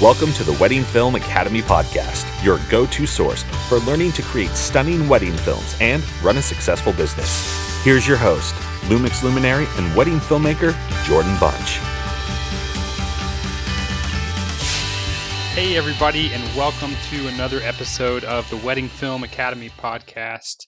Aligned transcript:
Welcome 0.00 0.32
to 0.32 0.42
the 0.42 0.56
Wedding 0.60 0.82
Film 0.82 1.14
Academy 1.14 1.62
podcast, 1.62 2.26
your 2.44 2.58
go 2.68 2.86
to 2.86 3.06
source 3.06 3.44
for 3.68 3.78
learning 3.80 4.10
to 4.12 4.22
create 4.22 4.50
stunning 4.50 5.08
wedding 5.08 5.36
films 5.36 5.76
and 5.80 6.02
run 6.20 6.36
a 6.36 6.42
successful 6.42 6.92
business. 6.92 7.84
Here's 7.84 8.08
your 8.08 8.16
host, 8.16 8.54
Lumix 8.86 9.22
luminary 9.22 9.66
and 9.76 9.94
wedding 9.94 10.18
filmmaker, 10.18 10.74
Jordan 11.04 11.36
Bunch. 11.38 11.78
Hey, 15.54 15.76
everybody, 15.76 16.32
and 16.32 16.42
welcome 16.56 16.94
to 17.10 17.28
another 17.28 17.60
episode 17.60 18.24
of 18.24 18.50
the 18.50 18.56
Wedding 18.56 18.88
Film 18.88 19.22
Academy 19.22 19.70
podcast. 19.70 20.66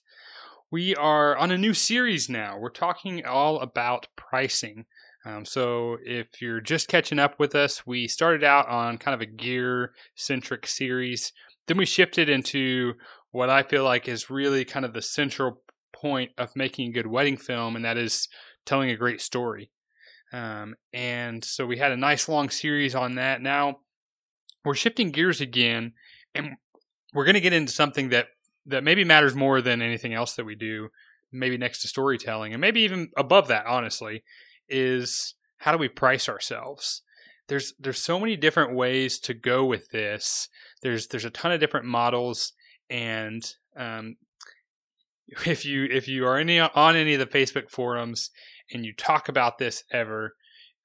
We 0.71 0.95
are 0.95 1.35
on 1.35 1.51
a 1.51 1.57
new 1.57 1.73
series 1.73 2.29
now. 2.29 2.57
We're 2.57 2.69
talking 2.69 3.25
all 3.25 3.59
about 3.59 4.07
pricing. 4.15 4.85
Um, 5.25 5.45
so, 5.45 5.97
if 6.03 6.41
you're 6.41 6.61
just 6.61 6.87
catching 6.87 7.19
up 7.19 7.39
with 7.39 7.53
us, 7.53 7.85
we 7.85 8.07
started 8.07 8.43
out 8.43 8.67
on 8.67 8.97
kind 8.97 9.13
of 9.13 9.21
a 9.21 9.31
gear 9.31 9.93
centric 10.15 10.65
series. 10.65 11.31
Then 11.67 11.77
we 11.77 11.85
shifted 11.85 12.27
into 12.27 12.93
what 13.31 13.49
I 13.49 13.63
feel 13.63 13.83
like 13.83 14.07
is 14.07 14.29
really 14.29 14.65
kind 14.65 14.85
of 14.85 14.93
the 14.93 15.01
central 15.01 15.61
point 15.93 16.31
of 16.37 16.55
making 16.55 16.89
a 16.89 16.93
good 16.93 17.07
wedding 17.07 17.37
film, 17.37 17.75
and 17.75 17.85
that 17.85 17.97
is 17.97 18.27
telling 18.65 18.89
a 18.89 18.97
great 18.97 19.21
story. 19.21 19.69
Um, 20.33 20.75
and 20.93 21.43
so 21.43 21.65
we 21.65 21.77
had 21.77 21.91
a 21.91 21.97
nice 21.97 22.29
long 22.29 22.49
series 22.49 22.95
on 22.95 23.15
that. 23.15 23.41
Now 23.41 23.79
we're 24.63 24.75
shifting 24.75 25.11
gears 25.11 25.41
again, 25.41 25.93
and 26.33 26.55
we're 27.13 27.25
going 27.25 27.35
to 27.35 27.41
get 27.41 27.53
into 27.53 27.71
something 27.71 28.09
that 28.09 28.27
that 28.67 28.83
maybe 28.83 29.03
matters 29.03 29.35
more 29.35 29.61
than 29.61 29.81
anything 29.81 30.13
else 30.13 30.35
that 30.35 30.45
we 30.45 30.55
do, 30.55 30.89
maybe 31.31 31.57
next 31.57 31.81
to 31.81 31.87
storytelling, 31.87 32.53
and 32.53 32.61
maybe 32.61 32.81
even 32.81 33.09
above 33.17 33.47
that. 33.47 33.65
Honestly, 33.65 34.23
is 34.71 35.35
how 35.57 35.71
do 35.71 35.77
we 35.77 35.87
price 35.87 36.27
ourselves? 36.27 37.03
There's 37.47 37.73
there's 37.79 38.01
so 38.01 38.19
many 38.19 38.35
different 38.37 38.73
ways 38.73 39.19
to 39.19 39.33
go 39.33 39.65
with 39.65 39.89
this. 39.89 40.47
There's 40.81 41.07
there's 41.07 41.25
a 41.25 41.29
ton 41.29 41.51
of 41.51 41.59
different 41.59 41.85
models, 41.85 42.53
and 42.89 43.43
um, 43.75 44.15
if 45.45 45.65
you 45.65 45.85
if 45.85 46.07
you 46.07 46.25
are 46.25 46.37
any 46.37 46.59
on 46.59 46.95
any 46.95 47.13
of 47.13 47.19
the 47.19 47.25
Facebook 47.25 47.69
forums 47.69 48.31
and 48.73 48.85
you 48.85 48.93
talk 48.93 49.29
about 49.29 49.57
this 49.57 49.83
ever, 49.91 50.35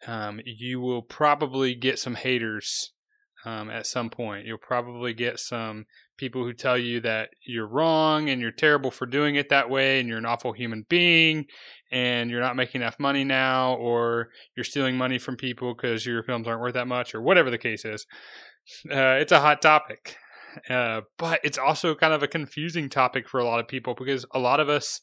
um, 0.06 0.40
you 0.44 0.80
will 0.80 1.02
probably 1.02 1.74
get 1.74 1.98
some 1.98 2.16
haters 2.16 2.92
um, 3.44 3.70
at 3.70 3.86
some 3.86 4.10
point. 4.10 4.44
You'll 4.44 4.58
probably 4.58 5.14
get 5.14 5.38
some 5.38 5.86
people 6.16 6.44
who 6.44 6.52
tell 6.52 6.76
you 6.76 7.00
that 7.00 7.30
you're 7.46 7.68
wrong 7.68 8.28
and 8.28 8.40
you're 8.40 8.50
terrible 8.50 8.90
for 8.90 9.06
doing 9.06 9.36
it 9.36 9.48
that 9.50 9.70
way 9.70 10.00
and 10.00 10.08
you're 10.08 10.18
an 10.18 10.26
awful 10.26 10.52
human 10.52 10.84
being 10.88 11.46
and 11.90 12.30
you're 12.30 12.40
not 12.40 12.56
making 12.56 12.80
enough 12.80 12.98
money 12.98 13.24
now 13.24 13.74
or 13.74 14.28
you're 14.56 14.64
stealing 14.64 14.96
money 14.96 15.18
from 15.18 15.36
people 15.36 15.74
because 15.74 16.04
your 16.04 16.22
films 16.22 16.46
aren't 16.46 16.60
worth 16.60 16.74
that 16.74 16.88
much 16.88 17.14
or 17.14 17.22
whatever 17.22 17.50
the 17.50 17.58
case 17.58 17.84
is. 17.84 18.06
Uh, 18.90 19.18
it's 19.20 19.32
a 19.32 19.40
hot 19.40 19.62
topic. 19.62 20.16
Uh, 20.70 21.02
but 21.18 21.40
it's 21.44 21.58
also 21.58 21.94
kind 21.94 22.14
of 22.14 22.22
a 22.22 22.28
confusing 22.28 22.88
topic 22.88 23.28
for 23.28 23.38
a 23.38 23.44
lot 23.44 23.60
of 23.60 23.68
people 23.68 23.94
because 23.94 24.24
a 24.32 24.38
lot 24.38 24.58
of 24.58 24.68
us 24.68 25.00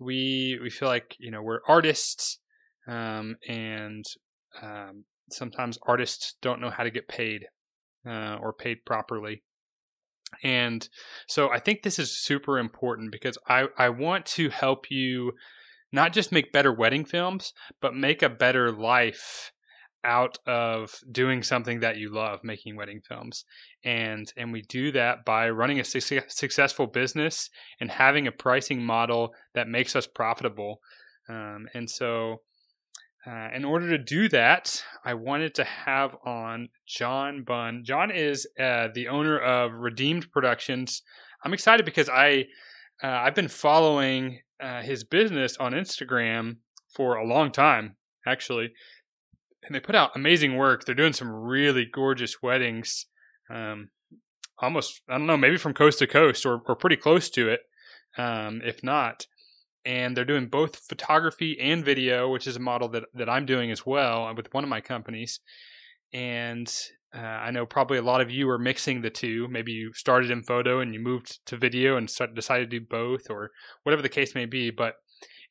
we 0.00 0.58
we 0.62 0.68
feel 0.68 0.88
like 0.88 1.14
you 1.20 1.30
know 1.30 1.42
we're 1.42 1.60
artists 1.68 2.38
um, 2.88 3.36
and 3.46 4.04
um, 4.62 5.04
sometimes 5.30 5.78
artists 5.86 6.36
don't 6.42 6.60
know 6.60 6.70
how 6.70 6.82
to 6.82 6.90
get 6.90 7.08
paid 7.08 7.46
uh, 8.06 8.36
or 8.40 8.52
paid 8.52 8.84
properly. 8.84 9.42
And 10.42 10.88
so 11.26 11.50
I 11.50 11.58
think 11.58 11.82
this 11.82 11.98
is 11.98 12.18
super 12.18 12.58
important 12.58 13.10
because 13.10 13.36
I, 13.48 13.66
I 13.76 13.88
want 13.88 14.26
to 14.26 14.48
help 14.48 14.90
you 14.90 15.32
not 15.92 16.12
just 16.12 16.32
make 16.32 16.52
better 16.52 16.72
wedding 16.72 17.04
films, 17.04 17.52
but 17.80 17.94
make 17.94 18.22
a 18.22 18.28
better 18.28 18.70
life 18.70 19.52
out 20.02 20.38
of 20.46 21.00
doing 21.10 21.42
something 21.42 21.80
that 21.80 21.98
you 21.98 22.10
love, 22.10 22.40
making 22.42 22.76
wedding 22.76 23.00
films. 23.06 23.44
And 23.84 24.32
and 24.36 24.52
we 24.52 24.62
do 24.62 24.92
that 24.92 25.24
by 25.24 25.50
running 25.50 25.80
a 25.80 25.84
su- 25.84 26.20
successful 26.28 26.86
business 26.86 27.50
and 27.80 27.90
having 27.90 28.26
a 28.26 28.32
pricing 28.32 28.82
model 28.84 29.34
that 29.54 29.68
makes 29.68 29.94
us 29.94 30.06
profitable. 30.06 30.80
Um, 31.28 31.68
and 31.74 31.88
so 31.88 32.40
uh, 33.26 33.48
in 33.54 33.64
order 33.64 33.90
to 33.90 33.98
do 33.98 34.28
that, 34.30 34.82
I 35.04 35.14
wanted 35.14 35.54
to 35.56 35.64
have 35.64 36.16
on 36.24 36.68
John 36.86 37.44
Bunn. 37.44 37.82
John 37.84 38.10
is 38.10 38.46
uh, 38.58 38.88
the 38.94 39.08
owner 39.08 39.38
of 39.38 39.72
Redeemed 39.72 40.30
Productions. 40.32 41.02
I'm 41.44 41.52
excited 41.52 41.84
because 41.84 42.08
I 42.08 42.46
uh, 43.02 43.08
I've 43.08 43.34
been 43.34 43.48
following 43.48 44.40
uh, 44.60 44.82
his 44.82 45.04
business 45.04 45.56
on 45.58 45.72
Instagram 45.72 46.56
for 46.88 47.16
a 47.16 47.26
long 47.26 47.52
time, 47.52 47.96
actually, 48.26 48.72
and 49.64 49.74
they 49.74 49.80
put 49.80 49.94
out 49.94 50.10
amazing 50.14 50.56
work. 50.56 50.84
They're 50.84 50.94
doing 50.94 51.12
some 51.12 51.30
really 51.30 51.86
gorgeous 51.90 52.42
weddings, 52.42 53.06
um, 53.48 53.90
almost 54.58 55.02
I 55.08 55.18
don't 55.18 55.26
know, 55.26 55.36
maybe 55.36 55.56
from 55.56 55.74
coast 55.74 55.98
to 56.00 56.06
coast 56.06 56.44
or 56.44 56.60
or 56.66 56.76
pretty 56.76 56.96
close 56.96 57.30
to 57.30 57.48
it, 57.48 57.60
um, 58.18 58.60
if 58.64 58.82
not 58.82 59.26
and 59.84 60.16
they're 60.16 60.24
doing 60.24 60.46
both 60.46 60.76
photography 60.88 61.58
and 61.60 61.84
video, 61.84 62.30
which 62.30 62.46
is 62.46 62.56
a 62.56 62.60
model 62.60 62.88
that, 62.88 63.04
that 63.14 63.28
I'm 63.28 63.46
doing 63.46 63.70
as 63.70 63.86
well 63.86 64.26
uh, 64.26 64.34
with 64.34 64.52
one 64.52 64.64
of 64.64 64.70
my 64.70 64.80
companies. 64.80 65.40
And 66.12 66.72
uh, 67.14 67.20
I 67.20 67.50
know 67.50 67.66
probably 67.66 67.98
a 67.98 68.02
lot 68.02 68.20
of 68.20 68.30
you 68.30 68.48
are 68.50 68.58
mixing 68.58 69.02
the 69.02 69.10
two. 69.10 69.48
Maybe 69.48 69.72
you 69.72 69.92
started 69.94 70.30
in 70.30 70.42
photo 70.42 70.80
and 70.80 70.94
you 70.94 71.00
moved 71.00 71.44
to 71.46 71.56
video 71.56 71.96
and 71.96 72.08
decided 72.34 72.70
to 72.70 72.78
do 72.78 72.86
both, 72.88 73.30
or 73.30 73.50
whatever 73.82 74.02
the 74.02 74.08
case 74.08 74.34
may 74.34 74.46
be. 74.46 74.70
But, 74.70 74.94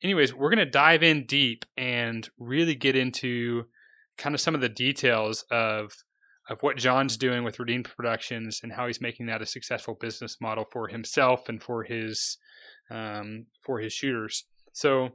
anyways, 0.02 0.34
we're 0.34 0.48
going 0.48 0.64
to 0.64 0.70
dive 0.70 1.02
in 1.02 1.26
deep 1.26 1.66
and 1.76 2.28
really 2.38 2.74
get 2.74 2.96
into 2.96 3.64
kind 4.16 4.34
of 4.34 4.40
some 4.40 4.54
of 4.54 4.60
the 4.60 4.68
details 4.68 5.44
of 5.50 5.92
of 6.48 6.58
what 6.62 6.76
John's 6.76 7.16
doing 7.16 7.44
with 7.44 7.60
Redeemed 7.60 7.88
Productions 7.96 8.60
and 8.62 8.72
how 8.72 8.88
he's 8.88 9.00
making 9.00 9.26
that 9.26 9.40
a 9.40 9.46
successful 9.46 9.96
business 10.00 10.38
model 10.40 10.64
for 10.64 10.88
himself 10.88 11.48
and 11.48 11.62
for 11.62 11.84
his 11.84 12.38
um, 12.90 13.46
for 13.64 13.78
his 13.78 13.92
shooters. 13.92 14.44
So, 14.72 15.10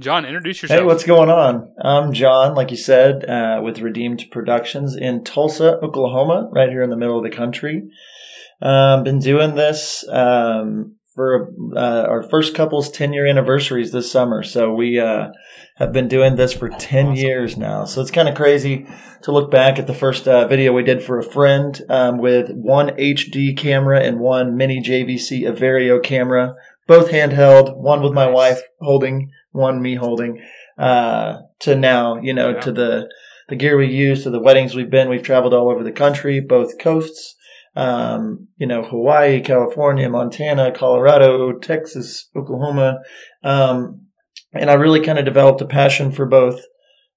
John, 0.00 0.24
introduce 0.24 0.62
yourself. 0.62 0.80
Hey, 0.80 0.86
what's 0.86 1.04
going 1.04 1.28
on? 1.28 1.70
I'm 1.78 2.14
John, 2.14 2.54
like 2.54 2.70
you 2.70 2.78
said, 2.78 3.28
uh, 3.28 3.60
with 3.62 3.80
Redeemed 3.80 4.24
Productions 4.30 4.96
in 4.96 5.22
Tulsa, 5.22 5.78
Oklahoma, 5.82 6.48
right 6.50 6.70
here 6.70 6.82
in 6.82 6.88
the 6.88 6.96
middle 6.96 7.18
of 7.18 7.24
the 7.24 7.36
country. 7.36 7.90
Um, 8.62 9.02
been 9.02 9.18
doing 9.18 9.54
this 9.54 10.08
um, 10.08 10.96
for 11.14 11.52
uh, 11.76 12.06
our 12.08 12.22
first 12.22 12.54
couple's 12.54 12.90
10 12.90 13.12
year 13.12 13.26
anniversaries 13.26 13.92
this 13.92 14.10
summer. 14.10 14.42
So 14.42 14.72
we 14.72 14.98
uh, 14.98 15.28
have 15.76 15.92
been 15.92 16.08
doing 16.08 16.36
this 16.36 16.54
for 16.54 16.70
10 16.70 17.08
awesome. 17.08 17.16
years 17.16 17.58
now. 17.58 17.84
So 17.84 18.00
it's 18.00 18.10
kind 18.10 18.30
of 18.30 18.34
crazy 18.34 18.86
to 19.24 19.30
look 19.30 19.50
back 19.50 19.78
at 19.78 19.86
the 19.86 19.94
first 19.94 20.26
uh, 20.26 20.48
video 20.48 20.72
we 20.72 20.84
did 20.84 21.02
for 21.02 21.18
a 21.18 21.22
friend 21.22 21.78
um, 21.90 22.16
with 22.16 22.50
one 22.52 22.88
HD 22.96 23.54
camera 23.54 24.00
and 24.00 24.20
one 24.20 24.56
mini 24.56 24.82
JVC 24.82 25.42
Everio 25.42 26.02
camera 26.02 26.54
both 26.86 27.10
handheld, 27.10 27.76
one 27.76 28.02
with 28.02 28.12
my 28.12 28.26
nice. 28.26 28.34
wife 28.34 28.62
holding, 28.80 29.30
one 29.52 29.80
me 29.80 29.94
holding, 29.94 30.42
uh, 30.78 31.38
to 31.60 31.76
now, 31.76 32.20
you 32.20 32.32
know, 32.34 32.50
yeah. 32.50 32.60
to 32.60 32.72
the, 32.72 33.08
the 33.48 33.56
gear 33.56 33.76
we 33.76 33.86
use, 33.86 34.24
to 34.24 34.30
the 34.30 34.40
weddings 34.40 34.74
we've 34.74 34.90
been. 34.90 35.08
We've 35.08 35.22
traveled 35.22 35.54
all 35.54 35.70
over 35.70 35.84
the 35.84 35.92
country, 35.92 36.40
both 36.40 36.78
coasts, 36.78 37.34
um, 37.76 38.48
you 38.56 38.66
know, 38.66 38.82
Hawaii, 38.82 39.40
California, 39.40 40.08
Montana, 40.08 40.72
Colorado, 40.72 41.52
Texas, 41.52 42.28
Oklahoma. 42.34 42.98
Um, 43.42 44.06
and 44.52 44.70
I 44.70 44.74
really 44.74 45.00
kind 45.00 45.18
of 45.18 45.24
developed 45.24 45.60
a 45.60 45.66
passion 45.66 46.12
for 46.12 46.26
both 46.26 46.60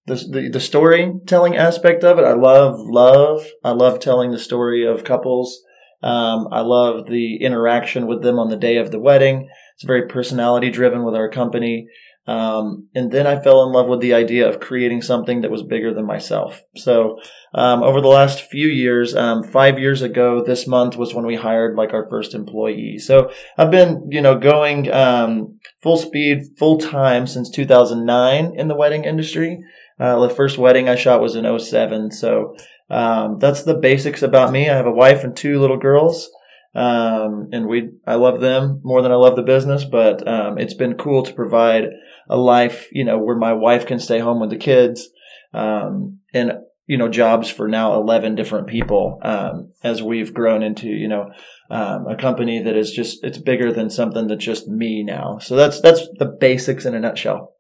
the, 0.06 0.16
the, 0.16 0.50
the 0.54 0.60
storytelling 0.60 1.58
aspect 1.58 2.04
of 2.04 2.20
it. 2.20 2.26
I 2.26 2.34
love, 2.34 2.76
love, 2.78 3.48
I 3.64 3.72
love 3.72 4.00
telling 4.00 4.32
the 4.32 4.40
story 4.40 4.86
of 4.86 5.04
couples 5.04 5.62
um, 6.06 6.50
I 6.52 6.62
love 6.62 7.08
the 7.08 7.38
interaction 7.38 8.06
with 8.06 8.22
them 8.22 8.38
on 8.38 8.50
the 8.50 8.56
day 8.56 8.78
of 8.78 8.92
the 8.92 9.00
wedding. 9.00 9.50
It's 9.74 9.84
very 9.84 10.08
personality 10.08 10.70
driven 10.70 11.04
with 11.04 11.16
our 11.16 11.30
company. 11.30 11.88
Um, 12.28 12.88
and 12.96 13.12
then 13.12 13.28
I 13.28 13.40
fell 13.40 13.64
in 13.64 13.72
love 13.72 13.88
with 13.88 14.02
the 14.02 14.16
idea 14.16 14.50
of 14.50 14.60
creating 14.60 15.04
something 15.04 15.42
that 15.42 15.52
was 15.52 15.62
bigger 15.62 15.94
than 15.94 16.08
myself. 16.08 16.64
So, 16.76 17.20
um, 17.54 17.84
over 17.84 18.02
the 18.02 18.08
last 18.08 18.50
few 18.50 18.68
years, 18.68 19.16
um, 19.16 19.44
five 19.44 19.78
years 19.78 20.02
ago, 20.02 20.44
this 20.44 20.66
month 20.66 20.98
was 20.98 21.14
when 21.14 21.28
we 21.28 21.36
hired 21.36 21.76
like 21.76 21.94
our 21.94 22.10
first 22.10 22.34
employee. 22.34 22.98
So 22.98 23.32
I've 23.58 23.70
been, 23.70 24.08
you 24.10 24.22
know, 24.22 24.40
going, 24.40 24.92
um, 24.92 25.60
full 25.84 25.98
speed, 25.98 26.58
full 26.58 26.80
time 26.80 27.28
since 27.28 27.50
2009 27.52 28.54
in 28.58 28.68
the 28.68 28.76
wedding 28.76 29.04
industry. 29.06 29.60
Uh, 30.00 30.20
the 30.20 30.34
first 30.34 30.58
wedding 30.58 30.90
I 30.90 30.96
shot 30.96 31.22
was 31.22 31.36
in 31.36 31.46
07. 31.46 32.12
So, 32.12 32.56
um, 32.90 33.38
that's 33.40 33.64
the 33.64 33.76
basics 33.76 34.24
about 34.24 34.52
me. 34.52 34.68
I 34.70 34.76
have 34.76 34.88
a 34.88 34.92
wife 34.92 35.24
and 35.24 35.36
two 35.36 35.60
little 35.60 35.78
girls. 35.78 36.30
Um, 36.76 37.48
and 37.54 37.68
we, 37.68 37.92
I 38.06 38.16
love 38.16 38.42
them 38.42 38.82
more 38.84 39.02
than 39.02 39.12
I 39.12 39.16
love 39.16 39.36
the 39.38 39.44
business, 39.44 39.86
but, 39.86 40.28
um, 40.28 40.58
it's 40.58 40.74
been 40.74 40.96
cool 40.96 41.24
to 41.24 41.34
provide 41.34 41.86
a 42.30 42.36
life, 42.38 42.88
you 42.92 43.06
know, 43.06 43.18
where 43.18 43.38
my 43.38 43.54
wife 43.54 43.86
can 43.86 44.00
stay 44.00 44.20
home 44.20 44.42
with 44.42 44.50
the 44.50 44.58
kids, 44.58 45.10
um, 45.54 46.20
and, 46.34 46.52
you 46.86 46.98
know, 46.98 47.08
jobs 47.08 47.50
for 47.50 47.68
now 47.68 47.96
11 47.96 48.36
different 48.36 48.68
people, 48.68 49.20
um, 49.24 49.72
as 49.84 50.04
we've 50.04 50.34
grown 50.34 50.62
into, 50.62 50.88
you 50.88 51.08
know, 51.08 51.32
um, 51.70 52.08
a 52.08 52.16
company 52.16 52.62
that 52.62 52.76
is 52.76 52.92
just, 52.92 53.24
it's 53.24 53.38
bigger 53.38 53.72
than 53.72 53.90
something 53.90 54.28
that's 54.28 54.44
just 54.44 54.68
me 54.68 55.02
now. 55.02 55.40
So 55.40 55.56
that's, 55.56 55.80
that's 55.80 56.08
the 56.20 56.26
basics 56.26 56.86
in 56.86 56.94
a 56.94 57.00
nutshell. 57.00 57.54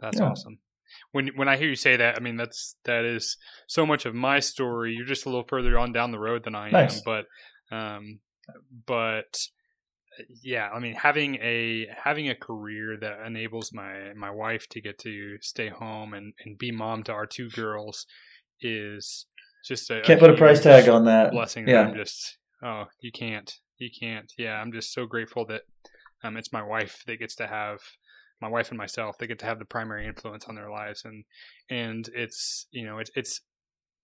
That's 0.00 0.18
Yeah. 0.18 0.30
awesome. 0.30 0.58
When 1.12 1.28
when 1.36 1.48
I 1.48 1.56
hear 1.56 1.68
you 1.68 1.76
say 1.76 1.96
that, 1.96 2.16
I 2.16 2.20
mean 2.20 2.36
that's 2.36 2.76
that 2.84 3.04
is 3.04 3.36
so 3.66 3.84
much 3.84 4.06
of 4.06 4.14
my 4.14 4.38
story. 4.40 4.94
You're 4.94 5.06
just 5.06 5.26
a 5.26 5.28
little 5.28 5.44
further 5.44 5.78
on 5.78 5.92
down 5.92 6.12
the 6.12 6.18
road 6.18 6.44
than 6.44 6.54
I 6.54 6.70
Nice. 6.70 6.96
am, 6.98 7.02
but 7.04 7.24
um, 7.76 8.20
but 8.86 9.38
yeah, 10.42 10.68
I 10.68 10.78
mean 10.78 10.94
having 10.94 11.36
a 11.36 11.86
having 12.04 12.28
a 12.28 12.34
career 12.34 12.96
that 13.00 13.26
enables 13.26 13.72
my 13.72 14.12
my 14.16 14.30
wife 14.30 14.66
to 14.70 14.80
get 14.80 14.98
to 15.00 15.36
stay 15.40 15.68
home 15.68 16.14
and 16.14 16.32
and 16.44 16.58
be 16.58 16.70
mom 16.70 17.02
to 17.04 17.12
our 17.12 17.26
two 17.26 17.48
girls 17.50 18.06
is 18.60 19.26
just 19.66 19.90
a 19.90 20.00
Can't 20.02 20.20
put 20.20 20.30
a 20.30 20.36
price 20.36 20.62
tag 20.62 20.88
on 20.88 21.04
that. 21.06 21.32
blessing. 21.32 21.64
that 21.66 21.72
Yeah. 21.72 21.80
I'm 21.82 21.94
just 21.94 22.38
oh 22.62 22.84
you 23.00 23.10
can't 23.12 23.52
you 23.78 23.88
can't 23.98 24.30
yeah 24.38 24.54
I'm 24.60 24.72
just 24.72 24.92
so 24.92 25.06
grateful 25.06 25.46
that 25.46 25.62
um 26.22 26.36
it's 26.36 26.52
my 26.52 26.62
wife 26.62 27.02
that 27.06 27.18
gets 27.18 27.34
to 27.36 27.46
have 27.46 27.78
my 28.40 28.48
wife 28.48 28.68
and 28.70 28.78
myself 28.78 29.16
they 29.18 29.26
get 29.26 29.38
to 29.38 29.46
have 29.46 29.58
the 29.58 29.64
primary 29.64 30.06
influence 30.06 30.44
on 30.46 30.54
their 30.54 30.70
lives 30.70 31.04
and 31.04 31.24
and 31.68 32.08
it's 32.14 32.66
you 32.70 32.84
know 32.86 32.98
it's 32.98 33.10
it's 33.14 33.40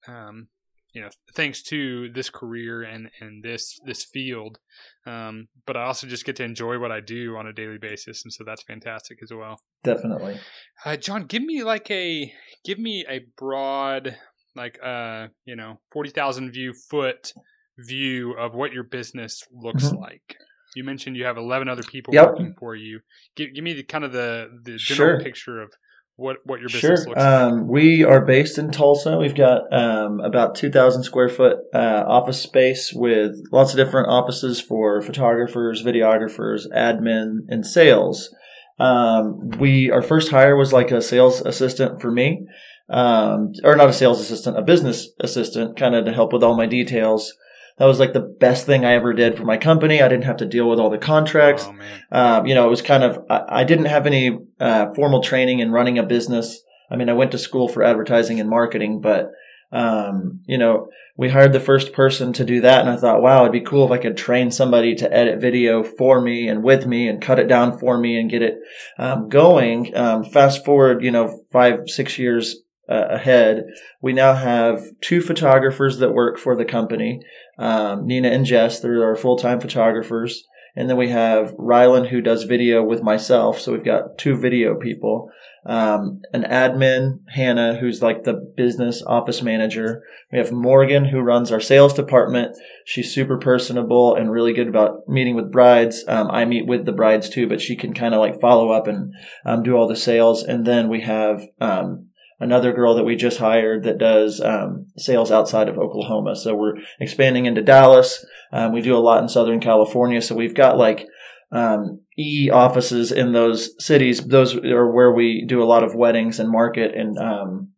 um 0.09 0.49
you 0.93 1.01
know 1.03 1.09
thanks 1.35 1.63
to 1.63 2.11
this 2.13 2.31
career 2.31 2.83
and 2.83 3.11
and 3.21 3.43
this 3.43 3.79
this 3.85 4.05
field 4.05 4.59
um 5.07 5.49
but 5.67 5.77
I 5.77 5.85
also 5.85 6.07
just 6.07 6.25
get 6.25 6.37
to 6.37 6.45
enjoy 6.45 6.79
what 6.79 6.93
I 6.93 7.01
do 7.01 7.37
on 7.37 7.47
a 7.47 7.53
daily 7.53 7.79
basis 7.79 8.23
and 8.25 8.33
so 8.33 8.45
that's 8.45 8.63
fantastic 8.63 9.19
as 9.23 9.31
well 9.33 9.61
Definitely. 9.85 10.39
uh, 10.85 10.97
John, 10.97 11.25
give 11.27 11.43
me 11.45 11.63
like 11.63 11.91
a 11.91 12.33
give 12.65 12.79
me 12.79 13.05
a 13.09 13.21
broad 13.39 14.17
like 14.57 14.79
uh 14.83 15.29
you 15.45 15.55
know 15.55 15.79
forty 15.93 16.11
thousand 16.11 16.51
view 16.53 16.73
foot 16.91 17.33
view 17.79 18.33
of 18.33 18.55
what 18.55 18.73
your 18.73 18.85
business 18.85 19.43
looks 19.53 19.85
Mhm. 19.91 20.01
like. 20.01 20.37
You 20.77 20.85
mentioned 20.85 21.17
you 21.17 21.25
have 21.25 21.39
eleven 21.39 21.69
other 21.69 21.83
people 21.83 22.13
Yep. 22.15 22.27
working 22.29 22.55
for 22.59 22.75
you. 22.77 23.01
Give 23.35 23.53
give 23.55 23.65
me 23.65 23.73
the 23.73 23.83
kind 23.83 24.05
of 24.05 24.13
the 24.13 24.49
the 24.63 24.77
general 24.77 25.17
Sure. 25.17 25.21
picture 25.21 25.61
of 25.63 25.73
what 26.17 26.37
what 26.45 26.61
your 26.61 26.69
Sure. 26.69 26.91
business 26.91 27.09
looks 27.09 27.19
like. 27.19 27.27
Um, 27.27 27.67
we 27.67 28.05
are 28.05 28.25
based 28.25 28.59
in 28.59 28.71
Tulsa. 28.71 29.17
We've 29.17 29.35
got 29.35 29.63
um, 29.73 30.21
about 30.21 30.55
2,000 30.55 31.03
square 31.03 31.29
foot 31.31 31.59
uh, 31.75 32.05
office 32.07 32.39
space 32.41 32.93
with 32.95 33.33
lots 33.53 33.73
of 33.73 33.79
different 33.79 34.09
offices 34.09 34.61
for 34.61 35.01
photographers, 35.01 35.83
videographers, 35.83 36.63
admin, 36.75 37.41
and 37.49 37.67
sales. 37.67 38.35
Um, 38.79 39.51
we 39.59 39.91
our 39.91 40.03
first 40.03 40.31
hire 40.31 40.57
was 40.57 40.73
like 40.75 40.91
a 40.91 41.01
sales 41.01 41.41
assistant 41.41 42.03
for 42.03 42.11
me, 42.13 42.47
um, 42.91 43.53
or 43.65 43.77
not 43.77 43.89
a 43.89 43.95
sales 43.95 44.21
assistant, 44.21 44.59
a 44.59 44.63
business 44.63 45.09
assistant, 45.21 45.79
kind 45.79 45.95
of 45.95 46.05
to 46.05 46.13
help 46.13 46.35
with 46.35 46.43
all 46.43 46.55
my 46.57 46.67
details. 46.67 47.33
That 47.79 47.85
was 47.85 48.01
like 48.01 48.15
the 48.15 48.21
best 48.21 48.65
thing 48.65 48.85
I 48.85 48.95
ever 48.95 49.13
did 49.13 49.37
for 49.37 49.45
my 49.45 49.59
company. 49.59 50.01
I 50.01 50.09
didn't 50.09 50.25
have 50.25 50.39
to 50.39 50.47
deal 50.47 50.69
with 50.69 50.79
all 50.79 50.91
the 50.91 50.99
contracts 50.99 51.67
Oh 51.69 51.75
um, 52.11 52.47
you 52.47 52.55
know, 52.55 52.67
it 52.67 52.71
was 52.71 52.83
kind 52.83 53.05
of, 53.05 53.19
I, 53.29 53.61
I 53.61 53.65
didn't 53.65 53.87
have 53.87 54.07
any 54.07 54.39
uh, 54.59 54.95
formal 54.95 55.23
training 55.23 55.59
in 55.59 55.73
running 55.73 55.99
a 55.99 56.03
business. 56.03 56.63
I 56.91 56.97
mean, 56.97 57.11
I 57.11 57.15
went 57.15 57.33
to 57.33 57.39
school 57.39 57.69
for 57.69 57.83
advertising 57.83 58.41
and 58.41 58.49
marketing, 58.49 59.01
but, 59.01 59.31
um, 59.73 60.41
you 60.47 60.57
know, 60.57 60.89
we 61.19 61.31
hired 61.31 61.53
the 61.53 61.61
first 61.61 61.93
person 61.93 62.33
to 62.35 62.45
do 62.45 62.61
that. 62.61 62.81
And 62.81 62.91
I 62.91 62.97
thought, 62.97 63.23
wow, 63.23 63.43
it'd 63.43 63.53
be 63.53 63.61
cool 63.61 63.85
if 63.85 63.91
I 63.91 63.99
could 63.99 64.17
train 64.17 64.51
somebody 64.51 64.95
to 64.95 65.13
edit 65.13 65.41
video 65.41 65.83
for 65.83 66.21
me 66.21 66.49
and 66.49 66.63
with 66.63 66.87
me 66.87 67.09
and 67.09 67.21
cut 67.21 67.39
it 67.39 67.49
down 67.49 67.79
for 67.79 67.99
me 67.99 68.19
and 68.19 68.31
get 68.31 68.43
it 68.43 68.59
um, 68.99 69.29
going. 69.29 69.95
Um, 69.97 70.25
fast 70.25 70.65
forward, 70.65 71.03
you 71.03 71.11
know, 71.11 71.43
five, 71.53 71.89
six 71.89 72.19
years 72.19 72.57
uh, 72.89 73.07
ahead, 73.11 73.65
we 74.01 74.13
now 74.13 74.35
have 74.35 74.85
two 75.01 75.21
photographers 75.21 75.99
that 75.99 76.15
work 76.15 76.39
for 76.39 76.57
the 76.57 76.65
company. 76.65 77.21
Um, 77.59 78.07
Nina 78.07 78.29
and 78.29 78.45
Jess, 78.45 78.81
they're 78.81 79.05
our 79.05 79.17
full-time 79.17 79.61
photographers. 79.61 80.45
And 80.77 80.91
then 80.91 80.99
we 80.99 81.09
have 81.09 81.55
Rylan 81.55 82.09
who 82.09 82.21
does 82.21 82.45
video 82.45 82.83
with 82.83 83.03
myself. 83.03 83.59
So 83.59 83.73
we've 83.73 83.85
got 83.85 84.19
two 84.19 84.37
video 84.37 84.75
people. 84.75 85.31
Um, 85.65 86.21
an 86.33 86.43
admin, 86.43 87.21
Hannah, 87.31 87.77
who's 87.77 88.03
like 88.03 88.23
the 88.23 88.35
business 88.35 89.03
office 89.05 89.43
manager. 89.43 90.05
We 90.31 90.39
have 90.39 90.53
Morgan 90.53 91.07
who 91.07 91.21
runs 91.21 91.51
our 91.51 91.61
sales 91.61 91.95
department. 91.95 92.57
She's 92.85 93.13
super 93.13 93.39
personable 93.39 94.15
and 94.15 94.31
really 94.31 94.53
good 94.53 94.69
about 94.69 95.09
meeting 95.09 95.35
with 95.35 95.51
brides. 95.51 96.05
Um, 96.07 96.31
I 96.31 96.45
meet 96.45 96.67
with 96.67 96.85
the 96.85 96.93
brides 96.93 97.31
too, 97.31 97.49
but 97.49 97.61
she 97.61 97.75
can 97.75 97.95
kind 97.95 98.15
of 98.15 98.21
like 98.21 98.41
follow 98.41 98.71
up 98.71 98.87
and 98.87 99.13
um, 99.47 99.63
do 99.63 99.75
all 99.75 99.89
the 99.89 99.97
sales. 99.97 100.45
And 100.45 100.67
then 100.67 100.89
we 100.89 101.01
have 101.01 101.43
um, 101.61 102.11
another 102.39 102.73
girl 102.73 102.95
that 102.95 103.05
we 103.05 103.17
just 103.17 103.39
hired 103.39 103.85
that 103.85 103.99
does 103.99 104.41
um, 104.41 104.87
sales 104.97 105.31
outside 105.31 105.69
of 105.69 105.79
Oklahoma. 105.79 106.37
So 106.37 106.55
we're 106.55 106.77
expanding 107.01 107.47
into 107.47 107.63
Dallas. 107.63 108.25
Um, 108.53 108.73
we 108.73 108.83
do 108.83 108.97
a 108.97 108.99
lot 108.99 109.23
in 109.23 109.29
Southern 109.29 109.61
California. 109.61 110.21
So 110.21 110.35
we've 110.35 110.55
got 110.55 110.77
like 110.77 111.07
um, 111.51 112.01
E 112.19 112.51
offices 112.51 113.13
in 113.13 113.33
those 113.33 113.71
cities. 113.85 114.21
Those 114.21 114.55
are 114.57 114.91
where 114.91 115.13
we 115.13 115.45
do 115.47 115.63
a 115.63 115.65
lot 115.65 115.85
of 115.85 115.95
weddings 115.95 116.39
and 116.39 116.51
market. 116.51 116.95
And, 116.95 117.19
um, 117.19 117.73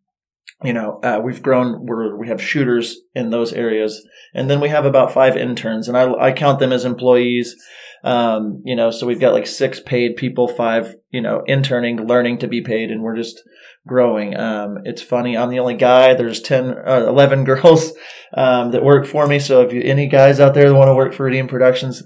you 0.65 0.73
know, 0.73 0.99
uh, 1.05 1.21
we've 1.23 1.43
grown, 1.43 1.87
we're, 1.87 2.17
we 2.17 2.29
have 2.29 2.43
shooters 2.43 2.97
in 3.15 3.31
those 3.31 3.53
areas. 3.53 4.05
And 4.35 4.51
then 4.51 4.61
we 4.61 4.71
have 4.71 4.85
about 4.85 5.13
five 5.13 5.37
interns 5.37 5.87
and 5.87 5.97
I, 5.97 6.13
I 6.15 6.33
count 6.33 6.59
them 6.59 6.73
as 6.73 6.85
employees. 6.85 7.55
Um, 8.05 8.63
you 8.65 8.77
know, 8.77 8.91
so 8.91 9.07
we've 9.07 9.21
got 9.21 9.35
like 9.35 9.47
six 9.47 9.81
paid 9.81 10.17
people, 10.17 10.49
five, 10.49 10.95
you 11.11 11.21
know, 11.21 11.43
interning, 11.47 12.07
learning 12.07 12.39
to 12.39 12.49
be 12.49 12.61
paid. 12.61 12.91
And 12.91 13.03
we're 13.03 13.17
just, 13.17 13.43
growing. 13.89 14.37
Um, 14.37 14.79
it's 14.85 15.03
funny. 15.03 15.37
I'm 15.37 15.51
the 15.51 15.59
only 15.59 15.75
guy. 15.75 16.15
There's 16.15 16.41
10, 16.41 16.71
uh, 16.87 17.07
11 17.09 17.45
girls, 17.51 17.93
um, 18.35 18.71
that 18.71 18.85
work 18.85 19.07
for 19.07 19.27
me. 19.27 19.41
So 19.41 19.63
if 19.63 19.73
you, 19.73 19.83
any 19.83 20.07
guys 20.07 20.39
out 20.39 20.55
there 20.55 20.69
that 20.69 20.75
want 20.77 20.89
to 20.89 20.95
work 20.95 21.15
for 21.15 21.25
Redeem 21.25 21.49
Productions, 21.49 22.05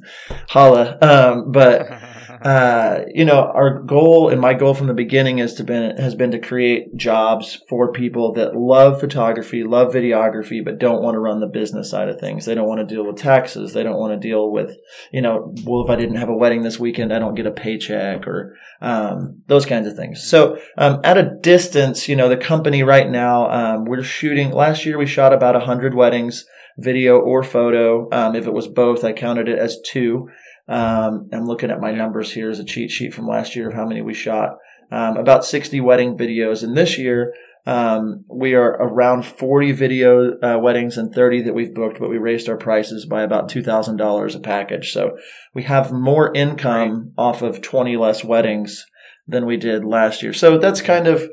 holla. 0.49 0.97
Um, 1.03 1.53
but, 1.53 1.91
uh, 2.45 3.05
you 3.15 3.25
know, 3.25 3.53
our 3.55 3.81
goal 3.81 4.29
and 4.29 4.41
my 4.41 4.55
goal 4.55 4.75
from 4.75 4.87
the 4.87 4.95
beginning 4.95 5.39
is 5.39 5.55
to 5.55 5.65
been, 5.65 5.97
has 5.97 6.15
been 6.15 6.31
to 6.33 6.39
create 6.39 6.97
jobs 6.97 7.61
for 7.69 7.93
people 7.93 8.33
that 8.33 8.57
love 8.57 9.01
photography, 9.01 9.63
love 9.63 9.93
videography, 9.93 10.65
but 10.65 10.79
don't 10.79 11.03
want 11.03 11.15
to 11.15 11.21
run 11.21 11.41
the 11.41 11.47
business 11.47 11.91
side 11.91 12.09
of 12.09 12.19
things. 12.19 12.45
They 12.45 12.55
don't 12.55 12.69
want 12.69 12.87
to 12.87 12.95
deal 12.95 13.07
with 13.07 13.17
taxes. 13.17 13.73
They 13.73 13.83
don't 13.83 13.99
want 13.99 14.13
to 14.13 14.29
deal 14.29 14.51
with, 14.51 14.77
you 15.13 15.21
know, 15.23 15.55
well, 15.65 15.85
if 15.85 15.91
I 15.91 15.97
didn't 15.97 16.17
have 16.17 16.29
a 16.29 16.37
wedding 16.37 16.63
this 16.63 16.79
weekend, 16.79 17.13
I 17.13 17.19
don't 17.19 17.35
get 17.35 17.47
a 17.47 17.53
paycheck 17.53 18.27
or, 18.27 18.57
um, 18.81 19.43
those 19.47 19.67
kinds 19.67 19.87
of 19.87 19.95
things. 19.95 20.23
So, 20.23 20.59
um, 20.77 21.01
at 21.05 21.19
a 21.19 21.37
distance, 21.43 22.09
you 22.09 22.17
know, 22.17 22.29
the 22.29 22.37
company 22.37 22.83
right 22.83 23.09
now, 23.09 23.51
um, 23.51 23.85
we're 23.85 24.03
shooting, 24.03 24.51
last 24.51 24.85
year 24.85 24.99
we 24.99 25.07
shot 25.07 25.33
about 25.33 25.57
a 25.57 25.61
hundred 25.61 25.95
weddings, 25.95 26.45
video 26.79 27.19
or 27.19 27.43
photo. 27.43 28.09
Um, 28.11 28.35
if 28.35 28.47
it 28.47 28.53
was 28.53 28.69
both, 28.69 29.05
I 29.05 29.13
counted 29.13 29.49
it 29.49 29.59
as 29.59 29.79
two. 29.85 30.29
Um, 30.69 31.29
I'm 31.33 31.47
looking 31.47 31.71
at 31.71 31.81
my 31.81 31.93
numbers 31.93 32.33
here 32.33 32.51
as 32.51 32.59
a 32.59 32.65
cheat 32.65 32.91
sheet 32.91 33.15
from 33.15 33.27
last 33.27 33.57
year 33.57 33.69
of 33.69 33.75
how 33.75 33.87
many 33.87 34.03
we 34.03 34.15
shot. 34.15 34.57
Um, 34.91 35.17
about 35.17 35.45
60 35.45 35.81
wedding 35.81 36.17
videos. 36.17 36.63
And 36.63 36.77
this 36.77 36.99
year, 36.99 37.33
um, 37.65 38.25
we 38.29 38.55
are 38.55 38.73
around 38.73 39.25
40 39.25 39.73
video 39.73 40.39
uh, 40.41 40.59
weddings 40.59 40.99
and 40.99 41.15
30 41.15 41.43
that 41.43 41.55
we've 41.55 41.75
booked, 41.75 41.99
but 41.99 42.11
we 42.11 42.19
raised 42.19 42.49
our 42.49 42.57
prices 42.57 43.07
by 43.07 43.23
about 43.23 43.49
$2,000 43.49 44.35
a 44.35 44.41
package. 44.41 44.93
So 44.93 45.17
we 45.55 45.63
have 45.65 45.93
more 45.93 46.35
income 46.35 47.13
off 47.17 47.41
of 47.41 47.63
20 47.63 47.97
less 47.97 48.25
weddings 48.25 48.85
than 49.27 49.47
we 49.47 49.57
did 49.57 49.85
last 49.85 50.23
year. 50.23 50.33
So 50.33 50.59
that's 50.59 50.83
kind 50.83 51.07
of 51.07 51.31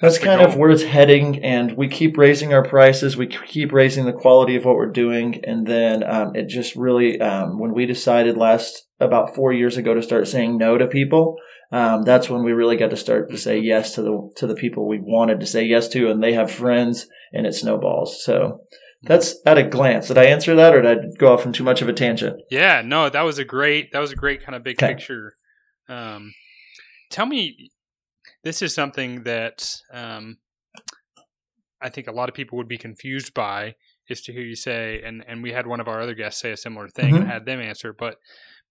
that's, 0.00 0.18
kind 0.18 0.40
of 0.40 0.56
where 0.56 0.70
it's 0.70 0.84
heading, 0.84 1.42
and 1.44 1.76
we 1.76 1.88
keep 1.88 2.16
raising 2.16 2.52
our 2.52 2.62
prices. 2.64 3.16
We 3.16 3.26
keep 3.26 3.72
raising 3.72 4.04
the 4.04 4.12
quality 4.12 4.56
of 4.56 4.64
what 4.64 4.76
we're 4.76 4.90
doing, 4.92 5.40
and 5.44 5.66
then 5.66 6.02
um, 6.04 6.36
it 6.36 6.48
just 6.48 6.76
really, 6.76 7.20
um, 7.20 7.58
when 7.58 7.74
we 7.74 7.86
decided 7.86 8.36
last 8.36 8.86
about 9.00 9.34
four 9.34 9.52
years 9.52 9.76
ago 9.76 9.94
to 9.94 10.02
start 10.02 10.28
saying 10.28 10.56
no 10.58 10.78
to 10.78 10.86
people, 10.86 11.36
um, 11.72 12.02
that's 12.02 12.30
when 12.30 12.44
we 12.44 12.52
really 12.52 12.76
got 12.76 12.90
to 12.90 12.96
start 12.96 13.30
to 13.30 13.36
say 13.38 13.58
yes 13.58 13.94
to 13.94 14.02
the 14.02 14.30
to 14.36 14.46
the 14.46 14.54
people 14.54 14.88
we 14.88 14.98
wanted 15.00 15.40
to 15.40 15.46
say 15.46 15.64
yes 15.64 15.88
to, 15.88 16.10
and 16.10 16.22
they 16.22 16.32
have 16.32 16.50
friends, 16.50 17.06
and 17.32 17.46
it 17.46 17.54
snowballs. 17.54 18.22
So 18.24 18.60
that's 19.02 19.36
at 19.46 19.58
a 19.58 19.62
glance. 19.62 20.08
Did 20.08 20.18
I 20.18 20.24
answer 20.24 20.54
that, 20.56 20.74
or 20.74 20.82
did 20.82 20.98
I 20.98 21.02
go 21.18 21.32
off 21.32 21.46
on 21.46 21.52
too 21.52 21.64
much 21.64 21.82
of 21.82 21.88
a 21.88 21.92
tangent? 21.92 22.40
Yeah, 22.50 22.82
no, 22.84 23.10
that 23.10 23.22
was 23.22 23.38
a 23.38 23.44
great 23.44 23.92
that 23.92 24.00
was 24.00 24.12
a 24.12 24.16
great 24.16 24.44
kind 24.44 24.56
of 24.56 24.62
big 24.62 24.82
Okay. 24.82 24.94
picture. 24.94 25.34
Um, 25.88 26.32
tell 27.10 27.26
me, 27.26 27.70
this 28.48 28.62
is 28.62 28.74
something 28.74 29.24
that 29.24 29.82
um, 29.92 30.38
I 31.82 31.90
think 31.90 32.06
a 32.06 32.12
lot 32.12 32.30
of 32.30 32.34
people 32.34 32.56
would 32.56 32.66
be 32.66 32.78
confused 32.78 33.34
by 33.34 33.74
is 34.08 34.22
to 34.22 34.32
hear 34.32 34.40
you 34.42 34.56
say, 34.56 35.02
and 35.04 35.22
and 35.28 35.42
we 35.42 35.52
had 35.52 35.66
one 35.66 35.80
of 35.80 35.88
our 35.88 36.00
other 36.00 36.14
guests 36.14 36.40
say 36.40 36.50
a 36.50 36.56
similar 36.56 36.88
thing 36.88 37.14
and 37.14 37.24
Mhm. 37.26 37.30
had 37.30 37.44
them 37.44 37.60
answer, 37.60 37.92
but 37.92 38.16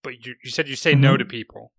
but 0.02 0.14
you, 0.26 0.34
you 0.44 0.50
said 0.50 0.68
you 0.68 0.74
say 0.74 0.94
no 0.96 1.14
Mhm. 1.14 1.18
to 1.20 1.24
people. 1.24 1.70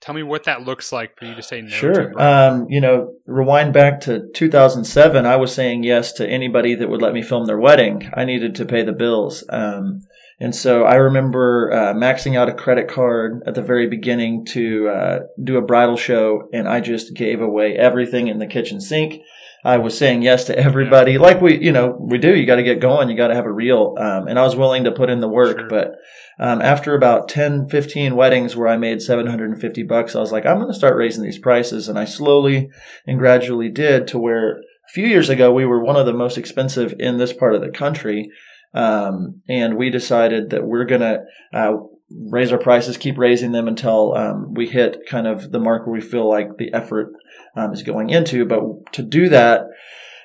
Tell 0.00 0.14
me 0.14 0.22
what 0.22 0.44
that 0.44 0.62
looks 0.62 0.92
like 0.92 1.10
for 1.18 1.26
you 1.26 1.34
to 1.34 1.42
say 1.42 1.60
no. 1.60 1.68
Sure. 1.68 2.12
Um, 2.20 2.66
you 2.70 2.80
know, 2.80 3.14
rewind 3.26 3.72
back 3.74 4.00
to 4.02 4.28
2007, 4.34 5.24
I 5.26 5.36
was 5.36 5.54
saying 5.54 5.84
yes 5.84 6.12
to 6.14 6.26
anybody 6.26 6.74
that 6.74 6.88
would 6.88 7.00
let 7.02 7.14
me 7.14 7.22
film 7.22 7.46
their 7.46 7.58
wedding. 7.58 8.10
I 8.14 8.24
needed 8.24 8.54
to 8.56 8.64
pay 8.66 8.82
the 8.82 8.92
bills. 8.92 9.44
Um, 9.50 10.00
And 10.38 10.54
so 10.54 10.84
I 10.84 10.96
remember 10.96 11.72
uh, 11.72 11.94
maxing 11.94 12.36
out 12.36 12.48
a 12.48 12.54
credit 12.54 12.88
card 12.88 13.42
at 13.46 13.54
the 13.54 13.62
very 13.62 13.86
beginning 13.86 14.44
to 14.46 14.88
uh, 14.88 15.18
do 15.42 15.56
a 15.56 15.62
bridal 15.62 15.96
show, 15.96 16.48
and 16.52 16.68
I 16.68 16.80
just 16.80 17.14
gave 17.14 17.40
away 17.40 17.74
everything 17.74 18.28
in 18.28 18.38
the 18.38 18.46
kitchen 18.46 18.80
sink. 18.80 19.22
I 19.64 19.78
was 19.78 19.98
saying 19.98 20.22
yes 20.22 20.44
to 20.44 20.56
everybody, 20.58 21.12
yeah. 21.12 21.18
like 21.18 21.40
we, 21.40 21.58
you 21.58 21.72
know, 21.72 21.96
we 21.98 22.18
do. 22.18 22.36
You 22.36 22.46
got 22.46 22.56
to 22.56 22.62
get 22.62 22.80
going. 22.80 23.08
You 23.08 23.16
got 23.16 23.28
to 23.28 23.34
have 23.34 23.46
a 23.46 23.52
reel. 23.52 23.96
Um, 23.98 24.28
and 24.28 24.38
I 24.38 24.44
was 24.44 24.54
willing 24.54 24.84
to 24.84 24.92
put 24.92 25.10
in 25.10 25.20
the 25.20 25.28
work. 25.28 25.58
Sure. 25.58 25.68
But 25.68 25.94
um, 26.38 26.60
after 26.60 26.94
about 26.94 27.28
10, 27.28 27.68
15 27.68 28.14
weddings 28.14 28.54
where 28.54 28.68
I 28.68 28.76
made 28.76 29.02
750 29.02 29.82
bucks, 29.82 30.14
I 30.14 30.20
was 30.20 30.30
like, 30.30 30.46
I'm 30.46 30.58
going 30.58 30.70
to 30.70 30.78
start 30.78 30.96
raising 30.96 31.24
these 31.24 31.38
prices. 31.38 31.88
And 31.88 31.98
I 31.98 32.04
slowly 32.04 32.70
and 33.06 33.18
gradually 33.18 33.68
did 33.68 34.06
to 34.08 34.18
where 34.18 34.58
a 34.58 34.92
few 34.92 35.06
years 35.06 35.28
ago 35.28 35.52
we 35.52 35.64
were 35.64 35.82
one 35.82 35.96
of 35.96 36.06
the 36.06 36.12
most 36.12 36.38
expensive 36.38 36.94
in 37.00 37.16
this 37.16 37.32
part 37.32 37.54
of 37.54 37.60
the 37.60 37.70
country. 37.70 38.30
Um, 38.74 39.42
and 39.48 39.76
we 39.76 39.90
decided 39.90 40.50
that 40.50 40.64
we're 40.64 40.84
going 40.84 41.00
to 41.00 41.24
uh, 41.52 41.72
raise 42.10 42.52
our 42.52 42.58
prices, 42.58 42.96
keep 42.96 43.18
raising 43.18 43.52
them 43.52 43.68
until 43.68 44.16
um, 44.16 44.54
we 44.54 44.68
hit 44.68 45.06
kind 45.08 45.26
of 45.26 45.50
the 45.50 45.60
mark 45.60 45.86
where 45.86 45.94
we 45.94 46.00
feel 46.00 46.28
like 46.28 46.56
the 46.56 46.72
effort 46.72 47.12
um, 47.56 47.72
is 47.72 47.82
going 47.82 48.10
into. 48.10 48.44
But 48.44 48.92
to 48.92 49.02
do 49.02 49.28
that, 49.30 49.66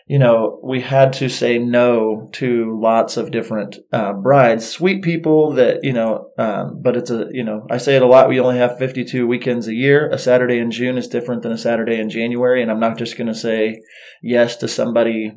you 0.08 0.20
know, 0.20 0.60
we 0.62 0.82
had 0.82 1.14
to 1.14 1.30
say 1.30 1.58
no 1.58 2.30
to 2.34 2.78
lots 2.78 3.16
of 3.16 3.32
different 3.32 3.78
uh, 3.94 4.14
brides, 4.14 4.68
sweet 4.68 5.02
people 5.04 5.54
that, 5.54 5.84
you 5.84 5.94
know, 5.94 6.32
um, 6.38 6.82
but 6.82 6.98
it's 6.98 7.10
a, 7.10 7.30
you 7.32 7.44
know, 7.44 7.66
I 7.70 7.78
say 7.78 7.96
it 7.96 8.02
a 8.02 8.08
lot. 8.08 8.28
We 8.28 8.40
only 8.40 8.58
have 8.58 8.78
52 8.78 9.26
weekends 9.26 9.68
a 9.68 9.74
year. 9.74 10.10
A 10.10 10.18
Saturday 10.18 10.58
in 10.58 10.70
June 10.70 10.98
is 10.98 11.08
different 11.08 11.44
than 11.44 11.54
a 11.54 11.58
Saturday 11.58 11.98
in 11.98 12.10
January. 12.10 12.62
And 12.62 12.70
I'm 12.70 12.80
not 12.80 12.98
just 12.98 13.18
going 13.18 13.28
to 13.28 13.34
say 13.34 13.82
yes 14.22 14.58
to 14.58 14.68
somebody 14.68 15.34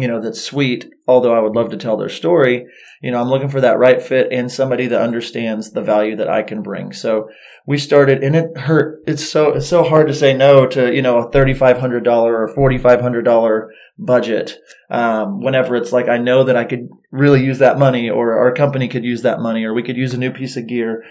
you 0.00 0.08
know, 0.08 0.20
that's 0.20 0.40
sweet, 0.40 0.90
although 1.06 1.34
I 1.34 1.40
would 1.40 1.54
love 1.54 1.70
to 1.70 1.76
tell 1.76 1.96
their 1.96 2.08
story, 2.08 2.66
you 3.02 3.10
know, 3.10 3.20
I'm 3.20 3.28
looking 3.28 3.48
for 3.48 3.60
that 3.60 3.78
right 3.78 4.02
fit 4.02 4.28
and 4.32 4.50
somebody 4.50 4.86
that 4.86 5.00
understands 5.00 5.72
the 5.72 5.82
value 5.82 6.16
that 6.16 6.28
I 6.28 6.42
can 6.42 6.62
bring. 6.62 6.92
So 6.92 7.28
we 7.66 7.78
started 7.78 8.22
and 8.22 8.34
it 8.34 8.56
hurt. 8.56 9.02
It's 9.06 9.28
so, 9.28 9.54
it's 9.54 9.68
so 9.68 9.84
hard 9.84 10.08
to 10.08 10.14
say 10.14 10.34
no 10.34 10.66
to, 10.66 10.94
you 10.94 11.02
know, 11.02 11.18
a 11.18 11.30
$3,500 11.30 12.06
or 12.06 12.54
$4,500 12.54 13.68
budget. 13.98 14.58
Um, 14.90 15.40
whenever 15.40 15.76
it's 15.76 15.92
like, 15.92 16.08
I 16.08 16.18
know 16.18 16.44
that 16.44 16.56
I 16.56 16.64
could 16.64 16.88
really 17.10 17.44
use 17.44 17.58
that 17.58 17.78
money 17.78 18.08
or 18.10 18.38
our 18.38 18.52
company 18.52 18.88
could 18.88 19.04
use 19.04 19.22
that 19.22 19.40
money 19.40 19.64
or 19.64 19.74
we 19.74 19.82
could 19.82 19.96
use 19.96 20.14
a 20.14 20.18
new 20.18 20.30
piece 20.30 20.56
of 20.56 20.66
gear. 20.66 21.04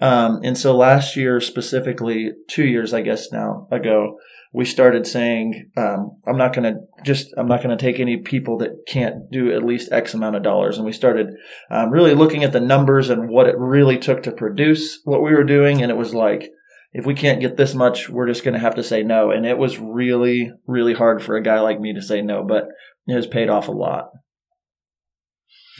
Um, 0.00 0.40
and 0.42 0.56
so 0.56 0.76
last 0.76 1.16
year 1.16 1.40
specifically, 1.40 2.30
two 2.48 2.64
years, 2.64 2.94
I 2.94 3.02
guess 3.02 3.30
now 3.32 3.68
ago, 3.70 4.18
we 4.52 4.66
started 4.66 5.06
saying, 5.06 5.70
um, 5.78 6.18
I'm 6.26 6.36
not 6.36 6.54
going 6.54 6.74
to 6.74 6.80
just, 7.04 7.28
I'm 7.38 7.48
not 7.48 7.62
going 7.62 7.76
to 7.76 7.82
take 7.82 7.98
any 7.98 8.18
people 8.18 8.58
that 8.58 8.86
can't 8.86 9.30
do 9.30 9.50
at 9.50 9.64
least 9.64 9.90
X 9.90 10.12
amount 10.12 10.36
of 10.36 10.42
dollars. 10.42 10.76
And 10.76 10.84
we 10.84 10.92
started 10.92 11.28
um, 11.70 11.90
really 11.90 12.14
looking 12.14 12.44
at 12.44 12.52
the 12.52 12.60
numbers 12.60 13.08
and 13.08 13.30
what 13.30 13.46
it 13.46 13.56
really 13.56 13.98
took 13.98 14.22
to 14.24 14.32
produce 14.32 15.00
what 15.04 15.22
we 15.22 15.32
were 15.32 15.44
doing. 15.44 15.82
And 15.82 15.90
it 15.90 15.96
was 15.96 16.14
like, 16.14 16.50
if 16.92 17.06
we 17.06 17.14
can't 17.14 17.40
get 17.40 17.56
this 17.56 17.74
much, 17.74 18.10
we're 18.10 18.26
just 18.26 18.44
going 18.44 18.52
to 18.52 18.60
have 18.60 18.74
to 18.74 18.82
say 18.82 19.02
no. 19.02 19.30
And 19.30 19.46
it 19.46 19.56
was 19.56 19.78
really, 19.78 20.52
really 20.66 20.92
hard 20.92 21.22
for 21.22 21.34
a 21.36 21.42
guy 21.42 21.58
like 21.60 21.80
me 21.80 21.94
to 21.94 22.02
say 22.02 22.20
no, 22.20 22.44
but 22.46 22.64
it 23.06 23.14
has 23.14 23.26
paid 23.26 23.48
off 23.48 23.68
a 23.68 23.72
lot. 23.72 24.10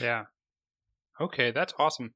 Yeah. 0.01 0.23
Okay, 1.21 1.51
that's 1.51 1.75
awesome. 1.77 2.15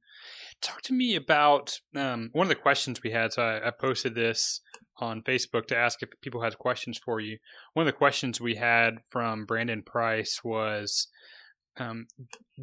Talk 0.60 0.82
to 0.84 0.94
me 0.94 1.16
about 1.16 1.80
um, 1.96 2.32
one 2.34 2.46
of 2.46 2.50
the 2.50 2.56
questions 2.56 3.04
we 3.04 3.12
had. 3.12 3.32
So 3.32 3.44
I, 3.44 3.68
I 3.68 3.72
posted 3.72 4.16
this 4.16 4.62
on 5.00 5.22
Facebook 5.22 5.68
to 5.68 5.78
ask 5.78 6.02
if 6.02 6.10
people 6.22 6.42
had 6.42 6.58
questions 6.58 6.98
for 6.98 7.20
you. 7.20 7.38
One 7.74 7.88
of 7.88 7.94
the 7.94 7.98
questions 7.98 8.42
we 8.42 8.56
had 8.56 8.96
from 9.10 9.46
Brandon 9.46 9.84
Price 9.84 10.44
was, 10.44 11.08
um, 11.78 12.08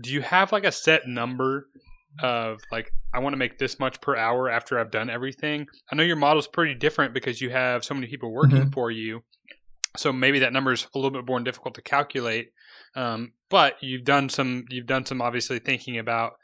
"Do 0.01 0.11
you 0.11 0.23
have 0.23 0.53
like 0.53 0.65
a 0.65 0.73
set 0.73 1.07
number 1.07 1.69
of 2.23 2.61
like 2.71 2.93
I 3.13 3.19
want 3.19 3.33
to 3.33 3.39
make 3.39 3.59
this 3.59 3.79
much 3.79 4.01
per 4.01 4.17
hour 4.17 4.49
after 4.49 4.79
I've 4.79 4.91
done 4.91 5.11
everything?" 5.11 5.67
I 5.91 5.97
know 5.97 6.03
your 6.03 6.17
model's 6.17 6.49
pretty 6.49 6.75
different 6.75 7.15
because 7.15 7.41
you 7.41 7.51
have 7.51 7.85
so 7.85 7.95
many 7.95 8.07
people 8.07 8.33
working 8.33 8.59
mm-hmm. 8.59 8.71
for 8.71 8.91
you, 8.91 9.23
so 9.97 10.13
maybe 10.13 10.41
that 10.41 10.53
number 10.53 10.73
is 10.73 10.87
a 10.95 10.99
little 10.99 11.11
bit 11.11 11.27
more 11.27 11.41
difficult 11.41 11.75
to 11.75 11.83
calculate. 11.83 12.53
Um, 12.97 13.33
but 13.49 13.77
you've 13.81 14.05
done 14.05 14.29
some 14.29 14.65
you've 14.71 14.87
done 14.87 15.07
some 15.07 15.23
obviously 15.23 15.59
thinking 15.59 15.99
about 15.99 16.35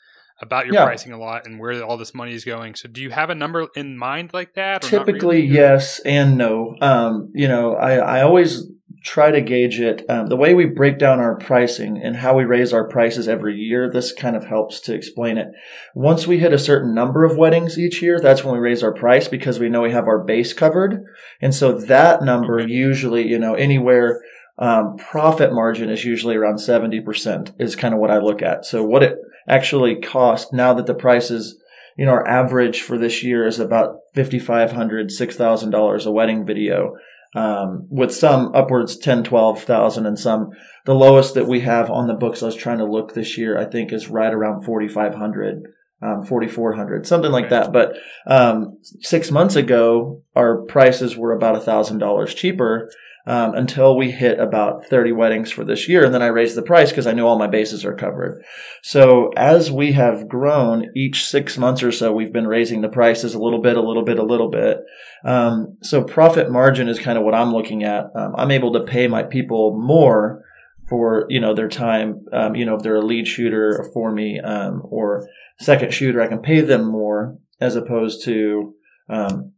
about 0.41 0.67
your 0.67 0.75
yeah. 0.75 0.85
pricing 0.85 1.13
a 1.13 1.19
lot 1.19 1.47
and 1.47 1.59
where 1.59 1.83
all 1.83 1.97
this 1.97 2.15
money 2.15 2.35
is 2.35 2.45
going. 2.45 2.75
So, 2.75 2.89
do 2.89 3.01
you 3.01 3.11
have 3.11 3.31
a 3.31 3.35
number 3.35 3.69
in 3.77 3.97
mind 3.97 4.31
like 4.33 4.55
that? 4.55 4.83
Typically, 4.83 5.43
really? 5.43 5.55
yes 5.55 6.01
and 6.01 6.37
no. 6.39 6.77
Um, 6.81 7.31
you 7.35 7.49
know, 7.49 7.75
I, 7.75 7.97
I 7.97 8.23
always 8.23 8.67
try 9.03 9.31
to 9.31 9.41
gauge 9.41 9.81
it. 9.81 10.05
Um, 10.11 10.27
the 10.27 10.37
way 10.37 10.55
we 10.55 10.67
break 10.67 10.99
down 10.99 11.21
our 11.21 11.37
pricing 11.37 12.01
and 12.03 12.17
how 12.17 12.37
we 12.37 12.45
raise 12.45 12.73
our 12.73 12.87
prices 12.87 13.29
every 13.29 13.57
year, 13.57 13.91
this 13.91 14.13
kind 14.13 14.37
of 14.37 14.45
helps 14.45 14.81
to 14.81 14.95
explain 14.95 15.39
it. 15.39 15.49
Once 15.95 16.27
we 16.27 16.39
hit 16.39 16.53
a 16.53 16.59
certain 16.59 16.95
number 16.95 17.25
of 17.25 17.37
weddings 17.37 17.79
each 17.79 18.03
year, 18.03 18.21
that's 18.21 18.45
when 18.45 18.55
we 18.55 18.61
raise 18.61 18.83
our 18.83 18.93
price 18.93 19.29
because 19.29 19.59
we 19.59 19.69
know 19.69 19.83
we 19.83 19.93
have 19.93 20.07
our 20.07 20.23
base 20.23 20.53
covered. 20.53 21.03
And 21.41 21.55
so 21.55 21.73
that 21.73 22.23
number 22.23 22.61
okay. 22.61 22.71
usually, 22.71 23.27
you 23.27 23.39
know, 23.39 23.55
anywhere 23.55 24.21
um, 24.59 24.97
profit 24.99 25.53
margin 25.53 25.89
is 25.89 26.05
usually 26.05 26.37
around 26.37 26.57
70% 26.57 27.55
is 27.59 27.77
kind 27.77 27.95
of 27.95 28.01
what 28.01 28.11
I 28.11 28.19
look 28.19 28.43
at. 28.43 28.67
So 28.67 28.85
what 28.85 29.03
it 29.03 29.17
actually 29.51 29.97
cost 29.97 30.53
now 30.53 30.73
that 30.75 30.87
the 30.87 30.95
prices, 30.95 31.61
you 31.97 32.07
know, 32.07 32.13
our 32.13 32.27
average 32.27 32.81
for 32.81 32.97
this 32.97 33.23
year 33.23 33.47
is 33.47 33.59
about 33.59 33.97
$5,500, 34.17 34.73
$6,000 34.73 36.07
a 36.07 36.11
wedding 36.11 36.47
video. 36.47 36.95
Um, 37.33 37.87
with 37.89 38.13
some 38.13 38.53
upwards 38.57 38.97
10, 38.97 39.23
12,000 39.23 40.05
and 40.05 40.19
some, 40.19 40.51
the 40.85 40.95
lowest 40.95 41.35
that 41.35 41.47
we 41.47 41.61
have 41.61 41.89
on 41.89 42.09
the 42.09 42.15
books 42.15 42.43
I 42.43 42.47
was 42.47 42.57
trying 42.57 42.79
to 42.79 42.91
look 42.91 43.15
this 43.15 43.39
year, 43.39 43.57
I 43.57 43.67
think 43.67 43.93
is 43.93 44.09
right 44.09 44.35
around 44.35 44.65
4,500. 44.65 45.63
Um, 46.03 46.25
4,400, 46.25 47.07
something 47.07 47.31
like 47.31 47.51
that. 47.51 47.75
But, 47.75 47.95
um, 48.27 48.79
six 49.01 49.31
months 49.31 49.55
ago, 49.55 50.23
our 50.35 50.63
prices 50.63 51.15
were 51.15 51.33
about 51.33 51.57
a 51.57 51.61
thousand 51.61 51.99
dollars 51.99 52.33
cheaper 52.33 52.91
um, 53.27 53.55
until 53.55 53.97
we 53.97 54.11
hit 54.11 54.39
about 54.39 54.87
30 54.87 55.13
weddings 55.13 55.51
for 55.51 55.65
this 55.65 55.89
year. 55.89 56.05
And 56.05 56.15
then 56.15 56.23
I 56.23 56.27
raised 56.27 56.57
the 56.57 56.63
price 56.63 56.91
because 56.91 57.07
I 57.07 57.13
knew 57.13 57.27
all 57.27 57.39
my 57.39 57.47
bases 57.47 57.85
are 57.85 57.95
covered. 57.95 58.43
So 58.83 59.31
as 59.37 59.71
we 59.71 59.93
have 59.93 60.29
grown 60.29 60.87
each 60.97 61.25
six 61.25 61.59
months 61.59 61.83
or 61.83 61.93
so, 61.93 62.13
we've 62.13 62.33
been 62.33 62.47
raising 62.47 62.81
the 62.81 62.89
prices 62.89 63.35
a 63.35 63.39
little 63.39 63.61
bit, 63.61 63.77
a 63.77 63.83
little 63.83 64.05
bit, 64.05 64.19
a 64.19 64.25
little 64.25 64.51
bit. 64.51 64.79
Um, 65.25 65.77
so 65.83 66.03
profit 66.03 66.51
margin 66.51 66.89
is 66.89 66.99
kind 66.99 67.19
of 67.19 67.25
what 67.25 67.35
I'm 67.35 67.53
looking 67.53 67.85
at. 67.85 68.07
Um, 68.15 68.35
I'm 68.37 68.51
able 68.51 68.73
to 68.73 68.85
pay 68.85 69.07
my 69.07 69.23
people 69.23 69.79
more 69.79 70.43
for 70.91 71.25
you 71.31 71.41
know 71.41 71.55
their 71.55 71.69
time. 71.69 72.27
Um, 72.33 72.55
you 72.55 72.67
know 72.67 72.75
if 72.75 72.83
they're 72.83 72.97
a 72.97 73.05
lead 73.05 73.27
shooter 73.27 73.89
for 73.95 74.13
me 74.13 74.39
um, 74.41 74.83
or 74.85 75.27
second 75.61 75.95
shooter, 75.95 76.21
I 76.21 76.27
can 76.27 76.41
pay 76.41 76.61
them 76.61 76.85
more 76.85 77.39
as 77.61 77.77
opposed 77.77 78.25
to 78.25 78.75
um, 79.09 79.53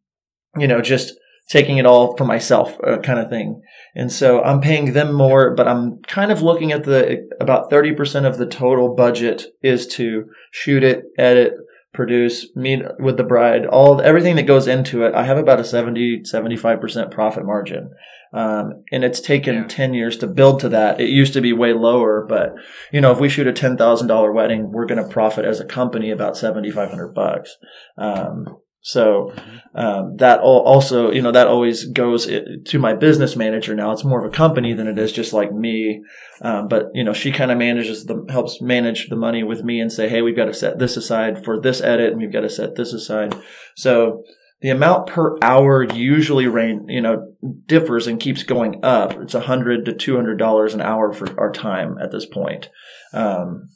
you 0.56 0.68
know 0.68 0.80
just 0.80 1.14
taking 1.48 1.78
it 1.78 1.86
all 1.86 2.16
for 2.16 2.24
myself 2.24 2.76
uh, 2.86 2.98
kind 2.98 3.18
of 3.18 3.28
thing. 3.28 3.60
And 3.94 4.12
so 4.12 4.42
I'm 4.42 4.60
paying 4.60 4.92
them 4.92 5.12
more, 5.12 5.54
but 5.54 5.68
I'm 5.68 6.00
kind 6.02 6.30
of 6.32 6.40
looking 6.40 6.72
at 6.72 6.84
the 6.84 7.28
about 7.40 7.70
30% 7.70 8.26
of 8.26 8.38
the 8.38 8.46
total 8.46 8.94
budget 8.94 9.46
is 9.62 9.86
to 9.88 10.26
shoot 10.50 10.82
it, 10.82 11.04
edit, 11.18 11.54
produce, 11.92 12.46
meet 12.56 12.82
with 12.98 13.16
the 13.16 13.24
bride, 13.24 13.66
all 13.66 14.00
everything 14.00 14.36
that 14.36 14.44
goes 14.46 14.66
into 14.66 15.04
it. 15.04 15.14
I 15.14 15.24
have 15.24 15.36
about 15.36 15.60
a 15.60 15.64
70, 15.64 16.22
75% 16.22 17.10
profit 17.10 17.44
margin. 17.44 17.90
Um, 18.32 18.84
and 18.90 19.04
it's 19.04 19.20
taken 19.20 19.54
yeah. 19.54 19.66
10 19.68 19.94
years 19.94 20.16
to 20.18 20.26
build 20.26 20.60
to 20.60 20.68
that. 20.70 21.00
It 21.00 21.10
used 21.10 21.34
to 21.34 21.40
be 21.40 21.52
way 21.52 21.72
lower, 21.72 22.24
but 22.26 22.54
you 22.90 23.00
know, 23.00 23.12
if 23.12 23.20
we 23.20 23.28
shoot 23.28 23.46
a 23.46 23.52
$10,000 23.52 24.34
wedding, 24.34 24.72
we're 24.72 24.86
going 24.86 25.02
to 25.02 25.08
profit 25.08 25.44
as 25.44 25.60
a 25.60 25.66
company 25.66 26.10
about 26.10 26.36
7,500 26.36 27.14
bucks. 27.14 27.56
Um, 27.98 28.46
so 28.84 29.32
um, 29.76 30.16
that 30.16 30.40
also, 30.40 31.12
you 31.12 31.22
know, 31.22 31.30
that 31.30 31.46
always 31.46 31.84
goes 31.84 32.26
to 32.26 32.78
my 32.80 32.94
business 32.94 33.36
manager. 33.36 33.76
Now 33.76 33.92
it's 33.92 34.04
more 34.04 34.24
of 34.24 34.30
a 34.30 34.34
company 34.34 34.74
than 34.74 34.88
it 34.88 34.98
is 34.98 35.12
just 35.12 35.32
like 35.32 35.52
me. 35.52 36.02
Um, 36.40 36.66
but 36.66 36.86
you 36.92 37.04
know, 37.04 37.12
she 37.12 37.30
kind 37.30 37.52
of 37.52 37.58
manages 37.58 38.06
the 38.06 38.26
helps 38.28 38.60
manage 38.60 39.08
the 39.08 39.14
money 39.16 39.44
with 39.44 39.62
me 39.62 39.80
and 39.80 39.92
say, 39.92 40.08
hey, 40.08 40.20
we've 40.20 40.34
got 40.34 40.46
to 40.46 40.54
set 40.54 40.80
this 40.80 40.96
aside 40.96 41.44
for 41.44 41.60
this 41.60 41.80
edit, 41.80 42.10
and 42.10 42.20
we've 42.20 42.32
got 42.32 42.40
to 42.40 42.50
set 42.50 42.74
this 42.74 42.92
aside. 42.92 43.36
So 43.76 44.24
the 44.62 44.70
amount 44.70 45.08
per 45.08 45.36
hour 45.42 45.84
usually 45.84 46.46
rain, 46.46 46.86
you 46.88 47.00
know, 47.00 47.34
differs 47.66 48.06
and 48.06 48.18
keeps 48.18 48.42
going 48.42 48.84
up. 48.84 49.12
It's 49.20 49.34
a 49.34 49.40
hundred 49.40 49.84
to 49.84 49.92
two 49.92 50.16
hundred 50.16 50.38
dollars 50.38 50.74
an 50.74 50.80
hour 50.80 51.12
for 51.12 51.38
our 51.38 51.52
time 51.52 51.98
at 52.00 52.10
this 52.10 52.26
point. 52.26 52.70
Um, 53.12 53.68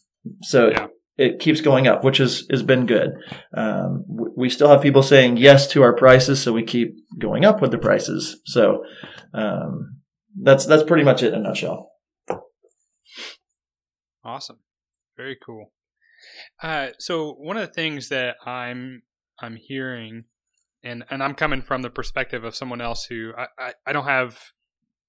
so 0.43 0.71
yeah 0.71 0.87
it 1.19 1.38
keeps 1.38 1.61
going 1.61 1.87
up, 1.87 2.05
which 2.05 2.19
has 2.19 2.47
has 2.50 2.62
been 2.62 2.87
good. 2.87 3.14
Um, 3.57 4.05
we 4.37 4.50
still 4.50 4.69
have 4.69 4.83
people 4.83 5.02
saying 5.02 5.38
yes 5.38 5.66
to 5.69 5.83
our 5.83 5.95
prices, 5.95 6.43
so 6.43 6.52
we 6.52 6.62
keep 6.62 6.95
going 7.19 7.45
up 7.45 7.62
with 7.62 7.71
the 7.71 7.78
prices. 7.78 8.40
So 8.45 8.85
um, 9.33 10.00
that's 10.40 10.66
that's 10.66 10.83
pretty 10.83 11.05
much 11.05 11.23
it 11.23 11.33
in 11.33 11.40
a 11.40 11.43
nutshell. 11.43 11.90
Awesome, 14.25 14.59
very 15.16 15.37
cool. 15.45 15.73
Uh, 16.62 16.88
so 16.99 17.33
one 17.33 17.57
of 17.57 17.66
the 17.66 17.75
things 17.75 18.09
that 18.11 18.37
I'm 18.45 19.02
I'm 19.40 19.57
hearing, 19.57 20.25
and 20.87 21.05
and 21.11 21.23
I'm 21.23 21.35
coming 21.35 21.62
from 21.62 21.83
the 21.83 21.90
perspective 21.90 22.45
of 22.45 22.55
someone 22.55 22.81
else 22.81 23.07
who 23.09 23.33
I 23.37 23.47
I, 23.59 23.73
I 23.87 23.93
don't 23.93 24.07
have 24.07 24.38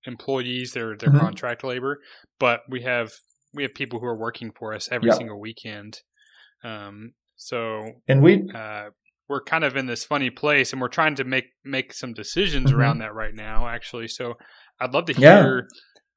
employees; 0.06 0.72
they're 0.72 0.98
they're 0.98 1.10
mm-hmm. 1.10 1.20
contract 1.20 1.64
labor, 1.64 2.00
but 2.40 2.62
we 2.70 2.82
have 2.84 3.14
we 3.54 3.64
have 3.64 3.74
people 3.74 4.00
who 4.00 4.06
are 4.06 4.18
working 4.18 4.52
for 4.52 4.74
us 4.74 4.90
every 4.92 5.08
yep. 5.08 5.18
single 5.18 5.40
weekend. 5.40 6.02
Um, 6.64 7.14
so 7.36 7.82
and 8.08 8.22
we 8.22 8.50
uh, 8.54 8.90
we're 9.30 9.44
kind 9.44 9.64
of 9.64 9.76
in 9.76 9.86
this 9.86 10.04
funny 10.04 10.30
place, 10.30 10.72
and 10.72 10.82
we're 10.82 10.88
trying 10.88 11.16
to 11.16 11.24
make 11.24 11.46
make 11.64 11.94
some 11.94 12.14
decisions 12.14 12.72
Mhm. 12.72 12.78
around 12.78 13.00
that 13.00 13.14
right 13.14 13.34
now, 13.34 13.68
actually. 13.68 14.08
So 14.08 14.36
I'd 14.80 14.94
love 14.94 15.06
to 15.06 15.14
Yeah. 15.14 15.62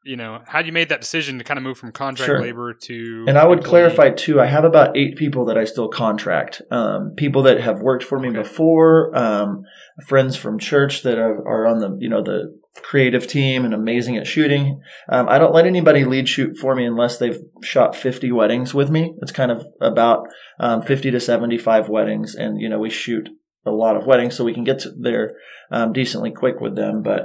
You 0.05 0.17
know, 0.17 0.41
how 0.47 0.61
you 0.61 0.73
made 0.73 0.89
that 0.89 1.01
decision 1.01 1.37
to 1.39 1.45
kind 1.45 1.59
of 1.59 1.63
move 1.65 1.77
from 1.79 1.93
contract 1.93 2.27
Sure. 2.27 2.41
labor 2.41 2.73
to. 2.73 3.25
And 3.29 3.37
I 3.39 3.45
would 3.47 3.59
employee. 3.59 3.71
clarify 3.71 4.11
too. 4.11 4.41
I 4.41 4.47
have 4.47 4.65
about 4.65 4.97
eight 4.97 5.17
people 5.17 5.45
that 5.47 5.59
I 5.59 5.65
still 5.65 5.89
contract. 5.89 6.63
Um, 6.71 7.13
people 7.17 7.43
that 7.43 7.61
have 7.61 7.81
worked 7.81 8.05
for 8.05 8.19
me 8.19 8.29
Okay. 8.31 8.39
before, 8.39 9.15
um, 9.17 9.63
friends 10.07 10.37
from 10.37 10.59
church 10.59 11.03
that 11.03 11.19
are, 11.19 11.37
are 11.47 11.67
on 11.67 11.79
the 11.81 11.97
you 12.01 12.09
know 12.09 12.23
the 12.23 12.59
creative 12.83 13.27
team 13.27 13.65
and 13.65 13.75
amazing 13.75 14.17
at 14.17 14.27
shooting. 14.27 14.81
Um, 15.11 15.29
I 15.29 15.39
don't 15.39 15.53
let 15.53 15.67
anybody 15.67 16.05
lead 16.05 16.29
shoot 16.29 16.57
for 16.57 16.75
me 16.75 16.87
unless 16.87 17.19
they've 17.19 17.39
shot 17.63 17.95
fifty 17.95 18.33
weddings 18.33 18.73
with 18.73 18.91
me. 18.91 19.15
It's 19.21 19.33
kind 19.33 19.51
of 19.51 19.63
about 19.81 20.27
um, 20.59 20.81
fifty 20.81 21.11
to 21.11 21.21
seventy 21.21 21.59
five 21.59 21.89
weddings, 21.91 22.35
and 22.35 22.59
you 22.61 22.69
know 22.71 22.79
we 22.79 22.89
shoot 22.91 23.29
a 23.67 23.71
lot 23.71 23.97
of 23.97 24.07
weddings, 24.07 24.35
so 24.35 24.45
we 24.45 24.55
can 24.55 24.65
get 24.65 24.79
to 24.81 24.91
there 24.99 25.33
um, 25.71 25.93
decently 25.93 26.31
quick 26.31 26.61
with 26.61 26.75
them. 26.77 27.03
But 27.03 27.25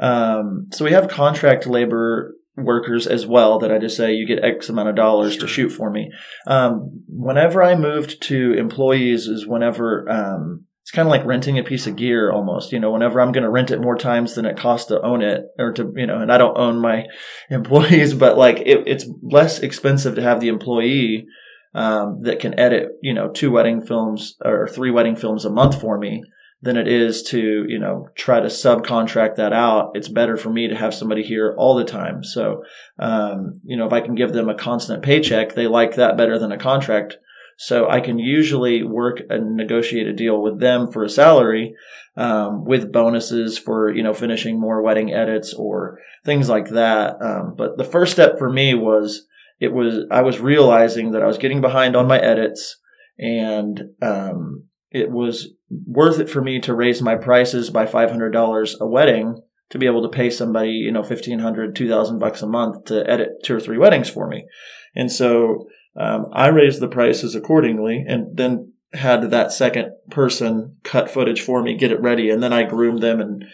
um, 0.00 0.68
so 0.72 0.84
we 0.84 0.92
have 0.92 1.08
contract 1.08 1.66
labor 1.66 2.34
workers 2.56 3.06
as 3.06 3.26
well 3.26 3.58
that 3.58 3.70
I 3.70 3.78
just 3.78 3.96
say 3.96 4.14
you 4.14 4.26
get 4.26 4.44
X 4.44 4.68
amount 4.68 4.88
of 4.88 4.96
dollars 4.96 5.34
Sure. 5.34 5.42
to 5.42 5.46
shoot 5.48 5.70
for 5.70 5.90
me. 5.90 6.10
Um, 6.46 7.02
whenever 7.08 7.62
I 7.62 7.74
moved 7.74 8.22
to 8.24 8.54
employees 8.54 9.26
is 9.26 9.46
whenever 9.46 10.08
um, 10.10 10.64
it's 10.82 10.90
kind 10.90 11.06
of 11.06 11.10
like 11.10 11.26
renting 11.26 11.58
a 11.58 11.64
piece 11.64 11.86
of 11.86 11.96
gear 11.96 12.30
almost. 12.30 12.72
You 12.72 12.80
know, 12.80 12.90
whenever 12.92 13.20
I'm 13.20 13.32
going 13.32 13.44
to 13.44 13.50
rent 13.50 13.70
it 13.70 13.80
more 13.80 13.96
times 13.96 14.34
than 14.34 14.46
it 14.46 14.56
costs 14.56 14.88
to 14.88 15.00
own 15.02 15.22
it 15.22 15.42
or 15.58 15.72
to 15.72 15.92
you 15.96 16.06
know, 16.06 16.20
and 16.20 16.32
I 16.32 16.38
don't 16.38 16.58
own 16.58 16.80
my 16.80 17.06
employees, 17.50 18.14
but 18.14 18.38
like 18.38 18.58
it, 18.60 18.84
it's 18.86 19.06
less 19.22 19.58
expensive 19.58 20.14
to 20.14 20.22
have 20.22 20.40
the 20.40 20.48
employee. 20.48 21.26
Um, 21.74 22.20
that 22.22 22.40
can 22.40 22.58
edit, 22.58 22.92
you 23.02 23.12
know, 23.12 23.28
two 23.28 23.50
wedding 23.50 23.84
films 23.84 24.36
or 24.42 24.66
three 24.66 24.90
wedding 24.90 25.14
films 25.14 25.44
a 25.44 25.50
month 25.50 25.78
for 25.78 25.98
me 25.98 26.22
than 26.62 26.76
it 26.76 26.88
is 26.88 27.22
to, 27.22 27.66
you 27.68 27.78
know, 27.78 28.08
try 28.16 28.40
to 28.40 28.46
subcontract 28.46 29.36
that 29.36 29.52
out. 29.52 29.92
It's 29.94 30.08
better 30.08 30.36
for 30.36 30.50
me 30.50 30.68
to 30.68 30.74
have 30.74 30.94
somebody 30.94 31.22
here 31.22 31.54
all 31.58 31.76
the 31.76 31.84
time. 31.84 32.24
So, 32.24 32.62
um, 32.98 33.60
you 33.62 33.76
know, 33.76 33.86
if 33.86 33.92
I 33.92 34.00
can 34.00 34.14
give 34.14 34.32
them 34.32 34.48
a 34.48 34.54
constant 34.54 35.02
paycheck, 35.02 35.54
they 35.54 35.66
like 35.66 35.96
that 35.96 36.16
better 36.16 36.38
than 36.38 36.52
a 36.52 36.58
contract. 36.58 37.18
So 37.58 37.88
I 37.88 38.00
can 38.00 38.18
usually 38.18 38.82
work 38.82 39.20
and 39.30 39.56
negotiate 39.56 40.06
a 40.06 40.12
deal 40.12 40.42
with 40.42 40.60
them 40.60 40.90
for 40.90 41.04
a 41.04 41.10
salary, 41.10 41.74
um, 42.16 42.64
with 42.64 42.92
bonuses 42.92 43.58
for, 43.58 43.94
you 43.94 44.02
know, 44.02 44.12
finishing 44.14 44.58
more 44.60 44.82
wedding 44.82 45.12
edits 45.12 45.54
or 45.54 45.98
things 46.24 46.48
like 46.48 46.70
that. 46.70 47.16
Um, 47.22 47.54
but 47.56 47.78
the 47.78 47.84
first 47.84 48.12
step 48.12 48.38
for 48.38 48.50
me 48.50 48.74
was, 48.74 49.26
it 49.60 49.72
was, 49.72 50.04
I 50.10 50.22
was 50.22 50.40
realizing 50.40 51.12
that 51.12 51.22
I 51.22 51.26
was 51.26 51.38
getting 51.38 51.60
behind 51.60 51.96
on 51.96 52.08
my 52.08 52.18
edits 52.18 52.78
and, 53.18 53.80
um, 54.02 54.64
it 54.90 55.10
was 55.10 55.48
worth 55.70 56.18
it 56.18 56.30
for 56.30 56.40
me 56.40 56.60
to 56.60 56.74
raise 56.74 57.02
my 57.02 57.16
prices 57.16 57.70
by 57.70 57.86
$500 57.86 58.80
a 58.80 58.86
wedding 58.86 59.40
to 59.70 59.78
be 59.78 59.86
able 59.86 60.02
to 60.02 60.08
pay 60.08 60.30
somebody, 60.30 60.70
you 60.70 60.92
know, 60.92 61.00
1500, 61.00 61.74
2000 61.74 62.18
bucks 62.18 62.42
a 62.42 62.46
month 62.46 62.84
to 62.84 63.08
edit 63.10 63.42
two 63.42 63.56
or 63.56 63.60
three 63.60 63.78
weddings 63.78 64.08
for 64.08 64.28
me. 64.28 64.46
And 64.94 65.10
so, 65.10 65.66
um, 65.96 66.26
I 66.32 66.48
raised 66.48 66.80
the 66.80 66.88
prices 66.88 67.34
accordingly 67.34 68.04
and 68.06 68.36
then 68.36 68.72
had 68.92 69.30
that 69.30 69.52
second 69.52 69.90
person 70.10 70.76
cut 70.84 71.10
footage 71.10 71.40
for 71.40 71.62
me, 71.62 71.76
get 71.76 71.90
it 71.90 72.00
ready. 72.00 72.30
And 72.30 72.42
then 72.42 72.52
I 72.52 72.62
groomed 72.62 73.02
them 73.02 73.20
and 73.20 73.44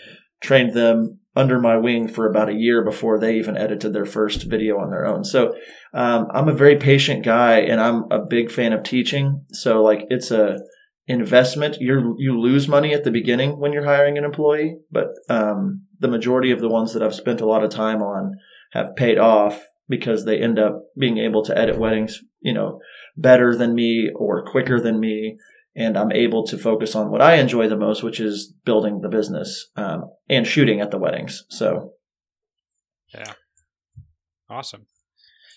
trained 0.43 0.75
them 0.75 1.21
under 1.35 1.59
my 1.59 1.79
wing 1.79 2.09
for 2.09 2.29
about 2.29 2.51
a 2.51 2.55
year 2.55 2.85
before 2.85 3.19
they 3.19 3.37
even 3.37 3.57
edited 3.57 3.95
their 3.95 4.05
first 4.05 4.43
video 4.43 4.79
on 4.79 4.91
their 4.91 5.07
own. 5.07 5.25
So, 5.25 5.55
um, 5.95 6.27
I'm 6.31 6.49
a 6.49 6.55
very 6.55 6.77
patient 6.77 7.25
guy 7.25 7.61
and 7.61 7.81
I'm 7.81 8.05
a 8.11 8.19
big 8.19 8.51
fan 8.51 8.75
of 8.75 8.83
teaching. 8.83 9.47
So 9.53 9.83
like 9.83 10.07
it's 10.11 10.31
a, 10.31 10.59
investment 11.07 11.77
you 11.81 12.15
you 12.19 12.39
lose 12.39 12.69
money 12.69 12.95
at 12.95 13.05
the 13.05 13.11
beginning 13.11 13.59
when 13.59 13.73
you're 13.73 13.85
hiring 13.85 14.17
an 14.17 14.25
employee 14.25 14.77
but 14.91 15.09
um, 15.29 15.83
the 15.99 16.09
majority 16.09 16.51
of 16.53 16.61
the 16.61 16.69
ones 16.69 16.93
that 16.93 17.03
i've 17.03 17.15
spent 17.15 17.41
a 17.41 17.47
lot 17.47 17.65
of 17.65 17.71
time 17.71 18.03
on 18.03 18.35
have 18.73 18.95
paid 18.97 19.19
off 19.19 19.63
because 19.89 20.25
they 20.25 20.41
end 20.41 20.59
up 20.59 20.85
being 20.97 21.19
able 21.19 21.43
to 21.45 21.57
edit 21.59 21.79
weddings 21.79 22.21
you 22.41 22.53
know 22.53 22.79
better 23.17 23.57
than 23.57 23.75
me 23.75 24.11
or 24.15 24.45
quicker 24.45 24.81
than 24.81 25.01
me 25.01 25.37
and 25.75 25.97
i'm 25.97 26.13
able 26.13 26.47
to 26.47 26.57
focus 26.57 26.95
on 26.95 27.11
what 27.11 27.21
i 27.21 27.35
enjoy 27.35 27.69
the 27.69 27.77
most 27.77 28.03
which 28.03 28.21
is 28.21 28.55
building 28.65 29.01
the 29.01 29.09
business 29.09 29.71
um, 29.77 30.05
and 30.29 30.47
shooting 30.47 30.81
at 30.81 30.91
the 30.91 30.99
weddings 30.99 31.45
so 31.49 31.93
yeah, 33.13 33.35
Awesome. 34.53 34.87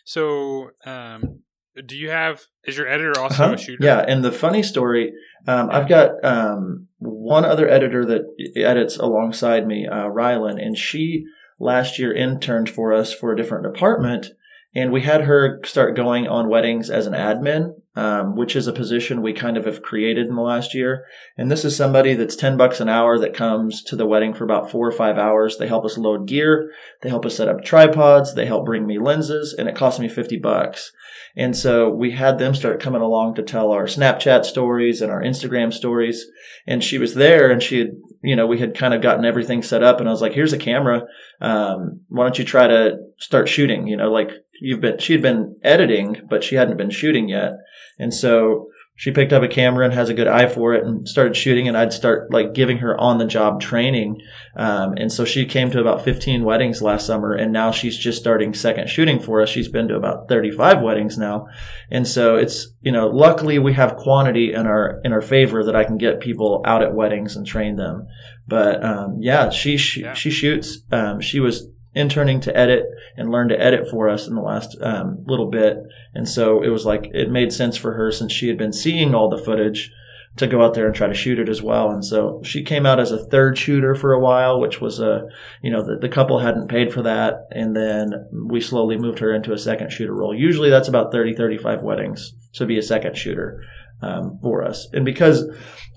So, 0.06 0.70
um, 0.86 1.42
do 1.86 1.96
you 1.98 2.10
have? 2.10 2.42
Is 2.64 2.78
your 2.78 2.88
editor 2.88 3.20
also 3.20 3.44
Uh-huh. 3.46 3.54
a 3.54 3.58
shooter? 3.58 3.84
Yeah, 3.86 4.04
and 4.08 4.24
the 4.24 4.32
funny 4.32 4.64
story, 4.64 5.14
um, 5.48 5.70
I've 5.72 5.90
got 5.90 6.24
um, 6.24 6.88
one 7.00 7.46
other 7.46 7.68
editor 7.70 8.06
that 8.06 8.22
edits 8.56 8.98
alongside 8.98 9.68
me, 9.68 9.88
uh, 9.88 10.06
Rylan, 10.10 10.62
and 10.64 10.78
she 10.78 11.26
last 11.60 12.00
year 12.00 12.14
interned 12.14 12.70
for 12.70 12.94
us 12.94 13.14
for 13.14 13.32
a 13.32 13.38
different 13.38 13.64
department, 13.72 14.28
and 14.74 14.92
we 14.92 15.02
had 15.02 15.22
her 15.22 15.60
start 15.64 15.96
going 15.96 16.28
on 16.28 16.50
weddings 16.50 16.90
as 16.90 17.08
an 17.08 17.14
admin, 17.14 17.76
um, 17.96 18.36
which 18.36 18.56
is 18.56 18.68
a 18.68 18.74
position 18.74 19.22
we 19.22 19.34
kind 19.34 19.58
of 19.58 19.66
have 19.66 19.82
created 19.82 20.28
in 20.28 20.36
the 20.36 20.42
last 20.42 20.74
year. 20.74 21.06
And 21.38 21.50
this 21.50 21.64
is 21.64 21.76
somebody 21.76 22.14
that's 22.14 22.36
ten 22.36 22.58
bucks 22.58 22.80
an 22.80 22.90
hour 22.90 23.18
that 23.20 23.34
comes 23.34 23.82
to 23.84 23.96
the 23.96 24.06
wedding 24.06 24.34
for 24.34 24.44
about 24.44 24.70
four 24.70 24.88
or 24.88 24.92
five 24.92 25.18
hours. 25.18 25.58
They 25.58 25.68
help 25.68 25.86
us 25.86 25.98
load 25.98 26.28
gear, 26.28 26.72
they 27.02 27.10
help 27.10 27.26
us 27.26 27.38
set 27.38 27.48
up 27.48 27.64
tripods, 27.64 28.36
they 28.36 28.46
help 28.46 28.66
bring 28.66 28.86
me 28.86 29.00
lenses, 29.00 29.56
and 29.58 29.70
it 29.70 29.76
costs 29.76 30.00
me 30.00 30.08
fifty 30.08 30.38
bucks. 30.38 30.92
And 31.38 31.56
so 31.56 31.90
we 31.90 32.12
had 32.12 32.38
them 32.38 32.56
start 32.56 32.82
coming 32.82 33.02
along 33.02 33.36
to 33.36 33.44
tell 33.44 33.72
our 33.72 33.86
Snapchat 33.86 34.46
stories 34.46 35.02
and 35.02 35.12
our 35.12 35.22
Instagram 35.22 35.74
stories. 35.74 36.26
And 36.66 36.82
she 36.82 36.98
was 36.98 37.16
there 37.16 37.52
and 37.52 37.62
she 37.62 37.80
had, 37.80 37.90
you 38.24 38.38
know, 38.38 38.48
we 38.48 38.60
had 38.60 38.74
kind 38.74 38.94
of 38.94 39.02
gotten 39.02 39.26
everything 39.26 39.62
set 39.62 39.84
up 39.84 40.00
and 40.00 40.08
I 40.08 40.14
was 40.14 40.22
like, 40.22 40.32
here's 40.32 40.54
a 40.54 40.58
camera. 40.58 41.04
Um, 41.42 42.02
why 42.08 42.24
don't 42.24 42.40
you 42.40 42.46
try 42.46 42.68
to 42.68 42.98
start 43.18 43.50
shooting? 43.50 43.88
You 43.88 43.98
know, 43.98 44.12
like 44.12 44.32
you've 44.62 44.82
been, 44.82 45.00
she 45.00 45.14
had 45.14 45.22
been 45.22 45.58
editing, 45.64 46.22
but 46.30 46.44
she 46.44 46.56
hadn't 46.56 46.78
been 46.78 46.92
shooting 46.92 47.30
yet. 47.30 47.54
And 48.00 48.14
so 48.14 48.68
she 48.98 49.12
picked 49.12 49.34
up 49.34 49.44
a 49.44 49.48
camera 49.50 49.84
and 49.84 49.94
has 49.94 50.08
a 50.08 50.14
good 50.14 50.28
eye 50.28 50.48
for 50.48 50.74
it 50.74 50.86
and 50.86 51.08
started 51.08 51.36
shooting 51.36 51.68
and 51.68 51.76
I'd 51.76 51.92
start 51.92 52.32
like 52.32 52.54
giving 52.54 52.78
her 52.78 52.98
on 52.98 53.18
the 53.18 53.26
job 53.26 53.60
training. 53.60 54.22
Um, 54.56 54.94
and 54.96 55.12
so 55.12 55.26
she 55.26 55.46
came 55.46 55.70
to 55.72 55.82
about 55.82 56.06
15 56.06 56.46
weddings 56.46 56.82
last 56.82 57.06
summer 57.06 57.34
and 57.34 57.52
now 57.52 57.72
she's 57.72 57.98
just 57.98 58.18
starting 58.18 58.54
second 58.54 58.90
shooting 58.90 59.20
for 59.20 59.42
us. 59.42 59.50
She's 59.50 59.68
been 59.68 59.90
to 59.90 59.98
about 59.98 60.30
35 60.30 60.82
weddings 60.82 61.18
now. 61.18 61.48
And 61.92 62.08
so 62.08 62.38
it's, 62.38 62.70
you 62.80 62.92
know, 62.92 63.08
luckily 63.08 63.60
we 63.60 63.74
have 63.74 63.98
quantity 63.98 64.54
in 64.54 64.66
our, 64.66 65.02
in 65.04 65.12
our 65.12 65.22
favor 65.22 65.62
that 65.66 65.76
I 65.76 65.84
can 65.84 65.98
get 65.98 66.22
people 66.22 66.64
out 66.66 66.82
at 66.82 66.96
weddings 66.96 67.36
and 67.36 67.46
train 67.46 67.76
them. 67.76 68.08
But, 68.48 68.84
um, 68.84 69.18
yeah, 69.22 69.50
she, 69.50 69.78
she, 69.78 70.02
Yeah. 70.02 70.14
she 70.14 70.30
shoots. 70.30 70.80
Um, 70.92 71.20
she 71.22 71.40
was 71.40 71.68
interning 71.96 72.42
to 72.42 72.56
edit 72.58 72.84
and 73.18 73.32
learn 73.32 73.48
to 73.50 73.60
edit 73.60 73.88
for 73.90 74.10
us 74.10 74.28
in 74.28 74.36
the 74.36 74.42
last, 74.42 74.78
um, 74.82 75.24
little 75.28 75.50
bit. 75.50 75.78
And 76.14 76.28
so 76.28 76.62
it 76.62 76.70
was 76.70 76.86
like, 76.86 77.10
it 77.14 77.32
made 77.32 77.54
sense 77.54 77.78
for 77.78 77.94
her 77.94 78.12
since 78.12 78.32
she 78.32 78.48
had 78.50 78.58
been 78.58 78.74
seeing 78.74 79.16
all 79.16 79.30
the 79.30 79.38
footage 79.44 79.92
to 80.36 80.48
go 80.48 80.62
out 80.62 80.74
there 80.74 80.86
and 80.86 80.94
try 80.94 81.08
to 81.08 81.14
shoot 81.14 81.40
it 81.40 81.48
as 81.48 81.62
well. 81.62 81.90
And 81.90 82.04
so 82.04 82.42
she 82.44 82.62
came 82.62 82.86
out 82.86 83.00
as 83.00 83.14
a 83.14 83.26
third 83.28 83.58
shooter 83.58 83.96
for 83.96 84.12
a 84.12 84.20
while, 84.20 84.60
which 84.60 84.82
was 84.82 85.00
a, 85.00 85.22
you 85.64 85.72
know, 85.72 85.82
the, 85.82 85.96
the 85.98 86.10
couple 86.10 86.40
hadn't 86.40 86.68
paid 86.68 86.92
for 86.94 87.02
that. 87.04 87.48
And 87.52 87.74
then 87.74 88.12
we 88.50 88.60
slowly 88.60 88.98
moved 88.98 89.20
her 89.20 89.34
into 89.34 89.54
a 89.54 89.58
second 89.58 89.94
shooter 89.94 90.14
role. 90.14 90.36
Usually 90.36 90.70
that's 90.70 90.90
about 90.90 91.14
30, 91.14 91.36
35 91.36 91.82
weddings 91.84 92.34
to 92.56 92.66
be 92.66 92.78
a 92.78 92.82
second 92.84 93.16
shooter. 93.18 93.64
Um, 94.06 94.40
for 94.42 94.64
us. 94.64 94.88
And 94.94 95.04
because 95.04 95.38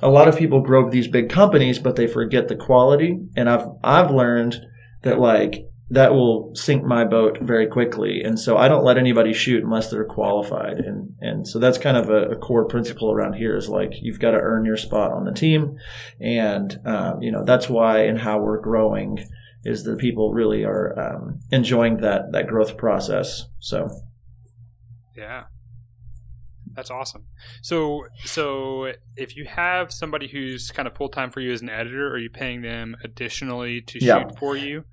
a 0.00 0.08
lot 0.08 0.28
of 0.28 0.38
people 0.38 0.62
grow 0.62 0.86
up 0.86 0.90
these 0.90 1.08
big 1.08 1.28
companies, 1.28 1.78
but 1.78 1.96
they 1.96 2.06
forget 2.06 2.48
the 2.48 2.56
quality. 2.56 3.18
And 3.36 3.50
I've, 3.50 3.66
I've 3.84 4.10
learned 4.10 4.56
that 5.02 5.18
like 5.18 5.66
that 5.90 6.12
will 6.12 6.52
sink 6.54 6.84
my 6.84 7.04
boat 7.04 7.38
very 7.40 7.66
quickly. 7.66 8.22
And 8.22 8.38
so 8.38 8.56
I 8.56 8.68
don't 8.68 8.84
let 8.84 8.98
anybody 8.98 9.32
shoot 9.32 9.64
unless 9.64 9.90
they're 9.90 10.04
qualified. 10.04 10.78
And, 10.78 11.14
and 11.20 11.48
so 11.48 11.58
that's 11.58 11.78
kind 11.78 11.96
of 11.96 12.10
a, 12.10 12.30
a 12.30 12.36
core 12.36 12.66
principle 12.66 13.10
around 13.10 13.34
here 13.34 13.56
is 13.56 13.68
like, 13.68 13.92
you've 14.00 14.20
got 14.20 14.32
to 14.32 14.40
earn 14.40 14.64
your 14.64 14.76
spot 14.76 15.12
on 15.12 15.24
the 15.24 15.32
team. 15.32 15.76
And, 16.20 16.78
um, 16.84 17.22
you 17.22 17.32
know, 17.32 17.44
that's 17.44 17.68
why 17.68 18.00
and 18.00 18.18
how 18.18 18.40
we're 18.40 18.60
growing 18.60 19.18
is 19.64 19.84
that 19.84 19.98
people 19.98 20.32
really 20.32 20.64
are, 20.64 20.98
um, 20.98 21.40
enjoying 21.50 21.98
that, 21.98 22.32
that 22.32 22.46
growth 22.46 22.76
process. 22.76 23.46
So, 23.60 23.88
Yeah. 25.16 25.44
That's 26.78 26.92
awesome. 26.92 27.24
So, 27.60 28.04
so 28.24 28.92
if 29.16 29.36
you 29.36 29.46
have 29.46 29.92
somebody 29.92 30.28
who's 30.28 30.70
kind 30.70 30.86
of 30.86 30.94
full 30.94 31.08
time 31.08 31.28
for 31.32 31.40
you 31.40 31.50
as 31.50 31.60
an 31.60 31.68
editor, 31.68 32.06
are 32.06 32.18
you 32.18 32.30
paying 32.30 32.62
them 32.62 32.94
additionally 33.02 33.80
to 33.80 33.98
Yeah. 34.00 34.20
shoot 34.28 34.38
for 34.38 34.56
you, 34.56 34.84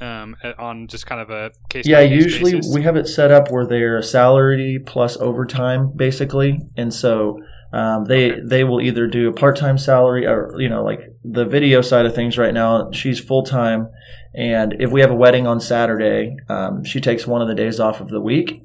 um, 0.00 0.34
on 0.58 0.88
just 0.88 1.06
kind 1.06 1.20
of 1.20 1.30
a 1.30 1.52
case? 1.70 1.86
yeah, 1.86 2.00
usually 2.00 2.54
basis? 2.54 2.74
we 2.74 2.82
have 2.82 2.96
it 2.96 3.06
set 3.06 3.30
up 3.30 3.52
where 3.52 3.64
they're 3.64 4.02
salary 4.02 4.80
plus 4.84 5.16
overtime 5.18 5.92
basically. 5.94 6.58
And 6.76 6.92
so, 6.92 7.36
um, 7.72 8.06
they, 8.06 8.32
Okay. 8.32 8.40
they 8.44 8.64
will 8.64 8.80
either 8.80 9.06
do 9.06 9.28
a 9.28 9.32
part-time 9.32 9.78
salary 9.78 10.26
or, 10.26 10.56
you 10.58 10.68
know, 10.68 10.82
like 10.82 11.02
the 11.22 11.44
video 11.44 11.82
side 11.82 12.04
of 12.04 12.16
things 12.16 12.36
right 12.36 12.52
now, 12.52 12.90
she's 12.90 13.20
full-time. 13.20 13.86
And 14.34 14.74
if 14.80 14.90
we 14.90 15.02
have 15.02 15.12
a 15.12 15.14
wedding 15.14 15.46
on 15.46 15.60
Saturday, 15.60 16.34
um, 16.48 16.82
she 16.82 17.00
takes 17.00 17.28
one 17.28 17.42
of 17.42 17.46
the 17.46 17.54
days 17.54 17.78
off 17.78 18.00
of 18.00 18.08
the 18.08 18.20
week. 18.20 18.64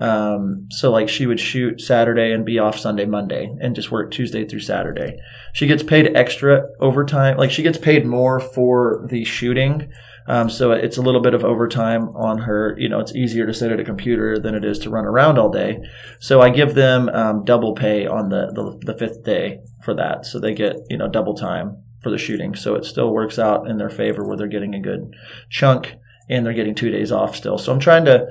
Um, 0.00 0.68
so 0.70 0.90
like 0.90 1.08
she 1.08 1.26
would 1.26 1.40
shoot 1.40 1.80
Saturday 1.80 2.32
and 2.32 2.44
be 2.44 2.58
off 2.58 2.78
Sunday, 2.78 3.04
Monday, 3.04 3.56
and 3.60 3.74
just 3.74 3.90
work 3.90 4.10
Tuesday 4.10 4.44
through 4.44 4.60
Saturday. 4.60 5.18
She 5.52 5.66
gets 5.66 5.82
paid 5.82 6.16
extra 6.16 6.68
overtime. 6.80 7.36
Like 7.36 7.50
she 7.50 7.62
gets 7.62 7.78
paid 7.78 8.06
more 8.06 8.38
for 8.38 9.06
the 9.10 9.24
shooting. 9.24 9.90
Um, 10.28 10.50
so 10.50 10.72
it's 10.72 10.98
a 10.98 11.02
little 11.02 11.22
bit 11.22 11.32
of 11.32 11.42
overtime 11.42 12.10
on 12.10 12.38
her. 12.38 12.76
You 12.78 12.88
know, 12.88 13.00
it's 13.00 13.14
easier 13.14 13.46
to 13.46 13.54
sit 13.54 13.72
at 13.72 13.80
a 13.80 13.84
computer 13.84 14.38
than 14.38 14.54
it 14.54 14.64
is 14.64 14.78
to 14.80 14.90
run 14.90 15.06
around 15.06 15.38
all 15.38 15.50
day. 15.50 15.78
So 16.20 16.42
I 16.42 16.50
give 16.50 16.74
them 16.74 17.08
um, 17.08 17.44
double 17.44 17.74
pay 17.74 18.06
on 18.06 18.28
the, 18.28 18.52
the 18.52 18.92
the 18.92 18.98
fifth 18.98 19.24
day 19.24 19.60
for 19.82 19.94
that. 19.94 20.26
So 20.26 20.38
they 20.38 20.54
get 20.54 20.76
you 20.90 20.98
know 20.98 21.08
double 21.08 21.34
time 21.34 21.82
for 22.00 22.10
the 22.10 22.18
shooting. 22.18 22.54
So 22.54 22.74
it 22.74 22.84
still 22.84 23.10
works 23.10 23.38
out 23.38 23.68
in 23.68 23.78
their 23.78 23.90
favor 23.90 24.24
where 24.24 24.36
they're 24.36 24.46
getting 24.46 24.74
a 24.74 24.80
good 24.80 25.16
chunk 25.50 25.96
and 26.28 26.44
they're 26.44 26.52
getting 26.52 26.74
two 26.74 26.90
days 26.90 27.10
off 27.10 27.34
still. 27.34 27.58
So 27.58 27.72
I'm 27.72 27.80
trying 27.80 28.04
to, 28.04 28.26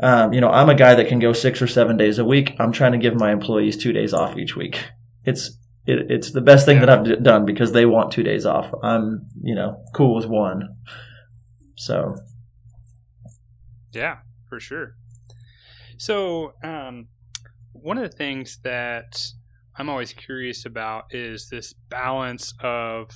um, 0.00 0.32
you 0.32 0.40
know, 0.40 0.50
I'm 0.50 0.68
a 0.68 0.74
guy 0.74 0.94
that 0.94 1.08
can 1.08 1.18
go 1.18 1.32
six 1.32 1.60
or 1.60 1.66
seven 1.66 1.96
days 1.96 2.18
a 2.18 2.24
week. 2.24 2.54
I'm 2.58 2.72
trying 2.72 2.92
to 2.92 2.98
give 2.98 3.14
my 3.14 3.32
employees 3.32 3.76
two 3.76 3.92
days 3.92 4.14
off 4.14 4.36
each 4.36 4.56
week. 4.56 4.84
It's 5.24 5.58
it, 5.86 6.10
it's 6.10 6.30
the 6.30 6.40
best 6.40 6.64
thing 6.64 6.78
yeah. 6.78 6.86
that 6.86 7.08
I've 7.08 7.22
done 7.22 7.44
because 7.44 7.72
they 7.72 7.86
want 7.86 8.12
two 8.12 8.22
days 8.22 8.46
off. 8.46 8.72
I'm 8.82 9.28
you 9.42 9.54
know 9.54 9.84
cool 9.94 10.14
with 10.14 10.26
one. 10.26 10.76
So 11.76 12.16
yeah, 13.92 14.18
for 14.48 14.60
sure. 14.60 14.94
So 15.98 16.54
um, 16.64 17.08
one 17.72 17.98
of 17.98 18.10
the 18.10 18.16
things 18.16 18.58
that 18.64 19.32
I'm 19.76 19.88
always 19.88 20.12
curious 20.12 20.64
about 20.64 21.06
is 21.10 21.48
this 21.48 21.72
balance 21.72 22.54
of 22.60 23.10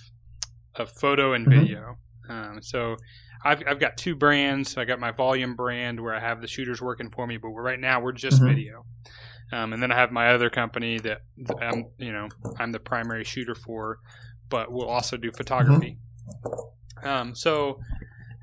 of 0.74 0.90
photo 0.90 1.32
and 1.32 1.46
mm-hmm. 1.46 1.60
video. 1.60 1.96
Um, 2.28 2.58
so 2.60 2.96
I've, 3.46 3.62
I've 3.66 3.78
got 3.78 3.96
two 3.96 4.16
brands. 4.16 4.76
I 4.76 4.84
got 4.84 4.98
my 4.98 5.12
volume 5.12 5.54
brand 5.54 6.00
where 6.00 6.14
I 6.14 6.20
have 6.20 6.40
the 6.40 6.48
shooters 6.48 6.82
working 6.82 7.10
for 7.10 7.26
me, 7.26 7.36
but 7.36 7.48
right 7.48 7.78
now 7.78 8.00
we're 8.00 8.12
just 8.12 8.38
mm-hmm. 8.38 8.48
video. 8.48 8.84
Um, 9.52 9.72
and 9.72 9.80
then 9.80 9.92
I 9.92 9.96
have 9.96 10.10
my 10.10 10.32
other 10.32 10.50
company 10.50 10.98
that 10.98 11.22
I'm, 11.60 11.86
you 11.98 12.12
know, 12.12 12.28
I'm 12.58 12.72
the 12.72 12.80
primary 12.80 13.22
shooter 13.22 13.54
for, 13.54 14.00
but 14.48 14.72
we'll 14.72 14.88
also 14.88 15.16
do 15.16 15.30
photography. 15.30 15.98
Mm-hmm. 16.44 17.08
Um, 17.08 17.34
so 17.34 17.80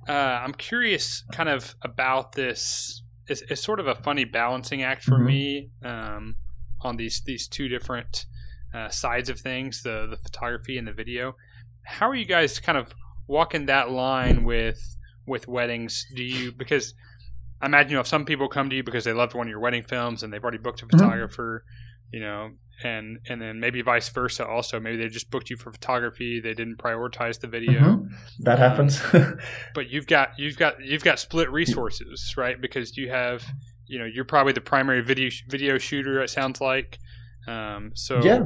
uh, 0.07 0.11
I'm 0.11 0.53
curious, 0.53 1.23
kind 1.33 1.49
of 1.49 1.75
about 1.81 2.33
this. 2.33 3.03
It's, 3.27 3.41
it's, 3.49 3.61
sort 3.61 3.79
of 3.79 3.87
a 3.87 3.95
funny 3.95 4.25
balancing 4.25 4.83
act 4.83 5.03
for 5.03 5.15
mm-hmm. 5.15 5.25
me 5.25 5.69
um, 5.83 6.35
on 6.81 6.97
these 6.97 7.21
these 7.25 7.47
two 7.47 7.67
different 7.67 8.25
uh, 8.73 8.89
sides 8.89 9.29
of 9.29 9.39
things, 9.39 9.83
the 9.83 10.07
the 10.09 10.17
photography 10.17 10.77
and 10.77 10.87
the 10.87 10.93
video. 10.93 11.35
How 11.83 12.09
are 12.09 12.15
you 12.15 12.25
guys 12.25 12.59
kind 12.59 12.77
of 12.77 12.93
walking 13.27 13.67
that 13.67 13.91
line 13.91 14.43
with 14.43 14.97
with 15.25 15.47
weddings? 15.47 16.05
Do 16.15 16.23
you 16.23 16.51
because 16.51 16.93
I 17.61 17.67
imagine 17.67 17.91
you 17.91 17.95
know 17.95 18.01
if 18.01 18.07
some 18.07 18.25
people 18.25 18.47
come 18.47 18.69
to 18.69 18.75
you 18.75 18.83
because 18.83 19.05
they 19.05 19.13
loved 19.13 19.33
one 19.33 19.47
of 19.47 19.51
your 19.51 19.59
wedding 19.59 19.83
films 19.83 20.23
and 20.23 20.33
they've 20.33 20.43
already 20.43 20.57
booked 20.57 20.81
a 20.81 20.85
mm-hmm. 20.85 20.97
photographer, 20.97 21.63
mm-hmm. 21.65 22.15
you 22.15 22.21
know, 22.21 22.51
and 22.83 23.19
and 23.29 23.41
then 23.41 23.59
maybe 23.59 23.81
vice 23.81 24.09
versa. 24.09 24.45
Also, 24.45 24.79
maybe 24.79 24.97
they 24.97 25.07
just 25.07 25.29
booked 25.29 25.49
you 25.49 25.57
for 25.57 25.71
photography. 25.71 26.39
They 26.39 26.53
didn't 26.53 26.77
prioritize 26.77 27.39
the 27.39 27.47
video. 27.47 27.79
Mm-hmm. 27.79 28.43
That 28.43 28.59
happens. 28.59 29.01
but 29.73 29.89
you've 29.89 30.07
got 30.07 30.31
you've 30.37 30.57
got 30.57 30.83
you've 30.83 31.03
got 31.03 31.19
split 31.19 31.49
resources, 31.51 32.33
right? 32.37 32.59
Because 32.59 32.97
you 32.97 33.09
have 33.09 33.45
you 33.87 33.99
know 33.99 34.05
you're 34.05 34.25
probably 34.25 34.53
the 34.53 34.61
primary 34.61 35.01
video 35.01 35.29
video 35.47 35.77
shooter. 35.77 36.21
It 36.21 36.29
sounds 36.29 36.59
like. 36.59 36.99
Um, 37.47 37.91
so 37.93 38.23
yeah. 38.23 38.43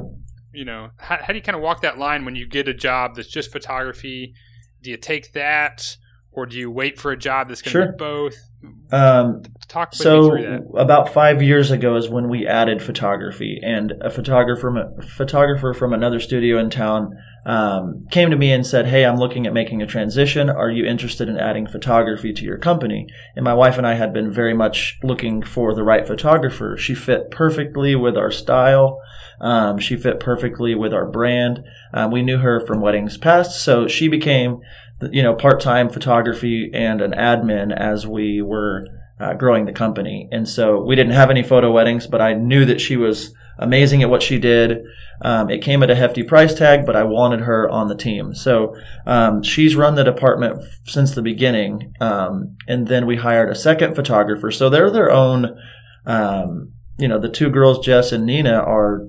you 0.52 0.64
know 0.64 0.90
how, 0.96 1.18
how 1.20 1.28
do 1.28 1.34
you 1.34 1.42
kind 1.42 1.56
of 1.56 1.62
walk 1.62 1.82
that 1.82 1.98
line 1.98 2.24
when 2.24 2.34
you 2.36 2.46
get 2.46 2.68
a 2.68 2.74
job 2.74 3.16
that's 3.16 3.28
just 3.28 3.50
photography? 3.50 4.34
Do 4.82 4.90
you 4.90 4.96
take 4.96 5.32
that 5.32 5.96
or 6.32 6.46
do 6.46 6.56
you 6.56 6.70
wait 6.70 6.98
for 6.98 7.10
a 7.10 7.16
job 7.16 7.48
that's 7.48 7.62
going 7.62 7.72
to 7.72 7.82
sure. 7.82 7.92
be 7.92 7.96
both? 7.96 8.47
Um, 8.90 9.42
Talk 9.68 9.94
so 9.94 10.32
about 10.78 11.12
five 11.12 11.42
years 11.42 11.70
ago 11.70 11.96
is 11.96 12.08
when 12.08 12.30
we 12.30 12.46
added 12.46 12.82
photography, 12.82 13.60
and 13.62 13.92
a 14.00 14.10
photographer 14.10 14.94
a 14.98 15.02
photographer 15.02 15.74
from 15.74 15.92
another 15.92 16.20
studio 16.20 16.58
in 16.58 16.70
town 16.70 17.14
um, 17.44 18.06
came 18.10 18.30
to 18.30 18.36
me 18.36 18.50
and 18.50 18.66
said, 18.66 18.86
"Hey, 18.86 19.04
I'm 19.04 19.18
looking 19.18 19.46
at 19.46 19.52
making 19.52 19.82
a 19.82 19.86
transition. 19.86 20.48
Are 20.48 20.70
you 20.70 20.86
interested 20.86 21.28
in 21.28 21.36
adding 21.36 21.66
photography 21.66 22.32
to 22.32 22.44
your 22.44 22.56
company?" 22.56 23.06
And 23.36 23.44
my 23.44 23.52
wife 23.52 23.76
and 23.76 23.86
I 23.86 23.94
had 23.94 24.14
been 24.14 24.30
very 24.32 24.54
much 24.54 24.98
looking 25.02 25.42
for 25.42 25.74
the 25.74 25.84
right 25.84 26.06
photographer. 26.06 26.78
She 26.78 26.94
fit 26.94 27.30
perfectly 27.30 27.94
with 27.94 28.16
our 28.16 28.30
style. 28.30 29.02
Um, 29.40 29.78
she 29.78 29.96
fit 29.96 30.18
perfectly 30.18 30.74
with 30.74 30.94
our 30.94 31.06
brand. 31.06 31.62
Um, 31.92 32.10
we 32.10 32.22
knew 32.22 32.38
her 32.38 32.64
from 32.66 32.80
weddings 32.80 33.18
past, 33.18 33.62
so 33.62 33.86
she 33.86 34.08
became, 34.08 34.60
you 35.00 35.22
know, 35.22 35.34
part-time 35.34 35.88
photography 35.88 36.70
and 36.74 37.00
an 37.00 37.12
admin 37.12 37.76
as 37.76 38.06
we 38.06 38.42
were 38.42 38.86
uh, 39.20 39.34
growing 39.34 39.64
the 39.64 39.72
company. 39.72 40.28
And 40.30 40.48
so 40.48 40.80
we 40.80 40.96
didn't 40.96 41.12
have 41.12 41.30
any 41.30 41.42
photo 41.42 41.70
weddings, 41.70 42.06
but 42.06 42.20
I 42.20 42.34
knew 42.34 42.64
that 42.64 42.80
she 42.80 42.96
was 42.96 43.34
amazing 43.58 44.02
at 44.02 44.10
what 44.10 44.22
she 44.22 44.38
did. 44.38 44.78
Um, 45.20 45.50
it 45.50 45.62
came 45.62 45.82
at 45.82 45.90
a 45.90 45.96
hefty 45.96 46.22
price 46.22 46.54
tag, 46.54 46.86
but 46.86 46.94
I 46.94 47.02
wanted 47.02 47.40
her 47.40 47.68
on 47.68 47.88
the 47.88 47.96
team. 47.96 48.34
So 48.34 48.76
um, 49.06 49.42
she's 49.42 49.74
run 49.74 49.96
the 49.96 50.04
department 50.04 50.62
since 50.84 51.14
the 51.14 51.22
beginning. 51.22 51.92
Um, 52.00 52.56
and 52.68 52.86
then 52.86 53.06
we 53.06 53.16
hired 53.16 53.50
a 53.50 53.56
second 53.56 53.96
photographer. 53.96 54.52
So 54.52 54.70
they're 54.70 54.90
their 54.90 55.10
own, 55.10 55.58
um, 56.06 56.72
you 56.98 57.08
know, 57.08 57.18
the 57.18 57.28
two 57.28 57.50
girls, 57.50 57.84
Jess 57.84 58.12
and 58.12 58.24
Nina, 58.24 58.54
are 58.54 59.08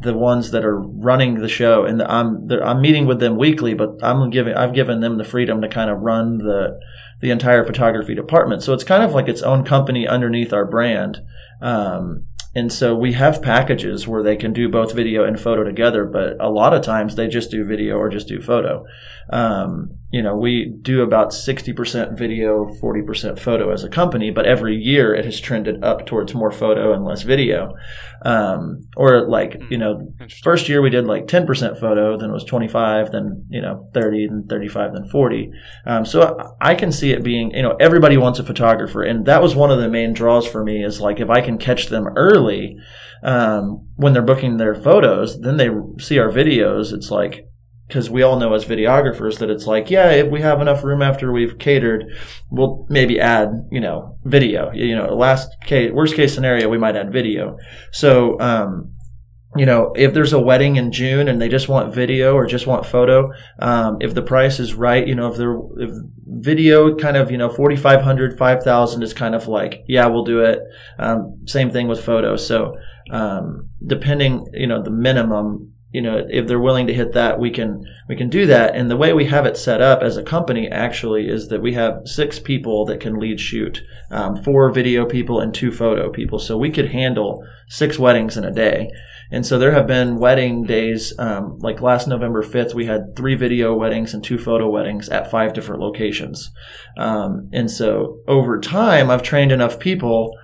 the 0.00 0.14
ones 0.14 0.52
that 0.52 0.64
are 0.64 0.78
running 0.78 1.34
the 1.34 1.48
show, 1.48 1.84
and 1.84 2.02
I'm 2.02 2.48
I'm 2.50 2.80
meeting 2.80 3.06
with 3.06 3.20
them 3.20 3.36
weekly, 3.36 3.74
but 3.74 3.98
I'm 4.02 4.30
giving 4.30 4.54
I've 4.54 4.74
given 4.74 5.00
them 5.00 5.18
the 5.18 5.24
freedom 5.24 5.60
to 5.60 5.68
kind 5.68 5.90
of 5.90 6.00
run 6.00 6.38
the 6.38 6.78
the 7.20 7.30
entire 7.30 7.64
photography 7.64 8.14
department. 8.14 8.62
So 8.62 8.72
it's 8.72 8.84
kind 8.84 9.02
of 9.02 9.12
like 9.12 9.28
its 9.28 9.42
own 9.42 9.64
company 9.64 10.06
underneath 10.06 10.52
our 10.52 10.64
brand. 10.64 11.22
Um, 11.60 12.26
and 12.54 12.72
so 12.72 12.94
we 12.94 13.12
have 13.12 13.42
packages 13.42 14.08
where 14.08 14.22
they 14.22 14.36
can 14.36 14.52
do 14.52 14.68
both 14.68 14.94
video 14.94 15.22
and 15.24 15.38
photo 15.38 15.64
together, 15.64 16.04
but 16.04 16.36
a 16.40 16.48
lot 16.48 16.72
of 16.72 16.82
times 16.82 17.14
they 17.14 17.28
just 17.28 17.50
do 17.50 17.64
video 17.64 17.96
or 17.96 18.08
just 18.08 18.28
do 18.28 18.40
photo. 18.40 18.84
Um, 19.30 19.98
you 20.10 20.22
know, 20.22 20.34
we 20.34 20.74
do 20.80 21.02
about 21.02 21.30
60% 21.32 22.16
video, 22.16 22.64
40% 22.82 23.38
photo 23.38 23.70
as 23.70 23.84
a 23.84 23.90
company, 23.90 24.30
but 24.30 24.46
every 24.46 24.74
year 24.74 25.14
it 25.14 25.26
has 25.26 25.38
trended 25.38 25.84
up 25.84 26.06
towards 26.06 26.34
more 26.34 26.50
photo 26.50 26.94
and 26.94 27.04
less 27.04 27.22
video. 27.22 27.74
Um, 28.22 28.88
or 28.96 29.28
like, 29.28 29.60
you 29.68 29.76
know, 29.76 30.14
first 30.42 30.66
year 30.66 30.80
we 30.80 30.88
did 30.88 31.04
like 31.04 31.26
10% 31.26 31.78
photo, 31.78 32.16
then 32.16 32.30
it 32.30 32.32
was 32.32 32.44
25, 32.44 33.12
then, 33.12 33.44
you 33.50 33.60
know, 33.60 33.86
30, 33.92 34.28
then 34.28 34.46
35, 34.48 34.94
then 34.94 35.08
40. 35.10 35.50
Um, 35.84 36.06
so 36.06 36.56
I 36.58 36.74
can 36.74 36.90
see 36.90 37.10
it 37.10 37.22
being, 37.22 37.50
you 37.50 37.62
know, 37.62 37.76
everybody 37.78 38.16
wants 38.16 38.38
a 38.38 38.44
photographer. 38.44 39.02
And 39.02 39.26
that 39.26 39.42
was 39.42 39.54
one 39.54 39.70
of 39.70 39.78
the 39.78 39.90
main 39.90 40.14
draws 40.14 40.46
for 40.46 40.64
me 40.64 40.82
is 40.82 41.02
like, 41.02 41.20
if 41.20 41.28
I 41.28 41.42
can 41.42 41.58
catch 41.58 41.88
them 41.88 42.06
early, 42.16 42.78
um, 43.22 43.88
when 43.96 44.14
they're 44.14 44.22
booking 44.22 44.56
their 44.56 44.74
photos, 44.74 45.40
then 45.42 45.58
they 45.58 45.68
see 45.98 46.18
our 46.18 46.30
videos. 46.30 46.94
It's 46.94 47.10
like, 47.10 47.44
because 47.88 48.10
we 48.10 48.22
all 48.22 48.38
know 48.38 48.52
as 48.52 48.66
videographers 48.66 49.38
that 49.38 49.48
it's 49.48 49.66
like, 49.66 49.90
yeah, 49.90 50.10
if 50.10 50.30
we 50.30 50.42
have 50.42 50.60
enough 50.60 50.84
room 50.84 51.00
after 51.00 51.32
we've 51.32 51.58
catered, 51.58 52.04
we'll 52.50 52.86
maybe 52.90 53.18
add, 53.18 53.66
you 53.72 53.80
know, 53.80 54.18
video. 54.24 54.70
You 54.72 54.94
know, 54.94 55.14
last 55.14 55.48
case, 55.62 55.90
worst 55.90 56.14
case 56.14 56.34
scenario, 56.34 56.68
we 56.68 56.76
might 56.76 56.96
add 56.96 57.10
video. 57.10 57.56
So, 57.90 58.38
um, 58.40 58.92
you 59.56 59.64
know, 59.64 59.94
if 59.96 60.12
there's 60.12 60.34
a 60.34 60.38
wedding 60.38 60.76
in 60.76 60.92
June 60.92 61.28
and 61.28 61.40
they 61.40 61.48
just 61.48 61.70
want 61.70 61.94
video 61.94 62.34
or 62.34 62.46
just 62.46 62.66
want 62.66 62.84
photo, 62.84 63.32
um, 63.58 63.96
if 64.00 64.12
the 64.12 64.20
price 64.20 64.60
is 64.60 64.74
right, 64.74 65.08
you 65.08 65.14
know, 65.14 65.32
if 65.32 65.38
they're, 65.38 65.58
if 65.78 65.90
video 66.26 66.94
kind 66.94 67.16
of, 67.16 67.30
you 67.30 67.38
know, 67.38 67.48
4,500, 67.48 68.36
5,000 68.36 69.02
is 69.02 69.14
kind 69.14 69.34
of 69.34 69.48
like, 69.48 69.82
yeah, 69.88 70.06
we'll 70.06 70.24
do 70.24 70.40
it. 70.40 70.60
Um, 70.98 71.38
same 71.46 71.70
thing 71.70 71.88
with 71.88 72.04
photo. 72.04 72.36
So, 72.36 72.74
um, 73.10 73.70
depending, 73.82 74.46
you 74.52 74.66
know, 74.66 74.82
the 74.82 74.90
minimum 74.90 75.72
you 75.90 76.02
know 76.02 76.26
if 76.28 76.46
they're 76.46 76.60
willing 76.60 76.86
to 76.86 76.94
hit 76.94 77.12
that 77.12 77.38
we 77.38 77.50
can 77.50 77.84
we 78.08 78.16
can 78.16 78.28
do 78.28 78.46
that. 78.46 78.74
And 78.74 78.90
the 78.90 78.96
way 78.96 79.12
we 79.12 79.26
have 79.26 79.46
it 79.46 79.56
set 79.56 79.80
up 79.80 80.02
as 80.02 80.16
a 80.16 80.22
company 80.22 80.68
actually 80.68 81.28
is 81.28 81.48
that 81.48 81.62
we 81.62 81.74
have 81.74 82.02
six 82.06 82.38
people 82.38 82.84
that 82.86 83.00
can 83.00 83.18
lead 83.18 83.40
shoot 83.40 83.82
um, 84.10 84.42
four 84.42 84.70
video 84.70 85.04
people 85.06 85.40
and 85.40 85.54
two 85.54 85.70
photo 85.70 86.10
people. 86.10 86.38
So 86.38 86.56
we 86.56 86.70
could 86.70 86.92
handle 86.92 87.44
six 87.68 87.98
weddings 87.98 88.36
in 88.36 88.44
a 88.44 88.50
day. 88.50 88.90
And 89.30 89.44
so 89.44 89.58
there 89.58 89.72
have 89.72 89.86
been 89.86 90.18
wedding 90.18 90.64
days 90.64 91.12
um, 91.18 91.58
like 91.58 91.82
last 91.82 92.08
november 92.08 92.42
5th 92.42 92.72
we 92.72 92.86
had 92.86 93.14
three 93.14 93.34
video 93.34 93.74
weddings 93.74 94.14
and 94.14 94.24
two 94.24 94.38
photo 94.38 94.70
weddings 94.70 95.08
at 95.10 95.30
five 95.30 95.52
different 95.52 95.82
locations. 95.82 96.50
Um, 96.96 97.50
and 97.52 97.70
so 97.70 98.20
over 98.26 98.58
time 98.58 99.10
i've 99.10 99.22
trained 99.22 99.52
enough 99.52 99.78
people 99.78 100.34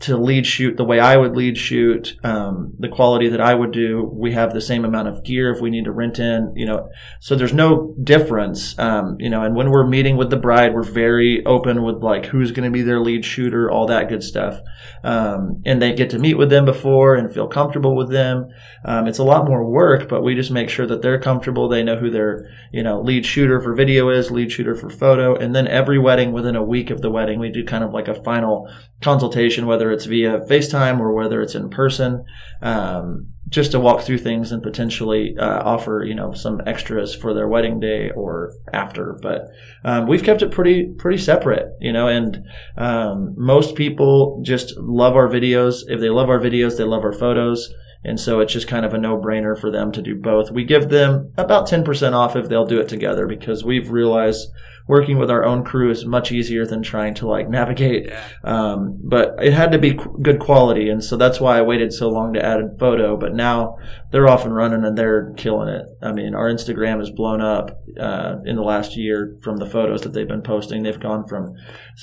to 0.00 0.16
lead 0.16 0.44
shoot 0.44 0.76
the 0.76 0.84
way 0.84 0.98
I 0.98 1.16
would 1.16 1.36
lead 1.36 1.56
shoot, 1.56 2.16
um, 2.24 2.74
the 2.78 2.88
quality 2.88 3.28
that 3.28 3.40
I 3.40 3.54
would 3.54 3.70
do. 3.70 4.10
We 4.12 4.32
have 4.32 4.52
the 4.52 4.60
same 4.60 4.84
amount 4.84 5.08
of 5.08 5.24
gear 5.24 5.52
if 5.52 5.60
we 5.60 5.70
need 5.70 5.84
to 5.84 5.92
rent 5.92 6.18
in, 6.18 6.52
you 6.56 6.66
know, 6.66 6.90
so 7.20 7.36
there's 7.36 7.54
no 7.54 7.94
difference, 8.02 8.78
um, 8.78 9.16
you 9.20 9.30
know, 9.30 9.42
and 9.42 9.54
when 9.54 9.70
we're 9.70 9.86
meeting 9.86 10.16
with 10.16 10.30
the 10.30 10.36
bride, 10.36 10.74
we're 10.74 10.82
very 10.82 11.44
open 11.46 11.84
with 11.84 12.02
like 12.02 12.26
who's 12.26 12.50
going 12.50 12.70
to 12.70 12.72
be 12.72 12.82
their 12.82 13.00
lead 13.00 13.24
shooter, 13.24 13.70
all 13.70 13.86
that 13.86 14.08
good 14.08 14.22
stuff. 14.22 14.60
Um, 15.04 15.62
and 15.64 15.80
they 15.80 15.94
get 15.94 16.10
to 16.10 16.18
meet 16.18 16.34
with 16.34 16.50
them 16.50 16.64
before 16.64 17.14
and 17.14 17.32
feel 17.32 17.46
comfortable 17.46 17.96
with 17.96 18.10
them. 18.10 18.48
Um, 18.84 19.06
it's 19.06 19.18
a 19.18 19.24
lot 19.24 19.46
more 19.46 19.64
work, 19.64 20.08
but 20.08 20.22
we 20.22 20.34
just 20.34 20.50
make 20.50 20.70
sure 20.70 20.86
that 20.86 21.02
they're 21.02 21.20
comfortable. 21.20 21.68
They 21.68 21.82
know 21.82 21.96
who 21.96 22.10
their, 22.10 22.50
you 22.72 22.82
know, 22.82 23.00
lead 23.00 23.24
shooter 23.24 23.60
for 23.60 23.74
video 23.74 24.10
is, 24.10 24.30
lead 24.30 24.50
shooter 24.50 24.74
for 24.74 24.90
photo. 24.90 25.36
And 25.36 25.54
then 25.54 25.68
every 25.68 25.98
wedding 25.98 26.32
within 26.32 26.56
a 26.56 26.64
week 26.64 26.90
of 26.90 27.00
the 27.00 27.10
wedding, 27.10 27.38
we 27.38 27.50
do 27.50 27.64
kind 27.64 27.84
of 27.84 27.92
like 27.92 28.08
a 28.08 28.22
final 28.22 28.68
consultation, 29.00 29.66
whether 29.66 29.83
whether 29.84 29.92
it's 29.92 30.06
via 30.06 30.38
FaceTime 30.40 30.98
or 30.98 31.12
whether 31.12 31.42
it's 31.42 31.54
in 31.54 31.68
person, 31.68 32.24
um, 32.62 33.28
just 33.48 33.72
to 33.72 33.78
walk 33.78 34.00
through 34.00 34.16
things 34.16 34.50
and 34.50 34.62
potentially 34.62 35.36
uh, 35.38 35.62
offer 35.62 36.02
you 36.06 36.14
know 36.14 36.32
some 36.32 36.62
extras 36.66 37.14
for 37.14 37.34
their 37.34 37.46
wedding 37.46 37.78
day 37.80 38.10
or 38.16 38.52
after. 38.72 39.18
But 39.20 39.42
um, 39.84 40.06
we've 40.06 40.24
kept 40.24 40.40
it 40.40 40.50
pretty 40.50 40.94
pretty 40.96 41.18
separate, 41.18 41.66
you 41.80 41.92
know. 41.92 42.08
And 42.08 42.46
um, 42.78 43.34
most 43.36 43.74
people 43.74 44.40
just 44.42 44.74
love 44.78 45.16
our 45.16 45.28
videos. 45.28 45.82
If 45.86 46.00
they 46.00 46.08
love 46.08 46.30
our 46.30 46.40
videos, 46.40 46.78
they 46.78 46.84
love 46.84 47.04
our 47.04 47.12
photos. 47.12 47.72
And 48.06 48.20
so 48.20 48.40
it's 48.40 48.52
just 48.52 48.68
kind 48.68 48.84
of 48.84 48.92
a 48.92 48.98
no 48.98 49.16
brainer 49.16 49.58
for 49.58 49.70
them 49.70 49.90
to 49.92 50.02
do 50.02 50.14
both. 50.14 50.50
We 50.50 50.64
give 50.64 50.90
them 50.90 51.32
about 51.38 51.66
10% 51.66 52.12
off 52.12 52.36
if 52.36 52.50
they'll 52.50 52.66
do 52.66 52.78
it 52.78 52.88
together 52.88 53.26
because 53.26 53.64
we've 53.64 53.90
realized 53.90 54.48
working 54.86 55.18
with 55.18 55.30
our 55.30 55.44
own 55.44 55.64
crew 55.64 55.90
is 55.90 56.04
much 56.04 56.30
easier 56.30 56.66
than 56.66 56.82
trying 56.82 57.14
to 57.14 57.26
like 57.26 57.48
navigate. 57.48 58.10
Um, 58.42 58.98
but 59.02 59.34
it 59.42 59.52
had 59.52 59.72
to 59.72 59.78
be 59.78 59.98
good 60.20 60.38
quality, 60.38 60.88
and 60.88 61.02
so 61.02 61.16
that's 61.16 61.40
why 61.40 61.58
I 61.58 61.62
waited 61.62 61.92
so 61.92 62.08
long 62.08 62.34
to 62.34 62.44
add 62.44 62.60
a 62.60 62.76
photo. 62.78 63.16
But 63.16 63.34
now 63.34 63.76
they're 64.10 64.28
off 64.28 64.44
and 64.44 64.54
running, 64.54 64.84
and 64.84 64.96
they're 64.96 65.32
killing 65.36 65.68
it. 65.68 65.86
I 66.02 66.12
mean, 66.12 66.34
our 66.34 66.50
Instagram 66.50 66.98
has 66.98 67.10
blown 67.10 67.40
up 67.40 67.80
uh, 67.98 68.36
in 68.44 68.56
the 68.56 68.62
last 68.62 68.96
year 68.96 69.38
from 69.42 69.56
the 69.56 69.66
photos 69.66 70.02
that 70.02 70.12
they've 70.12 70.28
been 70.28 70.42
posting. 70.42 70.82
They've 70.82 71.00
gone 71.00 71.26
from 71.26 71.54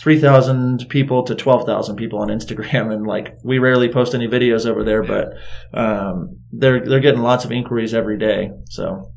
three 0.02 0.20
thousand 0.20 0.90
people 0.90 1.24
to 1.24 1.36
twelve 1.36 1.66
thousand 1.66 1.98
people 1.98 2.20
on 2.20 2.30
Instagram, 2.30 2.92
and 2.94 3.06
like 3.06 3.38
we 3.44 3.60
rarely 3.60 3.90
post 3.90 4.16
any 4.16 4.28
videos 4.28 4.66
over 4.66 4.84
there, 4.84 5.04
but 5.04 5.34
um, 5.74 6.40
they're 6.52 6.84
they're 6.84 7.00
getting 7.00 7.22
lots 7.22 7.46
of 7.46 7.52
inquiries 7.52 7.94
every 7.94 8.18
day. 8.18 8.50
So 8.70 9.12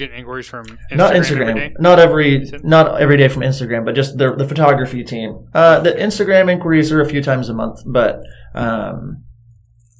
you 0.00 0.06
get 0.08 0.16
inquiries 0.16 0.46
from 0.46 0.66
Instagram 0.66 0.96
not 0.96 1.12
Instagram, 1.14 1.48
every 1.48 1.74
not 1.78 1.98
every 1.98 2.50
not 2.62 3.00
every 3.00 3.16
day 3.16 3.28
from 3.28 3.42
Instagram, 3.42 3.84
but 3.84 3.94
just 3.94 4.18
the 4.18 4.34
the 4.34 4.46
photography 4.46 5.02
team. 5.04 5.48
Uh, 5.54 5.80
the 5.80 5.92
Instagram 5.92 6.50
inquiries 6.50 6.92
are 6.92 7.00
a 7.00 7.08
few 7.08 7.22
times 7.22 7.48
a 7.48 7.54
month, 7.54 7.80
but 7.86 8.20
um, 8.54 9.24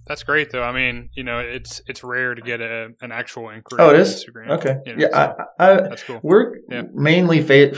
that's 0.07 0.23
great 0.23 0.51
though. 0.53 0.63
I 0.63 0.73
mean, 0.73 1.11
you 1.15 1.25
know, 1.25 1.39
it's 1.39 1.81
it's 1.87 2.05
rare 2.05 2.35
to 2.35 2.43
get 2.43 2.61
a, 2.61 2.89
an 3.01 3.13
actual 3.13 3.51
inquiry. 3.51 3.83
Oh, 3.83 3.91
it 3.91 3.95
on 3.95 4.01
is 4.01 4.25
Instagram, 4.25 4.51
okay. 4.59 4.77
you 4.87 4.97
know, 4.97 5.03
yeah, 5.03 5.09
so 5.11 5.35
I, 5.59 5.71
I, 5.73 5.75
that's 5.89 6.03
cool. 6.03 6.21
we're 6.23 6.57
Yeah. 6.71 6.83
mainly 6.93 7.43
fa- 7.43 7.73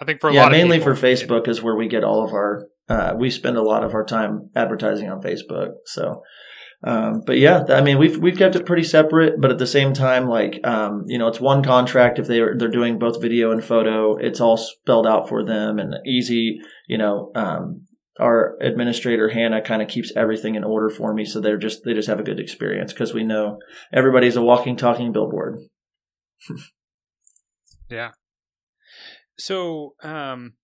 I 0.00 0.04
think 0.04 0.20
for 0.20 0.30
a 0.30 0.34
yeah, 0.34 0.42
lot 0.42 0.52
of 0.52 0.58
mainly 0.58 0.78
people, 0.78 0.94
for 0.94 1.06
Facebook 1.06 1.48
is 1.48 1.62
where 1.62 1.76
we 1.76 1.88
get 1.88 2.04
all 2.04 2.24
of 2.24 2.32
our. 2.32 2.68
Uh, 2.88 3.14
we 3.16 3.30
spend 3.30 3.56
a 3.56 3.62
lot 3.62 3.84
of 3.84 3.94
our 3.94 4.04
time 4.04 4.50
advertising 4.54 5.08
on 5.08 5.22
Facebook. 5.22 5.70
So, 5.86 6.22
um, 6.84 7.22
but 7.24 7.38
yeah, 7.38 7.64
I 7.68 7.80
mean, 7.80 7.98
we've 7.98 8.18
we've 8.18 8.36
kept 8.36 8.56
it 8.56 8.66
pretty 8.66 8.82
separate, 8.82 9.40
but 9.40 9.50
at 9.50 9.58
the 9.58 9.66
same 9.66 9.92
time, 9.92 10.28
like 10.28 10.60
um, 10.64 11.04
you 11.06 11.18
know, 11.18 11.28
it's 11.28 11.40
one 11.40 11.62
contract. 11.62 12.18
If 12.18 12.26
they 12.26 12.40
are 12.40 12.56
they're 12.56 12.68
doing 12.68 12.98
both 12.98 13.20
video 13.20 13.52
and 13.52 13.64
photo, 13.64 14.16
it's 14.16 14.40
all 14.40 14.56
spelled 14.56 15.06
out 15.06 15.28
for 15.28 15.44
them 15.44 15.78
and 15.78 15.94
easy. 16.06 16.58
You 16.88 16.98
know, 16.98 17.30
um, 17.34 17.86
our 18.18 18.56
administrator 18.60 19.28
Hannah 19.28 19.62
kind 19.62 19.80
of 19.80 19.88
keeps 19.88 20.12
everything 20.16 20.56
in 20.56 20.64
order 20.64 20.90
for 20.90 21.14
me, 21.14 21.24
so 21.24 21.40
they're 21.40 21.56
just 21.56 21.84
they 21.84 21.94
just 21.94 22.08
have 22.08 22.20
a 22.20 22.24
good 22.24 22.40
experience 22.40 22.92
because 22.92 23.14
we 23.14 23.22
know 23.22 23.58
everybody's 23.92 24.36
a 24.36 24.42
walking, 24.42 24.76
talking 24.76 25.12
billboard. 25.12 25.60
Yeah. 27.92 28.12
So, 29.38 29.94
um, 30.02 30.54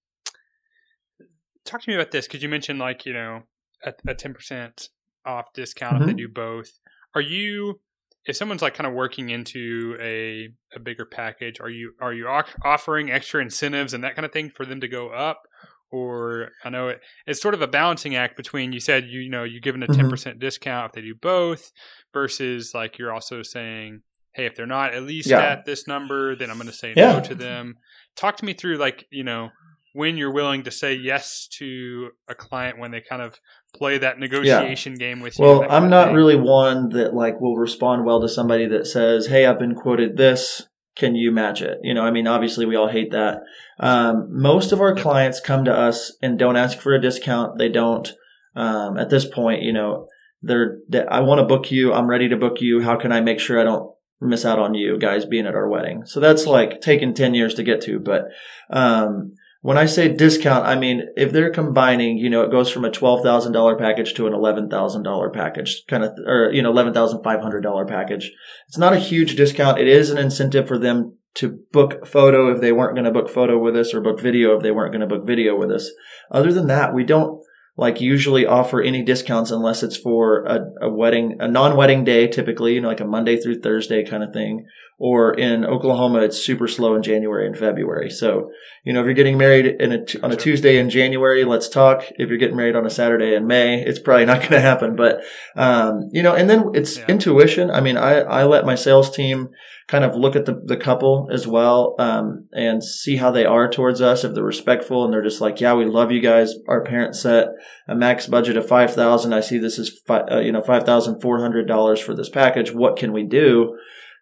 talk 1.67 1.83
to 1.83 1.91
me 1.91 1.95
about 1.95 2.11
this 2.11 2.27
because 2.27 2.43
you 2.43 2.49
mentioned 2.49 2.79
like 2.79 3.05
you 3.05 3.13
know 3.13 3.43
a 3.85 3.93
a 4.07 4.15
ten 4.15 4.33
percent 4.33 4.89
off 5.29 5.53
discount 5.53 6.01
if 6.01 6.07
they 6.07 6.15
Mhm. 6.15 6.19
do 6.19 6.29
both. 6.29 6.71
Are 7.15 7.21
you 7.21 7.81
if 8.25 8.37
someone's 8.37 8.61
like 8.63 8.75
kind 8.75 8.87
of 8.87 8.93
working 8.93 9.31
into 9.31 9.97
a 10.01 10.49
a 10.75 10.81
bigger 10.81 11.05
package? 11.07 11.61
Are 11.61 11.71
you 11.71 11.95
are 12.01 12.13
you 12.13 12.27
offering 12.65 13.11
extra 13.11 13.41
incentives 13.41 13.95
and 13.95 14.03
that 14.05 14.15
kind 14.17 14.27
of 14.27 14.33
thing 14.33 14.51
for 14.51 14.65
them 14.67 14.81
to 14.81 14.89
go 14.89 15.11
up? 15.11 15.43
Or 15.91 16.51
I 16.65 16.69
know 16.69 16.89
it, 16.89 17.01
it's 17.27 17.41
sort 17.41 17.55
of 17.55 17.63
a 17.63 17.67
balancing 17.67 18.15
act 18.15 18.37
between 18.37 18.73
you 18.73 18.81
said 18.81 19.07
you, 19.07 19.21
you 19.21 19.31
know 19.31 19.45
you're 19.45 19.61
giving 19.61 19.83
a 19.83 19.87
Mhm. 19.87 19.97
10 19.97 20.11
percent 20.11 20.39
discount 20.39 20.87
if 20.87 20.93
they 20.93 21.01
do 21.01 21.15
both 21.15 21.71
versus 22.13 22.73
like 22.75 22.99
you're 22.99 23.13
also 23.13 23.43
saying 23.43 24.03
hey 24.35 24.45
if 24.47 24.55
they're 24.55 24.67
not 24.67 24.93
at 24.93 25.03
least 25.05 25.29
Yeah. 25.31 25.41
at 25.41 25.65
this 25.65 25.87
number 25.87 26.37
then 26.37 26.51
I'm 26.51 26.57
going 26.59 26.67
to 26.69 26.73
say 26.75 26.93
Yeah. 26.97 27.15
no 27.15 27.21
to 27.21 27.35
them 27.35 27.77
talk 28.17 28.37
to 28.39 28.45
me 28.45 28.53
through 28.53 28.77
like 28.77 29.07
you 29.11 29.25
know 29.25 29.51
when 29.93 30.17
you're 30.17 30.33
willing 30.33 30.65
to 30.65 30.71
say 30.71 30.95
yes 30.95 31.49
to 31.59 32.11
a 32.29 32.35
client 32.35 32.79
when 32.79 32.91
they 32.91 33.01
kind 33.01 33.23
of 33.23 33.41
play 33.75 33.99
that 33.99 34.19
negotiation 34.19 34.95
game 34.95 35.21
with 35.21 35.39
you. 35.39 35.45
Well, 35.45 35.67
I'm 35.69 35.89
not 35.89 36.13
really 36.13 36.37
one 36.37 36.91
that 36.91 37.15
like 37.15 37.41
will 37.41 37.57
respond 37.57 38.05
well 38.05 38.21
to 38.21 38.29
somebody 38.29 38.67
that 38.67 38.87
says, 38.87 39.27
"Hey, 39.27 39.47
I've 39.47 39.59
been 39.59 39.75
quoted 39.75 40.17
this. 40.17 40.63
Can 40.97 41.15
you 41.15 41.33
match 41.33 41.63
it?" 41.63 41.79
You 41.83 41.95
know, 41.95 42.03
I 42.03 42.11
mean, 42.11 42.27
obviously 42.27 42.67
we 42.67 42.77
all 42.77 42.89
hate 42.89 43.13
that. 43.13 43.39
Um, 43.81 44.29
most 44.31 44.73
of 44.73 44.81
our 44.81 44.95
clients 44.95 45.41
come 45.41 45.65
to 45.65 45.73
us 45.73 46.17
and 46.23 46.39
don't 46.39 46.57
ask 46.57 46.79
for 46.79 46.95
a 46.95 47.01
discount. 47.01 47.59
They 47.59 47.69
don't. 47.69 48.13
Um, 48.57 48.99
at 48.99 49.11
this 49.11 49.25
point, 49.25 49.63
you 49.63 49.73
know, 49.73 50.09
they're. 50.43 50.79
They, 50.89 51.05
I 51.07 51.21
want 51.21 51.41
to 51.41 51.47
book 51.47 51.71
you. 51.71 51.93
I'm 51.93 52.09
ready 52.09 52.29
to 52.29 52.37
book 52.37 52.61
you. 52.61 52.83
How 52.83 52.97
can 52.97 53.13
I 53.13 53.21
make 53.21 53.41
sure 53.41 53.61
I 53.61 53.65
don't 53.65 53.93
miss 54.21 54.45
out 54.45 54.59
on 54.59 54.75
you 54.75 54.99
guys 54.99 55.25
being 55.25 55.47
at 55.47 55.55
our 55.55 55.69
wedding? 55.69 56.05
So 56.07 56.19
that's 56.19 56.47
like 56.47 56.81
taken 56.81 57.15
ten 57.15 57.35
years 57.35 57.55
to 57.55 57.63
get 57.63 57.81
to, 57.83 57.99
but. 57.99 58.25
Um, 58.71 59.35
when 59.61 59.77
I 59.77 59.87
say 59.87 60.09
discount, 60.09 60.67
I 60.67 60.79
mean 60.79 61.03
if 61.17 61.33
they're 61.33 61.51
combining, 61.51 62.17
you 62.17 62.31
know, 62.31 62.43
it 62.43 62.51
goes 62.51 62.71
from 62.71 62.85
a 62.85 62.91
twelve 62.91 63.23
thousand 63.23 63.53
dollar 63.53 63.77
package 63.77 64.15
to 64.15 64.27
an 64.27 64.35
eleven 64.35 64.69
thousand 64.69 65.03
dollar 65.03 65.31
package, 65.31 65.83
kind 65.89 66.05
of, 66.05 66.13
or 66.27 66.51
you 66.53 66.63
know, 66.63 66.71
eleven 66.71 66.95
thousand 66.95 67.23
five 67.23 67.41
hundred 67.41 67.63
dollar 67.63 67.85
package. 67.85 68.31
It's 68.69 68.79
not 68.79 68.93
a 68.93 68.99
huge 68.99 69.37
discount. 69.37 69.79
It 69.79 69.89
is 69.89 70.11
an 70.11 70.19
incentive 70.19 70.69
for 70.69 70.79
them 70.79 71.17
to 71.35 71.59
book 71.73 72.07
photo 72.07 72.53
if 72.53 72.61
they 72.61 72.73
weren't 72.73 72.95
going 72.95 73.05
to 73.05 73.11
book 73.11 73.29
photo 73.29 73.59
with 73.59 73.77
us, 73.77 73.93
or 73.95 74.01
book 74.01 74.21
video 74.21 74.57
if 74.57 74.63
they 74.63 74.71
weren't 74.71 74.93
going 74.93 75.09
to 75.09 75.15
book 75.15 75.27
video 75.27 75.57
with 75.59 75.71
us. 75.71 75.91
Other 76.31 76.53
than 76.53 76.67
that, 76.69 76.95
we 76.95 77.05
don't 77.05 77.43
like 77.77 78.01
usually 78.01 78.45
offer 78.45 78.83
any 78.83 79.05
discounts 79.05 79.53
unless 79.53 79.85
it's 79.85 79.97
for 79.97 80.45
a, 80.45 80.59
a 80.83 80.91
wedding, 80.91 81.37
a 81.39 81.47
non-wedding 81.47 82.03
day, 82.03 82.27
typically, 82.27 82.75
you 82.75 82.81
know, 82.81 82.89
like 82.89 82.99
a 83.01 83.05
Monday 83.05 83.37
through 83.37 83.61
Thursday 83.61 84.05
kind 84.05 84.25
of 84.25 84.33
thing. 84.33 84.67
Or 85.01 85.33
in 85.33 85.65
Oklahoma, 85.65 86.23
it's 86.23 86.45
super 86.45 86.67
slow 86.67 86.97
in 86.97 87.03
January 87.05 87.47
and 87.47 87.57
February. 87.57 88.11
So, 88.11 88.51
you 88.85 88.93
know, 88.93 88.99
if 89.01 89.05
you're 89.05 89.15
getting 89.15 89.39
married 89.39 89.67
in 89.81 89.93
a, 89.93 89.99
on 90.25 90.33
a. 90.33 90.37
Tuesday 90.37 90.77
in 90.77 90.91
January, 90.91 91.45
let's 91.45 91.69
talk. 91.69 92.03
If 92.17 92.29
you're 92.29 92.39
getting 92.39 92.57
married 92.57 92.75
on 92.75 92.85
a 92.85 92.91
Saturday 92.91 93.35
in 93.37 93.47
May, 93.47 93.81
it's 93.81 94.01
probably 94.01 94.25
not 94.27 94.41
going 94.41 94.53
to 94.53 94.61
happen. 94.61 94.97
But, 94.97 95.21
um, 95.55 96.09
you 96.13 96.23
know, 96.25 96.35
and 96.35 96.51
then 96.51 96.73
it's 96.75 96.99
Yeah. 96.99 97.05
intuition. 97.09 97.71
I 97.71 97.81
mean, 97.81 97.97
I, 97.97 98.23
I 98.23 98.43
let 98.45 98.67
my 98.67 98.75
sales 98.75 99.09
team 99.15 99.51
kind 99.87 100.05
of 100.05 100.15
look 100.17 100.35
at 100.37 100.47
the, 100.47 100.61
the 100.65 100.77
couple 100.77 101.29
as 101.33 101.47
well, 101.47 101.95
um, 101.99 102.47
and 102.53 102.83
see 102.85 103.17
how 103.17 103.31
they 103.31 103.47
are 103.47 103.71
towards 103.71 104.03
us. 104.03 104.23
If 104.25 104.35
they're 104.35 104.43
respectful 104.45 105.05
and 105.05 105.13
they're 105.15 105.23
just 105.23 105.41
like, 105.41 105.61
yeah, 105.61 105.75
we 105.75 105.87
love 105.87 106.11
you 106.13 106.21
guys. 106.21 106.55
Our 106.69 106.83
parents 106.83 107.23
set 107.23 107.49
a 107.87 107.95
max 107.95 108.27
budget 108.27 108.57
of 108.57 108.67
5000 108.69 109.33
I 109.33 109.41
see 109.41 109.59
this 109.59 109.79
is, 109.79 110.01
fi- 110.07 110.23
uh, 110.31 110.41
you 110.41 110.51
know, 110.53 110.61
$5,400 110.61 112.03
for 112.03 112.15
this 112.15 112.29
package. 112.29 112.73
What 112.73 112.97
can 112.97 113.13
we 113.13 113.25
do? 113.25 113.79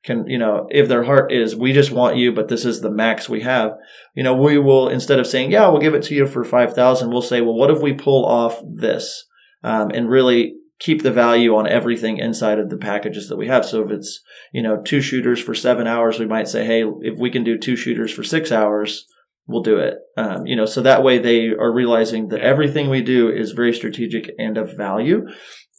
Can, 0.07 0.27
you 0.29 0.39
know, 0.39 0.69
if 0.71 0.89
their 0.89 1.03
heart 1.03 1.33
is, 1.33 1.57
we 1.57 1.73
just 1.73 1.91
want 1.91 2.17
you, 2.17 2.33
but 2.33 2.49
this 2.49 2.65
is 2.65 2.81
the 2.81 2.91
max 2.91 3.29
we 3.29 3.41
have, 3.43 3.73
you 4.15 4.23
know, 4.23 4.35
we 4.35 4.57
will, 4.57 4.89
instead 4.89 5.19
of 5.19 5.27
saying, 5.27 5.51
yeah, 5.51 5.69
we'll 5.69 5.81
give 5.81 5.95
it 5.95 6.05
to 6.05 6.15
you 6.15 6.27
for 6.27 6.45
5000 6.45 7.11
we'll 7.11 7.23
say, 7.23 7.41
well, 7.41 7.55
what 7.55 7.71
if 7.71 7.83
we 7.83 7.93
pull 7.93 8.25
off 8.25 8.61
this? 8.65 9.25
Um, 9.65 9.91
and 9.91 10.09
really 10.09 10.55
keep 10.79 11.03
the 11.03 11.11
value 11.11 11.57
on 11.57 11.67
everything 11.67 12.19
inside 12.19 12.59
of 12.59 12.71
the 12.71 12.77
packages 12.77 13.29
that 13.29 13.37
we 13.37 13.49
have. 13.49 13.65
So 13.65 13.83
if 13.83 13.91
it's, 13.91 14.23
you 14.53 14.63
know, 14.63 14.81
two 14.81 15.01
shooters 15.01 15.41
for 15.41 15.55
seven 15.55 15.87
hours, 15.87 16.19
we 16.19 16.27
might 16.27 16.49
say, 16.49 16.65
hey, 16.65 16.85
if 17.01 17.19
we 17.19 17.31
can 17.31 17.45
do 17.45 17.59
two 17.59 17.77
shooters 17.77 18.13
for 18.13 18.23
six 18.23 18.53
hours, 18.53 19.07
we'll 19.47 19.63
do 19.63 19.79
it. 19.79 19.95
Um, 20.17 20.47
you 20.47 20.57
know, 20.57 20.67
so 20.67 20.83
that 20.83 21.03
way 21.03 21.19
they 21.19 21.49
are 21.49 21.73
realizing 21.73 22.29
that 22.29 22.41
everything 22.41 22.91
we 22.91 23.03
do 23.03 23.31
is 23.31 23.53
very 23.53 23.73
strategic 23.73 24.31
and 24.39 24.59
of 24.59 24.77
value. 24.77 25.27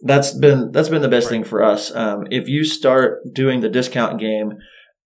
That's 0.02 0.32
been 0.32 0.72
that's 0.72 0.90
been 0.90 1.02
the 1.02 1.10
best 1.10 1.30
thing 1.30 1.44
for 1.44 1.64
us. 1.64 1.94
Um, 1.96 2.28
if 2.30 2.48
you 2.48 2.64
start 2.64 3.34
doing 3.34 3.62
the 3.62 3.70
discount 3.70 4.20
game, 4.20 4.54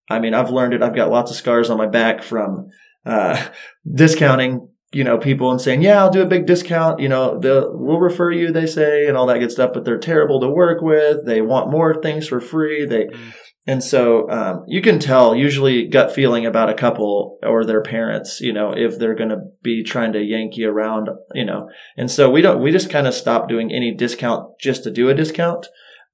I 0.10 0.20
mean, 0.20 0.34
I've 0.34 0.50
learned 0.50 0.74
it. 0.74 0.82
I've 0.84 0.96
got 0.96 1.10
lots 1.10 1.32
of 1.32 1.38
scars 1.38 1.70
on 1.70 1.78
my 1.78 1.88
back 1.88 2.22
from 2.22 2.68
uh, 3.06 3.48
discounting, 3.96 4.68
you 4.92 5.06
know, 5.06 5.18
people 5.18 5.50
and 5.50 5.62
saying, 5.62 5.82
"Yeah, 5.82 6.00
I'll 6.00 6.12
do 6.12 6.22
a 6.22 6.28
big 6.28 6.46
discount." 6.46 7.00
You 7.00 7.08
know, 7.08 7.40
they'll 7.40 7.72
we'll 7.74 8.00
refer 8.00 8.32
you, 8.32 8.52
they 8.52 8.66
say, 8.66 9.08
and 9.08 9.16
all 9.16 9.28
that 9.28 9.40
good 9.40 9.52
stuff. 9.52 9.72
But 9.74 9.86
they're 9.86 9.98
terrible 9.98 10.42
to 10.42 10.50
work 10.50 10.82
with. 10.82 11.26
They 11.26 11.42
want 11.42 11.72
more 11.72 12.02
things 12.02 12.28
for 12.28 12.42
free. 12.42 12.86
They 12.86 13.06
Mm. 13.06 13.34
And 13.68 13.84
so 13.84 14.30
um, 14.30 14.64
you 14.68 14.82
can 14.82 15.00
tell 15.00 15.36
usually 15.36 15.88
gut 15.88 16.12
feeling 16.12 16.46
about 16.46 16.70
a 16.70 16.74
couple 16.74 17.38
or 17.44 17.64
their 17.64 17.82
parents, 17.82 18.42
you 18.42 18.54
know, 18.54 18.74
if 18.76 18.98
they're 18.98 19.16
going 19.16 19.30
to 19.30 19.42
be 19.62 19.84
trying 19.84 20.14
to 20.14 20.22
yank 20.22 20.58
you 20.58 20.70
around, 20.70 21.10
you 21.34 21.46
know. 21.46 21.70
And 21.96 22.10
so 22.10 22.30
we 22.30 22.42
don't, 22.42 22.62
we 22.62 22.72
just 22.72 22.90
kind 22.90 23.08
of 23.08 23.14
stop 23.14 23.48
doing 23.48 23.72
any 23.72 23.94
discount 23.94 24.60
just 24.60 24.84
to 24.84 24.92
do 24.92 25.10
a 25.10 25.14
discount. 25.14 25.68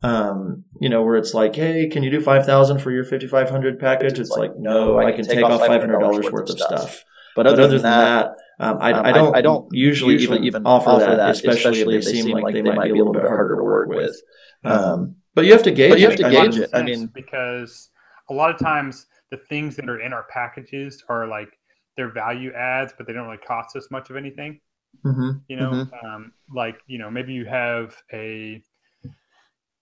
Um, 0.03 0.65
you 0.79 0.89
know, 0.89 1.01
where 1.01 1.15
it's 1.15 1.33
like, 1.33 1.55
hey, 1.55 1.87
can 1.87 2.03
you 2.03 2.11
do 2.11 2.21
five 2.21 2.45
thousand 2.45 2.79
for 2.79 2.91
your 2.91 3.03
fifty 3.03 3.27
five 3.27 3.49
hundred 3.49 3.79
package? 3.79 4.19
It's 4.19 4.29
like, 4.29 4.51
no, 4.55 4.99
I 4.99 5.11
can 5.11 5.25
take 5.25 5.43
off 5.43 5.61
five 5.61 5.81
hundred 5.81 5.99
dollars 5.99 6.31
worth 6.31 6.49
of 6.49 6.59
stuff. 6.59 7.03
But 7.35 7.43
But 7.43 7.53
other 7.53 7.67
than 7.67 7.83
that, 7.83 8.31
um, 8.59 8.77
I, 8.81 8.91
um, 8.91 9.05
I 9.05 9.11
don't, 9.11 9.35
I 9.35 9.41
don't 9.41 9.67
usually, 9.71 10.13
usually 10.13 10.37
even, 10.37 10.45
even 10.45 10.65
offer, 10.65 10.99
that, 10.99 11.17
that, 11.17 11.29
especially, 11.29 11.95
if 11.95 12.05
they 12.05 12.11
seem 12.11 12.29
like 12.31 12.53
they 12.53 12.63
might 12.63 12.83
be 12.83 12.89
a 12.89 12.95
little 12.95 13.13
bit 13.13 13.21
harder 13.21 13.55
to 13.57 13.63
work 13.63 13.89
with. 13.89 14.19
Um, 14.63 15.16
but 15.37 15.45
you 15.45 15.51
have 15.53 15.61
to 15.61 15.71
gauge. 15.71 15.91
But 15.91 15.99
you 15.99 16.05
have 16.09 16.13
it. 16.13 16.17
to 16.17 16.25
I 16.25 16.29
Makes 16.29 16.35
a 16.35 16.39
lot 16.39 16.43
mean, 16.43 16.51
gauge 16.51 16.61
it. 16.61 16.69
I 16.73 16.83
mean- 16.83 17.05
because 17.13 17.89
a 18.31 18.33
lot 18.33 18.49
of 18.49 18.59
times 18.59 19.05
the 19.29 19.37
things 19.37 19.75
that 19.75 19.87
are 19.87 19.99
in 19.99 20.11
our 20.11 20.23
packages 20.31 21.03
are 21.09 21.27
like 21.27 21.49
they're 21.95 22.11
value 22.11 22.51
adds, 22.53 22.91
but 22.97 23.05
they 23.05 23.13
don't 23.13 23.27
really 23.27 23.37
cost 23.37 23.75
us 23.75 23.87
much 23.91 24.09
of 24.09 24.15
anything. 24.15 24.59
Mm-hmm. 25.05 25.29
You 25.47 25.55
know, 25.57 25.87
um, 26.03 26.33
like 26.53 26.79
you 26.87 26.97
know, 26.97 27.11
maybe 27.11 27.33
you 27.33 27.45
have 27.45 27.95
a 28.11 28.63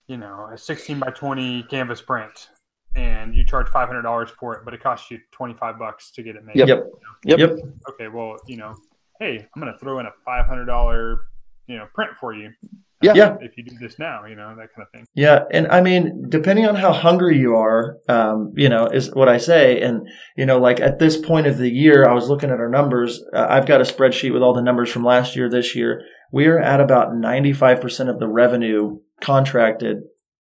you 0.08 0.18
know 0.18 0.50
a 0.52 0.58
16 0.58 1.00
by 1.00 1.12
20 1.12 1.63
canvas 1.63 2.02
print, 2.02 2.50
and 2.96 3.34
you 3.34 3.46
charge 3.46 3.70
five 3.70 3.88
hundred 3.88 4.02
dollars 4.02 4.30
for 4.38 4.56
it, 4.56 4.65
but 4.65 4.74
it 4.74 4.84
costs 4.84 5.10
you 5.10 5.20
25 5.32 5.80
bucks 5.80 6.12
to 6.12 6.22
get 6.22 6.36
it 6.36 6.44
made. 6.44 6.58
Yep. 6.58 6.68
Yep. 6.68 6.84
Yep. 7.24 7.39
Yep. 7.39 7.60
Okay, 7.91 8.08
well, 8.10 8.36
you 8.46 8.58
know, 8.58 8.76
hey, 9.22 9.48
I'm 9.56 9.62
going 9.62 9.72
to 9.72 9.80
throw 9.80 10.00
in 10.00 10.06
a 10.06 10.12
five 10.26 10.48
hundred 10.48 10.65
dollar 10.65 11.22
you 11.68 11.78
know 11.78 11.88
print 11.94 12.12
for 12.20 12.34
you. 12.34 12.52
Yeah. 13.01 13.13
Yeah. 13.13 13.36
If 13.41 13.58
you 13.58 13.63
do 13.63 13.75
this 13.79 13.99
now, 13.99 14.25
you 14.25 14.36
know 14.36 14.55
that 14.55 14.73
kind 14.73 14.88
of 14.88 14.91
thing. 14.91 15.05
Yeah, 15.13 15.43
and 15.51 15.67
I 15.67 15.81
mean, 15.81 16.25
depending 16.29 16.65
on 16.65 16.75
how 16.75 16.93
hungry 16.93 17.38
you 17.38 17.55
are, 17.55 17.97
um, 18.08 18.53
you 18.55 18.69
know, 18.69 18.88
is 18.88 19.13
what 19.13 19.27
I 19.27 19.38
say. 19.38 19.81
And 19.81 20.08
you 20.38 20.45
know, 20.45 20.60
like 20.60 20.79
at 20.79 20.99
this 20.99 21.17
point 21.17 21.45
of 21.45 21.58
the 21.58 21.69
year, 21.69 22.08
I 22.08 22.13
was 22.13 22.29
looking 22.29 22.49
at 22.49 22.60
our 22.60 22.69
numbers. 22.69 23.21
Uh, 23.34 23.47
I've 23.49 23.65
got 23.65 23.81
a 23.81 23.84
spreadsheet 23.84 24.34
with 24.34 24.41
all 24.41 24.53
the 24.53 24.62
numbers 24.62 24.89
from 24.89 25.03
last 25.03 25.36
year, 25.36 25.49
this 25.49 25.75
year. 25.75 26.01
We 26.31 26.47
are 26.47 26.60
at 26.60 26.79
about 26.79 27.15
ninety-five 27.15 27.81
percent 27.81 28.10
of 28.10 28.19
the 28.19 28.27
revenue 28.29 28.99
contracted 29.21 29.97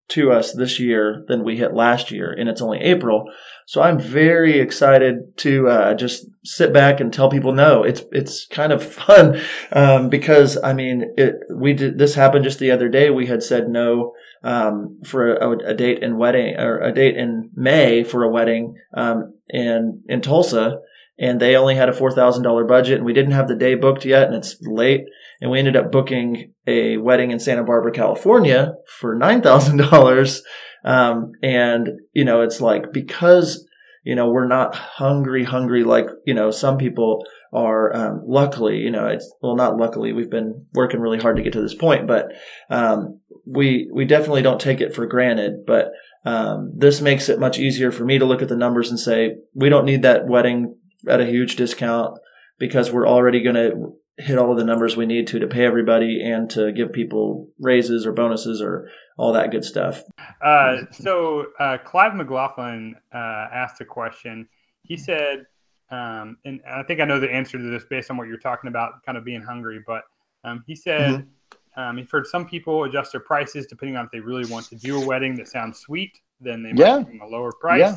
to 0.09 0.31
us 0.31 0.53
this 0.53 0.79
year 0.79 1.23
than 1.27 1.43
we 1.43 1.57
hit 1.57 1.73
last 1.73 2.11
year, 2.11 2.31
and 2.31 2.47
it's 2.47 2.61
only 2.61 2.79
April. 2.79 3.25
So 3.65 3.81
I'm 3.81 3.99
very 3.99 4.59
excited 4.59 5.35
to 5.37 5.67
uh, 5.67 5.93
just 5.95 6.27
sit 6.43 6.71
back 6.71 6.99
and 6.99 7.11
tell 7.11 7.29
people 7.29 7.51
no. 7.51 7.83
It's 7.83 8.03
it's 8.11 8.45
kind 8.45 8.71
of 8.71 8.83
fun 8.93 9.41
um, 9.71 10.09
because 10.09 10.57
I 10.63 10.73
mean 10.73 11.13
it. 11.17 11.35
We 11.53 11.73
did 11.73 11.97
this 11.97 12.15
happened 12.15 12.43
just 12.43 12.59
the 12.59 12.71
other 12.71 12.89
day. 12.89 13.09
We 13.09 13.25
had 13.25 13.41
said 13.41 13.67
no 13.67 14.13
um, 14.43 14.99
for 15.03 15.33
a, 15.33 15.71
a 15.71 15.73
date 15.73 16.03
in 16.03 16.17
wedding 16.17 16.55
or 16.57 16.79
a 16.79 16.93
date 16.93 17.17
in 17.17 17.49
May 17.55 18.03
for 18.03 18.23
a 18.23 18.31
wedding 18.31 18.75
um, 18.93 19.33
in 19.49 20.03
in 20.07 20.21
Tulsa, 20.21 20.79
and 21.17 21.39
they 21.39 21.55
only 21.55 21.75
had 21.75 21.89
a 21.89 21.93
four 21.93 22.11
thousand 22.11 22.43
dollar 22.43 22.63
budget, 22.63 22.97
and 22.97 23.05
we 23.05 23.13
didn't 23.13 23.31
have 23.31 23.47
the 23.47 23.55
day 23.55 23.73
booked 23.73 24.05
yet, 24.05 24.27
and 24.27 24.35
it's 24.35 24.57
late. 24.61 25.05
And 25.45 25.51
we 25.51 25.59
ended 25.59 25.75
up 25.75 25.91
booking 25.91 26.55
a 26.65 26.97
wedding 26.97 27.29
in 27.29 27.39
Santa 27.39 27.63
Barbara, 27.63 27.91
California 27.91 28.73
for 28.99 29.13
nine 29.13 29.43
thousand 29.43 29.77
dollars. 29.77 30.41
Um, 30.83 31.33
and 31.43 31.87
you 32.13 32.25
know, 32.25 32.41
it's 32.41 32.61
like 32.61 32.91
because 32.91 33.63
you 34.03 34.15
know 34.15 34.27
we're 34.27 34.47
not 34.47 34.73
hungry, 34.73 35.43
hungry 35.43 35.83
like 35.83 36.07
you 36.25 36.33
know 36.33 36.49
some 36.49 36.79
people 36.79 37.27
are. 37.53 37.95
Um, 37.95 38.23
luckily, 38.25 38.77
you 38.77 38.89
know, 38.89 39.05
it's 39.05 39.31
well 39.39 39.55
not 39.55 39.77
luckily. 39.77 40.13
We've 40.13 40.31
been 40.31 40.65
working 40.73 40.99
really 40.99 41.19
hard 41.19 41.35
to 41.35 41.43
get 41.43 41.53
to 41.53 41.61
this 41.61 41.75
point, 41.75 42.07
but 42.07 42.29
um, 42.71 43.19
we 43.45 43.87
we 43.93 44.05
definitely 44.05 44.41
don't 44.41 44.59
take 44.59 44.81
it 44.81 44.95
for 44.95 45.05
granted. 45.05 45.63
But 45.67 45.91
um, 46.25 46.73
this 46.75 47.01
makes 47.01 47.29
it 47.29 47.39
much 47.39 47.59
easier 47.59 47.91
for 47.91 48.03
me 48.03 48.17
to 48.17 48.25
look 48.25 48.41
at 48.41 48.49
the 48.49 48.57
numbers 48.57 48.89
and 48.89 48.99
say 48.99 49.35
we 49.53 49.69
don't 49.69 49.85
need 49.85 50.01
that 50.01 50.25
wedding 50.25 50.75
at 51.07 51.21
a 51.21 51.27
huge 51.27 51.55
discount 51.55 52.17
because 52.57 52.91
we're 52.91 53.07
already 53.07 53.43
going 53.43 53.53
to 53.53 53.93
hit 54.17 54.37
all 54.37 54.51
of 54.51 54.57
the 54.57 54.63
numbers 54.63 54.95
we 54.95 55.05
need 55.05 55.27
to 55.27 55.39
to 55.39 55.47
pay 55.47 55.65
everybody 55.65 56.21
and 56.23 56.49
to 56.49 56.71
give 56.71 56.93
people 56.93 57.49
raises 57.59 58.05
or 58.05 58.11
bonuses 58.13 58.61
or 58.61 58.89
all 59.17 59.33
that 59.33 59.51
good 59.51 59.63
stuff. 59.65 60.03
Uh, 60.41 60.77
so 60.91 61.47
uh, 61.59 61.77
Clive 61.85 62.15
McLaughlin 62.15 62.95
uh, 63.13 63.17
asked 63.53 63.81
a 63.81 63.85
question. 63.85 64.47
He 64.83 64.95
said, 64.97 65.45
um, 65.91 66.37
and 66.45 66.61
I 66.69 66.83
think 66.83 66.99
I 67.01 67.05
know 67.05 67.19
the 67.19 67.29
answer 67.31 67.57
to 67.57 67.63
this 67.69 67.83
based 67.89 68.09
on 68.09 68.17
what 68.17 68.27
you're 68.27 68.37
talking 68.37 68.67
about, 68.69 69.03
kind 69.05 69.17
of 69.17 69.25
being 69.25 69.41
hungry. 69.41 69.81
But 69.85 70.03
um, 70.43 70.63
he 70.65 70.75
said 70.75 71.27
um, 71.75 71.97
he's 71.97 72.09
heard 72.09 72.25
some 72.27 72.45
people 72.47 72.85
adjust 72.85 73.11
their 73.11 73.21
prices 73.21 73.65
depending 73.67 73.97
on 73.97 74.05
if 74.05 74.11
they 74.11 74.19
really 74.19 74.49
want 74.49 74.65
to 74.67 74.75
do 74.75 75.01
a 75.01 75.05
wedding 75.05 75.35
that 75.35 75.47
sounds 75.47 75.79
sweet, 75.79 76.17
then 76.39 76.63
they 76.63 76.71
might 76.71 76.79
Yeah. 76.79 77.03
a 77.21 77.27
lower 77.27 77.51
price. 77.51 77.79
Yeah. 77.79 77.95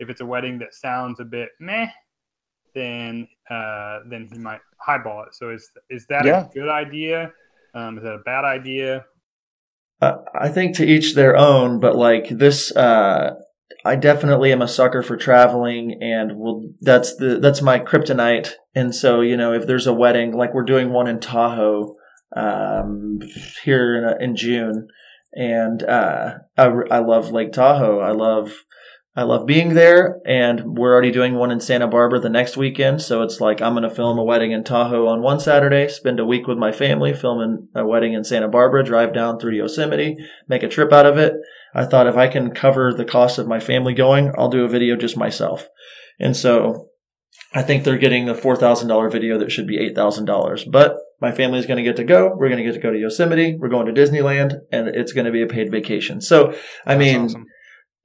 If 0.00 0.08
it's 0.10 0.20
a 0.20 0.26
wedding 0.26 0.58
that 0.60 0.74
sounds 0.74 1.20
a 1.20 1.24
bit 1.24 1.50
meh, 1.60 1.88
then 2.74 3.28
uh, 3.50 4.00
then 4.08 4.28
he 4.32 4.38
might 4.38 4.60
highball 4.78 5.24
it. 5.24 5.34
So 5.34 5.50
is 5.50 5.70
is 5.88 6.06
that 6.08 6.24
Yeah. 6.24 6.46
a 6.46 6.50
good 6.52 6.68
idea? 6.68 7.32
Um, 7.74 7.98
is 7.98 8.04
that 8.04 8.14
a 8.14 8.22
bad 8.24 8.44
idea? 8.44 9.04
Uh, 10.00 10.16
I 10.34 10.48
think 10.48 10.74
to 10.76 10.86
each 10.86 11.14
their 11.14 11.36
own, 11.36 11.78
but 11.78 11.94
like 11.94 12.28
this, 12.30 12.74
uh, 12.74 13.34
I 13.84 13.96
definitely 13.96 14.50
am 14.52 14.62
a 14.62 14.68
sucker 14.68 15.02
for 15.02 15.16
traveling, 15.16 15.98
and 16.02 16.36
will 16.38 16.72
that's 16.80 17.16
the 17.16 17.38
that's 17.38 17.62
my 17.62 17.78
kryptonite. 17.78 18.52
And 18.74 18.94
so 18.94 19.20
you 19.20 19.36
know, 19.36 19.52
if 19.52 19.66
there's 19.66 19.86
a 19.86 19.94
wedding, 19.94 20.32
like 20.32 20.54
we're 20.54 20.64
doing 20.64 20.90
one 20.90 21.06
in 21.06 21.20
Tahoe 21.20 21.94
um, 22.36 23.20
here 23.62 24.16
in, 24.18 24.22
in 24.30 24.36
June, 24.36 24.88
and 25.34 25.82
uh, 25.82 26.38
I, 26.56 26.64
I 26.90 26.98
love 26.98 27.30
Lake 27.30 27.52
Tahoe. 27.52 28.00
I 28.00 28.12
love 28.12 28.64
I 29.16 29.24
love 29.24 29.44
being 29.44 29.74
there, 29.74 30.20
and 30.24 30.78
we're 30.78 30.92
already 30.92 31.10
doing 31.10 31.34
one 31.34 31.50
in 31.50 31.58
Santa 31.60 31.88
Barbara 31.88 32.20
the 32.20 32.28
next 32.28 32.56
weekend. 32.56 33.02
So 33.02 33.22
it's 33.22 33.40
like 33.40 33.60
I'm 33.60 33.72
going 33.72 33.88
to 33.88 33.94
film 33.94 34.18
a 34.18 34.24
wedding 34.24 34.52
in 34.52 34.62
Tahoe 34.62 35.08
on 35.08 35.20
one 35.20 35.40
Saturday, 35.40 35.88
spend 35.88 36.20
a 36.20 36.24
week 36.24 36.46
with 36.46 36.58
my 36.58 36.70
family, 36.70 37.12
filming 37.12 37.68
a 37.74 37.84
wedding 37.84 38.12
in 38.12 38.22
Santa 38.22 38.46
Barbara, 38.46 38.84
drive 38.84 39.12
down 39.12 39.38
through 39.38 39.56
Yosemite, 39.56 40.16
make 40.48 40.62
a 40.62 40.68
trip 40.68 40.92
out 40.92 41.06
of 41.06 41.18
it. 41.18 41.34
I 41.74 41.86
thought 41.86 42.06
if 42.06 42.16
I 42.16 42.28
can 42.28 42.52
cover 42.52 42.94
the 42.94 43.04
cost 43.04 43.38
of 43.38 43.48
my 43.48 43.58
family 43.58 43.94
going, 43.94 44.32
I'll 44.38 44.48
do 44.48 44.64
a 44.64 44.68
video 44.68 44.94
just 44.94 45.16
myself. 45.16 45.66
And 46.20 46.36
so 46.36 46.90
I 47.52 47.62
think 47.62 47.82
they're 47.82 47.98
getting 47.98 48.26
the 48.26 48.34
$4,000 48.34 49.10
video 49.10 49.38
that 49.38 49.50
should 49.50 49.66
be 49.66 49.78
$8,000. 49.92 50.70
But 50.70 50.96
my 51.20 51.32
family's 51.32 51.66
going 51.66 51.78
to 51.78 51.82
get 51.82 51.96
to 51.96 52.04
go. 52.04 52.32
We're 52.36 52.48
going 52.48 52.58
to 52.58 52.64
get 52.64 52.74
to 52.74 52.80
go 52.80 52.92
to 52.92 52.98
Yosemite. 52.98 53.56
We're 53.58 53.68
going 53.68 53.92
to 53.92 54.00
Disneyland 54.00 54.54
and 54.70 54.88
it's 54.88 55.12
going 55.12 55.26
to 55.26 55.32
be 55.32 55.42
a 55.42 55.48
paid 55.48 55.70
vacation. 55.70 56.20
So, 56.20 56.54
I 56.86 56.94
That's 56.94 56.98
mean, 56.98 57.24
awesome. 57.24 57.46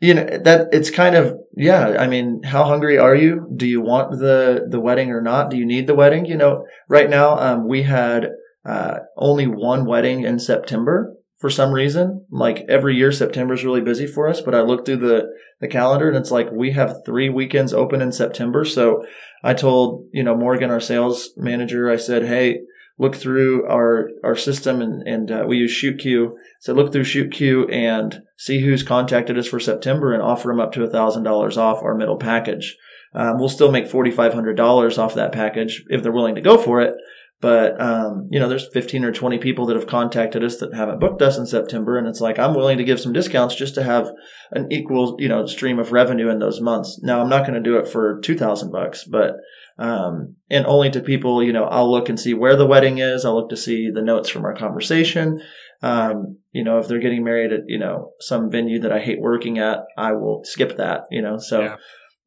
You 0.06 0.14
know 0.14 0.26
that 0.44 0.70
it's 0.72 0.90
kind 0.90 1.16
of 1.16 1.38
yeah 1.56 1.96
i 2.00 2.08
mean 2.08 2.42
how 2.44 2.64
hungry 2.64 2.98
are 2.98 3.16
you? 3.16 3.48
Do 3.56 3.66
you 3.68 3.82
want 3.82 4.20
the 4.20 4.68
the 4.70 4.80
wedding 4.80 5.10
or 5.12 5.22
not? 5.22 5.50
Do 5.50 5.58
you 5.58 5.66
need 5.66 5.88
the 5.88 5.96
wedding? 5.96 6.26
You 6.26 6.38
know 6.38 6.66
right 6.88 7.10
now 7.10 7.38
um, 7.38 7.68
we 7.68 7.84
had 7.84 8.28
uh, 8.66 9.00
only 9.18 9.48
one 9.48 9.86
wedding 9.86 10.24
in 10.24 10.40
september 10.40 11.16
for 11.40 11.50
some 11.50 11.72
reason. 11.72 12.26
Like 12.30 12.66
every 12.70 12.96
year 12.96 13.12
september 13.12 13.54
is 13.56 13.66
really 13.66 13.82
busy 13.82 14.08
for 14.08 14.30
us 14.30 14.42
but 14.42 14.56
i 14.56 14.62
looked 14.62 14.86
through 14.86 14.98
the 14.98 15.26
the 15.60 15.68
calendar 15.68 16.08
and 16.08 16.18
it's 16.18 16.32
like 16.32 16.52
we 16.52 16.72
have 16.72 17.02
three 17.06 17.30
weekends 17.30 17.74
open 17.74 18.02
in 18.02 18.12
september. 18.12 18.64
So 18.66 19.06
i 19.44 19.54
told 19.54 20.08
you 20.12 20.24
know 20.24 20.36
morgan 20.36 20.72
our 20.72 20.80
sales 20.80 21.32
manager 21.38 21.90
i 21.90 21.98
said 21.98 22.24
hey 22.26 22.60
look 22.98 23.16
through 23.16 23.68
our 23.68 24.10
our 24.24 24.36
system 24.36 24.82
and 24.82 25.08
and 25.08 25.32
uh, 25.32 25.46
we 25.48 25.58
use 25.58 25.72
ShootQ. 25.72 26.32
So 26.60 26.74
look 26.74 26.92
through 26.92 27.04
ShootQ 27.04 27.74
and 27.74 28.22
see 28.38 28.62
who's 28.62 28.84
contacted 28.84 29.38
us 29.38 29.48
for 29.48 29.60
September 29.60 30.14
and 30.14 30.24
offer 30.24 30.48
them 30.50 30.60
up 30.60 30.72
to 30.74 30.88
thousand 30.88 31.24
dollars 31.24 31.58
off 31.58 31.84
our 31.84 31.96
middle 31.96 32.18
package. 32.18 32.76
Um, 33.14 33.38
we'll 33.38 33.50
still 33.50 33.72
make 33.72 33.88
forty 33.88 34.12
five 34.12 34.34
hundred 34.34 34.56
dollars 34.58 34.98
off 34.98 35.16
that 35.16 35.32
package 35.32 35.84
if 35.88 36.04
they're 36.04 36.12
willing 36.12 36.36
to 36.36 36.42
go 36.42 36.58
for 36.58 36.82
it. 36.82 36.96
But 37.42 37.80
um, 37.82 38.30
you 38.32 38.40
know, 38.40 38.48
there's 38.48 38.70
fifteen 38.74 39.04
or 39.04 39.12
twenty 39.12 39.38
people 39.38 39.66
that 39.66 39.76
have 39.76 39.88
contacted 39.88 40.44
us 40.44 40.58
that 40.58 40.74
haven't 40.74 41.00
booked 41.00 41.22
us 41.22 41.38
in 41.38 41.46
September, 41.46 41.98
and 41.98 42.08
it's 42.08 42.22
like 42.22 42.40
I'm 42.40 42.56
willing 42.56 42.78
to 42.78 42.84
give 42.84 43.00
some 43.00 43.14
discounts 43.14 43.56
just 43.56 43.76
to 43.76 43.84
have 43.84 44.10
an 44.52 44.72
equal 44.72 45.18
you 45.20 45.28
know 45.28 45.46
stream 45.46 45.78
of 45.78 45.92
revenue 45.92 46.30
in 46.30 46.40
those 46.40 46.62
months. 46.62 47.00
Now 47.04 47.22
I'm 47.22 47.30
not 47.30 47.46
going 47.46 47.62
to 47.62 47.70
do 47.70 47.78
it 47.78 47.88
for 47.88 48.20
two 48.22 48.38
thousand 48.38 48.72
bucks, 48.72 49.04
but 49.04 49.36
um, 49.78 50.36
and 50.50 50.66
only 50.66 50.90
to 50.92 51.02
people, 51.02 51.44
you 51.44 51.52
know, 51.54 51.66
I'll 51.66 51.92
look 51.92 52.10
and 52.10 52.20
see 52.20 52.34
where 52.34 52.56
the 52.56 52.66
wedding 52.66 52.98
is. 53.00 53.26
I'll 53.26 53.36
look 53.36 53.50
to 53.50 53.58
see 53.58 53.90
the 53.94 54.02
notes 54.02 54.30
from 54.30 54.46
our 54.46 54.56
conversation. 54.56 55.42
Um, 55.82 56.38
you 56.52 56.64
know, 56.64 56.80
if 56.80 56.88
they're 56.88 57.00
getting 57.00 57.24
married 57.24 57.52
at, 57.52 57.62
you 57.68 57.78
know, 57.78 58.12
some 58.20 58.50
venue 58.50 58.80
that 58.80 58.92
I 58.92 59.00
hate 59.00 59.20
working 59.20 59.60
at, 59.60 59.80
I 59.98 60.14
will 60.14 60.42
skip 60.46 60.78
that, 60.78 61.02
you 61.12 61.22
know, 61.22 61.38
so, 61.38 61.62
Yeah. 61.62 61.76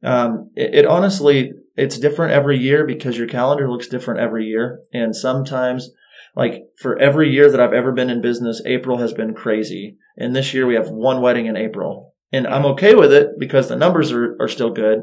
um, 0.03 0.51
it, 0.55 0.75
it 0.75 0.85
honestly, 0.85 1.51
it's 1.75 1.97
different 1.97 2.33
every 2.33 2.57
year 2.59 2.85
because 2.85 3.17
your 3.17 3.27
calendar 3.27 3.69
looks 3.69 3.87
different 3.87 4.19
every 4.19 4.45
year. 4.45 4.81
And 4.93 5.15
sometimes, 5.15 5.89
like 6.35 6.63
for 6.79 6.97
every 6.99 7.31
year 7.31 7.49
that 7.49 7.59
I've 7.59 7.73
ever 7.73 7.91
been 7.91 8.09
in 8.09 8.21
business, 8.21 8.61
April 8.65 8.97
has 8.99 9.13
been 9.13 9.33
crazy. 9.33 9.97
And 10.17 10.35
this 10.35 10.53
year 10.53 10.67
we 10.67 10.75
have 10.75 10.89
one 10.89 11.21
wedding 11.21 11.47
in 11.47 11.57
April. 11.57 12.13
And 12.31 12.45
I'm 12.45 12.65
okay 12.67 12.93
with 12.93 13.11
it 13.11 13.29
because 13.39 13.67
the 13.67 13.75
numbers 13.75 14.11
are, 14.11 14.37
are 14.39 14.47
still 14.47 14.69
good 14.69 14.99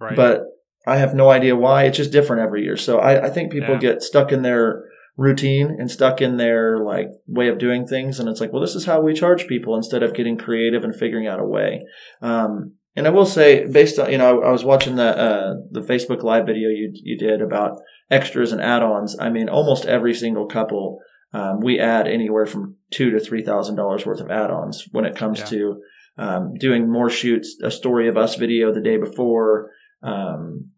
Right. 0.00 0.16
but 0.16 0.40
I 0.86 0.96
have 0.96 1.14
no 1.14 1.30
idea 1.30 1.54
why. 1.56 1.84
It's 1.84 1.96
just 1.98 2.12
different 2.12 2.42
every 2.42 2.62
year. 2.64 2.76
So 2.76 2.98
I, 2.98 3.26
I 3.26 3.30
think 3.30 3.52
people 3.52 3.74
Yeah. 3.74 3.80
get 3.80 4.02
stuck 4.02 4.32
in 4.32 4.42
their 4.42 4.84
routine 5.16 5.76
and 5.78 5.90
stuck 5.90 6.22
in 6.22 6.36
their 6.38 6.78
like 6.78 7.08
way 7.26 7.48
of 7.48 7.58
doing 7.58 7.86
things, 7.86 8.18
and 8.18 8.28
it's 8.28 8.40
like, 8.40 8.52
well, 8.52 8.62
this 8.62 8.74
is 8.74 8.86
how 8.86 9.00
we 9.00 9.12
charge 9.12 9.46
people 9.46 9.76
instead 9.76 10.02
of 10.02 10.14
getting 10.14 10.38
creative 10.38 10.82
and 10.84 10.94
figuring 10.96 11.26
out 11.26 11.40
a 11.40 11.44
way. 11.44 11.82
Um, 12.22 12.74
and 12.96 13.06
I 13.06 13.10
will 13.10 13.26
say, 13.26 13.66
based 13.70 13.98
on 13.98 14.10
you 14.10 14.18
know, 14.18 14.42
I 14.42 14.50
was 14.50 14.64
watching 14.64 14.96
the 14.96 15.16
uh, 15.16 15.54
the 15.70 15.80
Facebook 15.82 16.22
Live 16.22 16.46
video 16.46 16.68
you 16.70 16.90
you 16.94 17.18
did 17.18 17.42
about 17.42 17.78
extras 18.10 18.50
and 18.52 18.60
add-ons. 18.60 19.16
I 19.20 19.30
mean, 19.30 19.48
almost 19.48 19.86
every 19.86 20.14
single 20.14 20.46
couple. 20.46 20.98
Um, 21.32 21.60
we 21.60 21.78
add 21.78 22.08
anywhere 22.08 22.44
from 22.46 22.74
two 22.90 23.10
to 23.10 23.20
three 23.20 23.44
thousand 23.44 23.76
dollars 23.76 24.04
worth 24.04 24.20
of 24.20 24.30
add-ons 24.30 24.88
when 24.90 25.04
it 25.04 25.14
comes 25.14 25.38
Yeah. 25.40 25.44
to 25.46 25.82
um, 26.18 26.54
doing 26.58 26.90
more 26.90 27.08
shoots, 27.08 27.56
a 27.62 27.70
story 27.70 28.08
of 28.08 28.16
us 28.16 28.34
video 28.34 28.72
the 28.74 28.80
day 28.80 28.96
before, 28.96 29.70
um, 30.02 30.70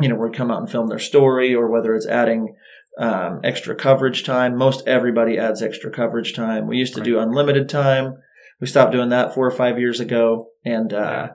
you 0.00 0.08
know, 0.08 0.16
would 0.16 0.36
come 0.36 0.50
out 0.50 0.60
and 0.60 0.70
film 0.70 0.88
their 0.88 0.98
story, 0.98 1.54
or 1.54 1.70
whether 1.70 1.94
it's 1.94 2.06
adding 2.06 2.54
um, 2.98 3.40
extra 3.44 3.74
coverage 3.74 4.24
time. 4.24 4.56
Most 4.56 4.86
everybody 4.86 5.38
adds 5.38 5.62
extra 5.62 5.90
coverage 5.90 6.34
time. 6.34 6.66
We 6.66 6.76
used 6.76 6.94
to 6.94 7.00
do 7.00 7.18
unlimited 7.18 7.68
time. 7.68 8.14
We 8.60 8.66
stopped 8.66 8.92
doing 8.92 9.10
that 9.10 9.34
four 9.34 9.46
or 9.46 9.56
five 9.56 9.78
years 9.78 10.00
ago, 10.00 10.48
and 10.64 10.92
uh, 10.92 11.28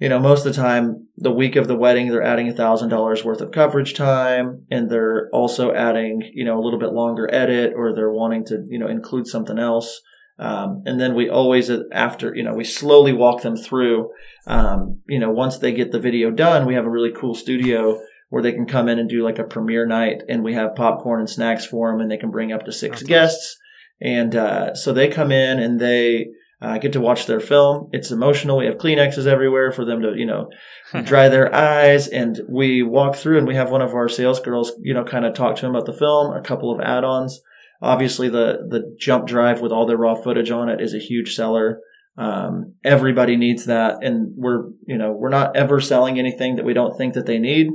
you 0.00 0.08
know, 0.08 0.18
most 0.18 0.46
of 0.46 0.54
the 0.54 0.60
time, 0.60 1.08
the 1.18 1.30
week 1.30 1.56
of 1.56 1.68
the 1.68 1.76
wedding, 1.76 2.08
they're 2.08 2.22
adding 2.22 2.48
a 2.48 2.54
thousand 2.54 2.88
dollars 2.88 3.22
worth 3.22 3.42
of 3.42 3.52
coverage 3.52 3.92
time, 3.92 4.66
and 4.70 4.90
they're 4.90 5.28
also 5.30 5.74
adding, 5.74 6.22
you 6.32 6.44
know, 6.44 6.58
a 6.58 6.62
little 6.62 6.78
bit 6.78 6.92
longer 6.92 7.28
edit, 7.32 7.74
or 7.76 7.94
they're 7.94 8.10
wanting 8.10 8.46
to, 8.46 8.64
you 8.66 8.78
know, 8.78 8.88
include 8.88 9.26
something 9.26 9.58
else. 9.58 10.00
Um, 10.40 10.82
and 10.86 10.98
then 10.98 11.14
we 11.14 11.28
always, 11.28 11.70
after, 11.92 12.34
you 12.34 12.42
know, 12.42 12.54
we 12.54 12.64
slowly 12.64 13.12
walk 13.12 13.42
them 13.42 13.56
through. 13.56 14.10
Um, 14.46 15.00
you 15.06 15.18
know, 15.18 15.30
once 15.30 15.58
they 15.58 15.72
get 15.72 15.92
the 15.92 16.00
video 16.00 16.30
done, 16.30 16.66
we 16.66 16.74
have 16.74 16.86
a 16.86 16.90
really 16.90 17.12
cool 17.12 17.34
studio 17.34 18.00
where 18.30 18.42
they 18.42 18.52
can 18.52 18.66
come 18.66 18.88
in 18.88 18.98
and 18.98 19.08
do 19.08 19.22
like 19.22 19.38
a 19.38 19.44
premiere 19.44 19.86
night, 19.86 20.22
and 20.28 20.42
we 20.42 20.54
have 20.54 20.74
popcorn 20.74 21.20
and 21.20 21.28
snacks 21.28 21.66
for 21.66 21.90
them, 21.90 22.00
and 22.00 22.10
they 22.10 22.16
can 22.16 22.30
bring 22.30 22.52
up 22.52 22.64
to 22.64 22.72
six 22.72 23.02
guests. 23.02 23.58
And 24.00 24.34
uh, 24.34 24.74
so 24.74 24.92
they 24.92 25.08
come 25.08 25.30
in 25.30 25.58
and 25.58 25.78
they 25.78 26.28
uh, 26.62 26.78
get 26.78 26.92
to 26.94 27.00
watch 27.00 27.26
their 27.26 27.40
film. 27.40 27.90
It's 27.92 28.10
emotional. 28.10 28.58
We 28.58 28.66
have 28.66 28.78
Kleenexes 28.78 29.26
everywhere 29.26 29.72
for 29.72 29.84
them 29.84 30.00
to, 30.02 30.14
you 30.16 30.26
know, 30.26 30.48
dry 31.04 31.28
their 31.28 31.54
eyes. 31.54 32.08
And 32.08 32.40
we 32.48 32.82
walk 32.82 33.16
through 33.16 33.38
and 33.38 33.46
we 33.46 33.56
have 33.56 33.70
one 33.70 33.82
of 33.82 33.94
our 33.94 34.08
sales 34.08 34.40
girls, 34.40 34.72
you 34.80 34.94
know, 34.94 35.04
kind 35.04 35.24
of 35.24 35.34
talk 35.34 35.56
to 35.56 35.62
them 35.62 35.74
about 35.74 35.86
the 35.86 35.92
film, 35.92 36.34
a 36.34 36.40
couple 36.40 36.72
of 36.72 36.80
add-ons. 36.80 37.42
Obviously, 37.82 38.28
the 38.28 38.66
the 38.68 38.94
jump 38.98 39.26
drive 39.26 39.60
with 39.60 39.72
all 39.72 39.86
the 39.86 39.96
raw 39.96 40.14
footage 40.14 40.50
on 40.50 40.68
it 40.68 40.80
is 40.80 40.94
a 40.94 40.98
huge 40.98 41.34
seller. 41.34 41.80
Um, 42.18 42.74
everybody 42.84 43.36
needs 43.36 43.66
that, 43.66 44.02
and 44.02 44.32
we're 44.36 44.64
you 44.86 44.98
know 44.98 45.12
we're 45.12 45.30
not 45.30 45.56
ever 45.56 45.80
selling 45.80 46.18
anything 46.18 46.56
that 46.56 46.64
we 46.64 46.74
don't 46.74 46.96
think 46.96 47.14
that 47.14 47.26
they 47.26 47.38
need. 47.38 47.68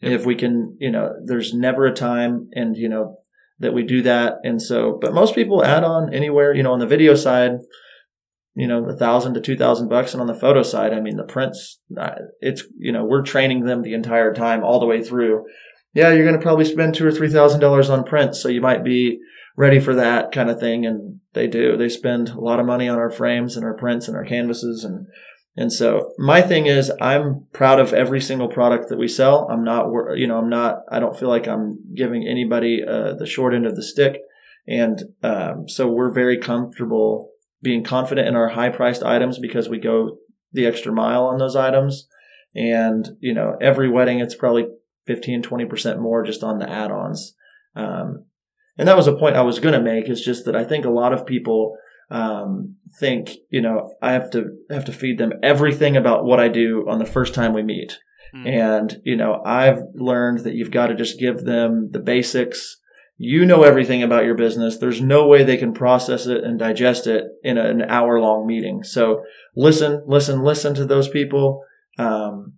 Yep. 0.00 0.12
If 0.12 0.26
we 0.26 0.34
can, 0.34 0.76
you 0.78 0.90
know, 0.90 1.12
there's 1.24 1.54
never 1.54 1.86
a 1.86 1.94
time, 1.94 2.48
and 2.52 2.76
you 2.76 2.88
know 2.88 3.18
that 3.58 3.72
we 3.72 3.82
do 3.82 4.02
that. 4.02 4.34
And 4.42 4.60
so, 4.60 4.98
but 5.00 5.14
most 5.14 5.34
people 5.34 5.64
add 5.64 5.84
on 5.84 6.12
anywhere, 6.12 6.54
you 6.54 6.62
know, 6.62 6.72
on 6.72 6.78
the 6.78 6.86
video 6.86 7.14
side 7.14 7.52
you 8.56 8.66
know, 8.66 8.82
a 8.86 8.96
thousand 8.96 9.34
to 9.34 9.40
two 9.40 9.56
thousand 9.56 9.88
bucks. 9.88 10.14
And 10.14 10.20
on 10.20 10.26
the 10.26 10.34
photo 10.34 10.62
side, 10.62 10.94
I 10.94 11.00
mean, 11.00 11.16
the 11.16 11.24
prints, 11.24 11.78
uh, 11.96 12.14
it's, 12.40 12.64
you 12.78 12.90
know, 12.90 13.04
we're 13.04 13.22
training 13.22 13.64
them 13.64 13.82
the 13.82 13.92
entire 13.92 14.32
time 14.32 14.64
all 14.64 14.80
the 14.80 14.86
way 14.86 15.04
through. 15.04 15.44
Yeah, 15.92 16.10
you're 16.10 16.26
going 16.26 16.38
to 16.38 16.42
probably 16.42 16.64
spend 16.64 16.94
two 16.94 17.06
or 17.06 17.12
three 17.12 17.30
thousand 17.30 17.60
dollars 17.60 17.90
on 17.90 18.02
prints. 18.02 18.40
So 18.40 18.48
you 18.48 18.62
might 18.62 18.82
be 18.82 19.18
ready 19.56 19.80
for 19.80 19.94
that 19.94 20.32
kind 20.32 20.50
of 20.50 20.60
thing. 20.60 20.84
And 20.86 21.20
they 21.32 21.46
do, 21.46 21.76
they 21.76 21.88
spend 21.88 22.28
a 22.28 22.40
lot 22.40 22.60
of 22.60 22.66
money 22.66 22.88
on 22.88 22.98
our 22.98 23.10
frames 23.10 23.56
and 23.56 23.64
our 23.64 23.74
prints 23.74 24.06
and 24.06 24.16
our 24.16 24.24
canvases. 24.24 24.84
And, 24.84 25.06
and 25.56 25.72
so 25.72 26.12
my 26.18 26.42
thing 26.42 26.66
is 26.66 26.92
I'm 27.00 27.46
proud 27.52 27.80
of 27.80 27.92
every 27.92 28.20
single 28.20 28.48
product 28.48 28.90
that 28.90 28.98
we 28.98 29.08
sell. 29.08 29.48
I'm 29.50 29.64
not, 29.64 29.86
you 30.16 30.26
know, 30.26 30.38
I'm 30.38 30.50
not, 30.50 30.80
I 30.90 31.00
don't 31.00 31.18
feel 31.18 31.30
like 31.30 31.48
I'm 31.48 31.78
giving 31.94 32.26
anybody 32.28 32.82
uh, 32.86 33.14
the 33.14 33.26
short 33.26 33.54
end 33.54 33.66
of 33.66 33.74
the 33.74 33.82
stick. 33.82 34.20
And 34.68 35.02
um, 35.22 35.68
so 35.68 35.88
we're 35.88 36.12
very 36.12 36.38
comfortable 36.38 37.30
being 37.62 37.82
confident 37.82 38.28
in 38.28 38.36
our 38.36 38.50
high 38.50 38.68
priced 38.68 39.02
items 39.02 39.38
because 39.38 39.68
we 39.68 39.78
go 39.78 40.18
the 40.52 40.66
extra 40.66 40.92
mile 40.92 41.24
on 41.24 41.38
those 41.38 41.56
items. 41.56 42.08
And, 42.54 43.08
you 43.20 43.34
know, 43.34 43.56
every 43.60 43.90
wedding, 43.90 44.20
it's 44.20 44.34
probably 44.34 44.66
15, 45.06 45.42
20% 45.42 46.00
more 46.00 46.22
just 46.24 46.42
on 46.42 46.58
the 46.58 46.68
add 46.68 46.90
ons. 46.90 47.34
Um, 47.74 48.24
and 48.78 48.86
that 48.88 48.96
was 48.96 49.06
a 49.06 49.16
point 49.16 49.36
I 49.36 49.42
was 49.42 49.58
going 49.58 49.74
to 49.74 49.80
make 49.80 50.08
is 50.08 50.20
just 50.20 50.44
that 50.44 50.56
I 50.56 50.64
think 50.64 50.84
a 50.84 50.90
lot 50.90 51.12
of 51.12 51.26
people, 51.26 51.76
um, 52.10 52.76
think, 52.98 53.30
you 53.50 53.60
know, 53.60 53.94
I 54.02 54.12
have 54.12 54.30
to 54.30 54.56
have 54.70 54.84
to 54.86 54.92
feed 54.92 55.18
them 55.18 55.32
everything 55.42 55.96
about 55.96 56.24
what 56.24 56.40
I 56.40 56.48
do 56.48 56.86
on 56.88 56.98
the 56.98 57.06
first 57.06 57.34
time 57.34 57.52
we 57.52 57.62
meet. 57.62 57.98
Mm. 58.34 58.46
And, 58.46 59.00
you 59.04 59.16
know, 59.16 59.42
I've 59.44 59.80
learned 59.94 60.40
that 60.40 60.54
you've 60.54 60.70
got 60.70 60.88
to 60.88 60.94
just 60.94 61.18
give 61.18 61.44
them 61.44 61.90
the 61.92 62.00
basics 62.00 62.78
you 63.18 63.46
know 63.46 63.62
everything 63.62 64.02
about 64.02 64.24
your 64.24 64.34
business. 64.34 64.76
There's 64.76 65.00
no 65.00 65.26
way 65.26 65.42
they 65.42 65.56
can 65.56 65.72
process 65.72 66.26
it 66.26 66.44
and 66.44 66.58
digest 66.58 67.06
it 67.06 67.24
in 67.42 67.56
a, 67.56 67.64
an 67.64 67.82
hour 67.82 68.20
long 68.20 68.46
meeting. 68.46 68.82
So 68.82 69.24
listen, 69.54 70.02
listen, 70.06 70.42
listen 70.42 70.74
to 70.74 70.84
those 70.84 71.08
people, 71.08 71.62
um, 71.98 72.54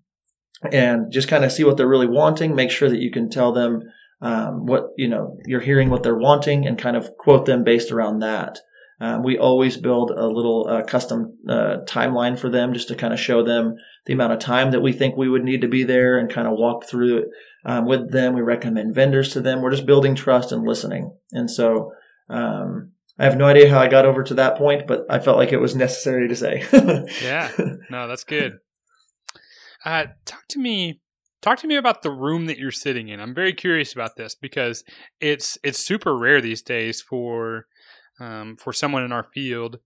and 0.72 1.12
just 1.12 1.28
kind 1.28 1.44
of 1.44 1.52
see 1.52 1.62
what 1.62 1.76
they're 1.76 1.88
really 1.88 2.08
wanting. 2.08 2.54
Make 2.54 2.72
sure 2.72 2.88
that 2.88 3.00
you 3.00 3.12
can 3.12 3.30
tell 3.30 3.52
them 3.52 3.82
um, 4.20 4.66
what 4.66 4.90
you 4.96 5.08
know 5.08 5.38
you're 5.46 5.60
hearing 5.60 5.90
what 5.90 6.02
they're 6.02 6.16
wanting, 6.16 6.66
and 6.66 6.78
kind 6.78 6.96
of 6.96 7.16
quote 7.18 7.46
them 7.46 7.64
based 7.64 7.90
around 7.90 8.20
that. 8.20 8.58
Um, 9.00 9.22
we 9.22 9.38
always 9.38 9.76
build 9.76 10.10
a 10.10 10.26
little 10.26 10.66
uh, 10.68 10.82
custom 10.82 11.38
uh, 11.48 11.78
timeline 11.86 12.36
for 12.38 12.50
them 12.50 12.72
just 12.72 12.88
to 12.88 12.96
kind 12.96 13.12
of 13.14 13.20
show 13.20 13.44
them 13.44 13.76
the 14.06 14.12
amount 14.12 14.32
of 14.32 14.40
time 14.40 14.72
that 14.72 14.80
we 14.80 14.92
think 14.92 15.16
we 15.16 15.28
would 15.28 15.44
need 15.44 15.60
to 15.60 15.68
be 15.68 15.84
there 15.84 16.18
and 16.18 16.28
kind 16.28 16.48
of 16.48 16.54
walk 16.58 16.84
through 16.84 17.18
it 17.18 17.24
um, 17.64 17.86
with 17.86 18.10
them. 18.10 18.34
We 18.34 18.40
recommend 18.40 18.96
vendors 18.96 19.32
to 19.34 19.40
them. 19.40 19.62
We're 19.62 19.70
just 19.70 19.86
building 19.86 20.16
trust 20.16 20.50
and 20.50 20.66
listening. 20.66 21.16
And 21.30 21.48
so 21.48 21.92
um, 22.28 22.90
I 23.18 23.24
have 23.24 23.36
no 23.36 23.46
idea 23.46 23.70
how 23.70 23.78
I 23.78 23.86
got 23.86 24.04
over 24.04 24.24
to 24.24 24.34
that 24.34 24.56
point, 24.56 24.88
but 24.88 25.06
I 25.08 25.20
felt 25.20 25.38
like 25.38 25.52
it 25.52 25.60
was 25.60 25.76
necessary 25.76 26.26
to 26.26 26.34
say. 26.34 26.64
yeah, 27.22 27.50
no, 27.90 28.08
that's 28.08 28.24
good. 28.24 28.58
Uh, 29.84 30.06
talk 30.24 30.46
to 30.48 30.58
me. 30.58 31.00
Talk 31.40 31.58
to 31.60 31.66
me 31.66 31.76
about 31.76 32.02
the 32.02 32.10
room 32.10 32.46
that 32.46 32.58
you're 32.58 32.70
sitting 32.70 33.08
in. 33.08 33.20
I'm 33.20 33.34
very 33.34 33.52
curious 33.52 33.92
about 33.92 34.16
this 34.16 34.34
because 34.34 34.82
it's 35.20 35.56
it's 35.62 35.78
super 35.78 36.16
rare 36.16 36.40
these 36.40 36.62
days 36.62 37.00
for 37.00 37.66
um, 38.20 38.56
for 38.56 38.72
someone 38.72 39.04
in 39.04 39.12
our 39.12 39.22
field 39.22 39.78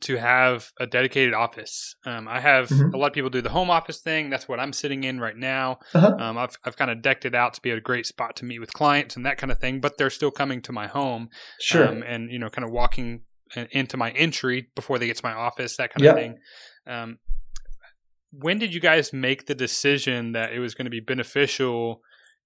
to 0.00 0.16
have 0.16 0.72
a 0.80 0.86
dedicated 0.86 1.34
office. 1.34 1.94
Um, 2.06 2.26
I 2.26 2.40
have 2.40 2.68
mm-hmm. 2.68 2.94
a 2.94 2.96
lot 2.96 3.08
of 3.08 3.12
people 3.12 3.30
do 3.30 3.42
the 3.42 3.50
home 3.50 3.70
office 3.70 4.00
thing. 4.00 4.30
That's 4.30 4.48
what 4.48 4.58
I'm 4.58 4.72
sitting 4.72 5.04
in 5.04 5.20
right 5.20 5.36
now. 5.36 5.78
Uh-huh. 5.94 6.16
Um, 6.18 6.38
I've, 6.38 6.56
I've 6.64 6.76
kind 6.76 6.90
of 6.90 7.02
decked 7.02 7.24
it 7.24 7.34
out 7.34 7.54
to 7.54 7.60
be 7.60 7.70
a 7.70 7.80
great 7.80 8.06
spot 8.06 8.34
to 8.36 8.44
meet 8.44 8.58
with 8.58 8.72
clients 8.72 9.16
and 9.16 9.26
that 9.26 9.38
kind 9.38 9.52
of 9.52 9.58
thing, 9.58 9.80
but 9.80 9.98
they're 9.98 10.10
still 10.10 10.30
coming 10.30 10.62
to 10.62 10.72
my 10.72 10.86
home. 10.86 11.28
Sure. 11.60 11.86
Um, 11.86 12.02
and, 12.02 12.30
you 12.32 12.38
know, 12.38 12.48
kind 12.48 12.64
of 12.64 12.72
walking 12.72 13.20
into 13.70 13.96
my 13.96 14.10
entry 14.12 14.70
before 14.74 14.98
they 14.98 15.06
get 15.06 15.18
to 15.18 15.24
my 15.24 15.34
office, 15.34 15.76
that 15.76 15.92
kind 15.92 16.04
yep. 16.04 16.14
of 16.14 16.20
thing. 16.20 16.38
When 18.32 18.58
did 18.58 18.74
you 18.74 18.80
guys 18.80 19.12
make 19.12 19.46
the 19.46 19.54
decision 19.54 20.32
that 20.32 20.52
it 20.52 20.58
was 20.58 20.74
going 20.74 20.86
to 20.86 20.90
be 20.90 21.00
beneficial 21.00 22.02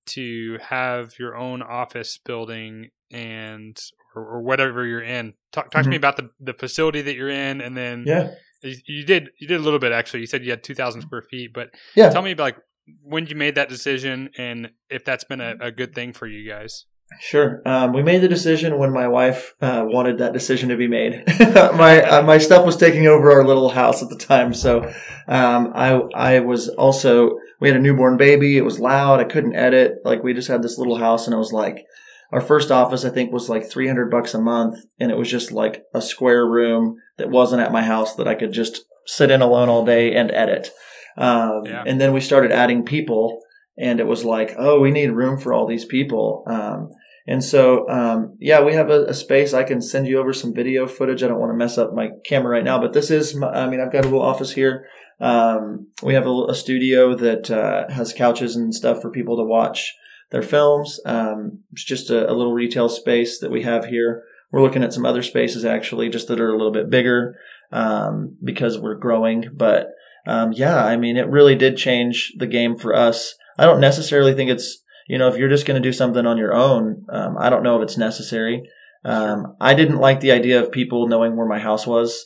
to 0.07 0.59
have 0.62 1.14
your 1.18 1.37
own 1.37 1.62
office 1.62 2.18
building 2.18 2.91
and 3.11 3.78
or, 4.14 4.24
or 4.24 4.43
whatever 4.43 4.84
you're 4.87 5.03
in. 5.03 5.34
Talk, 5.53 5.70
talk 5.70 5.80
mm-hmm. 5.80 5.82
to 5.82 5.89
me 5.91 5.97
mm-hmm. 5.97 6.01
about 6.01 6.16
the, 6.16 6.30
the 6.41 6.55
facility 6.55 7.03
that 7.03 7.14
you're 7.14 7.28
in, 7.28 7.61
and 7.61 7.76
then 7.76 8.05
yeah, 8.07 8.30
you, 8.62 9.05
did 9.05 9.30
you 9.39 9.47
did 9.47 9.61
a 9.61 9.62
little 9.62 9.78
bit 9.78 9.93
actually. 9.93 10.20
You 10.20 10.26
said 10.26 10.45
you 10.45 10.51
had 10.51 10.64
two 10.64 10.74
thousand 10.74 11.03
square 11.03 11.22
feet, 11.22 11.53
but 11.53 11.70
yeah, 11.95 12.11
tell 12.11 12.22
me 12.22 12.32
about 12.32 12.45
like 12.45 12.57
when 13.03 13.26
you 13.26 13.37
made 13.37 13.57
that 13.57 13.68
decision 13.68 14.30
and 14.39 14.70
if 14.89 15.05
that's 15.05 15.24
been 15.24 15.41
a, 15.41 15.57
a 15.61 15.70
good 15.70 15.95
thing 15.95 16.12
for 16.12 16.26
you 16.26 16.49
guys. 16.49 16.87
Sure. 17.20 17.62
Um, 17.64 17.92
we 17.92 18.02
made 18.02 18.20
the 18.20 18.28
decision 18.28 18.78
when 18.78 18.92
my 18.92 19.09
wife 19.09 19.54
uh, 19.61 19.84
wanted 19.86 20.18
that 20.18 20.32
decision 20.32 20.68
to 20.68 20.76
be 20.76 20.88
made. 20.88 21.22
my 21.38 22.02
uh, 22.02 22.22
my 22.22 22.38
stuff 22.38 22.66
was 22.66 22.76
taking 22.76 23.07
over 23.07 23.32
our 23.32 23.44
little 23.44 23.70
house 23.70 24.02
at 24.02 24.09
the 24.09 24.18
time, 24.18 24.52
so 24.52 24.82
um, 25.28 25.72
I 25.74 25.92
I 26.14 26.40
was 26.40 26.68
also 26.68 27.38
we 27.61 27.68
had 27.68 27.76
a 27.76 27.80
newborn 27.80 28.16
baby. 28.16 28.59
It 28.59 28.64
was 28.64 28.80
loud. 28.80 29.20
I 29.20 29.24
couldn't 29.24 29.57
edit. 29.57 29.98
Like 30.04 30.22
we 30.22 30.34
just 30.34 30.48
had 30.48 30.62
this 30.62 30.78
little 30.78 30.98
house, 30.98 31.26
and 31.26 31.34
I 31.34 31.38
was 31.38 31.52
like, 31.52 31.86
our 32.32 32.40
first 32.40 32.70
office, 32.70 33.04
I 33.04 33.11
think, 33.11 33.32
was 33.32 33.48
like 33.48 33.70
300 33.70 34.11
bucks 34.11 34.34
a 34.34 34.40
month. 34.40 34.78
And 34.98 35.11
it 35.11 35.16
was 35.16 35.30
just 35.30 35.52
like 35.52 35.84
a 35.94 36.02
square 36.02 36.46
room 36.46 36.96
that 37.18 37.30
wasn't 37.30 37.62
at 37.62 37.72
my 37.72 37.82
house 37.82 38.14
that 38.16 38.28
I 38.28 38.34
could 38.34 38.52
just 38.52 38.84
sit 39.07 39.30
in 39.30 39.42
alone 39.42 39.68
all 39.68 39.84
day 39.84 40.14
and 40.14 40.30
edit. 40.32 40.70
Um, 41.16 41.62
yeah. 41.64 41.84
And 41.86 42.00
then 42.00 42.12
we 42.12 42.20
started 42.20 42.52
adding 42.52 42.84
people 42.84 43.40
and 43.79 44.01
it 44.01 44.07
was 44.07 44.24
like, 44.24 44.55
oh, 44.59 44.81
we 44.81 44.91
need 44.91 45.11
room 45.11 45.39
for 45.39 45.53
all 45.53 45.66
these 45.66 45.85
people. 45.85 46.45
Um, 46.47 46.91
and 47.27 47.43
so, 47.43 47.89
um, 47.89 48.37
yeah, 48.41 48.62
we 48.62 48.74
have 48.74 48.89
a, 48.89 49.07
a, 49.07 49.14
space. 49.14 49.53
I 49.53 49.64
can 49.64 49.83
send 49.83 50.07
you 50.07 50.18
over 50.18 50.33
some 50.33 50.55
video 50.55 50.87
footage. 50.87 51.22
I 51.22 51.29
don't 51.29 51.41
want 51.41 51.51
to 51.51 51.57
mess 51.57 51.77
up 51.77 51.93
my 51.93 52.11
camera 52.24 52.53
right 52.53 52.64
now, 52.64 52.81
but 52.81 52.93
this 52.93 53.11
is, 53.11 53.35
my, 53.35 53.49
I 53.49 53.68
mean, 53.68 53.81
I've 53.81 53.93
got 53.93 54.05
a 54.05 54.09
little 54.09 54.22
office 54.22 54.53
here. 54.53 54.87
Um, 55.20 55.89
we 56.03 56.14
have 56.14 56.27
a, 56.27 56.45
a 56.49 56.55
studio 56.55 57.16
that 57.16 57.51
uh, 57.51 57.93
has 57.93 58.12
couches 58.12 58.55
and 58.55 58.74
stuff 58.74 59.03
for 59.03 59.11
people 59.11 59.37
to 59.37 59.45
watch 59.45 59.95
their 60.31 60.43
films. 60.43 61.01
Um, 61.05 61.61
it's 61.72 61.85
just 61.85 62.11
a, 62.11 62.31
a, 62.31 62.35
little 62.35 62.53
retail 62.53 62.89
space 62.89 63.39
that 63.41 63.51
we 63.51 63.62
have 63.62 63.87
here. 63.87 64.22
We're 64.53 64.62
looking 64.62 64.85
at 64.85 64.93
some 64.93 65.07
other 65.07 65.22
spaces 65.22 65.64
actually, 65.64 66.09
just 66.09 66.29
that 66.29 66.41
are 66.41 66.53
a 66.53 66.57
little 66.57 66.72
bit 66.72 66.91
bigger 66.91 67.35
um, 67.72 68.37
because 68.43 68.79
we're 68.79 68.95
growing. 68.95 69.47
But 69.53 69.89
um, 70.27 70.53
yeah, 70.53 70.85
I 70.85 70.97
mean, 70.97 71.16
it 71.16 71.29
really 71.29 71.55
did 71.55 71.77
change 71.77 72.33
the 72.39 72.47
game 72.47 72.77
for 72.77 72.95
us. 72.95 73.35
I 73.59 73.64
don't 73.64 73.80
necessarily 73.80 74.34
think 74.34 74.50
it's 74.50 74.82
you 75.09 75.18
know 75.18 75.28
if 75.28 75.36
you're 75.36 75.48
just 75.48 75.66
going 75.66 75.80
to 75.80 75.88
do 75.88 75.92
something 75.92 76.26
on 76.26 76.38
your 76.38 76.54
own. 76.54 77.04
Um, 77.11 77.36
I 77.38 77.50
don't 77.50 77.62
know 77.62 77.76
if 77.76 77.82
it's 77.82 77.96
necessary. 77.96 78.62
Um, 79.04 79.57
I 79.61 79.74
didn't 79.74 79.98
like 79.98 80.20
the 80.20 80.32
idea 80.32 80.61
of 80.61 80.72
people 80.72 81.07
knowing 81.09 81.36
where 81.36 81.46
my 81.46 81.59
house 81.59 81.86
was. 81.86 82.24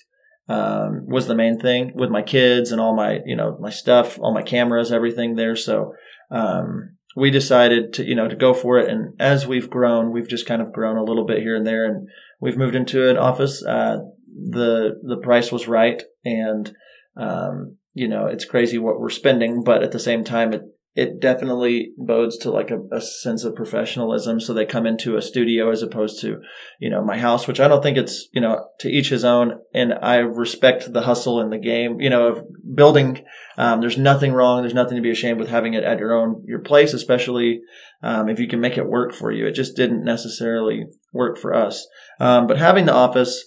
Um, 0.49 1.07
was 1.07 1.29
the 1.29 1.37
main 1.37 1.61
thing 1.61 1.93
with 1.95 2.11
my 2.11 2.23
kids 2.23 2.73
and 2.73 2.81
all 2.81 2.97
my 2.97 3.21
you 3.25 3.37
know 3.37 3.57
my 3.61 3.71
stuff, 3.71 4.19
all 4.19 4.35
my 4.35 4.43
cameras, 4.43 4.91
everything 4.91 5.37
there. 5.37 5.55
So 5.55 5.95
um, 6.33 6.97
we 7.17 7.31
decided 7.31 7.93
to 7.95 8.05
you 8.05 8.15
know 8.15 8.29
to 8.29 8.37
go 8.37 8.55
for 8.55 8.79
it 8.79 8.89
and 8.89 9.15
as 9.19 9.47
we've 9.47 9.71
grown 9.71 10.13
we've 10.13 10.29
just 10.29 10.47
kind 10.47 10.63
of 10.63 10.73
grown 10.73 10.97
a 10.97 11.03
little 11.03 11.25
bit 11.25 11.43
here 11.43 11.57
and 11.57 11.67
there 11.67 11.85
and 11.85 12.09
we've 12.41 12.57
moved 12.57 12.75
into 12.75 13.09
an 13.09 13.17
office 13.17 13.65
uh, 13.65 13.99
the 14.33 14.99
the 15.03 15.17
price 15.17 15.51
was 15.51 15.67
right 15.69 16.03
and 16.25 16.75
um, 17.17 17.77
you 17.93 18.07
know 18.07 18.27
it's 18.27 18.45
crazy 18.45 18.79
what 18.79 19.01
we're 19.01 19.11
spending 19.11 19.63
but 19.65 19.83
at 19.83 19.93
the 19.93 19.99
same 19.99 20.25
time 20.25 20.53
it 20.53 20.63
it 20.95 21.21
definitely 21.21 21.93
bodes 21.97 22.37
to 22.39 22.51
like 22.51 22.71
a, 22.71 22.81
a, 22.91 23.01
sense 23.01 23.45
of 23.45 23.55
professionalism. 23.55 24.41
So 24.41 24.53
they 24.53 24.67
come 24.67 24.87
into 24.87 25.17
a 25.17 25.23
studio 25.23 25.71
as 25.71 25.83
opposed 25.83 26.21
to, 26.23 26.41
you 26.81 26.91
know, 26.91 27.05
my 27.05 27.17
house, 27.17 27.47
which 27.47 27.61
I 27.61 27.69
don't 27.69 27.83
think 27.83 27.97
it's, 27.97 28.29
you 28.33 28.41
know, 28.41 28.67
to 28.81 28.91
each 28.91 29.11
his 29.11 29.25
own. 29.25 29.61
And 29.73 29.95
I 29.95 30.17
respect 30.17 30.93
the 30.93 31.03
hustle 31.03 31.41
in 31.41 31.51
the 31.51 31.59
game, 31.59 32.01
you 32.01 32.11
know, 32.11 32.27
of 32.27 32.45
building. 32.75 33.25
Um, 33.57 33.81
there's 33.81 33.99
nothing 33.99 34.33
wrong. 34.33 34.63
There's 34.63 34.75
nothing 34.75 34.97
to 34.97 35.03
be 35.03 35.13
ashamed 35.13 35.39
with 35.39 35.49
having 35.49 35.75
it 35.75 35.85
at 35.85 36.01
your 36.01 36.13
own, 36.13 36.43
your 36.45 36.61
place, 36.61 36.93
especially, 36.93 37.61
um, 38.03 38.29
if 38.29 38.41
you 38.41 38.49
can 38.49 38.61
make 38.61 38.77
it 38.77 38.89
work 38.89 39.15
for 39.15 39.31
you. 39.31 39.47
It 39.47 39.55
just 39.55 39.77
didn't 39.77 40.05
necessarily 40.05 40.87
work 41.13 41.39
for 41.39 41.55
us. 41.55 41.87
Um, 42.19 42.49
but 42.49 42.59
having 42.59 42.87
the 42.87 42.95
office, 42.95 43.45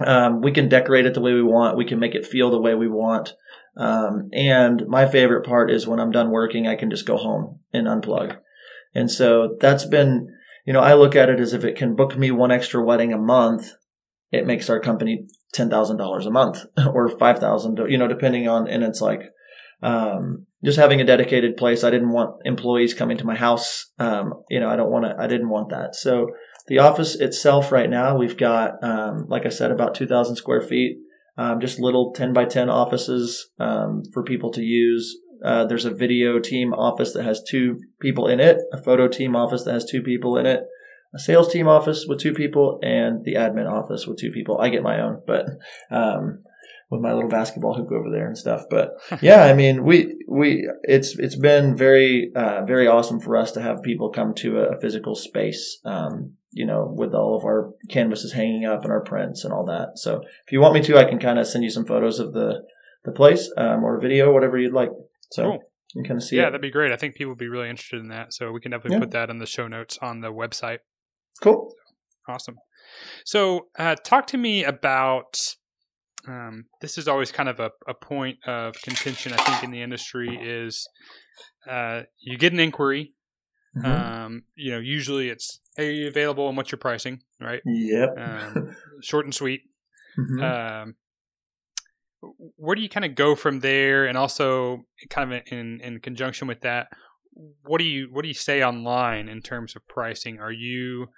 um, 0.00 0.42
we 0.42 0.52
can 0.52 0.68
decorate 0.68 1.06
it 1.06 1.14
the 1.14 1.20
way 1.20 1.32
we 1.32 1.42
want. 1.42 1.78
We 1.78 1.86
can 1.86 1.98
make 1.98 2.14
it 2.14 2.26
feel 2.26 2.50
the 2.50 2.60
way 2.60 2.74
we 2.74 2.88
want. 2.88 3.34
Um, 3.76 4.28
and 4.32 4.86
my 4.86 5.06
favorite 5.06 5.46
part 5.46 5.70
is 5.70 5.86
when 5.86 6.00
I'm 6.00 6.10
done 6.10 6.30
working, 6.30 6.66
I 6.66 6.76
can 6.76 6.90
just 6.90 7.06
go 7.06 7.16
home 7.16 7.60
and 7.72 7.86
unplug. 7.86 8.38
And 8.94 9.10
so 9.10 9.56
that's 9.60 9.86
been, 9.86 10.28
you 10.66 10.72
know, 10.72 10.80
I 10.80 10.94
look 10.94 11.16
at 11.16 11.30
it 11.30 11.40
as 11.40 11.52
if 11.52 11.64
it 11.64 11.76
can 11.76 11.96
book 11.96 12.16
me 12.16 12.30
one 12.30 12.50
extra 12.50 12.84
wedding 12.84 13.12
a 13.12 13.18
month, 13.18 13.72
it 14.30 14.46
makes 14.46 14.68
our 14.68 14.80
company 14.80 15.26
$10,000 15.54 16.26
a 16.26 16.30
month 16.30 16.64
or 16.92 17.08
5,000, 17.18 17.78
you 17.88 17.98
know, 17.98 18.08
depending 18.08 18.48
on, 18.48 18.68
and 18.68 18.82
it's 18.82 19.00
like, 19.00 19.22
um, 19.82 20.46
just 20.64 20.78
having 20.78 21.00
a 21.00 21.04
dedicated 21.04 21.56
place. 21.56 21.82
I 21.82 21.90
didn't 21.90 22.12
want 22.12 22.36
employees 22.44 22.94
coming 22.94 23.18
to 23.18 23.26
my 23.26 23.34
house. 23.34 23.90
Um, 23.98 24.32
you 24.48 24.60
know, 24.60 24.68
I 24.68 24.76
don't 24.76 24.92
want 24.92 25.06
to, 25.06 25.16
I 25.18 25.26
didn't 25.26 25.48
want 25.48 25.70
that. 25.70 25.96
So 25.96 26.28
the 26.68 26.78
office 26.78 27.16
itself 27.16 27.72
right 27.72 27.90
now, 27.90 28.16
we've 28.16 28.36
got, 28.36 28.82
um, 28.82 29.26
like 29.28 29.44
I 29.44 29.48
said, 29.48 29.72
about 29.72 29.94
2,000 29.96 30.36
square 30.36 30.60
feet 30.60 30.98
um, 31.36 31.60
just 31.60 31.78
little 31.78 32.12
10 32.12 32.32
by 32.32 32.44
10 32.44 32.68
offices 32.68 33.50
um, 33.58 34.02
for 34.12 34.22
people 34.22 34.50
to 34.52 34.62
use. 34.62 35.18
Uh, 35.44 35.64
there's 35.64 35.84
a 35.84 35.94
video 35.94 36.38
team 36.38 36.72
office 36.72 37.12
that 37.12 37.24
has 37.24 37.42
two 37.42 37.80
people 38.00 38.28
in 38.28 38.38
it, 38.38 38.58
a 38.72 38.82
photo 38.82 39.08
team 39.08 39.34
office 39.34 39.64
that 39.64 39.72
has 39.72 39.84
two 39.84 40.02
people 40.02 40.36
in 40.36 40.46
it, 40.46 40.64
a 41.14 41.18
sales 41.18 41.52
team 41.52 41.66
office 41.66 42.06
with 42.08 42.20
two 42.20 42.32
people, 42.32 42.78
and 42.82 43.24
the 43.24 43.34
admin 43.34 43.70
office 43.70 44.06
with 44.06 44.18
two 44.18 44.30
people. 44.30 44.58
I 44.60 44.68
get 44.68 44.82
my 44.82 45.00
own, 45.00 45.20
but 45.26 45.46
um, 45.90 46.44
with 46.92 47.00
my 47.00 47.12
little 47.12 47.30
basketball 47.30 47.74
hoop 47.74 47.90
over 47.90 48.10
there 48.10 48.26
and 48.26 48.36
stuff. 48.38 48.64
But 48.70 48.90
yeah, 49.22 49.44
I 49.44 49.54
mean, 49.54 49.82
we 49.82 50.14
we 50.28 50.68
it's 50.82 51.18
it's 51.18 51.36
been 51.36 51.76
very 51.76 52.30
uh, 52.36 52.64
very 52.64 52.86
awesome 52.86 53.18
for 53.18 53.36
us 53.36 53.50
to 53.52 53.62
have 53.62 53.82
people 53.82 54.10
come 54.10 54.34
to 54.36 54.58
a, 54.58 54.80
physical 54.80 55.14
space. 55.14 55.78
Um, 55.84 56.34
you 56.52 56.66
know, 56.66 56.92
with 56.94 57.14
all 57.14 57.36
of 57.36 57.44
our 57.44 57.72
canvases 57.88 58.32
hanging 58.32 58.64
up 58.64 58.82
and 58.82 58.92
our 58.92 59.02
prints 59.02 59.44
and 59.44 59.52
all 59.52 59.64
that. 59.66 59.92
So 59.98 60.20
if 60.46 60.52
you 60.52 60.60
want 60.60 60.74
me 60.74 60.82
to, 60.82 60.98
I 60.98 61.04
can 61.04 61.18
kind 61.18 61.38
of 61.38 61.46
send 61.46 61.64
you 61.64 61.70
some 61.70 61.86
photos 61.86 62.18
of 62.18 62.32
the 62.32 62.62
the 63.04 63.12
place 63.12 63.50
um, 63.56 63.84
or 63.84 64.00
video, 64.00 64.32
whatever 64.32 64.58
you'd 64.58 64.72
like. 64.72 64.90
So 65.32 65.44
cool. 65.44 65.62
you 65.94 66.02
can 66.02 66.08
kind 66.08 66.18
of 66.18 66.24
see. 66.24 66.36
Yeah, 66.36 66.42
it. 66.42 66.46
that'd 66.46 66.60
be 66.60 66.70
great. 66.70 66.92
I 66.92 66.96
think 66.96 67.14
people 67.14 67.32
would 67.32 67.38
be 67.38 67.48
really 67.48 67.70
interested 67.70 68.00
in 68.00 68.08
that. 68.08 68.32
So 68.32 68.52
we 68.52 68.60
can 68.60 68.70
definitely 68.70 68.96
yeah. 68.96 69.00
put 69.00 69.10
that 69.12 69.30
in 69.30 69.38
the 69.38 69.46
show 69.46 69.66
notes 69.66 69.98
on 70.00 70.20
the 70.20 70.32
website. 70.32 70.78
Cool. 71.42 71.72
Awesome. 72.28 72.56
So 73.24 73.66
uh, 73.78 73.96
talk 73.96 74.26
to 74.28 74.38
me 74.38 74.64
about. 74.64 75.36
Um, 76.28 76.66
this 76.80 76.98
is 76.98 77.08
always 77.08 77.32
kind 77.32 77.48
of 77.48 77.58
a, 77.58 77.72
a 77.88 77.94
point 77.94 78.38
of 78.46 78.80
contention, 78.80 79.32
I 79.32 79.42
think, 79.42 79.64
in 79.64 79.72
the 79.72 79.82
industry 79.82 80.38
is 80.40 80.88
uh, 81.68 82.02
you 82.20 82.38
get 82.38 82.52
an 82.52 82.60
inquiry 82.60 83.14
Mm-hmm. 83.76 83.86
Um, 83.86 84.42
you 84.54 84.70
know, 84.70 84.78
usually 84.78 85.28
it's 85.28 85.60
hey, 85.76 85.88
are 85.88 85.92
you 85.92 86.08
available 86.08 86.48
and 86.48 86.56
what's 86.56 86.70
your 86.70 86.78
pricing, 86.78 87.20
right? 87.40 87.60
Yep. 87.64 88.10
Um, 88.18 88.76
short 89.02 89.24
and 89.24 89.34
sweet. 89.34 89.62
Mm-hmm. 90.18 90.42
Um, 90.42 90.94
where 92.56 92.76
do 92.76 92.82
you 92.82 92.88
kind 92.88 93.04
of 93.04 93.14
go 93.14 93.34
from 93.34 93.60
there, 93.60 94.06
and 94.06 94.16
also 94.16 94.82
kind 95.10 95.32
of 95.32 95.42
in 95.50 95.80
in 95.80 96.00
conjunction 96.00 96.46
with 96.46 96.60
that, 96.60 96.88
what 97.64 97.78
do 97.78 97.84
you 97.84 98.08
what 98.12 98.22
do 98.22 98.28
you 98.28 98.34
say 98.34 98.62
online 98.62 99.28
in 99.28 99.40
terms 99.40 99.74
of 99.74 99.86
pricing? 99.88 100.38
Are 100.38 100.52
you 100.52 101.08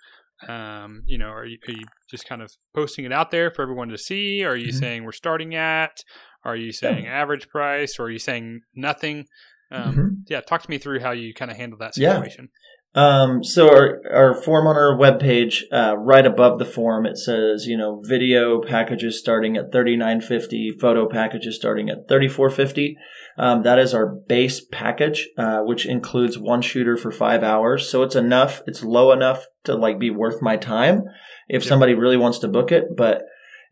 um, 0.48 1.02
you 1.06 1.18
know, 1.18 1.28
are 1.28 1.46
you, 1.46 1.58
are 1.68 1.72
you 1.72 1.84
just 2.10 2.26
kind 2.26 2.42
of 2.42 2.52
posting 2.74 3.04
it 3.04 3.12
out 3.12 3.30
there 3.30 3.50
for 3.50 3.62
everyone 3.62 3.88
to 3.88 3.98
see? 3.98 4.44
Are 4.44 4.56
you 4.56 4.68
mm-hmm. 4.68 4.78
saying 4.78 5.04
we're 5.04 5.12
starting 5.12 5.54
at? 5.54 6.02
Are 6.44 6.56
you 6.56 6.72
saying 6.72 7.04
yeah. 7.04 7.12
average 7.12 7.48
price, 7.48 7.98
or 7.98 8.04
are 8.04 8.10
you 8.10 8.18
saying 8.18 8.62
nothing? 8.74 9.26
Um, 9.74 9.92
mm-hmm. 9.92 10.08
Yeah, 10.28 10.40
talk 10.40 10.62
to 10.62 10.70
me 10.70 10.78
through 10.78 11.00
how 11.00 11.10
you 11.10 11.34
kind 11.34 11.50
of 11.50 11.56
handle 11.56 11.78
that 11.78 11.94
situation. 11.94 12.48
Yeah. 12.52 12.60
Um, 12.96 13.42
so 13.42 13.68
our, 13.70 14.00
our 14.12 14.34
form 14.34 14.68
on 14.68 14.76
our 14.76 14.96
webpage, 14.96 15.62
uh, 15.72 15.96
right 15.96 16.24
above 16.24 16.60
the 16.60 16.64
form, 16.64 17.06
it 17.06 17.18
says, 17.18 17.66
you 17.66 17.76
know, 17.76 18.00
video 18.04 18.62
packages 18.62 19.18
starting 19.18 19.56
at 19.56 19.72
39.50, 19.72 20.80
photo 20.80 21.08
packages 21.08 21.56
starting 21.56 21.90
at 21.90 22.08
34.50. 22.08 22.94
Um, 23.36 23.64
that 23.64 23.80
is 23.80 23.94
our 23.94 24.06
base 24.06 24.64
package, 24.70 25.28
uh, 25.36 25.62
which 25.62 25.86
includes 25.86 26.38
one 26.38 26.62
shooter 26.62 26.96
for 26.96 27.10
five 27.10 27.42
hours. 27.42 27.90
So 27.90 28.04
it's 28.04 28.14
enough. 28.14 28.62
It's 28.68 28.84
low 28.84 29.10
enough 29.10 29.46
to 29.64 29.74
like 29.74 29.98
be 29.98 30.10
worth 30.10 30.40
my 30.40 30.56
time 30.56 31.02
if 31.48 31.64
somebody 31.64 31.94
really 31.94 32.16
wants 32.16 32.38
to 32.40 32.48
book 32.48 32.70
it. 32.70 32.96
But 32.96 33.24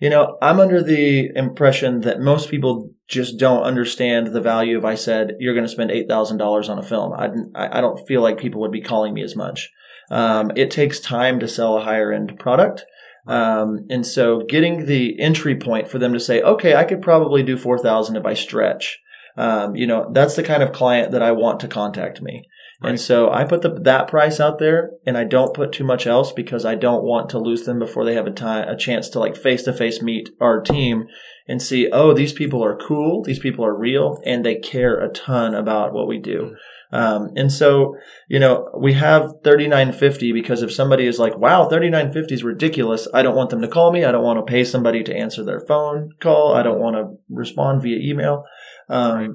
you 0.02 0.10
know, 0.10 0.36
I'm 0.42 0.58
under 0.58 0.82
the 0.82 1.30
impression 1.36 2.00
that 2.00 2.18
most 2.18 2.50
people 2.50 2.90
just 3.06 3.38
don't 3.38 3.62
understand 3.62 4.26
the 4.26 4.40
value 4.40 4.76
of 4.76 4.84
I 4.84 4.96
said 4.96 5.36
you're 5.38 5.54
going 5.54 5.64
to 5.64 5.70
spend 5.70 5.92
eight 5.92 6.08
thousand 6.08 6.38
dollars 6.38 6.68
on 6.68 6.76
a 6.76 6.82
film. 6.82 7.12
I, 7.12 7.28
I 7.54 7.80
don't 7.80 8.04
feel 8.08 8.20
like 8.20 8.36
people 8.36 8.60
would 8.62 8.72
be 8.72 8.80
calling 8.80 9.14
me 9.14 9.22
as 9.22 9.36
much. 9.36 9.70
Um, 10.10 10.50
it 10.56 10.72
takes 10.72 10.98
time 10.98 11.38
to 11.38 11.46
sell 11.46 11.78
a 11.78 11.84
higher 11.84 12.10
end 12.10 12.36
product. 12.40 12.84
Um, 13.28 13.86
and 13.90 14.04
so 14.04 14.40
getting 14.48 14.86
the 14.86 15.20
entry 15.20 15.54
point 15.54 15.88
for 15.88 16.00
them 16.00 16.12
to 16.14 16.18
say, 16.18 16.42
okay, 16.42 16.74
I 16.74 16.82
could 16.82 17.00
probably 17.00 17.44
do 17.44 17.56
4,000 17.56 18.16
if 18.16 18.26
I 18.26 18.34
stretch. 18.34 18.98
Um, 19.36 19.76
you 19.76 19.86
know, 19.86 20.10
that's 20.12 20.34
the 20.34 20.42
kind 20.42 20.64
of 20.64 20.72
client 20.72 21.12
that 21.12 21.22
I 21.22 21.30
want 21.30 21.60
to 21.60 21.68
contact 21.68 22.20
me. 22.20 22.42
Right. 22.82 22.90
And 22.90 23.00
so 23.00 23.30
I 23.30 23.44
put 23.44 23.62
the, 23.62 23.70
that 23.70 24.08
price 24.08 24.40
out 24.40 24.58
there 24.58 24.90
and 25.06 25.16
I 25.16 25.24
don't 25.24 25.54
put 25.54 25.72
too 25.72 25.84
much 25.84 26.06
else 26.06 26.32
because 26.32 26.64
I 26.64 26.74
don't 26.74 27.04
want 27.04 27.30
to 27.30 27.38
lose 27.38 27.64
them 27.64 27.78
before 27.78 28.04
they 28.04 28.14
have 28.14 28.26
a 28.26 28.30
time, 28.30 28.68
a 28.68 28.76
chance 28.76 29.08
to 29.10 29.18
like 29.18 29.36
face 29.36 29.62
to 29.64 29.72
face 29.72 30.02
meet 30.02 30.30
our 30.40 30.60
team 30.60 31.06
and 31.46 31.60
see, 31.60 31.88
oh, 31.90 32.12
these 32.12 32.32
people 32.32 32.64
are 32.64 32.76
cool. 32.76 33.22
These 33.22 33.38
people 33.38 33.64
are 33.64 33.76
real 33.76 34.20
and 34.24 34.44
they 34.44 34.56
care 34.56 34.98
a 34.98 35.08
ton 35.08 35.54
about 35.54 35.92
what 35.92 36.08
we 36.08 36.18
do. 36.18 36.56
Um, 36.92 37.30
and 37.36 37.50
so, 37.50 37.96
you 38.28 38.38
know, 38.38 38.68
we 38.78 38.92
have 38.92 39.32
3950 39.44 40.32
because 40.32 40.62
if 40.62 40.72
somebody 40.72 41.06
is 41.06 41.18
like, 41.18 41.38
wow, 41.38 41.66
3950 41.68 42.34
is 42.34 42.44
ridiculous. 42.44 43.08
I 43.14 43.22
don't 43.22 43.36
want 43.36 43.50
them 43.50 43.62
to 43.62 43.68
call 43.68 43.92
me. 43.92 44.04
I 44.04 44.12
don't 44.12 44.24
want 44.24 44.44
to 44.44 44.50
pay 44.50 44.62
somebody 44.62 45.02
to 45.04 45.16
answer 45.16 45.42
their 45.42 45.60
phone 45.60 46.10
call. 46.20 46.54
I 46.54 46.62
don't 46.62 46.80
want 46.80 46.96
to 46.96 47.16
respond 47.30 47.82
via 47.82 47.98
email. 47.98 48.44
Um, 48.88 49.14
right. 49.14 49.30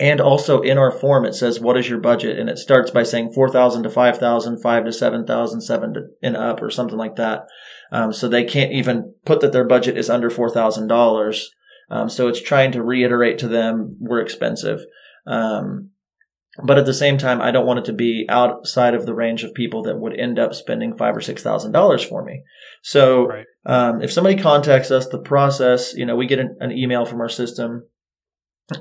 And 0.00 0.20
also 0.20 0.62
in 0.62 0.78
our 0.78 0.90
form, 0.90 1.26
it 1.26 1.34
says, 1.34 1.60
what 1.60 1.76
is 1.76 1.88
your 1.88 1.98
budget? 1.98 2.38
And 2.38 2.48
it 2.48 2.58
starts 2.58 2.90
by 2.90 3.02
saying 3.02 3.32
4,000 3.34 3.82
to 3.82 3.90
5,000, 3.90 4.62
5 4.62 4.84
to 4.84 4.92
7,000, 4.92 5.60
7 5.60 5.94
to 5.94 6.00
and 6.22 6.36
up 6.36 6.62
or 6.62 6.70
something 6.70 6.96
like 6.96 7.16
that. 7.16 7.46
Um, 7.92 8.12
so 8.12 8.26
they 8.26 8.44
can't 8.44 8.72
even 8.72 9.14
put 9.26 9.40
that 9.40 9.52
their 9.52 9.66
budget 9.66 9.98
is 9.98 10.08
under 10.08 10.30
$4,000. 10.30 11.44
Um, 11.90 12.08
so 12.08 12.28
it's 12.28 12.40
trying 12.40 12.72
to 12.72 12.82
reiterate 12.82 13.38
to 13.40 13.48
them, 13.48 13.98
we're 14.00 14.20
expensive. 14.20 14.80
Um, 15.26 15.90
but 16.62 16.78
at 16.78 16.86
the 16.86 16.94
same 16.94 17.18
time, 17.18 17.42
I 17.42 17.50
don't 17.50 17.66
want 17.66 17.80
it 17.80 17.84
to 17.86 17.92
be 17.92 18.26
outside 18.28 18.94
of 18.94 19.06
the 19.06 19.14
range 19.14 19.42
of 19.42 19.52
people 19.54 19.82
that 19.82 19.98
would 19.98 20.18
end 20.18 20.38
up 20.38 20.54
spending 20.54 20.96
five 20.96 21.16
or 21.16 21.20
six 21.20 21.42
thousand 21.42 21.72
dollars 21.72 22.04
for 22.04 22.24
me. 22.24 22.44
So, 22.80 23.26
right. 23.26 23.46
um, 23.66 24.00
if 24.00 24.12
somebody 24.12 24.40
contacts 24.40 24.92
us, 24.92 25.08
the 25.08 25.18
process, 25.18 25.94
you 25.94 26.06
know, 26.06 26.14
we 26.14 26.28
get 26.28 26.38
an, 26.38 26.56
an 26.60 26.70
email 26.70 27.06
from 27.06 27.20
our 27.20 27.28
system 27.28 27.88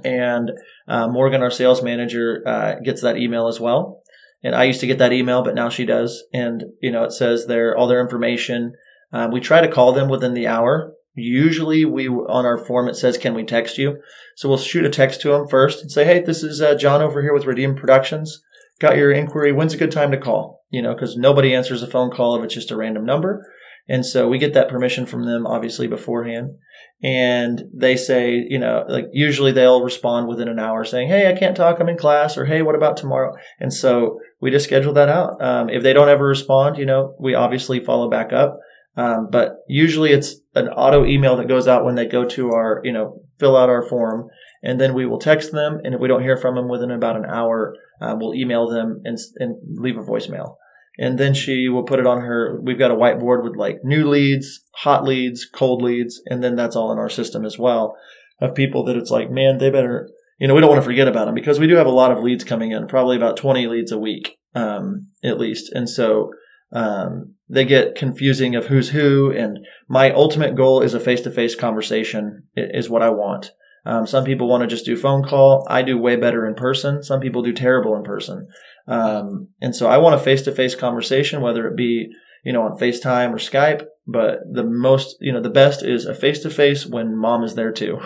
and 0.04 0.52
uh, 0.88 1.08
Morgan, 1.08 1.42
our 1.42 1.52
sales 1.52 1.84
manager, 1.84 2.44
uh, 2.46 2.76
gets 2.84 3.02
that 3.02 3.18
email 3.18 3.48
as 3.48 3.60
well. 3.60 4.02
And 4.44 4.56
I 4.56 4.66
used 4.66 4.82
to 4.82 4.88
get 4.88 4.98
that 4.98 5.14
email, 5.14 5.42
but 5.44 5.56
now 5.56 5.70
she 5.70 5.86
does. 5.86 6.24
And 6.34 6.64
you 6.82 6.92
know, 6.92 7.04
it 7.04 7.12
says 7.12 7.48
there 7.48 7.78
all 7.78 7.88
their 7.88 8.02
information. 8.02 8.74
Um, 9.12 9.32
we 9.32 9.40
try 9.40 9.62
to 9.62 9.72
call 9.72 9.94
them 9.94 10.10
within 10.10 10.34
the 10.34 10.48
hour. 10.48 10.94
Usually, 11.16 11.86
we 11.86 12.08
on 12.08 12.46
our 12.46 12.58
form 12.58 12.90
it 12.90 12.96
says, 12.96 13.18
"Can 13.18 13.36
we 13.36 13.44
text 13.44 13.78
you?" 13.78 13.98
So 14.36 14.50
we'll 14.50 14.58
shoot 14.58 14.86
a 14.86 14.90
text 14.90 15.22
to 15.22 15.30
them 15.30 15.48
first 15.48 15.82
and 15.82 15.92
say, 15.92 16.06
"Hey, 16.06 16.20
this 16.20 16.44
is 16.44 16.62
uh, 16.62 16.76
John 16.76 17.02
over 17.02 17.22
here 17.22 17.34
with 17.34 17.46
Redeem 17.46 17.76
Productions. 17.76 18.42
Got 18.80 18.98
your 18.98 19.12
inquiry. 19.12 19.52
When's 19.52 19.74
a 19.74 19.78
good 19.78 19.92
time 19.92 20.12
to 20.12 20.18
call?" 20.18 20.64
You 20.72 20.82
know, 20.82 20.94
because 20.94 21.16
nobody 21.16 21.54
answers 21.54 21.84
a 21.84 21.88
phone 21.88 22.10
call 22.10 22.36
if 22.36 22.44
it's 22.44 22.56
just 22.56 22.72
a 22.72 22.76
random 22.76 23.06
number. 23.06 23.46
And 23.88 24.06
so 24.06 24.28
we 24.28 24.38
get 24.40 24.54
that 24.54 24.70
permission 24.70 25.06
from 25.06 25.26
them, 25.26 25.46
obviously, 25.46 25.88
beforehand 25.88 26.56
and 27.04 27.64
they 27.74 27.98
say, 27.98 28.46
you 28.50 28.58
know, 28.58 28.86
like 28.88 29.08
usually 29.12 29.52
they'll 29.52 29.84
respond 29.84 30.30
within 30.30 30.48
an 30.48 30.58
hour 30.58 30.86
saying, 30.86 31.10
Hey, 31.10 31.30
I 31.30 31.38
can't 31.38 31.56
talk. 31.56 31.80
I'm 31.80 31.90
in 31.90 31.98
class 31.98 32.38
or 32.38 32.46
Hey, 32.46 32.62
what 32.62 32.76
about 32.76 32.96
tomorrow? 32.96 33.34
And 33.60 33.74
so 33.74 34.20
we 34.40 34.52
just 34.52 34.66
schedule 34.66 34.94
that 34.94 35.10
out. 35.10 35.42
Um, 35.42 35.70
if 35.70 35.84
they 35.84 35.92
don't 35.92 36.08
ever 36.08 36.26
respond, 36.26 36.78
you 36.78 36.86
know, 36.86 37.14
we 37.20 37.36
obviously 37.36 37.82
follow 37.82 38.10
back 38.10 38.32
up. 38.32 38.58
Um, 38.96 39.28
but 39.30 39.58
usually 39.68 40.12
it's 40.12 40.36
an 40.56 40.70
auto 40.70 41.04
email 41.06 41.36
that 41.38 41.48
goes 41.48 41.68
out 41.68 41.84
when 41.84 41.96
they 41.96 42.06
go 42.06 42.26
to 42.26 42.52
our, 42.52 42.80
you 42.86 42.94
know, 42.94 43.22
fill 43.38 43.58
out 43.58 43.70
our 43.70 43.84
form 43.84 44.30
and 44.62 44.80
then 44.80 44.94
we 44.94 45.06
will 45.06 45.20
text 45.20 45.52
them. 45.52 45.82
And 45.84 45.94
if 45.94 46.00
we 46.00 46.08
don't 46.08 46.22
hear 46.22 46.38
from 46.38 46.56
them 46.56 46.70
within 46.70 46.92
about 46.92 47.18
an 47.18 47.26
hour, 47.26 47.76
uh, 48.02 48.16
we'll 48.18 48.36
email 48.36 48.70
them 48.70 49.02
and, 49.04 49.18
and 49.38 49.58
leave 49.78 49.98
a 49.98 50.04
voicemail 50.04 50.56
and 50.98 51.18
then 51.18 51.34
she 51.34 51.70
will 51.70 51.84
put 51.84 52.00
it 52.00 52.08
on 52.08 52.22
her 52.22 52.60
we've 52.64 52.80
got 52.80 52.92
a 52.92 52.96
whiteboard 52.96 53.44
with 53.44 53.56
like 53.56 53.78
new 53.84 54.08
leads 54.08 54.62
hot 54.76 55.04
leads 55.04 55.46
cold 55.46 55.82
leads 55.82 56.22
and 56.28 56.44
then 56.44 56.56
that's 56.56 56.76
all 56.76 56.92
in 56.92 56.98
our 56.98 57.10
system 57.10 57.46
as 57.46 57.58
well 57.58 57.96
of 58.42 58.56
people 58.56 58.84
that 58.84 58.98
it's 58.98 59.12
like 59.12 59.32
man 59.32 59.58
they 59.58 59.70
better 59.70 60.10
you 60.44 60.48
know, 60.48 60.56
we 60.56 60.60
don't 60.62 60.70
want 60.70 60.82
to 60.82 60.86
forget 60.86 61.08
about 61.08 61.26
them 61.26 61.36
because 61.36 61.60
we 61.60 61.68
do 61.68 61.76
have 61.76 61.88
a 61.88 61.92
lot 61.92 62.12
of 62.12 62.22
leads 62.22 62.44
coming 62.44 62.72
in, 62.72 62.88
probably 62.88 63.16
about 63.16 63.38
20 63.38 63.66
leads 63.68 63.94
a 63.94 63.98
week, 63.98 64.40
um, 64.56 65.08
at 65.24 65.40
least. 65.40 65.72
And 65.72 65.90
so, 65.90 66.32
um, 66.74 67.36
they 67.48 67.64
get 67.64 67.96
confusing 67.96 68.54
of 68.56 68.66
who's 68.66 68.90
who. 68.90 69.32
And 69.32 69.60
my 69.88 70.12
ultimate 70.12 70.56
goal 70.56 70.82
is 70.82 70.94
a 70.94 71.00
face 71.00 71.22
to 71.22 71.32
face 71.32 71.56
conversation 71.56 72.44
is 72.58 72.90
what 72.90 73.04
I 73.04 73.10
want. 73.10 73.52
Um, 73.86 74.08
some 74.08 74.24
people 74.24 74.50
want 74.50 74.62
to 74.62 74.68
just 74.68 74.86
do 74.86 74.98
phone 74.98 75.24
call. 75.24 75.68
I 75.70 75.82
do 75.82 75.98
way 75.98 76.16
better 76.16 76.46
in 76.46 76.56
person. 76.56 77.04
Some 77.04 77.20
people 77.20 77.42
do 77.42 77.54
terrible 77.54 77.96
in 77.96 78.04
person. 78.04 78.48
Um, 78.88 79.50
and 79.62 79.76
so 79.76 79.88
I 79.88 79.98
want 79.98 80.16
a 80.16 80.20
face 80.20 80.42
to 80.44 80.52
face 80.52 80.76
conversation, 80.76 81.42
whether 81.42 81.68
it 81.68 81.76
be, 81.76 82.10
you 82.44 82.52
know, 82.52 82.64
on 82.64 82.78
FaceTime 82.78 83.32
or 83.32 83.38
Skype. 83.38 83.86
But 84.06 84.40
the 84.52 84.66
most, 84.66 85.16
you 85.22 85.32
know, 85.32 85.42
the 85.42 85.50
best 85.50 85.82
is 85.82 86.06
a 86.06 86.14
face 86.14 86.40
to 86.40 86.50
face 86.50 86.86
when 86.86 87.18
mom 87.18 87.44
is 87.44 87.56
there 87.56 87.72
too. 87.72 88.02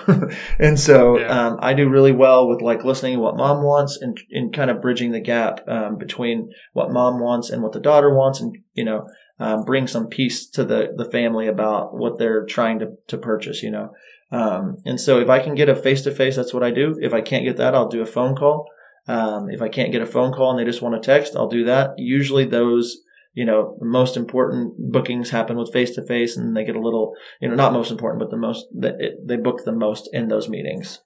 and 0.60 0.80
so, 0.80 1.18
yeah. 1.18 1.48
um, 1.48 1.58
I 1.60 1.74
do 1.74 1.90
really 1.90 2.12
well 2.12 2.48
with 2.48 2.62
like 2.62 2.84
listening 2.84 3.16
to 3.16 3.20
what 3.20 3.36
mom 3.36 3.64
wants 3.64 3.98
and, 4.00 4.16
and 4.30 4.54
kind 4.54 4.70
of 4.70 4.80
bridging 4.80 5.12
the 5.12 5.20
gap, 5.20 5.68
um, 5.68 5.98
between 5.98 6.52
what 6.74 6.92
mom 6.92 7.20
wants 7.20 7.50
and 7.50 7.64
what 7.64 7.72
the 7.72 7.80
daughter 7.80 8.14
wants 8.14 8.40
and, 8.40 8.56
you 8.76 8.86
know, 8.86 9.08
um, 9.40 9.64
bring 9.64 9.88
some 9.88 10.06
peace 10.08 10.48
to 10.52 10.64
the, 10.64 10.94
the 10.96 11.10
family 11.10 11.48
about 11.48 11.98
what 11.98 12.20
they're 12.20 12.46
trying 12.46 12.78
to, 12.80 12.92
to 13.08 13.18
purchase, 13.18 13.64
you 13.64 13.72
know. 13.72 13.92
Um, 14.32 14.78
and 14.86 15.00
so 15.00 15.20
if 15.20 15.30
I 15.30 15.40
can 15.40 15.56
get 15.56 15.70
a 15.70 15.76
face 15.76 16.04
to 16.04 16.12
face, 16.12 16.36
that's 16.36 16.54
what 16.54 16.64
I 16.64 16.70
do. 16.70 16.96
If 17.02 17.14
I 17.14 17.22
can't 17.22 17.46
get 17.46 17.58
that, 17.58 17.74
I'll 17.74 17.88
do 17.88 18.02
a 18.02 18.06
phone 18.06 18.36
call. 18.36 18.70
Um, 19.08 19.50
if 19.50 19.62
I 19.62 19.70
can't 19.70 19.94
get 19.94 20.02
a 20.02 20.06
phone 20.06 20.34
call 20.34 20.52
and 20.52 20.60
they 20.60 20.70
just 20.70 20.82
want 20.82 21.02
to 21.02 21.06
text, 21.06 21.36
I'll 21.36 21.48
do 21.48 21.64
that. 21.64 21.92
Usually 21.98 22.44
those, 22.44 22.98
you 23.34 23.46
know, 23.46 23.78
the 23.80 23.86
most 23.86 24.18
important 24.18 24.74
bookings 24.92 25.30
happen 25.30 25.58
with 25.58 25.72
face 25.72 25.96
to 25.96 26.06
face 26.06 26.36
and 26.36 26.56
they 26.58 26.66
get 26.66 26.76
a 26.76 26.82
little, 26.82 27.14
you 27.40 27.48
know, 27.48 27.56
not 27.56 27.72
most 27.72 27.90
important, 27.90 28.20
but 28.20 28.32
the 28.32 28.38
most, 28.38 28.66
they 28.74 29.38
book 29.38 29.64
the 29.64 29.72
most 29.72 30.10
in 30.12 30.28
those 30.28 30.50
meetings. 30.50 31.00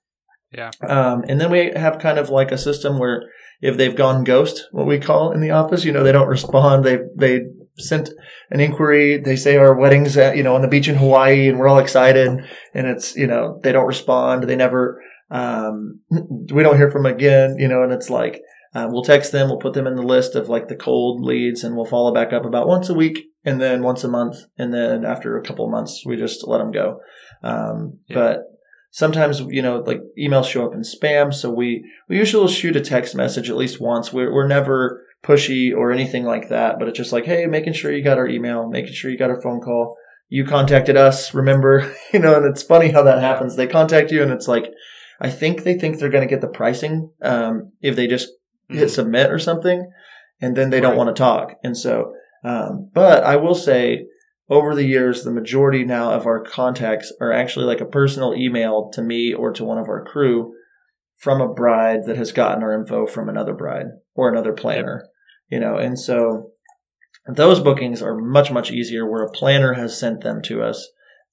Yeah. 0.52 0.72
Um, 0.82 1.24
and 1.28 1.40
then 1.40 1.52
we 1.52 1.72
have 1.76 2.00
kind 2.00 2.18
of 2.18 2.30
like 2.30 2.52
a 2.52 2.58
system 2.58 2.98
where 2.98 3.30
if 3.62 3.78
they've 3.78 3.96
gone 3.96 4.24
ghost, 4.24 4.68
what 4.72 4.88
we 4.88 4.98
call 4.98 5.32
in 5.32 5.40
the 5.40 5.52
office, 5.52 5.86
you 5.86 5.92
know, 5.92 6.04
they 6.04 6.12
don't 6.12 6.28
respond. 6.28 6.84
They, 6.84 6.98
they 7.16 7.42
sent 7.78 8.10
an 8.50 8.60
inquiry. 8.60 9.18
They 9.18 9.36
say 9.36 9.58
our 9.58 9.76
wedding's 9.76 10.18
at, 10.18 10.36
you 10.36 10.44
know, 10.44 10.56
on 10.56 10.64
the 10.64 10.68
beach 10.68 10.88
in 10.88 10.96
Hawaii 10.96 11.48
and 11.48 11.60
we're 11.60 11.68
all 11.68 11.80
excited 11.80 12.28
and 12.74 12.88
it's, 12.88 13.16
you 13.16 13.28
know, 13.28 13.60
they 13.64 13.72
don't 13.72 13.88
respond. 13.88 14.44
They 14.44 14.56
never, 14.56 15.02
um, 15.32 16.02
we 16.10 16.64
don't 16.64 16.78
hear 16.78 16.92
from 16.92 17.04
them 17.04 17.14
again, 17.14 17.58
you 17.58 17.68
know, 17.68 17.84
and 17.84 17.92
it's 17.92 18.10
like, 18.10 18.42
uh, 18.74 18.88
we'll 18.90 19.04
text 19.04 19.32
them, 19.32 19.50
we'll 19.50 19.58
put 19.58 19.74
them 19.74 19.88
in 19.88 19.96
the 19.96 20.02
list 20.02 20.36
of 20.36 20.48
like 20.48 20.68
the 20.68 20.76
cold 20.76 21.22
leads 21.22 21.64
and 21.64 21.76
we'll 21.76 21.86
follow 21.86 22.14
back 22.14 22.32
up 22.32 22.46
about 22.46 22.68
once 22.68 22.88
a 22.90 22.94
week 22.94 23.26
and 23.44 23.60
then 23.60 23.84
once 23.84 24.04
a 24.04 24.08
month. 24.08 24.38
And 24.58 24.74
then 24.74 25.04
after 25.04 25.38
a 25.38 25.44
couple 25.44 25.66
of 25.66 25.72
months, 25.72 26.04
we 26.06 26.16
just 26.16 26.48
let 26.48 26.60
them 26.60 26.72
go. 26.72 27.00
Um, 27.44 28.00
yeah. 28.08 28.16
but 28.16 28.38
sometimes, 28.92 29.42
you 29.50 29.62
know, 29.62 29.80
like 29.80 30.02
emails 30.18 30.46
show 30.46 30.66
up 30.66 30.74
in 30.74 30.82
spam. 30.82 31.34
So 31.34 31.50
we, 31.50 31.84
we 32.08 32.18
usually 32.18 32.52
shoot 32.52 32.76
a 32.76 32.82
text 32.82 33.14
message 33.14 33.50
at 33.50 33.58
least 33.58 33.82
once. 33.82 34.14
We're, 34.14 34.34
we're 34.34 34.48
never, 34.48 35.04
pushy 35.24 35.76
or 35.76 35.92
anything 35.92 36.24
like 36.24 36.50
that, 36.50 36.80
but 36.80 36.88
it's 36.88 36.98
just 36.98 37.12
like, 37.12 37.26
hey, 37.26 37.46
making 37.46 37.74
sure 37.74 37.92
you 37.92 38.04
got 38.04 38.18
our 38.18 38.28
email, 38.28 38.68
making 38.68 38.94
sure 38.94 39.12
you 39.12 39.18
got 39.18 39.30
our 39.30 39.42
phone 39.42 39.62
call. 39.62 39.96
You 40.30 40.46
contacted 40.46 40.96
us, 40.96 41.34
remember? 41.34 41.94
you 42.14 42.20
know, 42.20 42.36
and 42.36 42.46
it's 42.46 42.64
funny 42.64 42.90
how 42.90 43.04
that 43.04 43.20
happens. 43.20 43.56
They 43.56 43.68
contact 43.68 44.12
you 44.12 44.24
and 44.24 44.32
it's 44.32 44.48
like, 44.48 44.72
I 45.22 45.30
think 45.30 45.64
they 45.64 45.78
think 45.78 46.00
they're 46.00 46.10
going 46.10 46.28
to 46.28 46.34
get 46.34 46.42
the 46.42 46.48
pricing 46.48 47.12
um, 47.22 47.72
if 47.82 47.96
they 47.96 48.08
just 48.08 48.30
mm-hmm. 48.70 48.80
hit 48.80 48.90
submit 48.90 49.32
or 49.32 49.40
something, 49.40 49.90
and 50.42 50.56
then 50.56 50.70
they 50.70 50.78
right. 50.78 50.90
don't 50.90 50.98
want 50.98 51.16
to 51.16 51.20
talk. 51.20 51.56
And 51.64 51.78
so, 51.78 52.14
um, 52.44 52.90
but 52.94 53.24
I 53.24 53.36
will 53.36 53.56
say, 53.56 54.08
over 54.50 54.76
the 54.76 54.86
years, 54.86 55.24
the 55.24 55.32
majority 55.32 55.86
now 55.86 56.12
of 56.12 56.26
our 56.26 56.44
contacts 56.44 57.14
are 57.22 57.32
actually 57.32 57.66
like 57.66 57.80
a 57.80 57.86
personal 57.86 58.34
email 58.34 58.90
to 58.94 59.02
me 59.02 59.34
or 59.34 59.54
to 59.54 59.64
one 59.64 59.78
of 59.78 59.88
our 59.88 60.04
crew 60.04 60.54
from 61.20 61.40
a 61.40 61.54
bride 61.54 62.06
that 62.08 62.18
has 62.18 62.32
gotten 62.32 62.64
our 62.64 62.74
info 62.74 63.06
from 63.06 63.30
another 63.30 63.54
bride 63.54 63.86
or 64.16 64.30
another 64.30 64.52
planner 64.52 65.08
you 65.52 65.60
know, 65.60 65.78
and 65.78 66.00
so 66.00 66.52
those 67.28 67.60
bookings 67.60 68.02
are 68.02 68.18
much, 68.18 68.52
much 68.52 68.72
easier 68.72 69.08
where 69.08 69.24
a 69.24 69.32
planner 69.32 69.74
has 69.74 70.00
sent 70.00 70.22
them 70.22 70.42
to 70.44 70.64
us. 70.64 70.88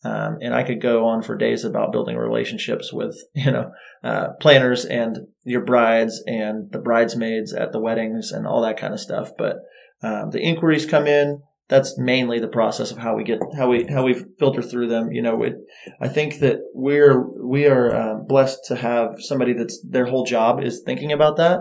Um, 0.05 0.39
and 0.41 0.55
I 0.55 0.63
could 0.63 0.81
go 0.81 1.07
on 1.07 1.23
for 1.23 1.37
days 1.37 1.65
about 1.65 1.93
building 1.93 2.17
relationships 2.17 2.93
with, 2.93 3.17
you 3.35 3.51
know, 3.51 3.73
uh, 4.05 4.29
planners 4.41 4.85
and 4.85 5.19
your 5.45 5.65
brides 5.65 6.23
and 6.27 6.71
the 6.71 6.79
bridesmaids 6.79 7.53
at 7.53 7.73
the 7.73 7.81
weddings 7.81 8.31
and 8.31 8.47
all 8.47 8.63
that 8.63 8.79
kind 8.79 8.95
of 8.95 9.01
stuff. 9.01 9.31
But 9.37 9.57
um, 10.03 10.31
the 10.31 10.41
inquiries 10.41 10.87
come 10.87 11.07
in. 11.07 11.43
That's 11.69 11.99
mainly 11.99 12.39
the 12.39 12.49
process 12.49 12.91
of 12.91 12.97
how 12.97 13.15
we 13.15 13.25
get 13.25 13.41
how 13.55 13.69
we 13.69 13.85
how 13.85 14.03
we 14.03 14.25
filter 14.39 14.63
through 14.63 14.89
them. 14.89 15.13
You 15.13 15.21
know, 15.21 15.43
it, 15.43 15.57
I 16.01 16.09
think 16.09 16.39
that 16.39 16.61
we're 16.73 17.21
we 17.45 17.67
are 17.67 17.95
um, 17.95 18.27
blessed 18.27 18.61
to 18.69 18.77
have 18.77 19.17
somebody 19.19 19.53
that's 19.53 19.79
their 19.87 20.07
whole 20.07 20.25
job 20.25 20.65
is 20.65 20.81
thinking 20.81 21.13
about 21.13 21.37
that 21.37 21.61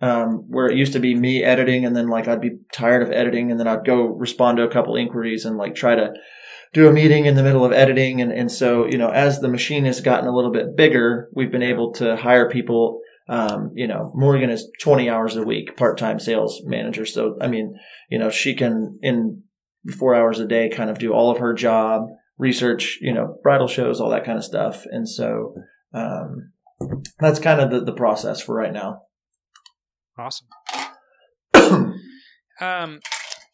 um, 0.00 0.44
where 0.48 0.68
it 0.68 0.76
used 0.76 0.92
to 0.94 1.00
be 1.00 1.14
me 1.14 1.42
editing 1.42 1.84
and 1.84 1.94
then 1.94 2.08
like 2.08 2.26
I'd 2.26 2.40
be 2.40 2.58
tired 2.72 3.02
of 3.02 3.12
editing 3.12 3.50
and 3.50 3.60
then 3.60 3.68
I'd 3.68 3.84
go 3.84 4.06
respond 4.06 4.56
to 4.56 4.64
a 4.64 4.70
couple 4.70 4.96
inquiries 4.96 5.44
and 5.44 5.56
like 5.56 5.74
try 5.74 5.94
to 5.94 6.12
do 6.72 6.88
a 6.88 6.92
meeting 6.92 7.26
in 7.26 7.34
the 7.34 7.42
middle 7.42 7.64
of 7.64 7.72
editing. 7.72 8.20
And, 8.20 8.32
and 8.32 8.50
so, 8.50 8.86
you 8.86 8.96
know, 8.96 9.10
as 9.10 9.40
the 9.40 9.48
machine 9.48 9.84
has 9.86 10.00
gotten 10.00 10.28
a 10.28 10.34
little 10.34 10.52
bit 10.52 10.76
bigger, 10.76 11.28
we've 11.34 11.50
been 11.50 11.62
able 11.62 11.92
to 11.94 12.16
hire 12.16 12.48
people. 12.48 13.00
Um, 13.28 13.70
you 13.74 13.86
know, 13.86 14.12
Morgan 14.14 14.50
is 14.50 14.68
20 14.82 15.08
hours 15.08 15.36
a 15.36 15.42
week, 15.42 15.76
part-time 15.76 16.20
sales 16.20 16.62
manager. 16.64 17.06
So, 17.06 17.36
I 17.40 17.48
mean, 17.48 17.74
you 18.08 18.18
know, 18.18 18.30
she 18.30 18.54
can 18.54 18.98
in 19.02 19.42
four 19.98 20.14
hours 20.14 20.38
a 20.38 20.46
day 20.46 20.68
kind 20.68 20.90
of 20.90 20.98
do 20.98 21.12
all 21.12 21.30
of 21.30 21.38
her 21.38 21.54
job, 21.54 22.08
research, 22.38 22.98
you 23.00 23.12
know, 23.12 23.38
bridal 23.42 23.68
shows, 23.68 24.00
all 24.00 24.10
that 24.10 24.24
kind 24.24 24.38
of 24.38 24.44
stuff. 24.44 24.84
And 24.90 25.08
so, 25.08 25.54
um, 25.92 26.52
that's 27.18 27.38
kind 27.38 27.60
of 27.60 27.70
the, 27.70 27.84
the 27.84 27.92
process 27.92 28.40
for 28.40 28.54
right 28.54 28.72
now. 28.72 29.02
Awesome. 30.18 30.46
um, 32.60 33.00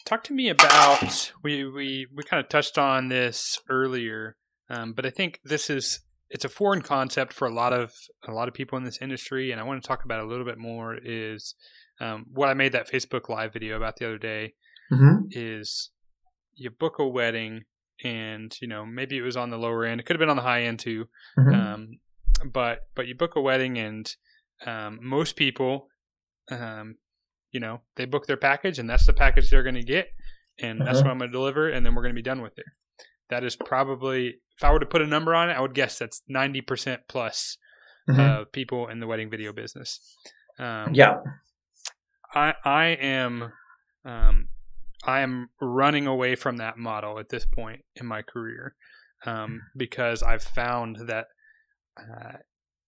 talk 0.07 0.25
to 0.25 0.33
me 0.33 0.49
about 0.49 1.33
we 1.43 1.69
we 1.69 2.07
we 2.15 2.23
kind 2.23 2.43
of 2.43 2.49
touched 2.49 2.79
on 2.79 3.09
this 3.09 3.59
earlier, 3.69 4.37
um, 4.71 4.93
but 4.93 5.05
I 5.05 5.11
think 5.11 5.41
this 5.45 5.69
is 5.69 6.01
it's 6.31 6.45
a 6.45 6.49
foreign 6.49 6.83
concept 6.83 7.33
for 7.33 7.47
a 7.47 7.53
lot 7.53 7.73
of 7.73 7.93
a 8.27 8.33
lot 8.33 8.49
of 8.49 8.55
people 8.55 8.79
in 8.79 8.85
this 8.85 8.99
industry, 9.03 9.51
and 9.51 9.61
I 9.61 9.65
want 9.65 9.83
to 9.83 9.87
talk 9.87 10.05
about 10.05 10.21
a 10.21 10.27
little 10.27 10.45
bit 10.45 10.59
more. 10.59 10.97
Is 11.03 11.55
um, 12.01 12.27
what 12.33 12.49
I 12.49 12.55
made 12.55 12.73
that 12.73 12.91
Facebook 12.91 13.29
Live 13.29 13.53
video 13.53 13.77
about 13.77 13.97
the 13.97 14.07
other 14.07 14.19
day 14.19 14.55
mm-hmm. 14.91 15.27
is 15.31 15.91
you 16.55 16.71
book 16.71 16.99
a 16.99 17.07
wedding, 17.07 17.65
and 18.03 18.57
you 18.63 18.69
know 18.69 18.87
maybe 18.87 19.19
it 19.19 19.23
was 19.23 19.37
on 19.37 19.51
the 19.51 19.59
lower 19.59 19.85
end, 19.85 20.01
it 20.01 20.07
could 20.07 20.17
have 20.17 20.21
been 20.21 20.31
on 20.31 20.37
the 20.37 20.43
high 20.43 20.63
end 20.63 20.79
too, 20.79 21.07
mm-hmm. 21.39 21.55
um, 21.55 21.89
but 22.53 22.81
but 22.95 23.07
you 23.07 23.15
book 23.15 23.37
a 23.37 23.41
wedding, 23.41 23.77
and 23.79 24.15
um, 24.65 24.99
most 25.03 25.37
people 25.37 25.89
um, 26.51 26.97
you 27.57 27.61
know, 27.61 27.81
they 27.97 28.05
book 28.05 28.27
their 28.27 28.37
package 28.37 28.79
and 28.79 28.89
that's 28.89 29.07
the 29.07 29.15
package 29.15 29.49
they're 29.49 29.63
going 29.63 29.77
to 29.77 29.83
get, 29.83 30.09
and 30.61 30.79
uh-huh. 30.79 30.93
that's 30.93 31.03
what 31.03 31.11
I'm 31.11 31.17
going 31.17 31.31
to 31.31 31.33
deliver, 31.33 31.71
and 31.71 31.87
then 31.87 31.95
we're 31.95 32.03
going 32.03 32.15
to 32.15 32.19
be 32.19 32.21
done 32.21 32.43
with 32.43 32.59
it. 32.59 32.67
That 33.31 33.45
is 33.45 33.57
probably, 33.57 34.35
if 34.59 34.63
I 34.63 34.71
were 34.71 34.79
to 34.79 34.85
put 34.85 35.01
a 35.01 35.07
number 35.07 35.35
on 35.35 35.49
it, 35.49 35.55
I 35.55 35.63
would 35.63 35.73
guess 35.73 35.99
that's 35.99 36.21
90% 36.31 36.99
plus 37.09 37.57
mm-hmm. 38.07 38.21
uh, 38.21 38.45
people 38.53 38.89
in 38.89 39.01
the 39.01 39.07
wedding 39.07 39.31
video 39.31 39.55
business. 39.55 40.01
Um, 40.59 40.93
yeah. 40.93 41.15
I 42.35 42.53
I 42.63 42.85
am 43.01 43.53
um, 44.05 44.49
I 45.03 45.21
am 45.21 45.49
running 45.59 46.07
away 46.07 46.35
from 46.35 46.59
that 46.59 46.77
model 46.77 47.19
at 47.19 47.31
this 47.31 47.47
point 47.47 47.81
in 47.95 48.05
my 48.05 48.21
career 48.21 48.75
um, 49.25 49.63
because 49.75 50.23
I've 50.23 50.43
found 50.43 51.09
that 51.09 51.29
uh, 51.99 52.39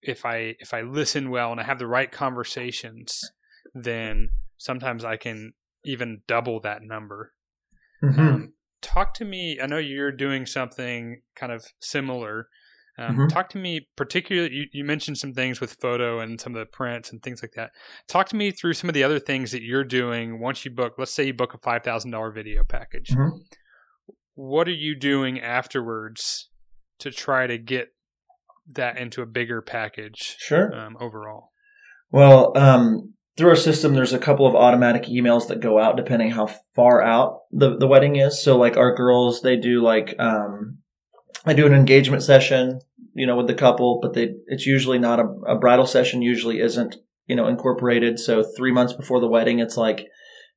if 0.03 0.27
I 0.27 0.57
if 0.59 0.75
I 0.75 0.83
listen 0.83 1.31
well 1.31 1.53
and 1.53 1.61
I 1.61 1.65
have 1.65 1.79
the 1.79 1.87
right 1.87 2.13
conversations, 2.13 3.33
then 3.75 4.29
sometimes 4.59 5.05
I 5.05 5.17
can 5.17 5.53
even 5.85 6.23
double 6.27 6.61
that 6.61 6.83
number. 6.83 7.33
Mm-hmm. 8.03 8.21
Um, 8.21 8.53
talk 8.83 9.15
to 9.15 9.25
me. 9.25 9.59
I 9.63 9.67
know 9.67 9.79
you're 9.79 10.13
doing 10.13 10.47
something 10.47 11.23
kind 11.35 11.53
of 11.53 11.65
similar. 11.81 12.49
Um, 12.99 13.13
mm-hmm. 13.13 13.27
Talk 13.29 13.49
to 13.51 13.59
me, 13.59 13.89
particularly. 13.97 14.53
You, 14.53 14.65
you, 14.73 14.85
mentioned 14.85 15.19
some 15.19 15.33
things 15.33 15.61
with 15.61 15.75
photo 15.75 16.19
and 16.19 16.41
some 16.41 16.55
of 16.55 16.59
the 16.59 16.67
prints 16.67 17.13
and 17.13 17.23
things 17.23 17.43
like 17.43 17.53
that. 17.55 17.71
Talk 18.09 18.29
to 18.31 18.37
me 18.37 18.51
through 18.51 18.75
some 18.75 18.91
of 18.91 18.95
the 18.95 19.05
other 19.05 19.21
things 19.21 19.53
that 19.53 19.63
you're 19.63 19.85
doing 19.85 20.41
once 20.41 20.65
you 20.65 20.73
book. 20.73 20.95
Let's 20.99 21.15
say 21.15 21.25
you 21.25 21.35
book 21.35 21.55
a 21.55 21.59
five 21.59 21.85
thousand 21.85 22.11
dollar 22.11 22.33
video 22.33 22.65
package. 22.65 23.11
Mm-hmm. 23.11 23.39
What 24.35 24.67
are 24.67 24.73
you 24.73 24.97
doing 24.97 25.41
afterwards 25.41 26.51
to 26.99 27.13
try 27.13 27.47
to 27.47 27.57
get 27.57 27.89
that 28.75 28.99
into 28.99 29.23
a 29.23 29.27
bigger 29.27 29.63
package? 29.63 30.37
Sure. 30.39 30.75
Um, 30.75 30.97
overall. 31.01 31.53
Well, 32.11 32.57
um, 32.57 33.15
through 33.39 33.51
our 33.51 33.57
system, 33.57 33.95
there's 33.95 34.13
a 34.13 34.19
couple 34.19 34.47
of 34.47 34.57
automatic 34.57 35.05
emails 35.05 35.47
that 35.47 35.61
go 35.61 35.79
out 35.79 35.97
depending 35.97 36.33
how 36.33 36.49
far 36.75 37.01
out 37.01 37.43
the, 37.53 37.77
the 37.77 37.87
wedding 37.87 38.17
is. 38.17 38.43
So 38.43 38.59
like 38.59 38.77
our 38.77 38.95
girls, 38.95 39.43
they 39.43 39.57
do 39.57 39.81
like, 39.81 40.17
um, 40.19 40.79
I 41.47 41.55
do 41.55 41.65
an 41.65 41.73
engagement 41.73 42.25
session, 42.25 42.81
you 43.15 43.27
know, 43.27 43.37
with 43.37 43.47
the 43.47 43.55
couple, 43.55 44.01
but 44.03 44.15
they, 44.15 44.35
it's 44.49 44.67
usually 44.67 44.99
not 44.99 45.21
a, 45.21 45.29
a 45.47 45.57
bridal 45.57 45.87
session 45.87 46.21
usually 46.21 46.59
isn't, 46.61 46.97
you 47.27 47.37
know, 47.37 47.47
incorporated. 47.47 48.19
So 48.19 48.43
three 48.43 48.73
months 48.73 48.93
before 48.93 49.21
the 49.21 49.29
wedding, 49.29 49.61
it's 49.61 49.77
like, 49.77 50.09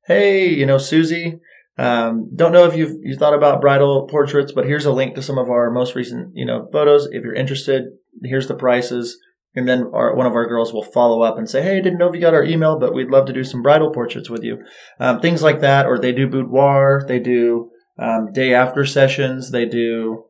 Hey, 0.06 0.48
you 0.48 0.66
know, 0.66 0.78
Susie, 0.78 1.38
um, 1.78 2.30
don't 2.34 2.52
know 2.52 2.66
if 2.66 2.74
you've, 2.74 2.96
you 3.02 3.16
thought 3.16 3.34
about 3.34 3.60
bridal 3.60 4.08
portraits, 4.08 4.50
but 4.50 4.66
here's 4.66 4.86
a 4.86 4.92
link 4.92 5.14
to 5.14 5.22
some 5.22 5.38
of 5.38 5.48
our 5.48 5.70
most 5.70 5.94
recent, 5.94 6.32
you 6.34 6.44
know, 6.44 6.68
photos. 6.72 7.06
If 7.06 7.22
you're 7.22 7.32
interested, 7.32 7.84
here's 8.24 8.48
the 8.48 8.56
prices 8.56 9.18
and 9.54 9.68
then 9.68 9.90
our, 9.92 10.14
one 10.14 10.26
of 10.26 10.32
our 10.32 10.46
girls 10.46 10.72
will 10.72 10.82
follow 10.82 11.22
up 11.22 11.38
and 11.38 11.48
say, 11.48 11.62
"Hey, 11.62 11.80
didn't 11.80 11.98
know 11.98 12.08
if 12.08 12.14
you 12.14 12.20
got 12.20 12.34
our 12.34 12.44
email, 12.44 12.78
but 12.78 12.94
we'd 12.94 13.10
love 13.10 13.26
to 13.26 13.32
do 13.32 13.44
some 13.44 13.62
bridal 13.62 13.92
portraits 13.92 14.30
with 14.30 14.42
you." 14.42 14.58
Um, 14.98 15.20
things 15.20 15.42
like 15.42 15.60
that, 15.60 15.86
or 15.86 15.98
they 15.98 16.12
do 16.12 16.26
boudoir, 16.26 17.04
they 17.06 17.18
do 17.18 17.70
um, 17.98 18.32
day 18.32 18.54
after 18.54 18.84
sessions, 18.84 19.50
they 19.50 19.66
do 19.66 20.24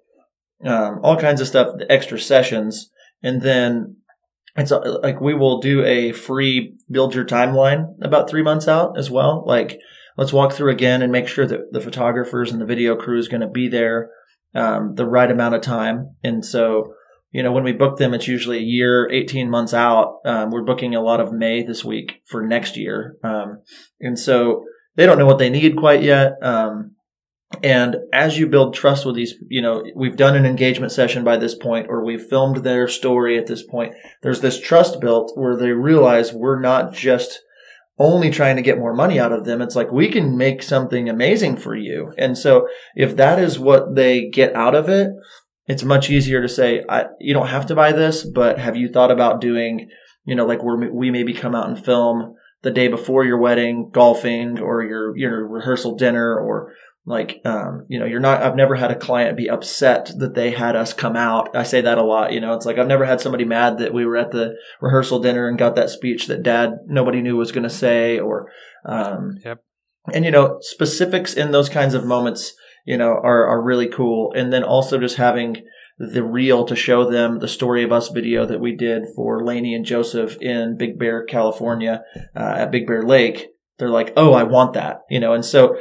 um, 0.65 1.01
all 1.03 1.17
kinds 1.17 1.41
of 1.41 1.47
stuff, 1.47 1.75
extra 1.89 2.19
sessions, 2.19 2.91
and 3.23 3.43
then 3.43 3.97
it's 4.57 4.73
uh, 4.73 4.99
like 5.03 5.21
we 5.21 5.35
will 5.35 5.61
do 5.61 5.85
a 5.85 6.13
free 6.13 6.75
build 6.91 7.15
your 7.15 7.25
timeline 7.25 7.87
about 8.03 8.29
three 8.29 8.43
months 8.43 8.69
out 8.69 8.99
as 8.99 9.11
well. 9.11 9.45
Like 9.47 9.79
let's 10.17 10.33
walk 10.33 10.53
through 10.53 10.73
again 10.73 11.03
and 11.03 11.11
make 11.11 11.29
sure 11.29 11.47
that 11.47 11.73
the 11.73 11.81
photographers 11.81 12.53
and 12.53 12.61
the 12.61 12.67
video 12.67 12.97
crew 12.97 13.19
is 13.19 13.29
going 13.29 13.41
to 13.41 13.49
be 13.49 13.69
there 13.69 14.11
um, 14.55 14.95
the 14.95 15.07
right 15.07 15.31
amount 15.31 15.55
of 15.55 15.63
time, 15.63 16.17
and 16.23 16.45
so 16.45 16.95
you 17.33 17.43
know, 17.43 17.51
when 17.51 17.65
we 17.65 17.73
book 17.73 17.99
them, 17.99 18.13
it's 18.13 18.29
usually 18.29 18.59
a 18.59 18.63
year, 18.63 19.09
18 19.11 19.51
months 19.51 19.73
out. 19.73 20.19
Um, 20.25 20.51
we're 20.51 20.65
booking 20.65 20.95
a 20.95 21.01
lot 21.01 21.21
of 21.21 21.33
May 21.33 21.63
this 21.63 21.83
week 21.83 22.21
for 22.27 22.47
next 22.47 22.77
year. 22.77 23.17
Um, 23.25 23.63
and 24.01 24.19
so 24.19 24.65
they 24.97 25.07
don't 25.07 25.19
know 25.19 25.27
what 25.27 25.39
they 25.39 25.49
need 25.49 25.77
quite 25.77 26.03
yet. 26.03 26.35
Um, 26.43 26.97
and 27.63 27.97
as 28.13 28.39
you 28.39 28.47
build 28.47 28.75
trust 28.75 29.07
with 29.07 29.17
these, 29.17 29.35
you 29.49 29.63
know, 29.63 29.85
we've 29.95 30.17
done 30.17 30.37
an 30.37 30.47
engagement 30.47 30.93
session 30.93 31.25
by 31.25 31.37
this 31.39 31.55
point, 31.55 31.87
or 31.89 32.05
we've 32.05 32.25
filmed 32.25 32.59
their 32.59 32.87
story 32.87 33.39
at 33.39 33.47
this 33.47 33.63
point. 33.63 33.95
There's 34.23 34.41
this 34.41 34.61
trust 34.61 35.01
built 35.01 35.33
where 35.35 35.57
they 35.57 35.73
realize 35.73 36.33
we're 36.33 36.61
not 36.61 36.93
just 36.93 37.41
only 37.99 38.31
trying 38.31 38.57
to 38.57 38.63
get 38.63 38.79
more 38.79 38.95
money 38.95 39.21
out 39.21 39.33
of 39.33 39.45
them. 39.45 39.61
It's 39.61 39.77
like 39.77 39.93
we 39.93 40.09
can 40.11 40.37
make 40.37 40.63
something 40.63 41.09
amazing 41.09 41.57
for 41.57 41.77
you. 41.77 42.13
And 42.17 42.37
so 42.37 42.69
if 42.95 43.17
that 43.17 43.39
is 43.39 43.59
what 43.59 43.95
they 43.95 44.29
get 44.29 44.55
out 44.55 44.75
of 44.75 44.89
it, 44.89 45.11
it's 45.67 45.85
much 45.85 46.11
easier 46.11 46.43
to 46.43 46.49
say, 46.49 46.83
you 47.21 47.35
don't 47.35 47.49
have 47.49 47.67
to 47.67 47.75
buy 47.75 47.93
this, 47.93 48.25
but 48.25 48.59
have 48.59 48.77
you 48.77 48.89
thought 48.89 49.11
about 49.11 49.41
doing, 49.41 49.89
you 50.25 50.35
know, 50.35 50.47
like 50.47 50.63
we 50.63 50.89
we 50.91 51.11
maybe 51.11 51.33
come 51.33 51.55
out 51.55 51.69
and 51.69 51.83
film 51.83 52.35
the 52.63 52.71
day 52.71 52.89
before 52.89 53.25
your 53.25 53.39
wedding, 53.39 53.91
golfing, 53.93 54.59
or 54.59 54.83
your 54.83 55.17
your 55.17 55.47
rehearsal 55.47 55.97
dinner, 55.97 56.37
or 56.37 56.75
like, 57.05 57.41
um, 57.45 57.85
you 57.89 57.99
know, 57.99 58.07
you're 58.07 58.21
not. 58.21 58.43
I've 58.43 58.57
never 58.57 58.77
had 58.77 58.91
a 58.91 58.99
client 58.99 59.37
be 59.37 59.51
upset 59.51 60.11
that 60.19 60.35
they 60.35 60.53
had 60.53 60.77
us 60.77 60.93
come 60.93 61.17
out. 61.17 61.55
I 61.57 61.63
say 61.65 61.81
that 61.81 61.99
a 61.99 62.05
lot. 62.05 62.33
You 62.33 62.41
know, 62.41 62.55
it's 62.55 62.67
like 62.67 62.79
I've 62.79 62.87
never 62.87 63.05
had 63.05 63.21
somebody 63.21 63.45
mad 63.45 63.79
that 63.79 63.95
we 63.95 64.05
were 64.05 64.17
at 64.17 64.31
the 64.31 64.55
rehearsal 64.81 65.21
dinner 65.21 65.49
and 65.49 65.59
got 65.59 65.75
that 65.77 65.91
speech 65.91 66.27
that 66.27 66.43
Dad 66.43 66.79
nobody 66.87 67.21
knew 67.21 67.37
was 67.37 67.53
going 67.53 67.65
to 67.65 67.71
say, 67.71 68.19
or, 68.19 68.51
um, 68.85 69.39
yep. 69.45 69.65
And 70.13 70.25
you 70.25 70.31
know, 70.31 70.59
specifics 70.61 71.35
in 71.35 71.53
those 71.53 71.69
kinds 71.69 71.95
of 71.95 72.05
moments 72.05 72.55
you 72.85 72.97
know, 72.97 73.19
are, 73.23 73.47
are 73.47 73.63
really 73.63 73.89
cool. 73.89 74.33
And 74.35 74.53
then 74.53 74.65
also 74.65 74.99
just 74.99 75.17
having 75.17 75.63
the 75.99 76.25
reel 76.25 76.65
to 76.65 76.75
show 76.75 77.09
them 77.09 77.39
the 77.39 77.49
story 77.49 77.85
of 77.85 77.93
us 77.93 78.09
video 78.09 78.45
that 78.47 78.61
we 78.61 78.75
did 78.75 79.05
for 79.15 79.45
Laney 79.45 79.75
and 79.75 79.85
Joseph 79.85 80.37
in 80.41 80.77
Big 80.77 80.99
Bear, 80.99 81.25
California, 81.25 82.03
uh, 82.35 82.55
at 82.59 82.71
Big 82.71 82.87
Bear 82.87 83.03
Lake. 83.03 83.49
They're 83.79 83.89
like, 83.89 84.13
oh, 84.17 84.33
I 84.33 84.43
want 84.43 84.75
that, 84.75 85.01
you 85.09 85.21
know. 85.21 85.33
And 85.33 85.45
so, 85.45 85.77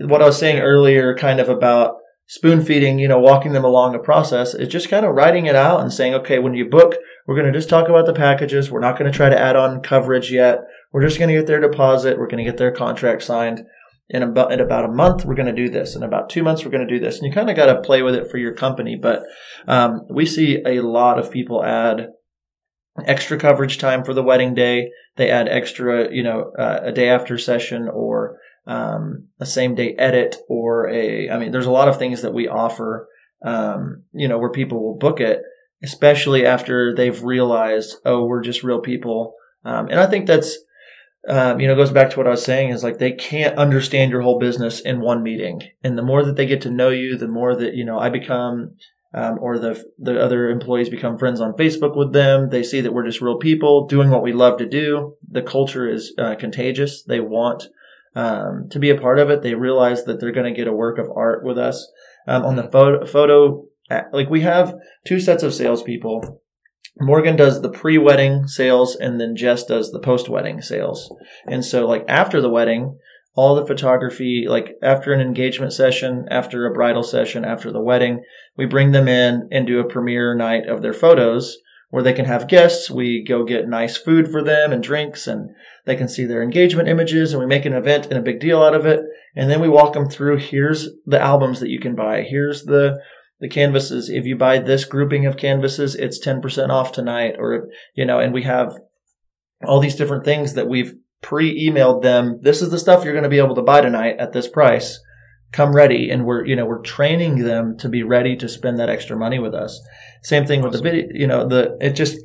what 0.00 0.22
I 0.22 0.26
was 0.26 0.38
saying 0.38 0.60
earlier, 0.60 1.16
kind 1.16 1.40
of 1.40 1.48
about 1.48 1.96
spoon 2.26 2.64
feeding, 2.64 2.98
you 2.98 3.08
know, 3.08 3.18
walking 3.18 3.52
them 3.52 3.64
along 3.64 3.94
a 3.94 3.98
process, 3.98 4.54
is 4.54 4.68
just 4.68 4.88
kind 4.88 5.06
of 5.06 5.14
writing 5.14 5.46
it 5.46 5.56
out 5.56 5.80
and 5.80 5.92
saying, 5.92 6.14
okay, 6.14 6.38
when 6.38 6.54
you 6.54 6.68
book, 6.68 6.96
we're 7.26 7.36
going 7.36 7.50
to 7.50 7.56
just 7.56 7.68
talk 7.68 7.88
about 7.88 8.06
the 8.06 8.12
packages. 8.12 8.70
We're 8.70 8.80
not 8.80 8.98
going 8.98 9.10
to 9.10 9.16
try 9.16 9.28
to 9.28 9.38
add 9.38 9.56
on 9.56 9.82
coverage 9.82 10.32
yet. 10.32 10.60
We're 10.92 11.02
just 11.02 11.18
going 11.18 11.28
to 11.28 11.34
get 11.34 11.46
their 11.46 11.60
deposit. 11.60 12.18
We're 12.18 12.28
going 12.28 12.44
to 12.44 12.50
get 12.50 12.58
their 12.58 12.72
contract 12.72 13.22
signed 13.22 13.64
in 14.08 14.22
about 14.22 14.52
in 14.52 14.60
about 14.60 14.84
a 14.84 14.92
month 14.92 15.24
we're 15.24 15.34
going 15.34 15.54
to 15.54 15.62
do 15.62 15.70
this. 15.70 15.96
In 15.96 16.02
about 16.02 16.30
two 16.30 16.42
months 16.42 16.64
we're 16.64 16.70
going 16.70 16.86
to 16.86 16.94
do 16.94 17.00
this. 17.00 17.18
And 17.18 17.26
you 17.26 17.32
kind 17.32 17.50
of 17.50 17.56
got 17.56 17.66
to 17.66 17.80
play 17.80 18.02
with 18.02 18.14
it 18.14 18.30
for 18.30 18.38
your 18.38 18.54
company 18.54 18.98
but 19.00 19.22
um, 19.66 20.02
we 20.10 20.26
see 20.26 20.62
a 20.66 20.80
lot 20.80 21.18
of 21.18 21.30
people 21.30 21.64
add 21.64 22.08
extra 23.04 23.38
coverage 23.38 23.78
time 23.78 24.04
for 24.04 24.14
the 24.14 24.22
wedding 24.22 24.54
day. 24.54 24.90
They 25.16 25.30
add 25.30 25.48
extra 25.48 26.12
you 26.12 26.22
know 26.22 26.52
uh, 26.58 26.80
a 26.82 26.92
day 26.92 27.08
after 27.08 27.38
session 27.38 27.88
or 27.88 28.38
um, 28.66 29.28
a 29.40 29.46
same 29.46 29.74
day 29.74 29.94
edit 29.98 30.36
or 30.48 30.88
a 30.88 31.28
i 31.28 31.38
mean 31.38 31.52
there's 31.52 31.66
a 31.66 31.70
lot 31.70 31.88
of 31.88 31.98
things 31.98 32.22
that 32.22 32.32
we 32.32 32.48
offer 32.48 33.08
um, 33.44 34.04
you 34.12 34.26
know 34.26 34.38
where 34.38 34.50
people 34.50 34.82
will 34.82 34.96
book 34.96 35.20
it 35.20 35.42
especially 35.82 36.46
after 36.46 36.94
they've 36.94 37.22
realized 37.22 37.96
oh 38.04 38.24
we're 38.24 38.42
just 38.42 38.62
real 38.62 38.80
people. 38.80 39.34
Um, 39.66 39.88
and 39.88 40.00
i 40.00 40.06
think 40.06 40.26
that's 40.26 40.58
um, 41.28 41.58
you 41.60 41.66
know, 41.66 41.74
goes 41.74 41.90
back 41.90 42.10
to 42.10 42.16
what 42.18 42.26
I 42.26 42.30
was 42.30 42.44
saying 42.44 42.70
is 42.70 42.84
like 42.84 42.98
they 42.98 43.12
can't 43.12 43.56
understand 43.56 44.10
your 44.10 44.20
whole 44.20 44.38
business 44.38 44.80
in 44.80 45.00
one 45.00 45.22
meeting. 45.22 45.62
And 45.82 45.96
the 45.96 46.02
more 46.02 46.22
that 46.24 46.36
they 46.36 46.46
get 46.46 46.60
to 46.62 46.70
know 46.70 46.90
you, 46.90 47.16
the 47.16 47.28
more 47.28 47.56
that, 47.56 47.74
you 47.74 47.84
know, 47.84 47.98
I 47.98 48.10
become, 48.10 48.76
um, 49.14 49.38
or 49.40 49.58
the, 49.58 49.82
the 49.98 50.20
other 50.20 50.50
employees 50.50 50.90
become 50.90 51.16
friends 51.16 51.40
on 51.40 51.54
Facebook 51.54 51.96
with 51.96 52.12
them. 52.12 52.50
They 52.50 52.62
see 52.62 52.80
that 52.82 52.92
we're 52.92 53.06
just 53.06 53.22
real 53.22 53.38
people 53.38 53.86
doing 53.86 54.10
what 54.10 54.22
we 54.22 54.32
love 54.32 54.58
to 54.58 54.68
do. 54.68 55.16
The 55.26 55.42
culture 55.42 55.88
is 55.88 56.12
uh, 56.18 56.34
contagious. 56.34 57.02
They 57.02 57.20
want, 57.20 57.68
um, 58.14 58.68
to 58.70 58.78
be 58.78 58.90
a 58.90 59.00
part 59.00 59.18
of 59.18 59.30
it. 59.30 59.42
They 59.42 59.54
realize 59.54 60.04
that 60.04 60.20
they're 60.20 60.32
going 60.32 60.52
to 60.52 60.56
get 60.56 60.68
a 60.68 60.72
work 60.72 60.98
of 60.98 61.10
art 61.16 61.44
with 61.44 61.58
us. 61.58 61.90
Um, 62.26 62.44
on 62.44 62.56
the 62.56 62.64
photo, 62.64 63.04
photo, 63.06 63.64
like 64.12 64.30
we 64.30 64.42
have 64.42 64.74
two 65.06 65.20
sets 65.20 65.42
of 65.42 65.54
salespeople 65.54 66.42
Morgan 67.00 67.36
does 67.36 67.60
the 67.60 67.70
pre-wedding 67.70 68.46
sales 68.46 68.94
and 68.94 69.20
then 69.20 69.34
Jess 69.36 69.64
does 69.64 69.90
the 69.90 69.98
post-wedding 69.98 70.62
sales. 70.62 71.12
And 71.46 71.64
so 71.64 71.86
like 71.86 72.04
after 72.08 72.40
the 72.40 72.50
wedding, 72.50 72.98
all 73.34 73.56
the 73.56 73.66
photography, 73.66 74.46
like 74.48 74.76
after 74.80 75.12
an 75.12 75.20
engagement 75.20 75.72
session, 75.72 76.26
after 76.30 76.66
a 76.66 76.72
bridal 76.72 77.02
session, 77.02 77.44
after 77.44 77.72
the 77.72 77.82
wedding, 77.82 78.22
we 78.56 78.64
bring 78.64 78.92
them 78.92 79.08
in 79.08 79.48
and 79.50 79.66
do 79.66 79.80
a 79.80 79.88
premiere 79.88 80.36
night 80.36 80.68
of 80.68 80.82
their 80.82 80.92
photos 80.92 81.58
where 81.90 82.02
they 82.02 82.12
can 82.12 82.26
have 82.26 82.48
guests. 82.48 82.90
We 82.90 83.24
go 83.24 83.44
get 83.44 83.68
nice 83.68 83.96
food 83.96 84.30
for 84.30 84.42
them 84.42 84.72
and 84.72 84.82
drinks 84.82 85.26
and 85.26 85.50
they 85.84 85.96
can 85.96 86.08
see 86.08 86.24
their 86.24 86.42
engagement 86.42 86.88
images 86.88 87.32
and 87.32 87.40
we 87.40 87.46
make 87.46 87.64
an 87.64 87.72
event 87.72 88.06
and 88.06 88.18
a 88.18 88.22
big 88.22 88.38
deal 88.38 88.62
out 88.62 88.74
of 88.74 88.86
it. 88.86 89.00
And 89.34 89.50
then 89.50 89.60
we 89.60 89.68
walk 89.68 89.94
them 89.94 90.08
through 90.08 90.36
here's 90.36 90.88
the 91.04 91.20
albums 91.20 91.58
that 91.58 91.70
you 91.70 91.80
can 91.80 91.96
buy. 91.96 92.22
Here's 92.22 92.64
the 92.64 93.00
the 93.44 93.48
canvases. 93.50 94.08
If 94.08 94.24
you 94.24 94.36
buy 94.36 94.58
this 94.58 94.86
grouping 94.86 95.26
of 95.26 95.36
canvases, 95.36 95.94
it's 95.94 96.18
10% 96.18 96.70
off 96.70 96.92
tonight 96.92 97.36
or, 97.38 97.68
you 97.94 98.06
know, 98.06 98.18
and 98.18 98.32
we 98.32 98.44
have 98.44 98.78
all 99.66 99.80
these 99.80 99.96
different 99.96 100.24
things 100.24 100.54
that 100.54 100.66
we've 100.66 100.94
pre-emailed 101.20 102.00
them. 102.00 102.38
This 102.40 102.62
is 102.62 102.70
the 102.70 102.78
stuff 102.78 103.04
you're 103.04 103.12
going 103.12 103.22
to 103.22 103.28
be 103.28 103.36
able 103.36 103.54
to 103.56 103.60
buy 103.60 103.82
tonight 103.82 104.16
at 104.18 104.32
this 104.32 104.48
price. 104.48 104.98
Come 105.52 105.76
ready. 105.76 106.08
And 106.08 106.24
we're, 106.24 106.46
you 106.46 106.56
know, 106.56 106.64
we're 106.64 106.80
training 106.80 107.40
them 107.40 107.76
to 107.80 107.88
be 107.90 108.02
ready 108.02 108.34
to 108.34 108.48
spend 108.48 108.78
that 108.78 108.88
extra 108.88 109.14
money 109.14 109.38
with 109.38 109.52
us. 109.54 109.78
Same 110.22 110.46
thing 110.46 110.62
with 110.62 110.72
the 110.72 110.80
video, 110.80 111.06
you 111.12 111.26
know, 111.26 111.46
the, 111.46 111.76
it 111.82 111.90
just 111.90 112.16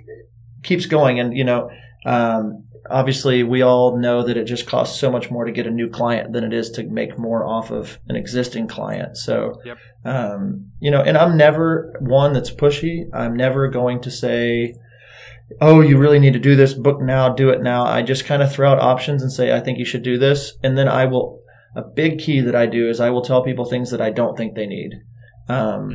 keeps 0.64 0.86
going. 0.86 1.20
And, 1.20 1.36
you 1.36 1.44
know, 1.44 1.70
um, 2.06 2.64
obviously 2.90 3.44
we 3.44 3.62
all 3.62 3.98
know 3.98 4.24
that 4.24 4.38
it 4.38 4.46
just 4.46 4.68
costs 4.68 5.00
so 5.00 5.12
much 5.12 5.30
more 5.30 5.46
to 5.46 5.52
get 5.52 5.68
a 5.68 5.72
new 5.72 5.90
client 5.90 6.34
than 6.34 6.44
it 6.44 6.54
is 6.54 6.70
to 6.72 6.84
make 6.84 7.18
more 7.18 7.46
off 7.46 7.72
of 7.72 8.00
an 8.08 8.16
existing 8.16 8.68
client. 8.68 9.18
So, 9.18 9.62
yep. 9.66 9.78
um, 10.06 10.72
you 10.80 10.92
know, 10.92 11.02
and 11.02 11.18
I'm 11.18 11.38
never 11.38 11.96
one 12.00 12.34
that's 12.34 12.52
pushy. 12.52 13.06
I'm 13.14 13.36
never 13.36 13.68
going 13.68 14.02
to 14.02 14.12
say, 14.12 14.76
oh, 15.62 15.82
you 15.82 15.98
really 15.98 16.20
need 16.20 16.34
to 16.34 16.40
do 16.40 16.56
this, 16.56 16.74
book 16.74 17.02
now, 17.02 17.30
do 17.30 17.50
it 17.50 17.62
now. 17.62 17.86
I 17.86 18.02
just 18.02 18.26
kind 18.26 18.42
of 18.42 18.52
throw 18.52 18.72
out 18.72 18.80
options 18.80 19.22
and 19.22 19.32
say, 19.32 19.56
I 19.56 19.60
think 19.60 19.78
you 19.78 19.86
should 19.86 20.04
do 20.04 20.18
this. 20.18 20.54
And 20.64 20.78
then 20.78 20.88
I 20.88 21.06
will, 21.06 21.42
a 21.76 21.82
big 21.82 22.20
key 22.20 22.42
that 22.42 22.56
I 22.56 22.66
do 22.66 22.90
is 22.90 23.00
I 23.00 23.10
will 23.10 23.22
tell 23.22 23.44
people 23.44 23.66
things 23.66 23.92
that 23.92 24.02
I 24.02 24.12
don't 24.12 24.38
think 24.38 24.56
they 24.56 24.68
need. 24.68 24.94
Um, 25.48 25.90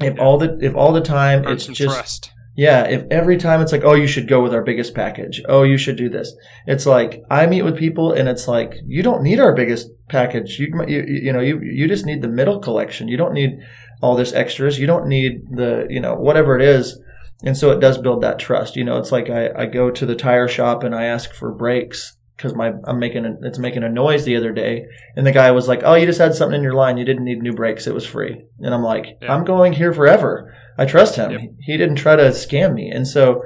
mm. 0.00 0.06
if 0.06 0.16
yeah. 0.16 0.22
all 0.22 0.38
the, 0.38 0.58
if 0.60 0.74
all 0.74 0.92
the 0.92 1.00
time 1.00 1.46
it's 1.46 1.66
just, 1.66 1.94
trust 1.94 2.32
yeah, 2.54 2.84
if 2.84 3.04
every 3.10 3.38
time 3.38 3.60
it's 3.60 3.72
like, 3.72 3.84
oh, 3.84 3.94
you 3.94 4.06
should 4.06 4.28
go 4.28 4.42
with 4.42 4.52
our 4.52 4.62
biggest 4.62 4.94
package. 4.94 5.42
Oh, 5.48 5.62
you 5.62 5.78
should 5.78 5.96
do 5.96 6.10
this. 6.10 6.34
It's 6.66 6.84
like 6.84 7.22
I 7.30 7.46
meet 7.46 7.62
with 7.62 7.78
people 7.78 8.12
and 8.12 8.28
it's 8.28 8.46
like 8.46 8.74
you 8.86 9.02
don't 9.02 9.22
need 9.22 9.40
our 9.40 9.54
biggest 9.54 9.88
package. 10.08 10.58
You 10.58 10.68
you, 10.86 11.04
you 11.06 11.32
know 11.32 11.40
you 11.40 11.60
you 11.60 11.88
just 11.88 12.04
need 12.04 12.20
the 12.20 12.28
middle 12.28 12.60
collection. 12.60 13.08
You 13.08 13.16
don't 13.16 13.32
need 13.32 13.58
all 14.02 14.16
this 14.16 14.34
extras. 14.34 14.78
You 14.78 14.86
don't 14.86 15.08
need 15.08 15.48
the 15.50 15.86
you 15.88 16.00
know 16.00 16.14
whatever 16.14 16.54
it 16.54 16.62
is. 16.62 17.00
And 17.44 17.56
so 17.56 17.70
it 17.70 17.80
does 17.80 17.98
build 17.98 18.22
that 18.22 18.38
trust. 18.38 18.76
You 18.76 18.84
know, 18.84 18.98
it's 18.98 19.10
like 19.10 19.30
I, 19.30 19.48
I 19.56 19.66
go 19.66 19.90
to 19.90 20.06
the 20.06 20.14
tire 20.14 20.46
shop 20.46 20.84
and 20.84 20.94
I 20.94 21.04
ask 21.04 21.32
for 21.32 21.50
brakes 21.52 22.16
because 22.36 22.54
my 22.54 22.72
I'm 22.84 22.98
making 22.98 23.24
a, 23.24 23.34
it's 23.42 23.58
making 23.58 23.82
a 23.82 23.88
noise 23.88 24.24
the 24.24 24.36
other 24.36 24.52
day, 24.52 24.84
and 25.16 25.26
the 25.26 25.32
guy 25.32 25.50
was 25.52 25.68
like, 25.68 25.80
"Oh, 25.84 25.94
you 25.94 26.04
just 26.04 26.20
had 26.20 26.34
something 26.34 26.56
in 26.56 26.62
your 26.62 26.74
line. 26.74 26.98
You 26.98 27.04
didn't 27.04 27.24
need 27.24 27.42
new 27.42 27.54
brakes. 27.54 27.86
It 27.86 27.94
was 27.94 28.06
free." 28.06 28.44
And 28.58 28.74
I'm 28.74 28.82
like, 28.82 29.18
yeah. 29.22 29.32
"I'm 29.32 29.44
going 29.44 29.72
here 29.72 29.92
forever. 29.92 30.54
I 30.78 30.84
trust 30.84 31.16
him. 31.16 31.30
Yep. 31.30 31.40
He 31.60 31.76
didn't 31.76 31.96
try 31.96 32.16
to 32.16 32.24
scam 32.24 32.74
me." 32.74 32.90
And 32.90 33.06
so 33.06 33.42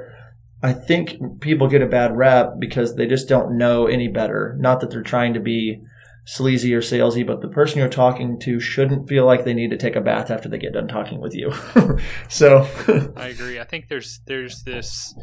I 0.61 0.73
think 0.73 1.41
people 1.41 1.67
get 1.67 1.81
a 1.81 1.87
bad 1.87 2.17
rap 2.17 2.53
because 2.59 2.95
they 2.95 3.05
just 3.05 3.29
don't 3.29 3.57
know 3.57 3.85
any 3.85 4.07
better. 4.07 4.55
Not 4.59 4.79
that 4.79 4.89
they're 4.89 5.03
trying 5.03 5.33
to 5.33 5.39
be 5.39 5.81
sleazy 6.25 6.73
or 6.73 6.81
salesy, 6.81 7.25
but 7.25 7.41
the 7.41 7.47
person 7.47 7.79
you're 7.79 7.87
talking 7.87 8.37
to 8.39 8.59
shouldn't 8.59 9.07
feel 9.07 9.25
like 9.25 9.45
they 9.45 9.53
need 9.53 9.69
to 9.71 9.77
take 9.77 9.95
a 9.95 10.01
bath 10.01 10.29
after 10.29 10.49
they 10.49 10.57
get 10.57 10.73
done 10.73 10.87
talking 10.87 11.21
with 11.21 11.33
you. 11.33 11.53
so 12.29 12.67
I 13.15 13.27
agree. 13.27 13.59
I 13.59 13.63
think 13.63 13.87
there's 13.87 14.19
there's 14.25 14.63
this 14.63 15.15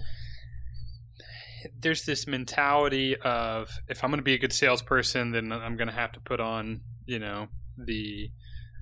there's 1.78 2.04
this 2.04 2.26
mentality 2.26 3.16
of 3.16 3.70
if 3.88 4.02
I'm 4.02 4.10
going 4.10 4.18
to 4.18 4.24
be 4.24 4.34
a 4.34 4.38
good 4.38 4.52
salesperson, 4.52 5.32
then 5.32 5.52
I'm 5.52 5.76
going 5.76 5.88
to 5.88 5.94
have 5.94 6.12
to 6.12 6.20
put 6.20 6.40
on, 6.40 6.80
you 7.06 7.18
know, 7.18 7.48
the, 7.76 8.30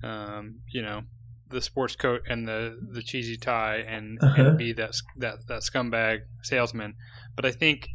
um, 0.03 0.59
you 0.71 0.81
know, 0.81 1.01
the 1.53 1.61
sports 1.61 1.95
coat 1.95 2.21
and 2.27 2.47
the 2.47 2.77
the 2.91 3.01
cheesy 3.01 3.37
tie 3.37 3.77
and, 3.77 4.17
Uh-huh. 4.21 4.49
and 4.49 4.57
be 4.57 4.73
that 4.73 4.93
that 5.17 5.47
that 5.47 5.61
scumbag 5.61 6.19
salesman. 6.41 6.95
But 7.35 7.45
I 7.45 7.51
think 7.51 7.87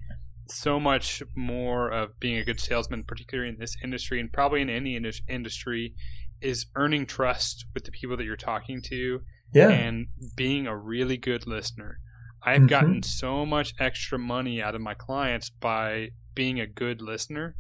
so 0.49 0.81
much 0.81 1.23
more 1.37 1.91
of 1.91 2.19
being 2.21 2.37
a 2.39 2.45
good 2.45 2.61
salesman, 2.61 3.05
particularly 3.05 3.51
in 3.51 3.59
this 3.59 3.77
industry 3.85 4.19
and 4.21 4.33
probably 4.33 4.63
in 4.63 4.71
any 4.71 4.97
indus- 4.97 5.21
industry, 5.29 5.95
is 6.41 6.67
earning 6.75 7.05
trust 7.05 7.67
with 7.75 7.85
the 7.85 7.91
people 7.91 8.17
that 8.17 8.25
you're 8.25 8.37
talking 8.37 8.81
to 8.83 9.21
Yeah. 9.53 9.69
and 9.71 10.07
being 10.37 10.67
a 10.67 10.77
really 10.77 11.17
good 11.19 11.47
listener. 11.47 11.99
I've 12.43 12.63
Mhm. 12.63 12.69
gotten 12.69 13.03
so 13.03 13.45
much 13.45 13.75
extra 13.79 14.19
money 14.19 14.63
out 14.63 14.75
of 14.75 14.81
my 14.81 14.95
clients 14.95 15.51
by 15.51 16.11
being 16.35 16.61
a 16.61 16.67
good 16.67 17.03
listener, 17.03 17.57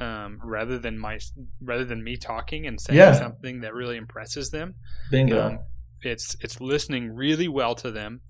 um, 0.00 0.40
rather 0.42 0.78
than 0.78 0.98
my 0.98 1.18
rather 1.62 1.84
than 1.84 2.02
me 2.02 2.16
talking 2.16 2.66
and 2.66 2.80
saying 2.80 2.98
Yeah. 2.98 3.12
something 3.12 3.60
that 3.60 3.74
really 3.74 3.96
impresses 3.96 4.50
them. 4.50 4.74
Bingo. 5.10 5.46
Um, 5.46 5.58
it's 6.02 6.36
it's 6.40 6.60
listening 6.60 7.14
really 7.14 7.48
well 7.48 7.74
to 7.76 7.90
them, 7.90 8.20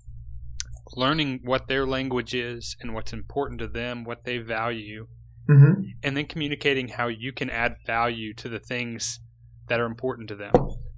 learning 0.95 1.41
what 1.43 1.67
their 1.67 1.85
language 1.85 2.33
is 2.33 2.75
and 2.79 2.93
what's 2.93 3.13
important 3.13 3.59
to 3.59 3.67
them, 3.67 4.03
what 4.03 4.23
they 4.23 4.37
value, 4.37 5.07
hmm 5.47 5.73
and 6.03 6.15
then 6.15 6.25
communicating 6.25 6.87
how 6.89 7.07
you 7.07 7.31
can 7.33 7.49
add 7.49 7.75
value 7.85 8.33
to 8.35 8.47
the 8.49 8.59
things 8.59 9.19
that 9.67 9.79
are 9.79 9.85
important 9.85 10.27
to 10.29 10.35
them. 10.35 10.51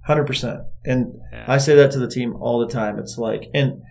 Hundred 0.04 0.26
percent. 0.26 0.60
And 0.84 1.14
Yeah. 1.32 1.44
I 1.48 1.58
say 1.58 1.74
that 1.76 1.90
to 1.92 1.98
the 1.98 2.08
team 2.08 2.36
all 2.36 2.58
the 2.58 2.72
time. 2.72 2.98
It's 2.98 3.18
like, 3.18 3.48
and 3.54 3.82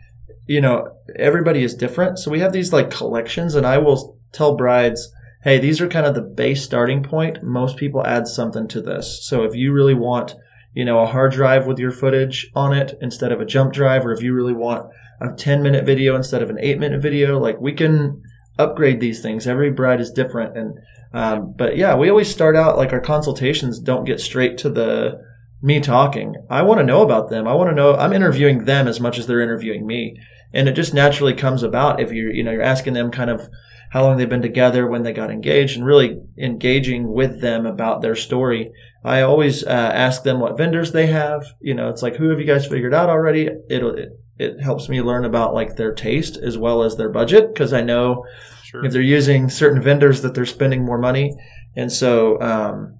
you 0.46 0.62
know, 0.62 0.96
everybody 1.18 1.64
is 1.64 1.76
different. 1.76 2.20
So 2.20 2.32
we 2.32 2.40
have 2.40 2.54
these 2.54 2.72
like 2.72 2.90
collections, 2.90 3.56
and 3.56 3.66
I 3.66 3.80
will 3.80 4.18
tell 4.32 4.56
brides, 4.56 5.12
hey, 5.44 5.60
these 5.60 5.80
are 5.80 5.88
kind 5.88 6.06
of 6.06 6.16
the 6.16 6.22
base 6.22 6.64
starting 6.64 7.04
point. 7.04 7.44
Most 7.44 7.78
people 7.78 8.06
add 8.06 8.28
something 8.28 8.68
to 8.70 8.82
this. 8.82 9.26
So 9.26 9.44
if 9.44 9.56
you 9.56 9.72
really 9.72 9.94
want, 9.94 10.36
you 10.74 10.84
know, 10.86 11.00
a 11.00 11.08
hard 11.08 11.32
drive 11.32 11.68
with 11.68 11.80
your 11.80 11.92
footage 11.92 12.50
on 12.56 12.74
it 12.74 12.98
instead 13.02 13.32
of 13.32 13.40
a 13.40 13.46
jump 13.46 13.74
drive, 13.74 14.06
or 14.06 14.12
if 14.12 14.22
you 14.22 14.34
really 14.34 14.54
want 14.54 14.90
a 15.22 15.34
10 15.34 15.62
minute 15.62 15.86
video 15.86 16.16
instead 16.16 16.42
of 16.42 16.50
an 16.50 16.60
eight 16.60 16.80
minute 16.80 17.02
video, 17.02 17.40
like 17.40 17.60
we 17.60 17.74
can 17.74 18.22
upgrade 18.60 19.00
these 19.00 19.22
things. 19.22 19.48
Every 19.48 19.72
bride 19.72 20.02
is 20.02 20.12
different. 20.12 20.58
And, 20.58 20.80
um, 21.14 21.54
but 21.56 21.78
yeah, 21.78 21.96
we 21.96 22.10
always 22.10 22.30
start 22.30 22.56
out 22.56 22.78
like 22.78 22.92
our 22.92 23.02
consultations 23.02 23.80
don't 23.80 24.06
get 24.06 24.20
straight 24.20 24.58
to 24.60 24.70
the, 24.70 25.22
me 25.62 25.80
talking. 25.80 26.36
I 26.50 26.62
want 26.62 26.80
to 26.80 26.86
know 26.86 27.02
about 27.02 27.30
them. 27.30 27.48
I 27.48 27.54
want 27.54 27.70
to 27.70 27.76
know. 27.76 27.96
I'm 27.96 28.14
interviewing 28.14 28.66
them 28.66 28.88
as 28.88 29.00
much 29.00 29.18
as 29.18 29.28
they're 29.28 29.42
interviewing 29.42 29.86
me, 29.88 30.20
and 30.54 30.70
it 30.70 30.74
just 30.74 30.94
naturally 30.94 31.34
comes 31.34 31.64
about 31.64 32.00
if 32.00 32.12
you're, 32.12 32.32
you 32.32 32.44
know, 32.44 32.52
you're 32.52 32.62
asking 32.62 32.94
them 32.94 33.12
kind 33.12 33.30
of 33.30 33.50
how 33.92 34.04
long 34.04 34.18
they've 34.18 34.30
been 34.30 34.42
together, 34.42 34.88
when 34.88 35.04
they 35.04 35.14
got 35.14 35.32
engaged, 35.32 35.78
and 35.78 35.86
really 35.86 36.20
engaging 36.38 37.12
with 37.12 37.42
them 37.42 37.66
about 37.66 38.02
their 38.02 38.16
story. 38.16 38.72
I 39.04 39.22
always 39.22 39.64
uh, 39.64 39.70
ask 39.70 40.24
them 40.24 40.40
what 40.40 40.58
vendors 40.58 40.92
they 40.92 41.08
have. 41.08 41.46
You 41.62 41.74
know, 41.76 41.90
it's 41.90 42.02
like 42.02 42.16
who 42.16 42.30
have 42.30 42.40
you 42.40 42.46
guys 42.46 42.68
figured 42.68 42.94
out 42.94 43.10
already? 43.10 43.50
It'll 43.70 43.96
it, 43.96 44.10
it 44.38 44.62
helps 44.62 44.90
me 44.90 45.02
learn 45.02 45.26
about 45.26 45.54
like 45.54 45.76
their 45.76 45.94
taste 45.94 46.38
as 46.38 46.58
well 46.58 46.84
as 46.84 46.96
their 46.96 47.10
budget 47.10 47.48
because 47.54 47.74
I 47.74 47.82
know 47.82 48.26
Sure. 48.64 48.84
if 48.84 48.92
they're 48.92 49.02
using 49.02 49.50
certain 49.50 49.82
vendors 49.82 50.22
that 50.24 50.34
they're 50.36 50.46
spending 50.46 50.84
more 50.84 50.98
money. 50.98 51.34
And 51.78 51.90
so, 51.90 52.40
um, 52.42 52.98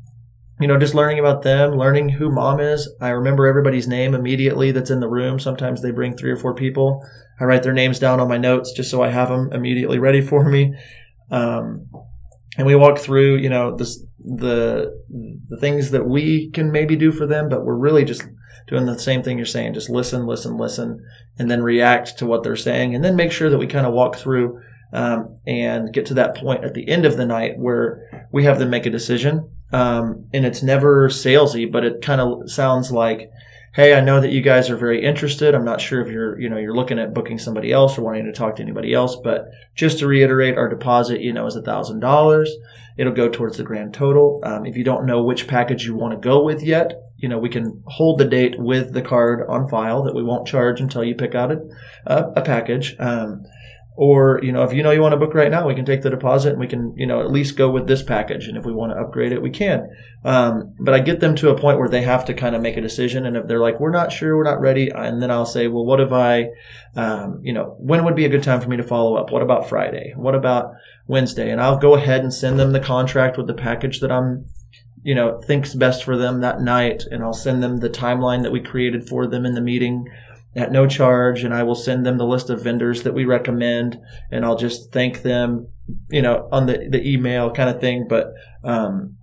you 0.60 0.68
know, 0.68 0.78
just 0.78 0.96
learning 0.96 1.20
about 1.20 1.44
them, 1.44 1.72
learning 1.72 2.10
who 2.10 2.32
mom 2.32 2.60
is. 2.60 2.92
I 3.00 3.10
remember 3.10 3.46
everybody's 3.46 3.88
name 3.88 4.16
immediately 4.16 4.72
that's 4.72 4.90
in 4.90 5.00
the 5.00 5.10
room. 5.10 5.40
Sometimes 5.40 5.82
they 5.82 5.92
bring 5.92 6.16
three 6.16 6.32
or 6.32 6.38
four 6.38 6.56
people. 6.56 7.06
I 7.40 7.44
write 7.44 7.64
their 7.64 7.74
names 7.74 8.00
down 8.00 8.20
on 8.20 8.28
my 8.28 8.38
notes 8.38 8.74
just 8.74 8.90
so 8.90 9.04
I 9.04 9.10
have 9.10 9.30
them 9.30 9.52
immediately 9.54 10.00
ready 10.00 10.22
for 10.22 10.50
me. 10.50 10.74
Um, 11.30 11.90
and 12.58 12.66
we 12.66 12.76
walk 12.76 12.98
through, 12.98 13.38
you 13.38 13.50
know, 13.50 13.76
this, 13.76 14.04
the, 14.20 15.00
the 15.48 15.58
things 15.58 15.92
that 15.92 16.08
we 16.08 16.50
can 16.50 16.72
maybe 16.72 16.96
do 16.96 17.12
for 17.12 17.28
them, 17.28 17.50
but 17.50 17.64
we're 17.64 17.78
really 17.78 18.04
just 18.04 18.24
doing 18.68 18.86
the 18.86 18.98
same 18.98 19.22
thing 19.22 19.38
you're 19.38 19.46
saying. 19.46 19.76
Just 19.76 19.92
listen, 19.92 20.26
listen, 20.26 20.58
listen, 20.58 21.06
and 21.38 21.52
then 21.52 21.62
react 21.62 22.18
to 22.18 22.26
what 22.26 22.42
they're 22.44 22.56
saying 22.56 22.96
and 22.96 23.04
then 23.04 23.16
make 23.16 23.32
sure 23.32 23.52
that 23.52 23.60
we 23.60 23.68
kind 23.68 23.86
of 23.86 23.94
walk 23.94 24.16
through 24.16 24.60
um, 24.92 25.38
and 25.46 25.94
get 25.94 26.08
to 26.08 26.14
that 26.16 26.36
point 26.36 26.64
at 26.64 26.74
the 26.74 26.88
end 26.90 27.06
of 27.06 27.18
the 27.18 27.26
night 27.26 27.58
where 27.58 28.28
we 28.32 28.46
have 28.46 28.58
them 28.58 28.70
make 28.72 28.86
a 28.86 28.90
decision. 28.90 29.50
Um, 29.72 30.28
and 30.34 30.46
it's 30.46 30.64
never 30.64 31.10
salesy, 31.10 31.70
but 31.70 31.84
it 31.84 32.02
kind 32.02 32.22
of 32.22 32.50
sounds 32.50 32.92
like, 32.92 33.32
Hey, 33.74 33.94
I 33.94 34.02
know 34.02 34.20
that 34.20 34.32
you 34.32 34.42
guys 34.42 34.72
are 34.72 34.78
very 34.78 35.06
interested. 35.06 35.54
I'm 35.54 35.66
not 35.66 35.80
sure 35.80 36.02
if 36.02 36.12
you're, 36.12 36.40
you 36.40 36.50
know, 36.50 36.58
you're 36.58 36.76
looking 36.76 36.98
at 36.98 37.14
booking 37.14 37.38
somebody 37.38 37.72
else 37.72 37.96
or 37.96 38.02
wanting 38.02 38.26
to 38.26 38.32
talk 38.32 38.56
to 38.56 38.64
anybody 38.64 38.92
else, 38.92 39.16
but 39.16 39.50
just 39.76 40.00
to 40.00 40.08
reiterate, 40.08 40.58
our 40.58 40.68
deposit, 40.68 41.22
you 41.22 41.32
know, 41.32 41.46
is 41.46 41.56
a 41.56 41.62
thousand 41.62 42.00
dollars. 42.00 42.52
It'll 42.98 43.14
go 43.14 43.30
towards 43.30 43.58
the 43.58 43.64
grand 43.64 43.94
total. 43.94 44.42
Um, 44.44 44.66
if 44.66 44.76
you 44.76 44.84
don't 44.84 45.06
know 45.06 45.24
which 45.24 45.48
package 45.48 45.86
you 45.86 45.96
want 45.96 46.14
to 46.14 46.28
go 46.28 46.44
with 46.44 46.64
yet, 46.64 47.04
you 47.18 47.30
know, 47.30 47.38
we 47.38 47.50
can 47.50 47.84
hold 47.86 48.18
the 48.18 48.26
date 48.26 48.56
with 48.58 48.94
the 48.94 49.02
card 49.04 49.46
on 49.48 49.68
file 49.68 50.04
that 50.04 50.16
we 50.16 50.24
won't 50.24 50.48
charge 50.48 50.82
until 50.82 51.04
you 51.04 51.14
pick 51.14 51.36
out 51.36 51.52
a, 51.52 51.60
a, 52.08 52.32
a 52.38 52.42
package. 52.42 52.96
Um, 52.98 53.44
or, 54.00 54.40
you 54.44 54.52
know, 54.52 54.62
if 54.62 54.74
you 54.74 54.84
know 54.84 54.92
you 54.92 55.02
want 55.02 55.14
to 55.14 55.18
book 55.18 55.34
right 55.34 55.50
now, 55.50 55.68
we 55.68 55.74
can 55.74 55.84
take 55.84 56.04
the 56.04 56.12
deposit 56.12 56.52
and 56.52 56.60
we 56.60 56.68
can, 56.68 56.94
you 56.96 57.08
know, 57.08 57.20
at 57.20 57.32
least 57.32 57.58
go 57.58 57.68
with 57.68 57.88
this 57.88 58.04
package. 58.04 58.48
And 58.48 58.56
if 58.56 58.64
we 58.64 58.72
want 58.72 58.92
to 58.92 59.00
upgrade 59.00 59.32
it, 59.32 59.42
we 59.42 59.50
can. 59.50 59.90
Um, 60.24 60.76
but 60.80 60.94
I 60.94 61.00
get 61.00 61.20
them 61.20 61.34
to 61.38 61.50
a 61.50 61.60
point 61.60 61.80
where 61.80 61.90
they 61.90 62.04
have 62.04 62.24
to 62.26 62.36
kind 62.36 62.56
of 62.56 62.62
make 62.62 62.78
a 62.78 62.82
decision. 62.82 63.26
And 63.26 63.36
if 63.36 63.48
they're 63.48 63.60
like, 63.60 63.80
we're 63.80 63.90
not 63.90 64.12
sure, 64.12 64.38
we're 64.38 64.44
not 64.44 64.62
ready. 64.62 64.90
And 64.90 65.20
then 65.20 65.32
I'll 65.32 65.48
say, 65.48 65.68
well, 65.68 65.84
what 65.84 66.00
if 66.00 66.12
I, 66.12 66.50
um, 66.96 67.42
you 67.42 67.52
know, 67.52 67.76
when 67.80 68.06
would 68.06 68.16
be 68.16 68.26
a 68.26 68.30
good 68.30 68.44
time 68.44 68.62
for 68.62 68.70
me 68.70 68.78
to 68.78 68.84
follow 68.84 69.16
up? 69.16 69.32
What 69.32 69.42
about 69.42 69.68
Friday? 69.68 70.14
What 70.16 70.36
about 70.36 70.74
Wednesday? 71.08 71.50
And 71.50 71.60
I'll 71.60 71.80
go 71.80 71.96
ahead 71.96 72.22
and 72.22 72.32
send 72.32 72.60
them 72.60 72.74
the 72.74 72.80
contract 72.80 73.36
with 73.36 73.48
the 73.48 73.56
package 73.56 74.00
that 74.02 74.12
I'm, 74.12 74.46
you 75.02 75.16
know, 75.16 75.42
thinks 75.42 75.74
best 75.74 76.04
for 76.04 76.16
them 76.16 76.42
that 76.42 76.62
night. 76.62 77.02
And 77.10 77.24
I'll 77.24 77.34
send 77.34 77.64
them 77.64 77.80
the 77.80 77.90
timeline 77.90 78.44
that 78.44 78.52
we 78.52 78.60
created 78.60 79.10
for 79.10 79.26
them 79.26 79.44
in 79.44 79.56
the 79.56 79.62
meeting 79.62 80.06
at 80.58 80.72
no 80.72 80.88
charge 80.88 81.44
and 81.44 81.54
I 81.54 81.64
will 81.64 81.76
send 81.76 82.06
them 82.06 82.18
the 82.18 82.26
list 82.26 82.50
of 82.50 82.64
vendors 82.64 83.04
that 83.04 83.14
we 83.14 83.26
recommend 83.26 84.00
and 84.32 84.44
I'll 84.44 84.58
just 84.58 84.92
thank 84.92 85.22
them, 85.22 85.68
you 86.10 86.22
know, 86.22 86.50
on 86.52 86.66
the, 86.66 86.88
the 86.90 87.08
email 87.08 87.52
kind 87.52 87.70
of 87.70 87.80
thing. 87.80 88.08
But, 88.10 88.34
um, 88.64 89.18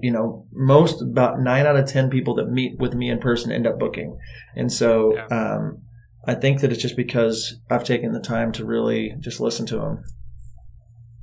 you 0.00 0.10
know, 0.10 0.46
most 0.52 1.02
about 1.02 1.38
nine 1.40 1.66
out 1.66 1.76
of 1.76 1.86
10 1.86 2.08
people 2.08 2.34
that 2.36 2.46
meet 2.50 2.78
with 2.78 2.94
me 2.94 3.10
in 3.10 3.18
person 3.18 3.52
end 3.52 3.66
up 3.66 3.78
booking. 3.78 4.18
And 4.56 4.72
so, 4.72 5.14
Yeah. 5.14 5.26
um, 5.26 5.82
I 6.26 6.34
think 6.34 6.60
that 6.60 6.72
it's 6.72 6.82
just 6.82 6.96
because 6.96 7.60
I've 7.70 7.84
taken 7.84 8.12
the 8.12 8.20
time 8.20 8.50
to 8.52 8.64
really 8.64 9.14
just 9.20 9.40
listen 9.40 9.66
to 9.66 9.76
them. 9.76 10.02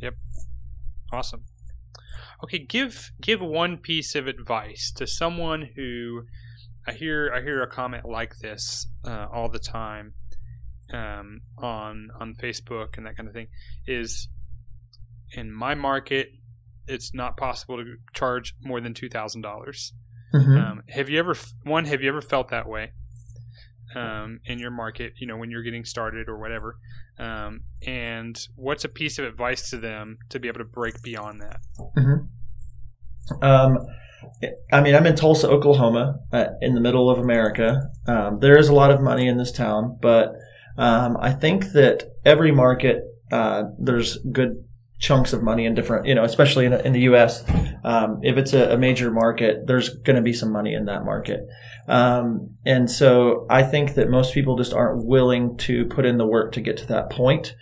Yep. 0.02 0.14
Awesome. 1.12 1.46
Okay, 2.44 2.60
give 2.60 3.12
give 3.22 3.42
one 3.42 3.78
piece 3.78 4.14
of 4.14 4.28
advice 4.28 4.92
to 4.96 5.08
someone 5.08 5.70
who 5.76 6.26
I 6.88 6.94
hear 6.94 7.32
I 7.34 7.42
hear 7.42 7.62
a 7.62 7.68
comment 7.68 8.06
like 8.06 8.38
this 8.42 8.88
uh, 9.06 9.28
all 9.34 9.50
the 9.50 9.60
time 9.60 10.14
um, 10.94 11.42
on 11.58 12.10
on 12.20 12.36
Facebook 12.36 12.98
and 12.98 13.06
that 13.06 13.18
kind 13.18 13.28
of 13.28 13.34
thing 13.34 13.48
is 13.88 14.28
in 15.32 15.52
my 15.52 15.74
market 15.76 16.30
it's 16.88 17.14
not 17.14 17.38
possible 17.38 17.78
to 17.78 17.96
charge 18.14 18.54
more 18.62 18.80
than 18.82 18.94
two 18.94 19.10
thousand 19.10 19.42
dollars. 19.42 19.94
Um, 20.58 20.84
have 20.90 21.10
you 21.10 21.20
ever 21.20 21.36
one? 21.64 21.86
Have 21.86 22.02
you 22.02 22.10
ever 22.10 22.22
felt 22.22 22.50
that 22.50 22.68
way 22.68 22.92
um, 23.96 24.40
in 24.46 24.60
your 24.60 24.72
market? 24.72 25.14
You 25.18 25.28
know, 25.28 25.38
when 25.38 25.50
you're 25.50 25.64
getting 25.64 25.86
started 25.86 26.28
or 26.30 26.38
whatever. 26.40 26.78
Um, 27.18 27.62
and 27.88 28.38
what's 28.56 28.84
a 28.84 28.90
piece 28.90 29.18
of 29.18 29.26
advice 29.26 29.70
to 29.70 29.78
them 29.78 30.18
to 30.30 30.40
be 30.40 30.50
able 30.50 30.60
to 30.60 30.66
break 30.66 31.02
beyond 31.02 31.42
that? 31.42 31.58
Um, 33.42 33.78
I 34.72 34.82
mean, 34.82 34.96
I'm 34.96 35.06
in 35.06 35.16
Tulsa, 35.16 35.50
Oklahoma, 35.50 36.20
uh, 36.32 36.46
in 36.62 36.74
the 36.74 36.82
middle 36.82 37.10
of 37.10 37.20
America. 37.20 37.90
Um, 38.08 38.40
there 38.40 38.58
is 38.58 38.70
a 38.70 38.74
lot 38.74 38.92
of 38.92 39.02
money 39.02 39.28
in 39.28 39.38
this 39.38 39.52
town, 39.52 39.98
but 40.02 40.34
um, 40.78 41.18
I 41.20 41.32
think 41.32 41.72
that 41.74 42.12
every 42.26 42.52
market 42.52 43.04
uh, 43.32 43.64
there's 43.80 44.18
good 44.32 44.64
chunks 45.00 45.34
of 45.34 45.44
money 45.44 45.66
in 45.66 45.76
different, 45.76 46.06
you 46.06 46.16
know, 46.16 46.24
especially 46.24 46.66
in, 46.66 46.74
in 46.74 46.94
the 46.94 47.02
U.S. 47.02 47.44
Um, 47.84 48.20
if 48.24 48.38
it's 48.38 48.54
a, 48.54 48.74
a 48.74 48.78
major 48.78 49.12
market, 49.12 49.68
there's 49.68 49.90
going 49.90 50.16
to 50.16 50.22
be 50.22 50.34
some 50.34 50.52
money 50.52 50.74
in 50.74 50.86
that 50.86 51.04
market. 51.04 51.42
Um, 51.88 52.56
and 52.66 52.90
so 52.90 53.46
I 53.50 53.64
think 53.64 53.96
that 53.96 54.10
most 54.10 54.34
people 54.34 54.56
just 54.56 54.74
aren't 54.74 55.06
willing 55.06 55.58
to 55.58 55.86
put 55.86 56.06
in 56.06 56.18
the 56.18 56.26
work 56.26 56.54
to 56.54 56.62
get 56.62 56.78
to 56.78 56.88
that 56.88 57.10
point. 57.10 57.56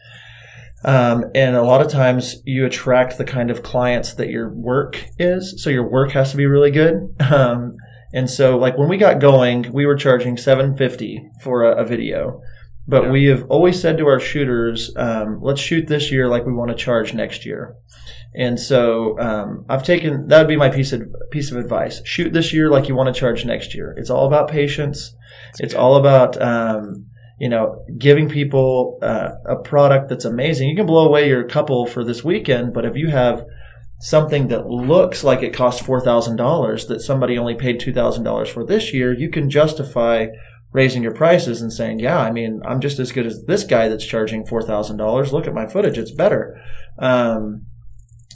Um, 0.86 1.26
and 1.34 1.56
a 1.56 1.64
lot 1.64 1.82
of 1.82 1.90
times 1.92 2.42
you 2.46 2.66
attract 2.66 3.18
the 3.18 3.24
kind 3.26 3.50
of 3.50 3.64
clients 3.64 4.14
that 4.16 4.30
your 4.30 4.50
work 4.54 5.06
is. 5.18 5.62
So 5.64 5.70
your 5.70 5.90
work 5.90 6.12
has 6.12 6.32
to 6.32 6.38
be 6.38 6.46
really 6.46 6.72
good. 6.72 7.16
Um, 7.32 7.76
and 8.16 8.30
so 8.30 8.58
like 8.60 8.78
when 8.78 8.90
we 8.90 8.98
got 8.98 9.20
going, 9.20 9.72
we 9.74 9.88
were 9.88 9.96
charging 9.96 10.38
750 10.38 11.32
for 11.42 11.64
a, 11.64 11.82
a 11.82 11.86
video. 11.86 12.42
But 12.88 13.06
Yeah. 13.06 13.10
we 13.12 13.26
have 13.26 13.46
always 13.50 13.80
said 13.82 13.98
to 13.98 14.06
our 14.08 14.20
shooters, 14.20 14.92
um, 14.98 15.40
let's 15.42 15.60
shoot 15.62 15.88
this 15.88 16.12
year 16.12 16.28
like 16.28 16.46
we 16.46 16.54
want 16.54 16.70
to 16.70 16.76
charge 16.78 17.14
next 17.16 17.44
year. 17.44 17.76
And 18.36 18.60
so 18.60 19.18
um, 19.20 19.66
I've 19.70 19.84
taken 19.84 20.28
that 20.28 20.38
would 20.40 20.48
be 20.48 20.58
my 20.58 20.70
piece 20.70 20.92
of 20.92 21.02
piece 21.32 21.50
of 21.52 21.58
advice: 21.58 22.02
shoot 22.06 22.34
this 22.34 22.52
year 22.54 22.70
like 22.70 22.88
you 22.88 22.96
want 22.96 23.14
to 23.14 23.20
charge 23.20 23.46
next 23.46 23.74
year. 23.74 23.96
It's 23.98 24.10
all 24.10 24.28
about 24.28 24.50
patience. 24.50 25.16
it's 25.60 25.74
good. 25.74 25.80
all 25.80 25.96
about 25.96 26.40
um, 26.42 27.06
you 27.44 27.50
know 27.50 27.84
giving 27.98 28.30
people 28.30 29.00
uh, 29.02 29.32
a 29.46 29.58
product 29.58 30.08
that's 30.08 30.24
amazing. 30.24 30.70
You 30.70 30.78
can 30.78 30.86
blow 30.86 31.06
away 31.06 31.28
your 31.28 31.44
couple 31.44 31.86
for 31.86 32.06
this 32.06 32.24
weekend, 32.24 32.74
but 32.74 32.86
if 32.86 32.96
you 32.96 33.10
have 33.10 33.46
something 34.00 34.48
that 34.48 34.66
looks 34.68 35.26
like 35.26 35.44
it 35.44 35.54
costs 35.54 35.86
$4,000 35.86 36.88
that 36.88 37.02
somebody 37.02 37.38
only 37.38 37.56
paid 37.56 37.82
$2,000 37.82 38.48
for 38.48 38.66
this 38.66 38.94
year, 38.94 39.14
you 39.14 39.30
can 39.30 39.50
justify 39.50 40.28
raising 40.72 41.04
your 41.04 41.14
prices 41.14 41.62
and 41.62 41.72
saying, 41.72 42.00
yeah, 42.00 42.18
I 42.18 42.32
mean, 42.32 42.62
I'm 42.66 42.80
just 42.80 43.00
as 43.00 43.12
good 43.12 43.26
as 43.26 43.44
this 43.46 43.66
guy 43.66 43.90
that's 43.90 44.06
charging 44.06 44.46
$4,000. 44.46 45.32
Look 45.32 45.48
at 45.48 45.54
my 45.54 45.68
footage. 45.68 45.98
It's 45.98 46.12
better. 46.12 46.62
Um, 46.98 47.66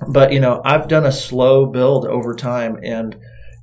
but 0.10 0.34
you 0.34 0.40
know, 0.42 0.62
I've 0.66 0.90
done 0.90 1.06
a 1.06 1.12
slow 1.12 1.66
build 1.66 2.06
over 2.06 2.36
time 2.36 2.78
and, 2.84 3.16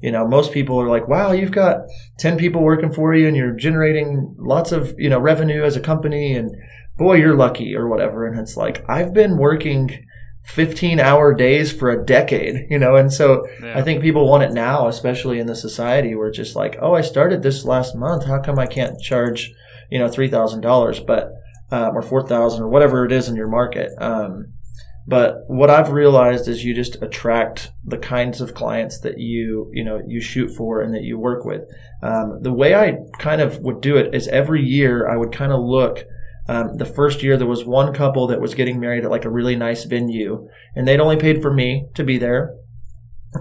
you 0.05 0.13
know, 0.13 0.29
most 0.29 0.53
people 0.53 0.79
are 0.79 0.91
like, 0.91 1.09
wow, 1.09 1.33
you've 1.33 1.51
got 1.51 1.87
10 2.19 2.37
people 2.37 2.63
working 2.63 2.93
for 2.93 3.15
you 3.15 3.27
and 3.27 3.35
you're 3.35 3.57
generating 3.57 4.37
lots 4.39 4.71
of, 4.71 4.95
you 4.99 5.09
know, 5.09 5.19
revenue 5.19 5.65
as 5.65 5.77
a 5.77 5.81
company 5.81 6.35
and 6.37 6.55
boy, 6.99 7.15
you're 7.15 7.35
lucky 7.35 7.75
or 7.75 7.89
whatever. 7.89 8.27
And 8.27 8.39
it's 8.39 8.55
like, 8.55 8.85
I've 8.87 9.15
been 9.15 9.39
working 9.39 10.05
15 10.45 11.01
hour 11.01 11.33
days 11.33 11.73
for 11.73 11.89
a 11.89 12.05
decade, 12.05 12.67
you 12.69 12.79
know? 12.79 12.97
And 12.97 13.11
so 13.11 13.47
yeah. 13.63 13.79
I 13.79 13.81
think 13.81 14.03
people 14.03 14.29
want 14.29 14.43
it 14.43 14.53
now, 14.53 14.89
especially 14.89 15.39
in 15.39 15.47
the 15.47 15.57
society 15.57 16.15
where 16.15 16.29
it's 16.29 16.37
just 16.37 16.55
like, 16.55 16.77
oh, 16.83 16.95
I 16.95 17.01
started 17.01 17.43
this 17.43 17.65
last 17.65 17.97
month. 17.97 18.27
How 18.27 18.43
come 18.43 18.59
I 18.59 18.67
can't 18.67 19.01
charge, 19.01 19.55
you 19.91 19.99
know, 19.99 20.09
$3,000, 20.09 21.07
but, 21.07 21.31
um, 21.71 21.97
or 21.97 22.03
4,000 22.03 22.63
or 22.63 22.69
whatever 22.69 23.07
it 23.07 23.13
is 23.13 23.31
in 23.31 23.37
your 23.37 23.49
market. 23.49 23.91
Um, 23.97 24.53
but 25.07 25.37
what 25.49 25.71
I've 25.71 25.91
realized 25.91 26.49
is 26.49 26.65
you 26.65 26.75
just 26.75 27.03
attract 27.03 27.71
the 27.85 27.99
kinds 27.99 28.41
of 28.41 28.55
clients 28.55 29.01
that 29.01 29.19
you, 29.19 29.71
you 29.73 29.85
know, 29.85 30.01
you 30.07 30.21
shoot 30.21 30.49
for 30.57 30.81
and 30.81 30.95
that 30.95 31.03
you 31.03 31.19
work 31.19 31.45
with. 31.45 31.63
Um, 32.03 32.39
the 32.41 32.53
way 32.53 32.75
I 32.75 32.97
kind 33.19 33.41
of 33.41 33.59
would 33.59 33.81
do 33.81 33.97
it 33.97 34.15
is 34.15 34.29
every 34.29 34.63
year 34.63 35.09
I 35.09 35.17
would 35.17 35.33
kind 35.33 35.53
of 35.53 35.61
look 35.61 36.05
um, 36.47 36.77
the 36.77 36.85
first 36.85 37.23
year, 37.23 37.37
there 37.37 37.47
was 37.47 37.65
one 37.65 37.95
couple 37.95 38.27
that 38.27 38.41
was 38.41 38.55
getting 38.55 38.79
married 38.79 39.05
at 39.05 39.11
like 39.11 39.25
a 39.25 39.31
really 39.31 39.57
nice 39.57 39.85
venue, 39.85 40.49
and 40.75 40.87
they'd 40.87 41.01
only 41.01 41.17
paid 41.17 41.41
for 41.41 41.53
me 41.53 41.87
to 41.95 42.05
be 42.05 42.19
there. 42.19 42.55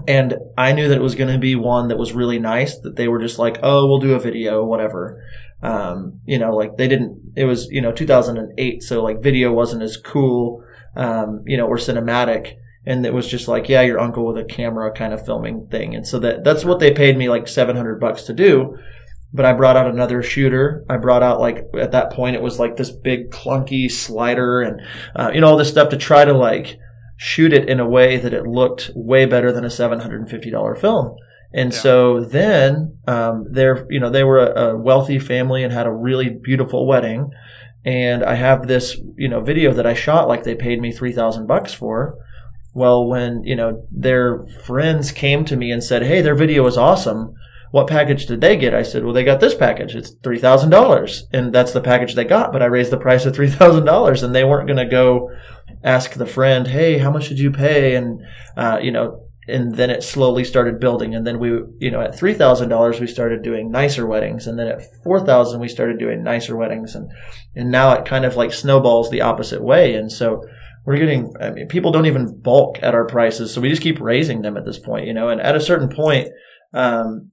And 0.08 0.36
I 0.56 0.72
knew 0.72 0.88
that 0.88 0.96
it 0.96 1.02
was 1.02 1.14
going 1.14 1.32
to 1.32 1.38
be 1.38 1.54
one 1.54 1.88
that 1.88 1.98
was 1.98 2.14
really 2.14 2.38
nice, 2.38 2.78
that 2.78 2.96
they 2.96 3.06
were 3.06 3.20
just 3.20 3.38
like, 3.38 3.58
oh, 3.62 3.86
we'll 3.86 4.00
do 4.00 4.14
a 4.14 4.20
video, 4.20 4.64
whatever. 4.64 5.22
Um, 5.62 6.20
you 6.24 6.38
know, 6.38 6.54
like 6.54 6.76
they 6.76 6.88
didn't, 6.88 7.32
it 7.36 7.44
was, 7.44 7.68
you 7.70 7.80
know, 7.80 7.92
2008, 7.92 8.82
so 8.82 9.02
like 9.02 9.22
video 9.22 9.52
wasn't 9.52 9.82
as 9.82 9.96
cool, 9.96 10.63
um, 10.96 11.42
you 11.46 11.56
know, 11.56 11.66
or 11.66 11.76
cinematic. 11.76 12.56
And 12.86 13.06
it 13.06 13.14
was 13.14 13.26
just 13.26 13.48
like, 13.48 13.68
yeah, 13.68 13.80
your 13.80 13.98
uncle 13.98 14.26
with 14.26 14.36
a 14.36 14.44
camera 14.44 14.92
kind 14.92 15.14
of 15.14 15.24
filming 15.24 15.68
thing. 15.68 15.94
And 15.94 16.06
so 16.06 16.18
that, 16.18 16.44
that's 16.44 16.64
what 16.64 16.80
they 16.80 16.92
paid 16.92 17.16
me 17.16 17.30
like 17.30 17.48
700 17.48 17.98
bucks 17.98 18.24
to 18.24 18.34
do 18.34 18.76
but 19.34 19.44
I 19.44 19.52
brought 19.52 19.76
out 19.76 19.88
another 19.88 20.22
shooter. 20.22 20.86
I 20.88 20.96
brought 20.96 21.24
out 21.24 21.40
like 21.40 21.66
at 21.76 21.90
that 21.90 22.12
point 22.12 22.36
it 22.36 22.42
was 22.42 22.60
like 22.60 22.76
this 22.76 22.92
big 22.92 23.32
clunky 23.32 23.90
slider 23.90 24.62
and 24.62 24.80
uh, 25.16 25.32
you 25.34 25.40
know 25.40 25.48
all 25.48 25.56
this 25.56 25.68
stuff 25.68 25.88
to 25.88 25.96
try 25.96 26.24
to 26.24 26.32
like 26.32 26.78
shoot 27.16 27.52
it 27.52 27.68
in 27.68 27.80
a 27.80 27.88
way 27.88 28.16
that 28.16 28.32
it 28.32 28.46
looked 28.46 28.92
way 28.94 29.26
better 29.26 29.52
than 29.52 29.64
a 29.64 29.70
seven 29.70 29.98
hundred 29.98 30.20
and 30.20 30.30
fifty 30.30 30.50
dollar 30.50 30.76
film. 30.76 31.16
And 31.52 31.72
yeah. 31.72 31.78
so 31.78 32.20
then 32.20 32.98
um, 33.08 33.46
they're 33.50 33.84
you 33.90 33.98
know 33.98 34.08
they 34.08 34.22
were 34.22 34.38
a, 34.38 34.68
a 34.68 34.76
wealthy 34.76 35.18
family 35.18 35.64
and 35.64 35.72
had 35.72 35.86
a 35.86 35.92
really 35.92 36.30
beautiful 36.30 36.86
wedding. 36.86 37.30
And 37.84 38.24
I 38.24 38.34
have 38.34 38.66
this 38.66 38.96
you 39.16 39.28
know 39.28 39.40
video 39.40 39.72
that 39.72 39.86
I 39.86 39.94
shot 39.94 40.28
like 40.28 40.44
they 40.44 40.54
paid 40.54 40.80
me 40.80 40.92
three 40.92 41.12
thousand 41.12 41.46
bucks 41.46 41.72
for. 41.74 42.16
Well, 42.72 43.06
when 43.06 43.44
you 43.44 43.56
know 43.56 43.86
their 43.90 44.46
friends 44.64 45.12
came 45.12 45.44
to 45.44 45.56
me 45.56 45.70
and 45.70 45.82
said, 45.82 46.02
"Hey, 46.02 46.22
their 46.22 46.34
video 46.34 46.62
was 46.62 46.78
awesome," 46.78 47.34
what 47.74 47.88
package 47.88 48.26
did 48.26 48.40
they 48.40 48.56
get? 48.56 48.72
I 48.72 48.84
said, 48.84 49.02
well, 49.02 49.12
they 49.12 49.24
got 49.24 49.40
this 49.40 49.56
package. 49.56 49.96
It's 49.96 50.14
$3,000. 50.14 51.22
And 51.32 51.52
that's 51.52 51.72
the 51.72 51.80
package 51.80 52.14
they 52.14 52.22
got, 52.22 52.52
but 52.52 52.62
I 52.62 52.66
raised 52.66 52.92
the 52.92 52.96
price 52.96 53.26
of 53.26 53.34
$3,000 53.34 54.22
and 54.22 54.32
they 54.32 54.44
weren't 54.44 54.68
going 54.68 54.76
to 54.76 54.84
go 54.84 55.32
ask 55.82 56.12
the 56.12 56.24
friend, 56.24 56.68
hey, 56.68 56.98
how 56.98 57.10
much 57.10 57.28
did 57.28 57.40
you 57.40 57.50
pay? 57.50 57.96
And, 57.96 58.20
uh, 58.56 58.78
you 58.80 58.92
know, 58.92 59.26
and 59.48 59.76
then 59.76 59.90
it 59.90 60.02
slowly 60.02 60.44
started 60.44 60.80
building. 60.80 61.14
And 61.14 61.26
then 61.26 61.38
we, 61.38 61.48
you 61.78 61.90
know, 61.90 62.00
at 62.00 62.16
$3,000, 62.16 63.00
we 63.00 63.06
started 63.06 63.42
doing 63.42 63.70
nicer 63.70 64.06
weddings. 64.06 64.46
And 64.46 64.58
then 64.58 64.68
at 64.68 64.82
4,000, 65.02 65.60
we 65.60 65.68
started 65.68 65.98
doing 65.98 66.22
nicer 66.22 66.56
weddings. 66.56 66.94
And, 66.94 67.10
and 67.54 67.70
now 67.70 67.92
it 67.92 68.04
kind 68.04 68.24
of 68.24 68.36
like 68.36 68.52
snowballs 68.52 69.10
the 69.10 69.20
opposite 69.20 69.62
way. 69.62 69.94
And 69.94 70.10
so, 70.10 70.42
we're 70.86 70.98
getting 70.98 71.32
I 71.40 71.50
mean, 71.50 71.66
people 71.66 71.92
don't 71.92 72.04
even 72.04 72.38
bulk 72.42 72.78
at 72.82 72.94
our 72.94 73.06
prices 73.06 73.54
so 73.54 73.62
we 73.62 73.70
just 73.70 73.80
keep 73.80 73.98
raising 74.02 74.42
them 74.42 74.54
at 74.58 74.66
this 74.66 74.78
point 74.78 75.06
you 75.06 75.14
know 75.14 75.30
and 75.30 75.40
at 75.40 75.56
a 75.56 75.60
certain 75.60 75.88
point 75.88 76.28
um, 76.74 77.30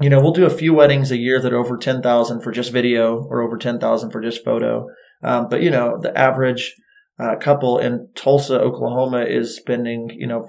you 0.00 0.10
know, 0.10 0.20
we'll 0.20 0.32
do 0.32 0.46
a 0.46 0.50
few 0.50 0.74
weddings 0.74 1.10
a 1.10 1.16
year 1.16 1.40
that 1.40 1.52
are 1.52 1.58
over 1.58 1.76
10,000 1.76 2.40
for 2.42 2.50
just 2.50 2.72
video 2.72 3.24
or 3.30 3.42
over 3.42 3.56
10,000 3.56 4.10
for 4.10 4.20
just 4.20 4.44
photo. 4.44 4.86
Um, 5.22 5.48
but 5.48 5.62
you 5.62 5.70
know, 5.70 5.98
the 6.00 6.16
average 6.18 6.74
uh, 7.18 7.36
couple 7.36 7.78
in 7.78 8.08
Tulsa, 8.16 8.60
Oklahoma 8.60 9.24
is 9.24 9.56
spending, 9.56 10.10
you 10.10 10.26
know, 10.26 10.48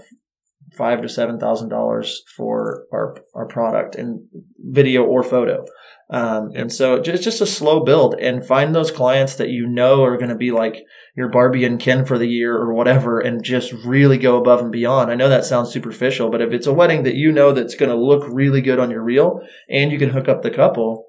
five 0.73 1.01
to 1.01 1.09
seven 1.09 1.39
thousand 1.39 1.69
dollars 1.69 2.23
for 2.35 2.85
our 2.91 3.17
our 3.33 3.47
product 3.47 3.95
in 3.95 4.27
video 4.59 5.03
or 5.03 5.23
photo. 5.23 5.65
Um, 6.07 6.51
and 6.55 6.71
so 6.71 6.95
it's 6.95 7.23
just 7.23 7.41
a 7.41 7.47
slow 7.47 7.83
build 7.83 8.13
and 8.15 8.45
find 8.45 8.75
those 8.75 8.91
clients 8.91 9.35
that 9.35 9.49
you 9.49 9.65
know 9.65 10.03
are 10.03 10.17
going 10.17 10.29
to 10.29 10.35
be 10.35 10.51
like 10.51 10.83
your 11.15 11.29
Barbie 11.29 11.65
and 11.65 11.79
Ken 11.79 12.05
for 12.05 12.19
the 12.19 12.27
year 12.27 12.55
or 12.55 12.73
whatever 12.73 13.19
and 13.19 13.43
just 13.43 13.71
really 13.71 14.19
go 14.19 14.37
above 14.37 14.59
and 14.59 14.71
beyond. 14.71 15.09
I 15.09 15.15
know 15.15 15.29
that 15.29 15.45
sounds 15.45 15.71
superficial, 15.71 16.29
but 16.29 16.41
if 16.41 16.53
it's 16.53 16.67
a 16.67 16.73
wedding 16.73 17.03
that 17.03 17.15
you 17.15 17.31
know 17.31 17.53
that's 17.53 17.75
going 17.75 17.89
to 17.89 17.97
look 17.97 18.23
really 18.29 18.61
good 18.61 18.79
on 18.79 18.91
your 18.91 19.03
reel 19.03 19.41
and 19.67 19.91
you 19.91 19.97
can 19.97 20.11
hook 20.11 20.27
up 20.27 20.43
the 20.43 20.51
couple, 20.51 21.05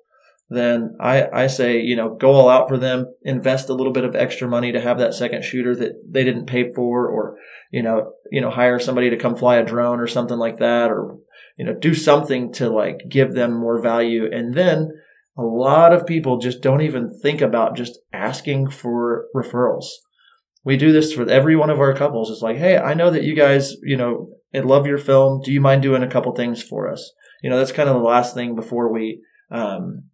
then 0.48 0.96
I, 1.00 1.26
I 1.32 1.46
say, 1.48 1.80
you 1.80 1.96
know, 1.96 2.14
go 2.14 2.32
all 2.32 2.48
out 2.48 2.68
for 2.68 2.78
them, 2.78 3.06
invest 3.22 3.68
a 3.68 3.74
little 3.74 3.92
bit 3.92 4.04
of 4.04 4.14
extra 4.14 4.46
money 4.46 4.70
to 4.72 4.80
have 4.80 4.98
that 4.98 5.14
second 5.14 5.44
shooter 5.44 5.74
that 5.76 5.94
they 6.08 6.22
didn't 6.22 6.46
pay 6.46 6.72
for 6.72 7.08
or, 7.08 7.36
you 7.72 7.82
know, 7.82 8.12
you 8.30 8.40
know, 8.40 8.50
hire 8.50 8.78
somebody 8.78 9.10
to 9.10 9.16
come 9.16 9.34
fly 9.34 9.56
a 9.56 9.64
drone 9.64 9.98
or 9.98 10.06
something 10.06 10.38
like 10.38 10.58
that 10.58 10.90
or, 10.90 11.18
you 11.56 11.64
know, 11.64 11.74
do 11.74 11.94
something 11.94 12.52
to 12.52 12.68
like 12.70 13.00
give 13.08 13.34
them 13.34 13.58
more 13.58 13.80
value. 13.80 14.28
And 14.30 14.54
then 14.54 14.90
a 15.36 15.42
lot 15.42 15.92
of 15.92 16.06
people 16.06 16.38
just 16.38 16.62
don't 16.62 16.82
even 16.82 17.18
think 17.20 17.40
about 17.40 17.76
just 17.76 17.98
asking 18.12 18.70
for 18.70 19.26
referrals. 19.34 19.86
We 20.64 20.76
do 20.76 20.92
this 20.92 21.12
for 21.12 21.28
every 21.28 21.56
one 21.56 21.70
of 21.70 21.80
our 21.80 21.94
couples. 21.94 22.30
It's 22.30 22.42
like, 22.42 22.56
Hey, 22.56 22.78
I 22.78 22.94
know 22.94 23.10
that 23.10 23.24
you 23.24 23.34
guys, 23.34 23.74
you 23.82 23.96
know, 23.96 24.30
love 24.54 24.86
your 24.86 24.98
film. 24.98 25.40
Do 25.42 25.52
you 25.52 25.60
mind 25.60 25.82
doing 25.82 26.04
a 26.04 26.08
couple 26.08 26.32
things 26.34 26.62
for 26.62 26.90
us? 26.90 27.12
You 27.42 27.50
know, 27.50 27.58
that's 27.58 27.72
kind 27.72 27.88
of 27.88 27.96
the 27.96 28.02
last 28.02 28.34
thing 28.34 28.54
before 28.54 28.92
we, 28.92 29.20
um, 29.50 30.04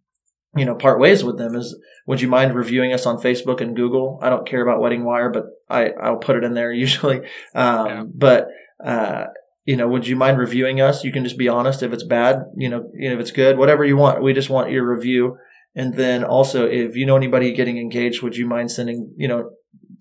you 0.55 0.65
know, 0.65 0.75
part 0.75 0.99
ways 0.99 1.23
with 1.23 1.37
them 1.37 1.55
is 1.55 1.75
would 2.05 2.21
you 2.21 2.27
mind 2.27 2.53
reviewing 2.53 2.93
us 2.93 3.05
on 3.05 3.17
Facebook 3.17 3.61
and 3.61 3.75
Google? 3.75 4.19
I 4.21 4.29
don't 4.29 4.47
care 4.47 4.61
about 4.61 4.81
Wedding 4.81 5.03
Wire, 5.03 5.29
but 5.29 5.45
I, 5.69 5.89
I'll 5.89 6.17
put 6.17 6.35
it 6.35 6.43
in 6.43 6.53
there 6.53 6.71
usually. 6.85 7.19
Um, 7.55 7.87
yeah. 7.87 8.03
but, 8.13 8.47
uh, 8.83 9.25
you 9.65 9.77
know, 9.77 9.87
would 9.87 10.05
you 10.05 10.15
mind 10.15 10.37
reviewing 10.37 10.81
us? 10.81 11.03
You 11.03 11.11
can 11.11 11.23
just 11.23 11.37
be 11.37 11.47
honest 11.47 11.83
if 11.83 11.93
it's 11.93 12.03
bad, 12.03 12.43
you 12.57 12.69
know, 12.69 12.89
if 12.93 13.19
it's 13.19 13.31
good, 13.31 13.57
whatever 13.57 13.85
you 13.85 13.95
want. 13.95 14.21
We 14.21 14.33
just 14.33 14.49
want 14.49 14.71
your 14.71 14.87
review. 14.87 15.37
And 15.75 15.95
then 15.95 16.23
also, 16.23 16.67
if 16.67 16.95
you 16.95 17.05
know 17.05 17.15
anybody 17.15 17.53
getting 17.53 17.77
engaged, 17.77 18.21
would 18.21 18.35
you 18.35 18.45
mind 18.45 18.71
sending, 18.71 19.13
you 19.17 19.27
know, 19.27 19.51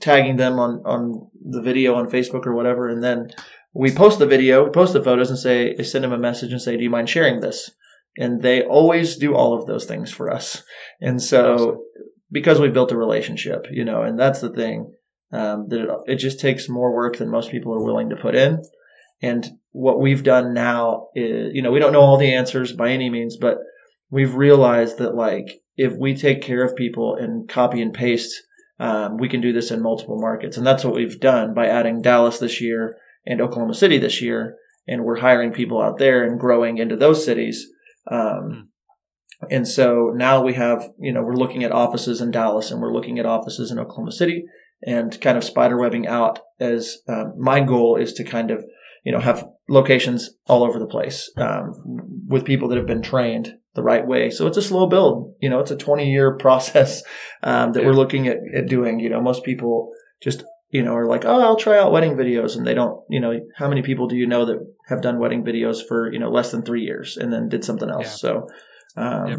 tagging 0.00 0.36
them 0.36 0.58
on, 0.58 0.82
on 0.84 1.30
the 1.40 1.62
video 1.62 1.94
on 1.94 2.10
Facebook 2.10 2.44
or 2.44 2.54
whatever? 2.54 2.88
And 2.88 3.02
then 3.02 3.30
we 3.72 3.92
post 3.92 4.18
the 4.18 4.26
video, 4.26 4.64
we 4.64 4.70
post 4.70 4.92
the 4.92 5.02
photos 5.02 5.30
and 5.30 5.38
say, 5.38 5.80
send 5.82 6.04
them 6.04 6.12
a 6.12 6.18
message 6.18 6.52
and 6.52 6.60
say, 6.60 6.76
do 6.76 6.82
you 6.82 6.90
mind 6.90 7.08
sharing 7.08 7.40
this? 7.40 7.70
And 8.16 8.42
they 8.42 8.62
always 8.62 9.16
do 9.16 9.34
all 9.34 9.58
of 9.58 9.66
those 9.66 9.86
things 9.86 10.12
for 10.12 10.30
us. 10.30 10.62
And 11.00 11.22
so, 11.22 11.84
because 12.30 12.60
we've 12.60 12.74
built 12.74 12.92
a 12.92 12.96
relationship, 12.96 13.66
you 13.70 13.84
know, 13.84 14.02
and 14.02 14.18
that's 14.18 14.40
the 14.40 14.50
thing, 14.50 14.92
um, 15.32 15.68
that 15.68 15.80
it, 15.80 15.88
it 16.06 16.16
just 16.16 16.38
takes 16.40 16.68
more 16.68 16.94
work 16.94 17.16
than 17.16 17.30
most 17.30 17.50
people 17.50 17.74
are 17.74 17.84
willing 17.84 18.10
to 18.10 18.16
put 18.16 18.34
in. 18.34 18.62
And 19.22 19.46
what 19.70 20.00
we've 20.00 20.22
done 20.22 20.52
now 20.52 21.08
is, 21.14 21.52
you 21.54 21.62
know, 21.62 21.70
we 21.70 21.78
don't 21.78 21.92
know 21.92 22.00
all 22.02 22.18
the 22.18 22.34
answers 22.34 22.72
by 22.72 22.90
any 22.90 23.08
means, 23.08 23.36
but 23.36 23.58
we've 24.10 24.34
realized 24.34 24.98
that 24.98 25.14
like 25.14 25.62
if 25.76 25.94
we 25.98 26.14
take 26.14 26.42
care 26.42 26.64
of 26.64 26.76
people 26.76 27.14
and 27.14 27.48
copy 27.48 27.80
and 27.80 27.94
paste, 27.94 28.34
um, 28.78 29.16
we 29.16 29.28
can 29.28 29.40
do 29.40 29.52
this 29.52 29.70
in 29.70 29.82
multiple 29.82 30.20
markets. 30.20 30.56
And 30.56 30.66
that's 30.66 30.84
what 30.84 30.94
we've 30.94 31.20
done 31.20 31.54
by 31.54 31.66
adding 31.66 32.02
Dallas 32.02 32.38
this 32.38 32.60
year 32.60 32.96
and 33.24 33.40
Oklahoma 33.40 33.74
City 33.74 33.98
this 33.98 34.20
year. 34.20 34.56
And 34.86 35.04
we're 35.04 35.20
hiring 35.20 35.52
people 35.52 35.80
out 35.80 35.98
there 35.98 36.24
and 36.24 36.38
growing 36.38 36.78
into 36.78 36.96
those 36.96 37.24
cities. 37.24 37.68
Um, 38.10 38.68
hmm. 39.40 39.46
and 39.50 39.68
so 39.68 40.12
now 40.14 40.42
we 40.42 40.54
have, 40.54 40.90
you 40.98 41.12
know, 41.12 41.22
we're 41.22 41.36
looking 41.36 41.64
at 41.64 41.72
offices 41.72 42.20
in 42.20 42.30
Dallas 42.30 42.70
and 42.70 42.80
we're 42.80 42.92
looking 42.92 43.18
at 43.18 43.26
offices 43.26 43.70
in 43.70 43.78
Oklahoma 43.78 44.12
City 44.12 44.44
and 44.84 45.20
kind 45.20 45.38
of 45.38 45.44
spider 45.44 45.78
webbing 45.78 46.08
out 46.08 46.40
as 46.58 46.98
um, 47.08 47.34
my 47.38 47.60
goal 47.60 47.96
is 47.96 48.12
to 48.14 48.24
kind 48.24 48.50
of 48.50 48.64
you 49.04 49.10
know, 49.10 49.20
have 49.20 49.48
locations 49.68 50.30
all 50.46 50.62
over 50.62 50.78
the 50.78 50.86
place 50.86 51.30
um, 51.36 51.74
with 52.26 52.44
people 52.44 52.68
that 52.68 52.78
have 52.78 52.86
been 52.86 53.02
trained 53.02 53.54
the 53.74 53.82
right 53.82 54.06
way. 54.06 54.30
So 54.30 54.46
it's 54.46 54.56
a 54.56 54.62
slow 54.62 54.86
build. 54.86 55.34
You 55.40 55.50
know, 55.50 55.60
it's 55.60 55.70
a 55.70 55.76
20 55.76 56.10
year 56.10 56.36
process 56.38 57.02
um, 57.42 57.72
that 57.72 57.80
yeah. 57.80 57.86
we're 57.86 57.94
looking 57.94 58.28
at, 58.28 58.38
at 58.54 58.68
doing. 58.68 59.00
You 59.00 59.10
know, 59.10 59.20
most 59.20 59.44
people 59.44 59.90
just 60.22 60.44
you 60.72 60.82
know, 60.82 60.94
are 60.94 61.06
like, 61.06 61.26
oh, 61.26 61.40
I'll 61.40 61.56
try 61.56 61.78
out 61.78 61.92
wedding 61.92 62.16
videos, 62.16 62.56
and 62.56 62.66
they 62.66 62.72
don't. 62.72 63.04
You 63.10 63.20
know, 63.20 63.38
how 63.56 63.68
many 63.68 63.82
people 63.82 64.08
do 64.08 64.16
you 64.16 64.26
know 64.26 64.46
that 64.46 64.58
have 64.88 65.02
done 65.02 65.18
wedding 65.18 65.44
videos 65.44 65.86
for 65.86 66.10
you 66.10 66.18
know 66.18 66.30
less 66.30 66.50
than 66.50 66.62
three 66.62 66.82
years 66.82 67.16
and 67.16 67.32
then 67.32 67.48
did 67.48 67.62
something 67.62 67.90
else? 67.90 68.06
Yeah. 68.06 68.30
So, 68.30 68.48
um, 68.96 69.28
yep. 69.28 69.38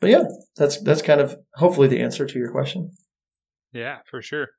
but 0.00 0.10
yeah, 0.10 0.22
that's 0.56 0.80
that's 0.82 1.02
kind 1.02 1.20
of 1.20 1.36
hopefully 1.56 1.88
the 1.88 2.00
answer 2.00 2.24
to 2.24 2.38
your 2.38 2.52
question. 2.52 2.92
Yeah, 3.72 3.98
for 4.08 4.22
sure. 4.22 4.50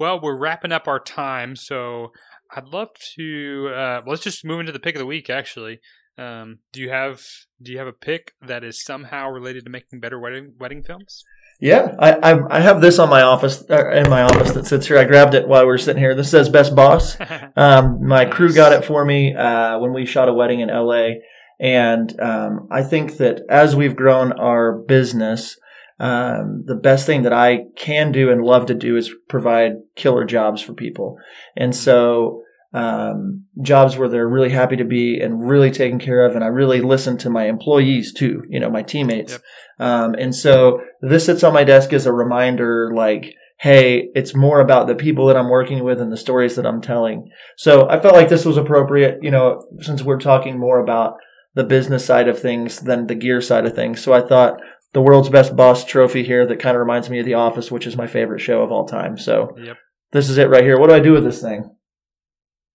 Well, 0.00 0.20
we're 0.20 0.38
wrapping 0.38 0.72
up 0.72 0.88
our 0.88 1.00
time, 1.00 1.54
so 1.54 2.08
I'd 2.50 2.68
love 2.68 2.88
to. 3.16 3.68
Uh, 3.68 4.00
let's 4.06 4.22
just 4.22 4.44
move 4.44 4.60
into 4.60 4.72
the 4.72 4.80
pick 4.80 4.94
of 4.94 5.00
the 5.00 5.06
week. 5.06 5.28
Actually, 5.28 5.80
um, 6.16 6.60
do 6.72 6.80
you 6.80 6.88
have 6.88 7.20
do 7.60 7.72
you 7.72 7.78
have 7.78 7.86
a 7.86 7.92
pick 7.92 8.32
that 8.40 8.64
is 8.64 8.82
somehow 8.82 9.28
related 9.28 9.64
to 9.64 9.70
making 9.70 10.00
better 10.00 10.18
wedding 10.18 10.54
wedding 10.58 10.82
films? 10.82 11.24
Yeah, 11.60 11.96
I, 11.98 12.12
I, 12.12 12.58
I 12.58 12.60
have 12.60 12.80
this 12.80 13.00
on 13.00 13.08
my 13.08 13.22
office 13.22 13.64
uh, 13.68 13.90
in 13.90 14.08
my 14.08 14.22
office 14.22 14.52
that 14.52 14.66
sits 14.66 14.86
here. 14.86 14.96
I 14.96 15.04
grabbed 15.04 15.34
it 15.34 15.48
while 15.48 15.62
we 15.62 15.66
were 15.66 15.78
sitting 15.78 16.00
here. 16.00 16.14
This 16.14 16.30
says 16.30 16.48
Best 16.48 16.74
Boss. 16.74 17.16
Um, 17.56 18.06
my 18.06 18.24
crew 18.24 18.54
got 18.54 18.72
it 18.72 18.84
for 18.84 19.04
me 19.04 19.34
uh, 19.34 19.80
when 19.80 19.92
we 19.92 20.06
shot 20.06 20.28
a 20.28 20.32
wedding 20.32 20.60
in 20.60 20.68
LA, 20.68 21.14
and 21.58 22.18
um, 22.20 22.68
I 22.70 22.84
think 22.84 23.16
that 23.16 23.40
as 23.50 23.74
we've 23.74 23.96
grown 23.96 24.30
our 24.30 24.78
business, 24.78 25.58
um, 25.98 26.62
the 26.66 26.76
best 26.76 27.04
thing 27.04 27.22
that 27.22 27.32
I 27.32 27.64
can 27.74 28.12
do 28.12 28.30
and 28.30 28.44
love 28.44 28.66
to 28.66 28.74
do 28.74 28.96
is 28.96 29.12
provide 29.28 29.72
killer 29.96 30.24
jobs 30.24 30.62
for 30.62 30.72
people, 30.72 31.16
and 31.56 31.74
so 31.74 32.44
um, 32.78 33.44
jobs 33.62 33.96
where 33.96 34.08
they're 34.08 34.28
really 34.28 34.50
happy 34.50 34.76
to 34.76 34.84
be 34.84 35.18
and 35.20 35.48
really 35.48 35.70
taken 35.70 35.98
care 35.98 36.24
of, 36.26 36.34
and 36.34 36.44
I 36.44 36.48
really 36.48 36.80
listen 36.80 37.16
to 37.18 37.30
my 37.30 37.44
employees 37.46 38.12
too. 38.12 38.42
You 38.48 38.60
know, 38.60 38.70
my 38.70 38.82
teammates, 38.82 39.32
Yep. 39.32 39.42
um, 39.88 40.14
and 40.14 40.34
so 40.34 40.80
this 41.00 41.26
sits 41.26 41.42
on 41.44 41.52
my 41.54 41.64
desk 41.64 41.92
as 41.92 42.06
a 42.06 42.12
reminder, 42.12 42.92
like. 42.94 43.34
Hey, 43.60 44.10
it's 44.14 44.36
more 44.36 44.60
about 44.60 44.86
the 44.86 44.94
people 44.94 45.26
that 45.26 45.36
I'm 45.36 45.48
working 45.50 45.82
with 45.82 46.00
and 46.00 46.12
the 46.12 46.16
stories 46.16 46.54
that 46.54 46.64
I'm 46.64 46.80
telling. 46.80 47.28
So 47.56 47.88
I 47.90 47.98
felt 47.98 48.14
like 48.14 48.28
this 48.28 48.44
was 48.44 48.56
appropriate, 48.56 49.18
you 49.20 49.32
know, 49.32 49.66
since 49.80 50.00
we're 50.00 50.20
talking 50.20 50.60
more 50.60 50.78
about 50.78 51.14
the 51.56 51.64
business 51.64 52.04
side 52.04 52.28
of 52.28 52.38
things 52.38 52.78
than 52.78 53.08
the 53.08 53.16
gear 53.16 53.40
side 53.40 53.66
of 53.66 53.74
things. 53.74 54.00
So 54.00 54.12
I 54.12 54.20
thought 54.20 54.60
the 54.92 55.00
world's 55.00 55.28
best 55.28 55.56
boss 55.56 55.84
trophy 55.84 56.22
here 56.22 56.46
that 56.46 56.60
kind 56.60 56.76
of 56.76 56.80
reminds 56.80 57.10
me 57.10 57.18
of 57.18 57.26
The 57.26 57.34
Office, 57.34 57.68
which 57.68 57.84
is 57.84 57.96
my 57.96 58.06
favorite 58.06 58.38
show 58.40 58.62
of 58.62 58.70
all 58.70 58.86
time. 58.86 59.18
So 59.18 59.56
Yep, 59.60 59.76
this 60.12 60.28
is 60.30 60.38
it 60.38 60.48
right 60.50 60.62
here. 60.62 60.78
What 60.78 60.88
do 60.90 60.94
I 60.94 61.00
do 61.00 61.14
with 61.14 61.24
this 61.24 61.42
thing? 61.42 61.68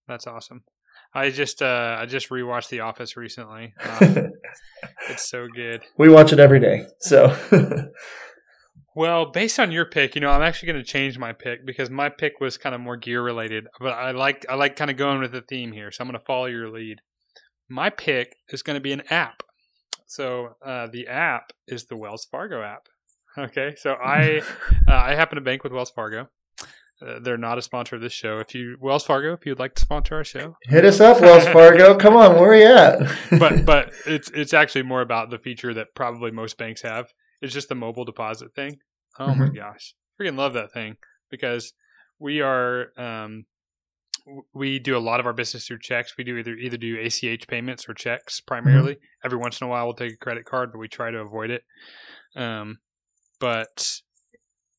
That's 0.08 0.26
awesome. 0.26 0.64
I 1.12 1.30
just 1.30 1.62
uh, 1.62 1.96
I 2.00 2.06
just 2.06 2.30
rewatched 2.30 2.68
The 2.68 2.80
Office 2.80 3.16
recently. 3.16 3.74
Uh, 3.82 4.28
it's 5.10 5.28
so 5.28 5.46
good. 5.54 5.82
we 5.98 6.08
watch 6.08 6.32
it 6.32 6.38
every 6.38 6.60
day. 6.60 6.86
So 7.00 7.36
Well, 8.96 9.26
based 9.26 9.58
on 9.58 9.72
your 9.72 9.86
pick, 9.86 10.14
you 10.14 10.20
know, 10.20 10.30
I'm 10.30 10.42
actually 10.42 10.72
going 10.72 10.84
to 10.84 10.88
change 10.88 11.18
my 11.18 11.32
pick 11.32 11.66
because 11.66 11.90
my 11.90 12.08
pick 12.08 12.34
was 12.40 12.56
kind 12.56 12.74
of 12.76 12.80
more 12.80 12.96
gear 12.96 13.22
related, 13.22 13.66
but 13.80 13.92
I 13.92 14.12
like 14.12 14.46
I 14.48 14.54
like 14.54 14.76
kind 14.76 14.90
of 14.90 14.96
going 14.96 15.20
with 15.20 15.32
the 15.32 15.40
theme 15.40 15.72
here, 15.72 15.90
so 15.90 16.02
I'm 16.02 16.08
going 16.08 16.18
to 16.18 16.24
follow 16.24 16.46
your 16.46 16.70
lead. 16.70 17.00
My 17.68 17.90
pick 17.90 18.36
is 18.50 18.62
going 18.62 18.76
to 18.76 18.80
be 18.80 18.92
an 18.92 19.02
app. 19.10 19.42
So 20.06 20.50
uh, 20.64 20.86
the 20.92 21.08
app 21.08 21.52
is 21.66 21.86
the 21.86 21.96
Wells 21.96 22.26
Fargo 22.30 22.62
app. 22.62 22.86
Okay, 23.36 23.74
so 23.76 23.94
I 23.94 24.42
uh, 24.88 24.92
I 24.94 25.16
happen 25.16 25.36
to 25.36 25.42
bank 25.42 25.64
with 25.64 25.72
Wells 25.72 25.90
Fargo. 25.90 26.28
Uh, 27.02 27.18
they're 27.20 27.36
not 27.36 27.58
a 27.58 27.62
sponsor 27.62 27.96
of 27.96 28.02
this 28.02 28.12
show. 28.12 28.38
If 28.38 28.54
you 28.54 28.76
Wells 28.80 29.04
Fargo, 29.04 29.32
if 29.32 29.44
you'd 29.44 29.58
like 29.58 29.74
to 29.74 29.80
sponsor 29.82 30.14
our 30.16 30.24
show, 30.24 30.56
hit 30.62 30.84
us 30.84 31.00
up, 31.00 31.20
Wells 31.20 31.46
Fargo. 31.48 31.96
Come 31.98 32.16
on, 32.16 32.36
where 32.36 32.50
are 32.52 32.56
you 32.56 32.66
at? 32.66 33.38
but 33.38 33.64
but 33.66 33.92
it's 34.06 34.30
it's 34.30 34.54
actually 34.54 34.82
more 34.84 35.00
about 35.00 35.30
the 35.30 35.38
feature 35.38 35.74
that 35.74 35.94
probably 35.94 36.30
most 36.30 36.56
banks 36.56 36.82
have. 36.82 37.06
It's 37.42 37.52
just 37.52 37.68
the 37.68 37.74
mobile 37.74 38.04
deposit 38.04 38.54
thing. 38.54 38.78
Oh 39.18 39.34
my 39.34 39.46
Mhm. 39.46 39.56
gosh, 39.56 39.94
freaking 40.20 40.36
love 40.38 40.52
that 40.54 40.72
thing 40.72 40.96
because 41.30 41.72
we 42.18 42.40
are 42.40 42.86
um, 42.96 43.44
we 44.54 44.78
do 44.78 44.96
a 44.96 44.98
lot 44.98 45.20
of 45.20 45.26
our 45.26 45.32
business 45.34 45.66
through 45.66 45.80
checks. 45.80 46.14
We 46.16 46.24
do 46.24 46.36
either 46.38 46.54
either 46.54 46.76
do 46.76 46.96
ACH 46.98 47.46
payments 47.48 47.88
or 47.88 47.94
checks 47.94 48.40
primarily. 48.40 48.96
Every 49.24 49.36
once 49.38 49.60
in 49.60 49.66
a 49.66 49.70
while, 49.70 49.84
we'll 49.86 49.94
take 49.94 50.12
a 50.14 50.16
credit 50.16 50.44
card, 50.46 50.70
but 50.72 50.78
we 50.78 50.88
try 50.88 51.10
to 51.10 51.18
avoid 51.18 51.50
it. 51.50 51.64
Um, 52.36 52.78
but 53.40 54.00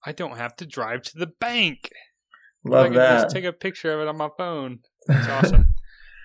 I 0.05 0.11
don't 0.11 0.37
have 0.37 0.55
to 0.57 0.65
drive 0.65 1.01
to 1.03 1.17
the 1.17 1.31
bank. 1.39 1.89
I 2.65 2.69
Love 2.69 2.85
can 2.87 2.95
that. 2.95 3.23
just 3.23 3.35
take 3.35 3.45
a 3.45 3.53
picture 3.53 3.93
of 3.93 4.01
it 4.01 4.07
on 4.07 4.17
my 4.17 4.29
phone. 4.37 4.79
It's 5.07 5.27
awesome. 5.27 5.65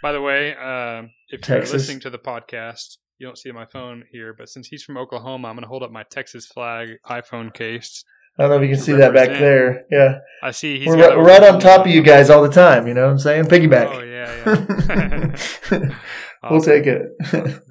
By 0.02 0.12
the 0.12 0.22
way, 0.22 0.54
um, 0.54 1.10
if 1.28 1.42
Texas. 1.42 1.70
you're 1.70 1.78
listening 1.78 2.00
to 2.00 2.08
the 2.08 2.18
podcast, 2.18 2.96
you 3.18 3.26
don't 3.26 3.36
see 3.36 3.52
my 3.52 3.66
phone 3.66 4.04
here, 4.10 4.34
but 4.36 4.48
since 4.48 4.68
he's 4.68 4.82
from 4.82 4.96
Oklahoma, 4.96 5.48
I'm 5.48 5.54
going 5.54 5.64
to 5.64 5.68
hold 5.68 5.82
up 5.82 5.90
my 5.90 6.04
Texas 6.10 6.46
flag 6.46 6.92
iPhone 7.06 7.52
case. 7.52 8.02
I 8.38 8.44
don't 8.44 8.52
know 8.52 8.56
if 8.56 8.62
you 8.62 8.74
can 8.74 8.82
see 8.82 8.92
that 8.94 9.12
back 9.12 9.28
there. 9.28 9.84
Yeah, 9.90 10.20
I 10.42 10.52
see 10.52 10.78
he's 10.78 10.88
we're, 10.88 10.96
got 10.96 11.08
right, 11.08 11.18
we're 11.18 11.26
right 11.26 11.42
on 11.42 11.60
top 11.60 11.84
of 11.84 11.88
you 11.88 12.00
guys 12.00 12.30
all 12.30 12.42
the 12.42 12.48
time. 12.48 12.86
You 12.86 12.94
know 12.94 13.04
what 13.04 13.10
I'm 13.10 13.18
saying? 13.18 13.44
Piggyback. 13.44 13.94
Oh 13.94 14.02
yeah, 14.02 15.36
yeah. 15.70 15.98
we'll 16.50 16.62
take 16.62 16.86
it. 16.86 17.62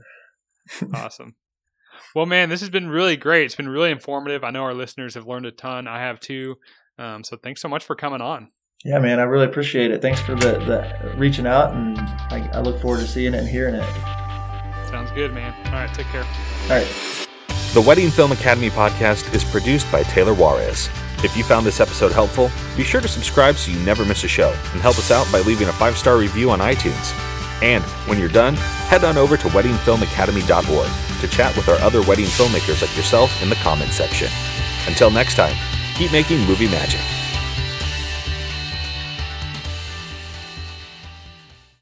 Awesome. 0.93 1.33
Well, 2.15 2.25
man, 2.25 2.49
this 2.49 2.61
has 2.61 2.69
been 2.69 2.89
really 2.89 3.17
great. 3.17 3.45
It's 3.45 3.55
been 3.55 3.69
really 3.69 3.91
informative. 3.91 4.43
I 4.43 4.51
know 4.51 4.63
our 4.63 4.73
listeners 4.73 5.13
have 5.13 5.27
learned 5.27 5.45
a 5.45 5.51
ton. 5.51 5.87
I 5.87 5.99
have 5.99 6.19
too. 6.19 6.55
Um, 6.97 7.23
so 7.23 7.37
thanks 7.37 7.61
so 7.61 7.69
much 7.69 7.85
for 7.85 7.95
coming 7.95 8.21
on. 8.21 8.49
Yeah, 8.83 8.99
man, 8.99 9.19
I 9.19 9.23
really 9.23 9.45
appreciate 9.45 9.91
it. 9.91 10.01
Thanks 10.01 10.21
for 10.21 10.35
the, 10.35 10.53
the 10.59 11.13
reaching 11.17 11.45
out, 11.45 11.73
and 11.73 11.99
I, 11.99 12.49
I 12.53 12.61
look 12.61 12.81
forward 12.81 13.01
to 13.01 13.07
seeing 13.07 13.33
it 13.33 13.39
and 13.39 13.47
hearing 13.47 13.75
it. 13.75 13.85
Sounds 14.87 15.11
good, 15.11 15.33
man. 15.33 15.53
All 15.67 15.73
right, 15.73 15.93
take 15.93 16.07
care. 16.07 16.23
All 16.23 16.69
right. 16.69 16.87
The 17.73 17.81
Wedding 17.81 18.09
Film 18.09 18.31
Academy 18.31 18.69
podcast 18.69 19.33
is 19.35 19.43
produced 19.43 19.91
by 19.91 20.03
Taylor 20.03 20.33
Juarez. 20.33 20.89
If 21.23 21.35
you 21.35 21.43
found 21.43 21.65
this 21.65 21.81
episode 21.81 22.13
helpful, 22.13 22.49
be 22.77 22.83
sure 22.83 23.01
to 23.01 23.07
subscribe 23.07 23.57
so 23.57 23.71
you 23.71 23.79
never 23.81 24.05
miss 24.05 24.23
a 24.23 24.29
show 24.29 24.49
and 24.71 24.81
help 24.81 24.97
us 24.97 25.11
out 25.11 25.29
by 25.31 25.41
leaving 25.41 25.67
a 25.67 25.73
five 25.73 25.97
star 25.97 26.17
review 26.17 26.49
on 26.49 26.59
iTunes. 26.59 27.13
And 27.61 27.83
when 28.07 28.17
you're 28.19 28.29
done, 28.29 28.55
head 28.87 29.03
on 29.03 29.17
over 29.17 29.37
to 29.37 29.47
weddingfilmacademy.org 29.49 31.19
to 31.21 31.27
chat 31.27 31.55
with 31.55 31.67
our 31.67 31.79
other 31.79 32.01
wedding 32.01 32.25
filmmakers 32.25 32.81
like 32.81 32.95
yourself 32.95 33.41
in 33.43 33.49
the 33.49 33.55
comments 33.55 33.97
section. 33.97 34.29
Until 34.87 35.11
next 35.11 35.35
time, 35.35 35.55
keep 35.95 36.11
making 36.11 36.39
movie 36.45 36.67
magic. 36.69 37.18